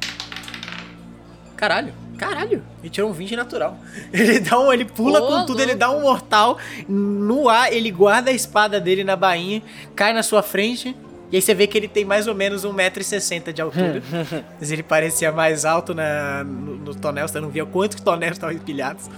Caralho, 1.55 1.93
caralho. 2.17 2.63
Ele 2.81 2.89
tirou 2.89 3.09
um 3.11 3.13
20 3.13 3.35
natural. 3.35 3.77
Ele 4.11 4.39
dá 4.39 4.59
um, 4.59 4.73
ele 4.73 4.85
pula 4.85 5.21
Ô, 5.21 5.27
com 5.27 5.45
tudo, 5.45 5.61
ele 5.61 5.75
dá 5.75 5.91
um 5.91 6.01
mortal 6.01 6.57
no 6.89 7.47
ar, 7.47 7.71
ele 7.71 7.91
guarda 7.91 8.31
a 8.31 8.33
espada 8.33 8.79
dele 8.81 9.03
na 9.03 9.15
bainha, 9.15 9.61
cai 9.95 10.11
na 10.11 10.23
sua 10.23 10.41
frente. 10.41 10.95
E 11.31 11.37
aí 11.37 11.41
você 11.41 11.53
vê 11.53 11.65
que 11.65 11.77
ele 11.77 11.87
tem 11.87 12.03
mais 12.03 12.27
ou 12.27 12.35
menos 12.35 12.65
1,60m 12.65 13.53
de 13.53 13.61
altura. 13.61 14.03
Mas 14.59 14.71
ele 14.71 14.83
parecia 14.83 15.31
mais 15.31 15.63
alto 15.63 15.93
na, 15.93 16.43
no, 16.43 16.75
no 16.77 16.95
tonel, 16.95 17.27
você 17.27 17.39
não 17.39 17.49
via 17.49 17.65
quantos 17.65 18.01
tonéis 18.01 18.33
estavam 18.33 18.53
empilhados. 18.55 19.09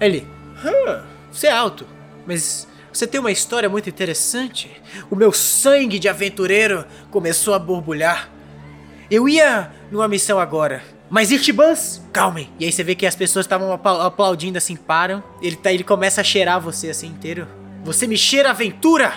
Aí 0.00 0.08
Ele, 0.08 0.26
"Hã, 0.64 1.04
você 1.30 1.46
é 1.46 1.52
alto, 1.52 1.86
mas 2.26 2.66
você 2.92 3.06
tem 3.06 3.20
uma 3.20 3.30
história 3.30 3.68
muito 3.68 3.88
interessante. 3.88 4.70
O 5.10 5.14
meu 5.14 5.30
sangue 5.32 5.98
de 5.98 6.08
aventureiro 6.08 6.84
começou 7.10 7.54
a 7.54 7.58
borbulhar. 7.58 8.28
Eu 9.10 9.28
ia 9.28 9.70
numa 9.92 10.08
missão 10.08 10.40
agora, 10.40 10.82
mas 11.08 11.30
Irtibãs, 11.30 12.02
calmem. 12.12 12.50
E 12.58 12.64
aí 12.64 12.72
você 12.72 12.82
vê 12.82 12.94
que 12.96 13.06
as 13.06 13.14
pessoas 13.14 13.44
estavam 13.46 13.70
apla- 13.72 14.06
aplaudindo 14.06 14.58
assim, 14.58 14.74
param. 14.74 15.22
Ele, 15.40 15.54
tá, 15.56 15.72
ele 15.72 15.84
começa 15.84 16.20
a 16.22 16.24
cheirar 16.24 16.60
você 16.60 16.88
assim 16.90 17.06
inteiro. 17.06 17.46
Você 17.84 18.06
me 18.08 18.16
cheira 18.18 18.50
aventura! 18.50 19.12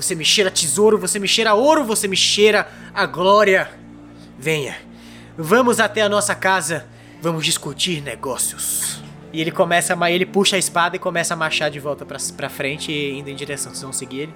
Você 0.00 0.14
me 0.14 0.24
cheira 0.24 0.50
tesouro, 0.50 0.96
você 0.96 1.18
me 1.18 1.28
cheira 1.28 1.52
ouro, 1.52 1.84
você 1.84 2.08
me 2.08 2.16
cheira 2.16 2.66
a 2.94 3.04
glória. 3.04 3.68
Venha, 4.38 4.74
vamos 5.36 5.78
até 5.78 6.00
a 6.00 6.08
nossa 6.08 6.34
casa, 6.34 6.86
vamos 7.20 7.44
discutir 7.44 8.00
negócios. 8.00 9.02
E 9.30 9.42
ele 9.42 9.50
começa, 9.50 9.94
a 9.94 10.10
ele 10.10 10.24
puxa 10.24 10.56
a 10.56 10.58
espada 10.58 10.96
e 10.96 10.98
começa 10.98 11.34
a 11.34 11.36
marchar 11.36 11.70
de 11.70 11.78
volta 11.78 12.06
pra, 12.06 12.16
pra 12.34 12.48
frente, 12.48 12.90
indo 12.90 13.28
em 13.28 13.34
direção. 13.36 13.72
Vocês 13.72 13.82
vão 13.82 13.92
seguir 13.92 14.20
ele? 14.20 14.34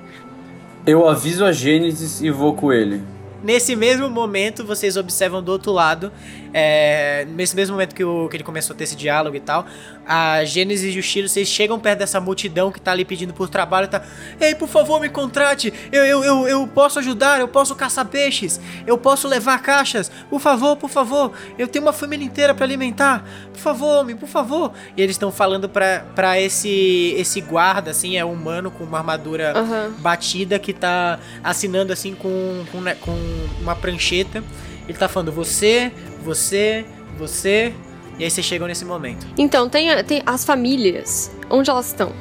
Eu 0.86 1.08
aviso 1.08 1.42
a 1.46 1.50
Gênesis 1.50 2.20
e 2.20 2.30
vou 2.30 2.54
com 2.54 2.70
ele. 2.70 3.02
Nesse 3.42 3.74
mesmo 3.74 4.10
momento, 4.10 4.66
vocês 4.66 4.98
observam 4.98 5.42
do 5.42 5.50
outro 5.50 5.72
lado, 5.72 6.12
é, 6.56 7.26
nesse 7.30 7.56
mesmo 7.56 7.74
momento 7.74 7.94
que, 7.96 8.04
o- 8.04 8.28
que 8.28 8.36
ele 8.36 8.44
começou 8.44 8.72
a 8.74 8.76
ter 8.76 8.84
esse 8.84 8.94
diálogo 8.94 9.34
e 9.36 9.40
tal, 9.40 9.66
a 10.06 10.44
Gênesis 10.44 10.94
e 10.94 10.98
o 10.98 11.02
Shiro, 11.02 11.28
vocês 11.28 11.48
chegam 11.48 11.80
perto 11.80 11.98
dessa 11.98 12.20
multidão 12.20 12.70
que 12.70 12.80
tá 12.80 12.92
ali 12.92 13.04
pedindo 13.04 13.34
por 13.34 13.48
trabalho, 13.48 13.88
tá? 13.88 14.02
Ei, 14.40 14.54
por 14.54 14.68
favor, 14.68 15.00
me 15.00 15.08
contrate, 15.08 15.72
eu, 15.90 16.04
eu, 16.06 16.22
eu, 16.22 16.46
eu 16.48 16.66
posso 16.68 17.00
ajudar, 17.00 17.40
eu 17.40 17.48
posso 17.48 17.74
caçar 17.74 18.04
peixes, 18.06 18.60
eu 18.86 18.96
posso 18.96 19.26
levar 19.26 19.60
caixas, 19.60 20.10
por 20.30 20.40
favor, 20.40 20.76
por 20.76 20.88
favor, 20.88 21.32
eu 21.58 21.66
tenho 21.66 21.84
uma 21.84 21.92
família 21.92 22.24
inteira 22.24 22.54
pra 22.54 22.64
alimentar, 22.64 23.24
por 23.52 23.58
favor, 23.58 24.00
homem, 24.00 24.14
por 24.16 24.28
favor. 24.28 24.72
E 24.96 25.02
eles 25.02 25.16
estão 25.16 25.32
falando 25.32 25.68
pra, 25.68 26.04
pra 26.14 26.40
esse, 26.40 27.14
esse 27.18 27.40
guarda, 27.40 27.90
assim, 27.90 28.16
é 28.16 28.24
um 28.24 28.32
humano 28.32 28.70
com 28.70 28.84
uma 28.84 28.98
armadura 28.98 29.52
Aham. 29.58 29.92
batida 29.98 30.58
que 30.58 30.72
tá 30.72 31.18
assinando 31.42 31.92
assim 31.92 32.14
com, 32.14 32.64
com, 32.70 32.80
né, 32.80 32.94
com 33.00 33.16
uma 33.60 33.74
prancheta. 33.74 34.44
Ele 34.88 34.98
tá 34.98 35.08
falando 35.08 35.32
você, 35.32 35.90
você, 36.22 36.84
você. 37.18 37.72
E 38.18 38.24
aí 38.24 38.30
vocês 38.30 38.46
chegam 38.46 38.68
nesse 38.68 38.84
momento. 38.84 39.26
Então, 39.36 39.68
tem, 39.68 39.88
tem 40.04 40.22
as 40.24 40.44
famílias. 40.44 41.30
Onde 41.50 41.70
elas 41.70 41.88
estão? 41.88 42.12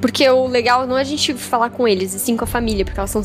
Porque 0.00 0.28
o 0.28 0.48
legal 0.48 0.86
não 0.86 0.98
é 0.98 1.02
a 1.02 1.04
gente 1.04 1.32
falar 1.34 1.70
com 1.70 1.86
eles, 1.86 2.12
e 2.12 2.18
sim 2.18 2.36
com 2.36 2.42
a 2.42 2.46
família, 2.46 2.84
porque 2.84 2.98
elas 2.98 3.10
são 3.10 3.22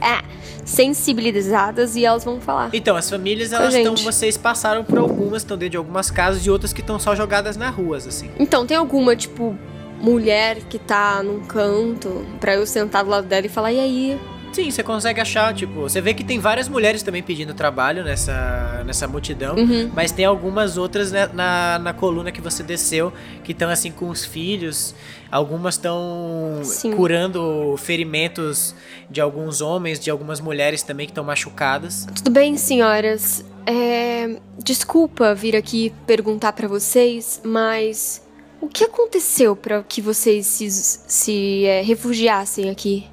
ah, 0.00 0.24
sensibilizadas 0.64 1.96
e 1.96 2.04
elas 2.04 2.24
vão 2.24 2.40
falar. 2.40 2.70
Então, 2.72 2.94
as 2.94 3.10
famílias, 3.10 3.52
elas 3.52 3.74
estão. 3.74 3.96
Vocês 3.96 4.36
passaram 4.36 4.84
por 4.84 4.98
algumas, 4.98 5.42
estão 5.42 5.56
dentro 5.56 5.72
de 5.72 5.76
algumas 5.76 6.08
casas, 6.08 6.46
e 6.46 6.50
outras 6.50 6.72
que 6.72 6.82
estão 6.82 7.00
só 7.00 7.16
jogadas 7.16 7.56
nas 7.56 7.74
ruas, 7.74 8.06
assim. 8.06 8.30
Então, 8.38 8.64
tem 8.64 8.76
alguma, 8.76 9.16
tipo, 9.16 9.58
mulher 10.00 10.58
que 10.68 10.78
tá 10.78 11.20
num 11.22 11.40
canto 11.40 12.24
pra 12.38 12.54
eu 12.54 12.64
sentar 12.64 13.02
do 13.02 13.10
lado 13.10 13.26
dela 13.26 13.46
e 13.46 13.48
falar, 13.48 13.72
e 13.72 13.80
aí? 13.80 14.20
Sim, 14.56 14.70
você 14.70 14.82
consegue 14.82 15.20
achar, 15.20 15.52
tipo, 15.52 15.82
você 15.82 16.00
vê 16.00 16.14
que 16.14 16.24
tem 16.24 16.38
várias 16.38 16.66
mulheres 16.66 17.02
também 17.02 17.22
pedindo 17.22 17.52
trabalho 17.52 18.02
nessa, 18.02 18.82
nessa 18.86 19.06
multidão. 19.06 19.54
Uhum. 19.54 19.90
Mas 19.94 20.12
tem 20.12 20.24
algumas 20.24 20.78
outras 20.78 21.12
né, 21.12 21.28
na, 21.30 21.78
na 21.78 21.92
coluna 21.92 22.32
que 22.32 22.40
você 22.40 22.62
desceu 22.62 23.12
que 23.44 23.52
estão 23.52 23.68
assim 23.68 23.92
com 23.92 24.08
os 24.08 24.24
filhos. 24.24 24.94
Algumas 25.30 25.74
estão 25.74 26.62
curando 26.96 27.74
ferimentos 27.76 28.74
de 29.10 29.20
alguns 29.20 29.60
homens, 29.60 30.00
de 30.00 30.10
algumas 30.10 30.40
mulheres 30.40 30.82
também 30.82 31.04
que 31.04 31.12
estão 31.12 31.22
machucadas. 31.22 32.06
Tudo 32.14 32.30
bem, 32.30 32.56
senhoras. 32.56 33.44
É, 33.66 34.36
Desculpa 34.64 35.34
vir 35.34 35.54
aqui 35.54 35.92
perguntar 36.06 36.54
pra 36.54 36.66
vocês, 36.66 37.42
mas 37.44 38.22
o 38.58 38.68
que 38.68 38.84
aconteceu 38.84 39.54
pra 39.54 39.82
que 39.82 40.00
vocês 40.00 40.46
se, 40.46 40.70
se 40.70 41.66
é, 41.66 41.82
refugiassem 41.82 42.70
aqui? 42.70 43.06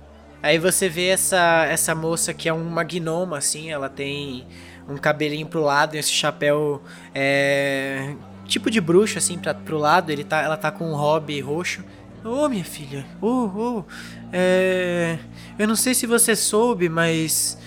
Aí 0.44 0.60
você 0.60 0.90
vê 0.90 1.08
essa, 1.08 1.66
essa 1.70 1.96
moça 1.96 2.34
que 2.34 2.50
é 2.50 2.54
uma 2.54 2.84
gnoma, 2.84 3.38
assim, 3.38 3.72
ela 3.72 3.88
tem 3.88 4.46
um 4.90 4.98
cabelinho 4.98 5.48
pro 5.48 5.62
lado 5.62 5.96
e 5.96 5.98
esse 5.98 6.12
chapéu 6.12 6.84
é, 7.16 8.14
tipo 8.46 8.70
de 8.70 8.82
bruxa, 8.82 9.20
assim, 9.20 9.38
pra, 9.38 9.54
pro 9.54 9.78
lado. 9.78 10.12
Ele 10.12 10.26
tá, 10.26 10.42
ela 10.42 10.58
tá 10.58 10.70
com 10.70 10.92
um 10.92 10.96
hobby 10.96 11.40
roxo. 11.40 11.82
Ô, 12.26 12.50
minha 12.50 12.66
filha, 12.66 13.06
ô, 13.22 13.28
ô, 13.28 13.86
é, 14.34 15.18
eu 15.58 15.66
não 15.66 15.78
sei 15.78 15.94
se 15.94 16.06
você 16.06 16.36
soube, 16.36 16.90
mas 16.90 17.58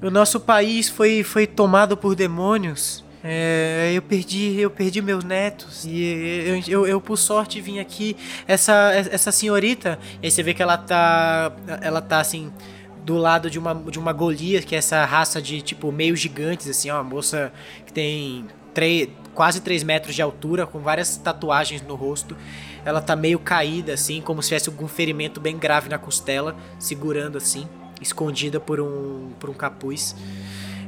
o 0.00 0.10
nosso 0.10 0.40
país 0.40 0.88
foi, 0.88 1.22
foi 1.22 1.46
tomado 1.46 1.98
por 1.98 2.14
demônios. 2.14 3.04
É, 3.28 3.90
eu 3.92 4.02
perdi, 4.02 4.60
eu 4.60 4.70
perdi 4.70 5.02
meus 5.02 5.24
netos 5.24 5.84
e 5.84 6.00
eu, 6.46 6.62
eu, 6.68 6.86
eu, 6.86 7.00
por 7.00 7.16
sorte 7.16 7.60
vim 7.60 7.80
aqui. 7.80 8.16
Essa 8.46 8.92
essa 8.94 9.32
senhorita, 9.32 9.98
aí 10.22 10.30
você 10.30 10.44
vê 10.44 10.54
que 10.54 10.62
ela 10.62 10.78
tá 10.78 11.52
ela 11.82 12.00
tá 12.00 12.20
assim 12.20 12.52
do 13.04 13.16
lado 13.16 13.50
de 13.50 13.58
uma 13.58 13.74
de 13.74 13.98
uma 13.98 14.12
Golias, 14.12 14.64
que 14.64 14.76
é 14.76 14.78
essa 14.78 15.04
raça 15.04 15.42
de 15.42 15.60
tipo 15.60 15.90
meio 15.90 16.14
gigantes 16.14 16.68
assim, 16.68 16.88
uma 16.88 17.02
moça 17.02 17.52
que 17.84 17.92
tem 17.92 18.46
três, 18.72 19.08
quase 19.34 19.60
3 19.60 19.82
metros 19.82 20.14
de 20.14 20.22
altura, 20.22 20.64
com 20.64 20.78
várias 20.78 21.16
tatuagens 21.16 21.82
no 21.82 21.96
rosto. 21.96 22.36
Ela 22.84 23.00
tá 23.00 23.16
meio 23.16 23.40
caída 23.40 23.94
assim, 23.94 24.20
como 24.20 24.40
se 24.40 24.50
tivesse 24.50 24.68
algum 24.68 24.86
ferimento 24.86 25.40
bem 25.40 25.58
grave 25.58 25.88
na 25.88 25.98
costela, 25.98 26.54
segurando 26.78 27.38
assim, 27.38 27.66
escondida 28.00 28.60
por 28.60 28.80
um 28.80 29.30
por 29.40 29.50
um 29.50 29.54
capuz. 29.54 30.14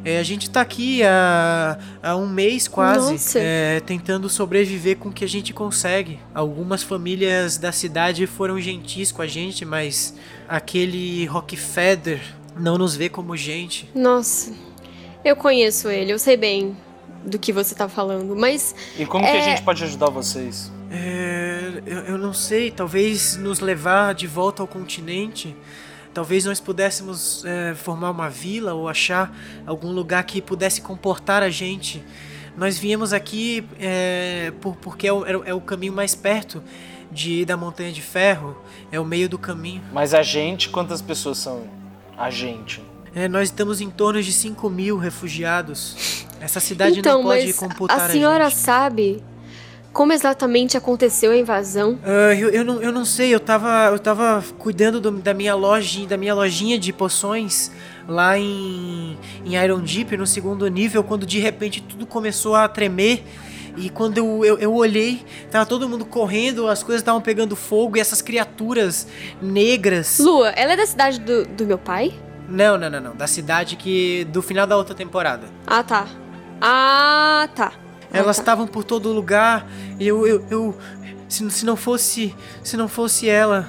É, 0.05 0.19
a 0.19 0.23
gente 0.23 0.49
tá 0.49 0.61
aqui 0.61 1.03
há, 1.03 1.79
há 2.03 2.17
um 2.17 2.29
mês 2.29 2.69
quase, 2.69 3.17
é, 3.39 3.81
tentando 3.81 4.29
sobreviver 4.29 4.97
com 4.97 5.09
o 5.09 5.13
que 5.13 5.25
a 5.25 5.29
gente 5.29 5.53
consegue. 5.53 6.19
Algumas 6.35 6.83
famílias 6.83 7.59
da 7.59 7.73
cidade 7.73 8.27
foram 8.27 8.59
gentis 8.61 9.11
com 9.13 9.23
a 9.23 9.27
gente, 9.27 9.65
mas 9.65 10.15
aquele 10.49 11.27
Rockefeller 11.27 12.21
não 12.57 12.79
nos 12.79 12.95
vê 12.97 13.09
como 13.09 13.37
gente. 13.37 13.89
Nossa, 13.95 14.53
eu 15.25 15.37
conheço 15.37 15.89
ele, 15.89 16.13
eu 16.13 16.19
sei 16.19 16.37
bem 16.37 16.77
do 17.25 17.39
que 17.39 17.53
você 17.53 17.75
tá 17.75 17.89
falando, 17.89 18.35
mas 18.37 18.75
E 18.99 19.05
como 19.05 19.25
que 19.25 19.31
a 19.31 19.37
É. 19.37 19.43
gente 19.43 19.63
pode 19.63 19.83
ajudar 19.85 20.09
vocês? 20.11 20.71
É, 20.91 21.83
eu, 21.85 21.99
eu 22.01 22.19
não 22.19 22.33
sei, 22.33 22.71
talvez 22.71 23.37
nos 23.37 23.61
levar 23.61 24.15
de 24.15 24.27
volta 24.27 24.63
ao 24.63 24.67
continente. 24.67 25.55
Talvez 26.19 26.45
nós 26.45 26.59
pudéssemos 26.59 27.45
é, 27.45 27.77
formar 27.77 28.11
uma 28.11 28.29
vila 28.29 28.75
ou 28.75 28.89
achar 28.89 29.33
algum 29.65 29.93
lugar 29.93 30.25
que 30.25 30.43
pudesse 30.43 30.81
comportar 30.81 31.45
a 31.45 31.49
gente. 31.49 32.03
Nós 32.57 32.77
viemos 32.77 33.13
aqui 33.13 33.65
é, 33.79 34.53
por, 34.61 34.75
porque 34.75 35.07
é 35.07 35.13
o, 35.13 35.25
é 35.25 35.37
o- 35.37 35.45
é 35.45 35.55
o 35.55 35.61
caminho 35.61 35.93
mais 35.93 36.17
perto 36.17 36.61
de 37.13 37.45
da 37.45 37.57
Montanha 37.57 37.93
de 37.93 38.03
Ferro. 38.03 38.61
É 38.91 38.99
o 38.99 39.05
meio 39.05 39.29
do 39.29 39.39
caminho. 39.39 39.81
Mas 39.93 40.13
a 40.13 40.21
gente, 40.25 40.71
quantas 40.71 41.01
pessoas 41.01 41.39
são 41.39 41.63
a 42.17 42.31
gente? 42.31 42.83
É, 43.15 43.29
nós 43.29 43.45
estamos 43.51 43.81
em 43.81 43.89
torno 43.89 44.21
de 44.21 44.33
5 44.33 44.69
mil 44.69 44.99
refugiados. 44.99 46.27
Essa 46.41 46.59
cidade 46.59 46.99
então, 46.99 47.19
não 47.19 47.23
pode 47.31 47.47
mas 47.47 47.57
computar 47.57 48.01
a 48.01 48.09
senhora 48.09 48.51
gente. 48.51 48.59
sabe 48.59 49.23
como 49.93 50.13
exatamente 50.13 50.77
aconteceu 50.77 51.31
a 51.33 51.37
invasão? 51.37 51.99
Ah, 52.05 52.35
eu, 52.35 52.51
eu, 52.51 52.65
não, 52.65 52.81
eu 52.83 52.93
não 52.93 53.05
sei, 53.05 53.35
eu 53.35 53.41
tava, 53.41 53.87
eu 53.93 53.99
tava 53.99 54.45
cuidando 54.59 55.01
do- 55.01 55.11
da 55.11 55.35
minha 55.35 55.55
loja, 55.55 56.07
da 56.07 56.17
minha 56.17 56.35
lojinha 56.35 56.79
de 56.79 56.93
poções 56.93 57.71
lá 58.07 58.39
em, 58.39 59.19
em 59.45 59.55
Iron 59.57 59.81
Deep, 59.81 60.17
no 60.17 60.27
segundo 60.27 60.67
nível, 60.69 61.03
quando 61.03 61.27
de 61.27 61.39
repente 61.41 61.83
tudo 61.83 62.07
começou 62.07 62.55
a 62.55 62.69
tremer. 62.69 63.25
E 63.77 63.89
quando 63.91 64.19
eu, 64.19 64.45
eu, 64.45 64.59
eu 64.59 64.75
olhei, 64.75 65.25
tava 65.53 65.65
todo 65.65 65.89
mundo 65.89 66.05
correndo, 66.05 66.67
as 66.67 66.83
coisas 66.83 67.01
estavam 67.01 67.21
pegando 67.21 67.55
fogo 67.55 67.97
e 67.97 68.01
essas 68.01 68.21
criaturas 68.21 69.07
negras. 69.41 70.19
Lua, 70.19 70.49
ela 70.51 70.73
é 70.73 70.77
da 70.77 70.85
cidade 70.87 71.21
do, 71.21 71.45
do 71.47 71.65
meu 71.65 71.79
pai? 71.79 72.13
Não, 72.49 72.77
não, 72.77 72.91
não, 72.91 73.01
não. 73.01 73.15
Da 73.15 73.27
cidade 73.29 73.77
que. 73.77 74.25
do 74.33 74.43
final 74.43 74.67
da 74.67 74.77
outra 74.77 74.97
temporada. 74.97 75.47
Ah, 75.67 75.83
tá. 75.85 76.09
Ah, 76.61 77.49
tá. 77.55 77.73
Elas 78.13 78.39
estavam 78.39 78.67
por 78.67 78.85
todo 78.85 79.13
lugar. 79.13 79.67
E 79.99 80.07
eu, 80.07 80.27
eu, 80.27 80.45
eu 80.51 80.75
se, 81.29 81.49
se 81.51 81.67
não 81.67 81.77
fosse, 81.77 82.35
se 82.65 82.77
não 82.77 82.89
fosse 82.89 83.29
ela, 83.29 83.69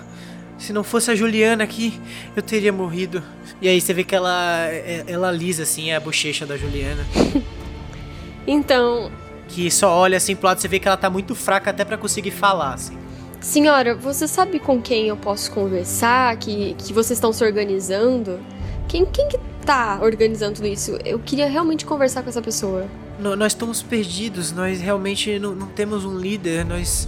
se 0.57 0.71
não 0.73 0.83
fosse 0.83 1.11
a 1.11 1.15
Juliana 1.15 1.63
aqui, 1.63 1.99
eu 2.35 2.41
teria 2.41 2.71
morrido. 2.71 3.21
E 3.61 3.67
aí 3.67 3.79
você 3.81 3.93
vê 3.93 4.03
que 4.03 4.15
ela, 4.15 4.67
é- 4.67 5.03
ela 5.07 5.31
lisa 5.31 5.63
assim 5.63 5.91
a 5.91 5.99
bochecha 5.99 6.45
da 6.45 6.55
Juliana, 6.57 7.05
Então, 8.47 9.11
que 9.47 9.69
só 9.69 9.91
olha 9.95 10.17
assim 10.17 10.35
pro 10.35 10.47
lado, 10.47 10.59
você 10.59 10.67
vê 10.67 10.79
que 10.79 10.87
ela 10.87 10.97
tá 10.97 11.09
muito 11.09 11.35
fraca 11.35 11.69
até 11.69 11.85
pra 11.85 11.97
conseguir 11.97 12.31
falar, 12.31 12.73
assim. 12.73 12.97
Senhora, 13.41 13.95
você 13.95 14.27
sabe 14.27 14.59
com 14.59 14.81
quem 14.81 15.07
eu 15.07 15.15
posso 15.17 15.51
conversar? 15.51 16.35
Que, 16.37 16.73
que 16.77 16.91
vocês 16.91 17.17
estão 17.17 17.31
se 17.31 17.43
organizando? 17.43 18.39
Quem, 18.87 19.05
quem 19.05 19.27
que 19.29 19.37
tá 19.65 19.99
organizando 20.01 20.55
tudo 20.55 20.67
isso? 20.67 20.97
Eu 21.05 21.19
queria 21.19 21.47
realmente 21.47 21.85
conversar 21.85 22.23
com 22.23 22.29
essa 22.29 22.41
pessoa. 22.41 22.87
Nós 23.19 23.51
estamos 23.51 23.81
perdidos, 23.81 24.51
nós 24.53 24.79
realmente 24.79 25.37
não, 25.39 25.53
não 25.53 25.67
temos 25.67 26.05
um 26.05 26.17
líder, 26.17 26.63
nós 26.65 27.07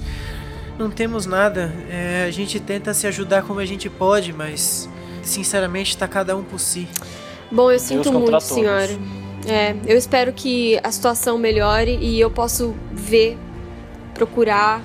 não 0.78 0.90
temos 0.90 1.26
nada. 1.26 1.74
É, 1.90 2.26
a 2.28 2.32
gente 2.32 2.60
tenta 2.60 2.94
se 2.94 3.08
ajudar 3.08 3.44
como 3.44 3.60
a 3.60 3.66
gente 3.66 3.90
pode, 3.90 4.34
mas 4.34 4.90
sinceramente 5.24 5.98
tá 5.98 6.08
cada 6.08 6.36
um 6.36 6.44
por 6.44 6.60
si. 6.60 6.88
Bom, 7.52 7.72
eu 7.72 7.80
sinto 7.80 8.12
muito, 8.12 8.32
todos. 8.32 8.44
senhora. 8.44 8.90
É, 9.48 9.76
eu 9.86 9.98
espero 9.98 10.32
que 10.34 10.80
a 10.84 10.92
situação 10.92 11.38
melhore 11.38 11.98
e 12.02 12.20
eu 12.20 12.30
posso 12.30 12.76
ver, 12.92 13.38
procurar, 14.14 14.84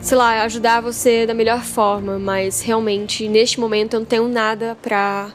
sei 0.00 0.16
lá, 0.16 0.42
ajudar 0.42 0.80
você 0.80 1.26
da 1.26 1.34
melhor 1.34 1.62
forma, 1.62 2.18
mas 2.18 2.60
realmente 2.60 3.28
neste 3.28 3.60
momento 3.60 3.94
eu 3.94 4.00
não 4.00 4.06
tenho 4.06 4.28
nada 4.28 4.76
pra, 4.80 5.30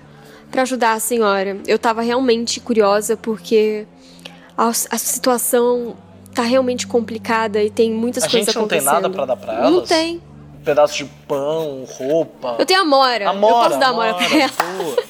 pra 0.50 0.64
ajudar 0.64 0.94
a 0.94 1.00
senhora. 1.00 1.58
Eu 1.68 1.78
tava 1.78 2.02
realmente 2.02 2.60
curiosa 2.60 3.16
porque 3.16 3.86
a, 4.66 4.70
a 4.70 4.98
situação 4.98 5.96
tá 6.34 6.44
realmente 6.44 6.86
complicada 6.88 7.62
e 7.64 7.70
tem 7.70 7.92
muitas 7.92 8.24
A 8.24 8.30
coisas 8.30 8.48
gente 8.48 8.56
não 8.58 8.68
tem 8.68 8.80
acontecendo. 8.80 9.02
nada 9.04 9.10
pra 9.10 9.26
dar 9.26 9.36
pra 9.38 9.54
elas? 9.54 9.72
Não 9.72 9.82
tem. 9.84 10.22
Um 10.60 10.64
pedaço 10.64 10.98
de 10.98 11.06
pão, 11.28 11.86
roupa. 11.88 12.56
Eu 12.60 12.66
tenho 12.66 12.82
a 12.82 12.86
Mora. 12.86 13.30
Amora, 13.30 13.54
eu 13.54 13.64
posso 13.70 13.80
dar 13.80 13.88
a 13.90 13.94
Mora 13.94 14.14
pra 14.14 14.26
ela. 14.38 15.10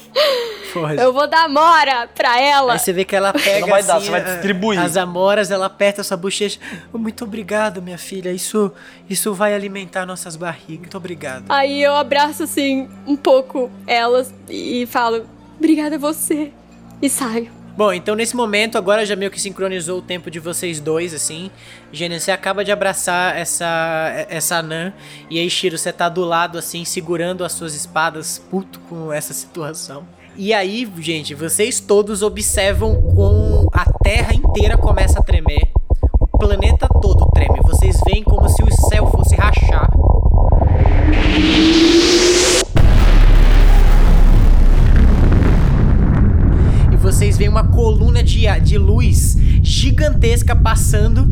Eu 1.02 1.12
vou 1.12 1.26
dar 1.26 1.46
a 1.46 1.48
Mora 1.48 2.08
pra 2.14 2.40
ela. 2.40 2.74
Aí 2.74 2.78
você 2.78 2.92
vê 2.92 3.04
que 3.04 3.16
ela 3.16 3.32
pega 3.32 3.60
Não 3.60 3.68
vai 3.68 3.82
dar, 3.82 3.96
assim, 3.96 4.04
você 4.04 4.10
vai 4.12 4.20
a- 4.20 4.24
distribuir. 4.34 4.78
as 4.80 4.96
amoras, 4.96 5.50
ela 5.50 5.66
aperta 5.66 6.04
sua 6.04 6.16
bochecha. 6.16 6.60
"Oh, 6.92 6.98
Muito 6.98 7.24
obrigado, 7.24 7.82
minha 7.82 7.98
filha. 7.98 8.30
Isso, 8.30 8.70
isso 9.08 9.34
vai 9.34 9.52
alimentar 9.52 10.06
nossas 10.06 10.36
barrigas. 10.36 10.82
Muito 10.82 10.96
obrigado. 10.96 11.44
Aí 11.48 11.82
eu 11.82 11.96
abraço 11.96 12.44
assim 12.44 12.88
um 13.04 13.16
pouco 13.16 13.68
elas 13.84 14.32
e 14.48 14.86
falo, 14.86 15.26
obrigada 15.58 15.96
a 15.96 15.98
você. 15.98 16.52
E 17.02 17.10
saio. 17.10 17.50
Bom, 17.80 17.94
então 17.94 18.14
nesse 18.14 18.36
momento 18.36 18.76
agora 18.76 19.06
já 19.06 19.16
meio 19.16 19.30
que 19.30 19.40
sincronizou 19.40 20.00
o 20.00 20.02
tempo 20.02 20.30
de 20.30 20.38
vocês 20.38 20.78
dois, 20.80 21.14
assim. 21.14 21.50
Gênesis, 21.90 22.24
você 22.24 22.30
acaba 22.30 22.62
de 22.62 22.70
abraçar 22.70 23.34
essa 23.34 24.26
essa 24.28 24.56
anã. 24.56 24.92
E 25.30 25.40
aí, 25.40 25.48
Shiro, 25.48 25.78
você 25.78 25.90
tá 25.90 26.06
do 26.06 26.22
lado, 26.22 26.58
assim, 26.58 26.84
segurando 26.84 27.42
as 27.42 27.52
suas 27.52 27.74
espadas, 27.74 28.38
puto 28.50 28.78
com 28.80 29.10
essa 29.10 29.32
situação. 29.32 30.06
E 30.36 30.52
aí, 30.52 30.86
gente, 30.98 31.34
vocês 31.34 31.80
todos 31.80 32.22
observam 32.22 33.00
com 33.00 33.66
a 33.72 33.90
terra 34.04 34.34
inteira 34.34 34.76
começa 34.76 35.18
a 35.18 35.22
tremer. 35.22 35.70
O 36.20 36.36
planeta 36.36 36.86
todo 37.00 37.30
treme. 37.32 37.60
Vocês 37.62 37.98
veem 38.04 38.22
como 38.22 38.46
se 38.50 38.62
o 38.62 38.68
uma 47.50 47.64
coluna 47.64 48.22
de, 48.22 48.46
de 48.62 48.78
luz 48.78 49.36
gigantesca 49.62 50.54
passando 50.54 51.26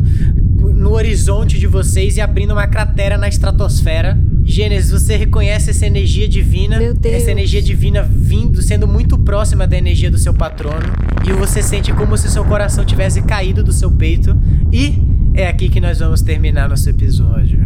no 0.79 0.91
horizonte 0.91 1.57
de 1.57 1.65
vocês 1.65 2.17
e 2.17 2.21
abrindo 2.21 2.51
uma 2.51 2.67
cratera 2.67 3.17
na 3.17 3.27
estratosfera. 3.27 4.19
Gênesis, 4.43 4.91
você 4.91 5.15
reconhece 5.15 5.69
essa 5.69 5.85
energia 5.85 6.27
divina, 6.27 6.77
essa 7.03 7.31
energia 7.31 7.61
divina 7.61 8.03
vindo, 8.03 8.61
sendo 8.61 8.87
muito 8.87 9.17
próxima 9.17 9.67
da 9.67 9.77
energia 9.77 10.09
do 10.09 10.17
seu 10.17 10.33
patrono, 10.33 10.87
e 11.27 11.31
você 11.33 11.61
sente 11.61 11.93
como 11.93 12.17
se 12.17 12.29
seu 12.29 12.43
coração 12.43 12.83
tivesse 12.83 13.21
caído 13.21 13.63
do 13.63 13.71
seu 13.71 13.91
peito. 13.91 14.35
E 14.73 14.95
é 15.33 15.47
aqui 15.47 15.69
que 15.69 15.79
nós 15.79 15.99
vamos 15.99 16.21
terminar 16.21 16.67
nosso 16.67 16.89
episódio. 16.89 17.59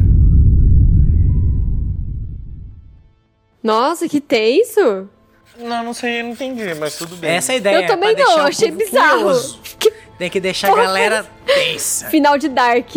Nossa, 3.63 4.09
que 4.09 4.19
tenso. 4.19 5.07
Não, 5.57 5.83
não 5.83 5.93
sei, 5.93 6.23
não 6.23 6.31
entendi, 6.31 6.73
mas 6.75 6.95
tudo 6.97 7.15
bem. 7.15 7.31
Essa 7.31 7.53
é 7.53 7.55
a 7.55 7.57
ideia. 7.57 7.75
eu 7.83 7.87
também 7.87 8.15
não, 8.15 8.37
o 8.37 8.41
achei 8.41 8.71
bizarro. 8.71 9.17
curioso. 9.23 9.59
Que 9.79 9.91
Tem 10.17 10.29
que 10.29 10.39
deixar 10.39 10.67
a 10.67 10.71
Porra. 10.71 10.83
galera 10.83 11.25
tensa. 11.45 12.09
final 12.09 12.37
de 12.37 12.47
Dark. 12.49 12.89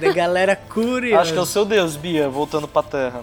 da 0.00 0.12
galera 0.12 0.56
curiosa. 0.56 1.22
Acho 1.22 1.32
que 1.32 1.38
é 1.38 1.42
o 1.42 1.46
seu 1.46 1.64
Deus, 1.64 1.96
Bia, 1.96 2.28
voltando 2.28 2.66
pra 2.66 2.82
terra. 2.82 3.22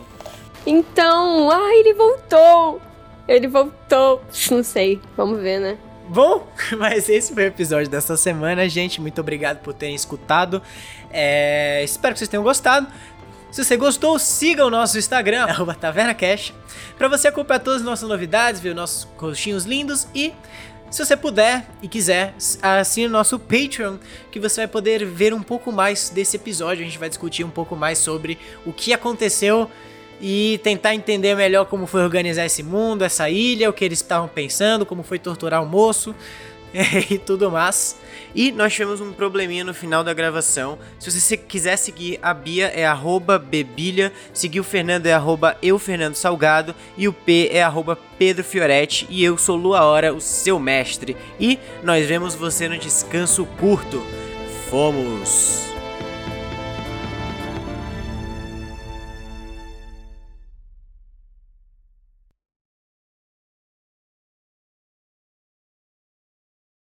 então, 0.66 1.50
ai, 1.52 1.80
ele 1.80 1.94
voltou. 1.94 2.82
Ele 3.28 3.48
voltou. 3.48 4.22
Não 4.50 4.64
sei, 4.64 5.00
vamos 5.16 5.40
ver, 5.42 5.60
né? 5.60 5.78
Bom, 6.08 6.48
mas 6.80 7.08
esse 7.10 7.34
foi 7.34 7.44
o 7.44 7.48
episódio 7.48 7.88
dessa 7.90 8.18
semana, 8.18 8.68
gente. 8.68 9.00
Muito 9.02 9.20
obrigado 9.22 9.60
por 9.60 9.74
terem 9.74 9.94
escutado. 9.94 10.62
É, 11.12 11.84
espero 11.84 12.14
que 12.14 12.20
vocês 12.20 12.30
tenham 12.30 12.44
gostado. 12.44 12.88
Se 13.52 13.64
você 13.64 13.76
gostou, 13.76 14.20
siga 14.20 14.64
o 14.64 14.70
nosso 14.70 14.98
Instagram, 14.98 15.46
arroba 15.50 15.74
TavernaCash, 15.74 16.54
pra 16.98 17.08
você 17.08 17.28
acompanhar 17.28 17.60
todas 17.60 17.82
as 17.82 17.86
nossas 17.86 18.08
novidades, 18.08 18.62
ver 18.62 18.76
nossos 18.76 19.08
rostinhos 19.18 19.66
lindos 19.66 20.08
e, 20.14 20.34
se 20.92 21.04
você 21.04 21.18
puder 21.18 21.68
e 21.82 21.88
quiser, 21.88 22.36
assine 22.62 23.08
o 23.08 23.10
nosso 23.10 23.40
Patreon, 23.40 23.98
que 24.32 24.40
você 24.40 24.62
vai 24.62 24.68
poder 24.68 25.04
ver 25.04 25.34
um 25.34 25.42
pouco 25.42 25.72
mais 25.72 26.10
desse 26.10 26.36
episódio. 26.36 26.84
A 26.84 26.86
gente 26.86 27.00
vai 27.00 27.10
discutir 27.10 27.44
um 27.44 27.50
pouco 27.50 27.76
mais 27.76 27.98
sobre 27.98 28.38
o 28.66 28.74
que 28.74 28.94
aconteceu 28.94 29.70
e 30.22 30.60
tentar 30.64 30.94
entender 30.94 31.36
melhor 31.36 31.66
como 31.66 31.88
foi 31.88 32.04
organizar 32.04 32.46
esse 32.46 32.62
mundo, 32.62 33.04
essa 33.04 33.30
ilha, 33.30 33.70
o 33.70 33.74
que 33.74 33.86
eles 33.86 34.00
estavam 34.00 34.28
pensando, 34.28 34.86
como 34.86 35.02
foi 35.02 35.18
torturar 35.18 35.64
o 35.64 35.66
moço 35.66 36.16
e 37.10 37.18
tudo 37.18 37.50
mais. 37.50 37.96
E 38.34 38.52
nós 38.52 38.74
tivemos 38.74 39.02
um 39.02 39.12
probleminha 39.12 39.64
no 39.64 39.74
final 39.74 40.04
da 40.04 40.14
gravação. 40.14 40.78
Se 41.00 41.12
você 41.12 41.38
quiser 41.38 41.78
seguir 41.78 42.20
a 42.22 42.34
Bia 42.34 42.68
é 42.68 42.86
arroba 42.86 43.40
Bebilha, 43.40 44.12
seguir 44.34 44.60
o 44.60 44.64
Fernando 44.64 45.06
é 45.06 45.14
arroba 45.14 45.58
eu 45.62 45.80
Fernando 45.80 46.16
Salgado 46.16 46.76
e 46.98 47.08
o 47.08 47.14
P 47.14 47.50
é 47.52 47.64
arroba 47.64 47.98
Pedro 48.18 48.44
Fioretti 48.44 49.08
e 49.10 49.24
eu 49.24 49.38
sou 49.38 49.56
Lua 49.56 49.84
Hora, 49.84 50.14
o 50.14 50.22
seu 50.22 50.60
mestre. 50.60 51.16
E 51.40 51.60
nós 51.84 52.06
vemos 52.06 52.36
você 52.36 52.68
no 52.68 52.78
descanso 52.78 53.46
curto. 53.60 54.04
Fomos! 54.70 55.69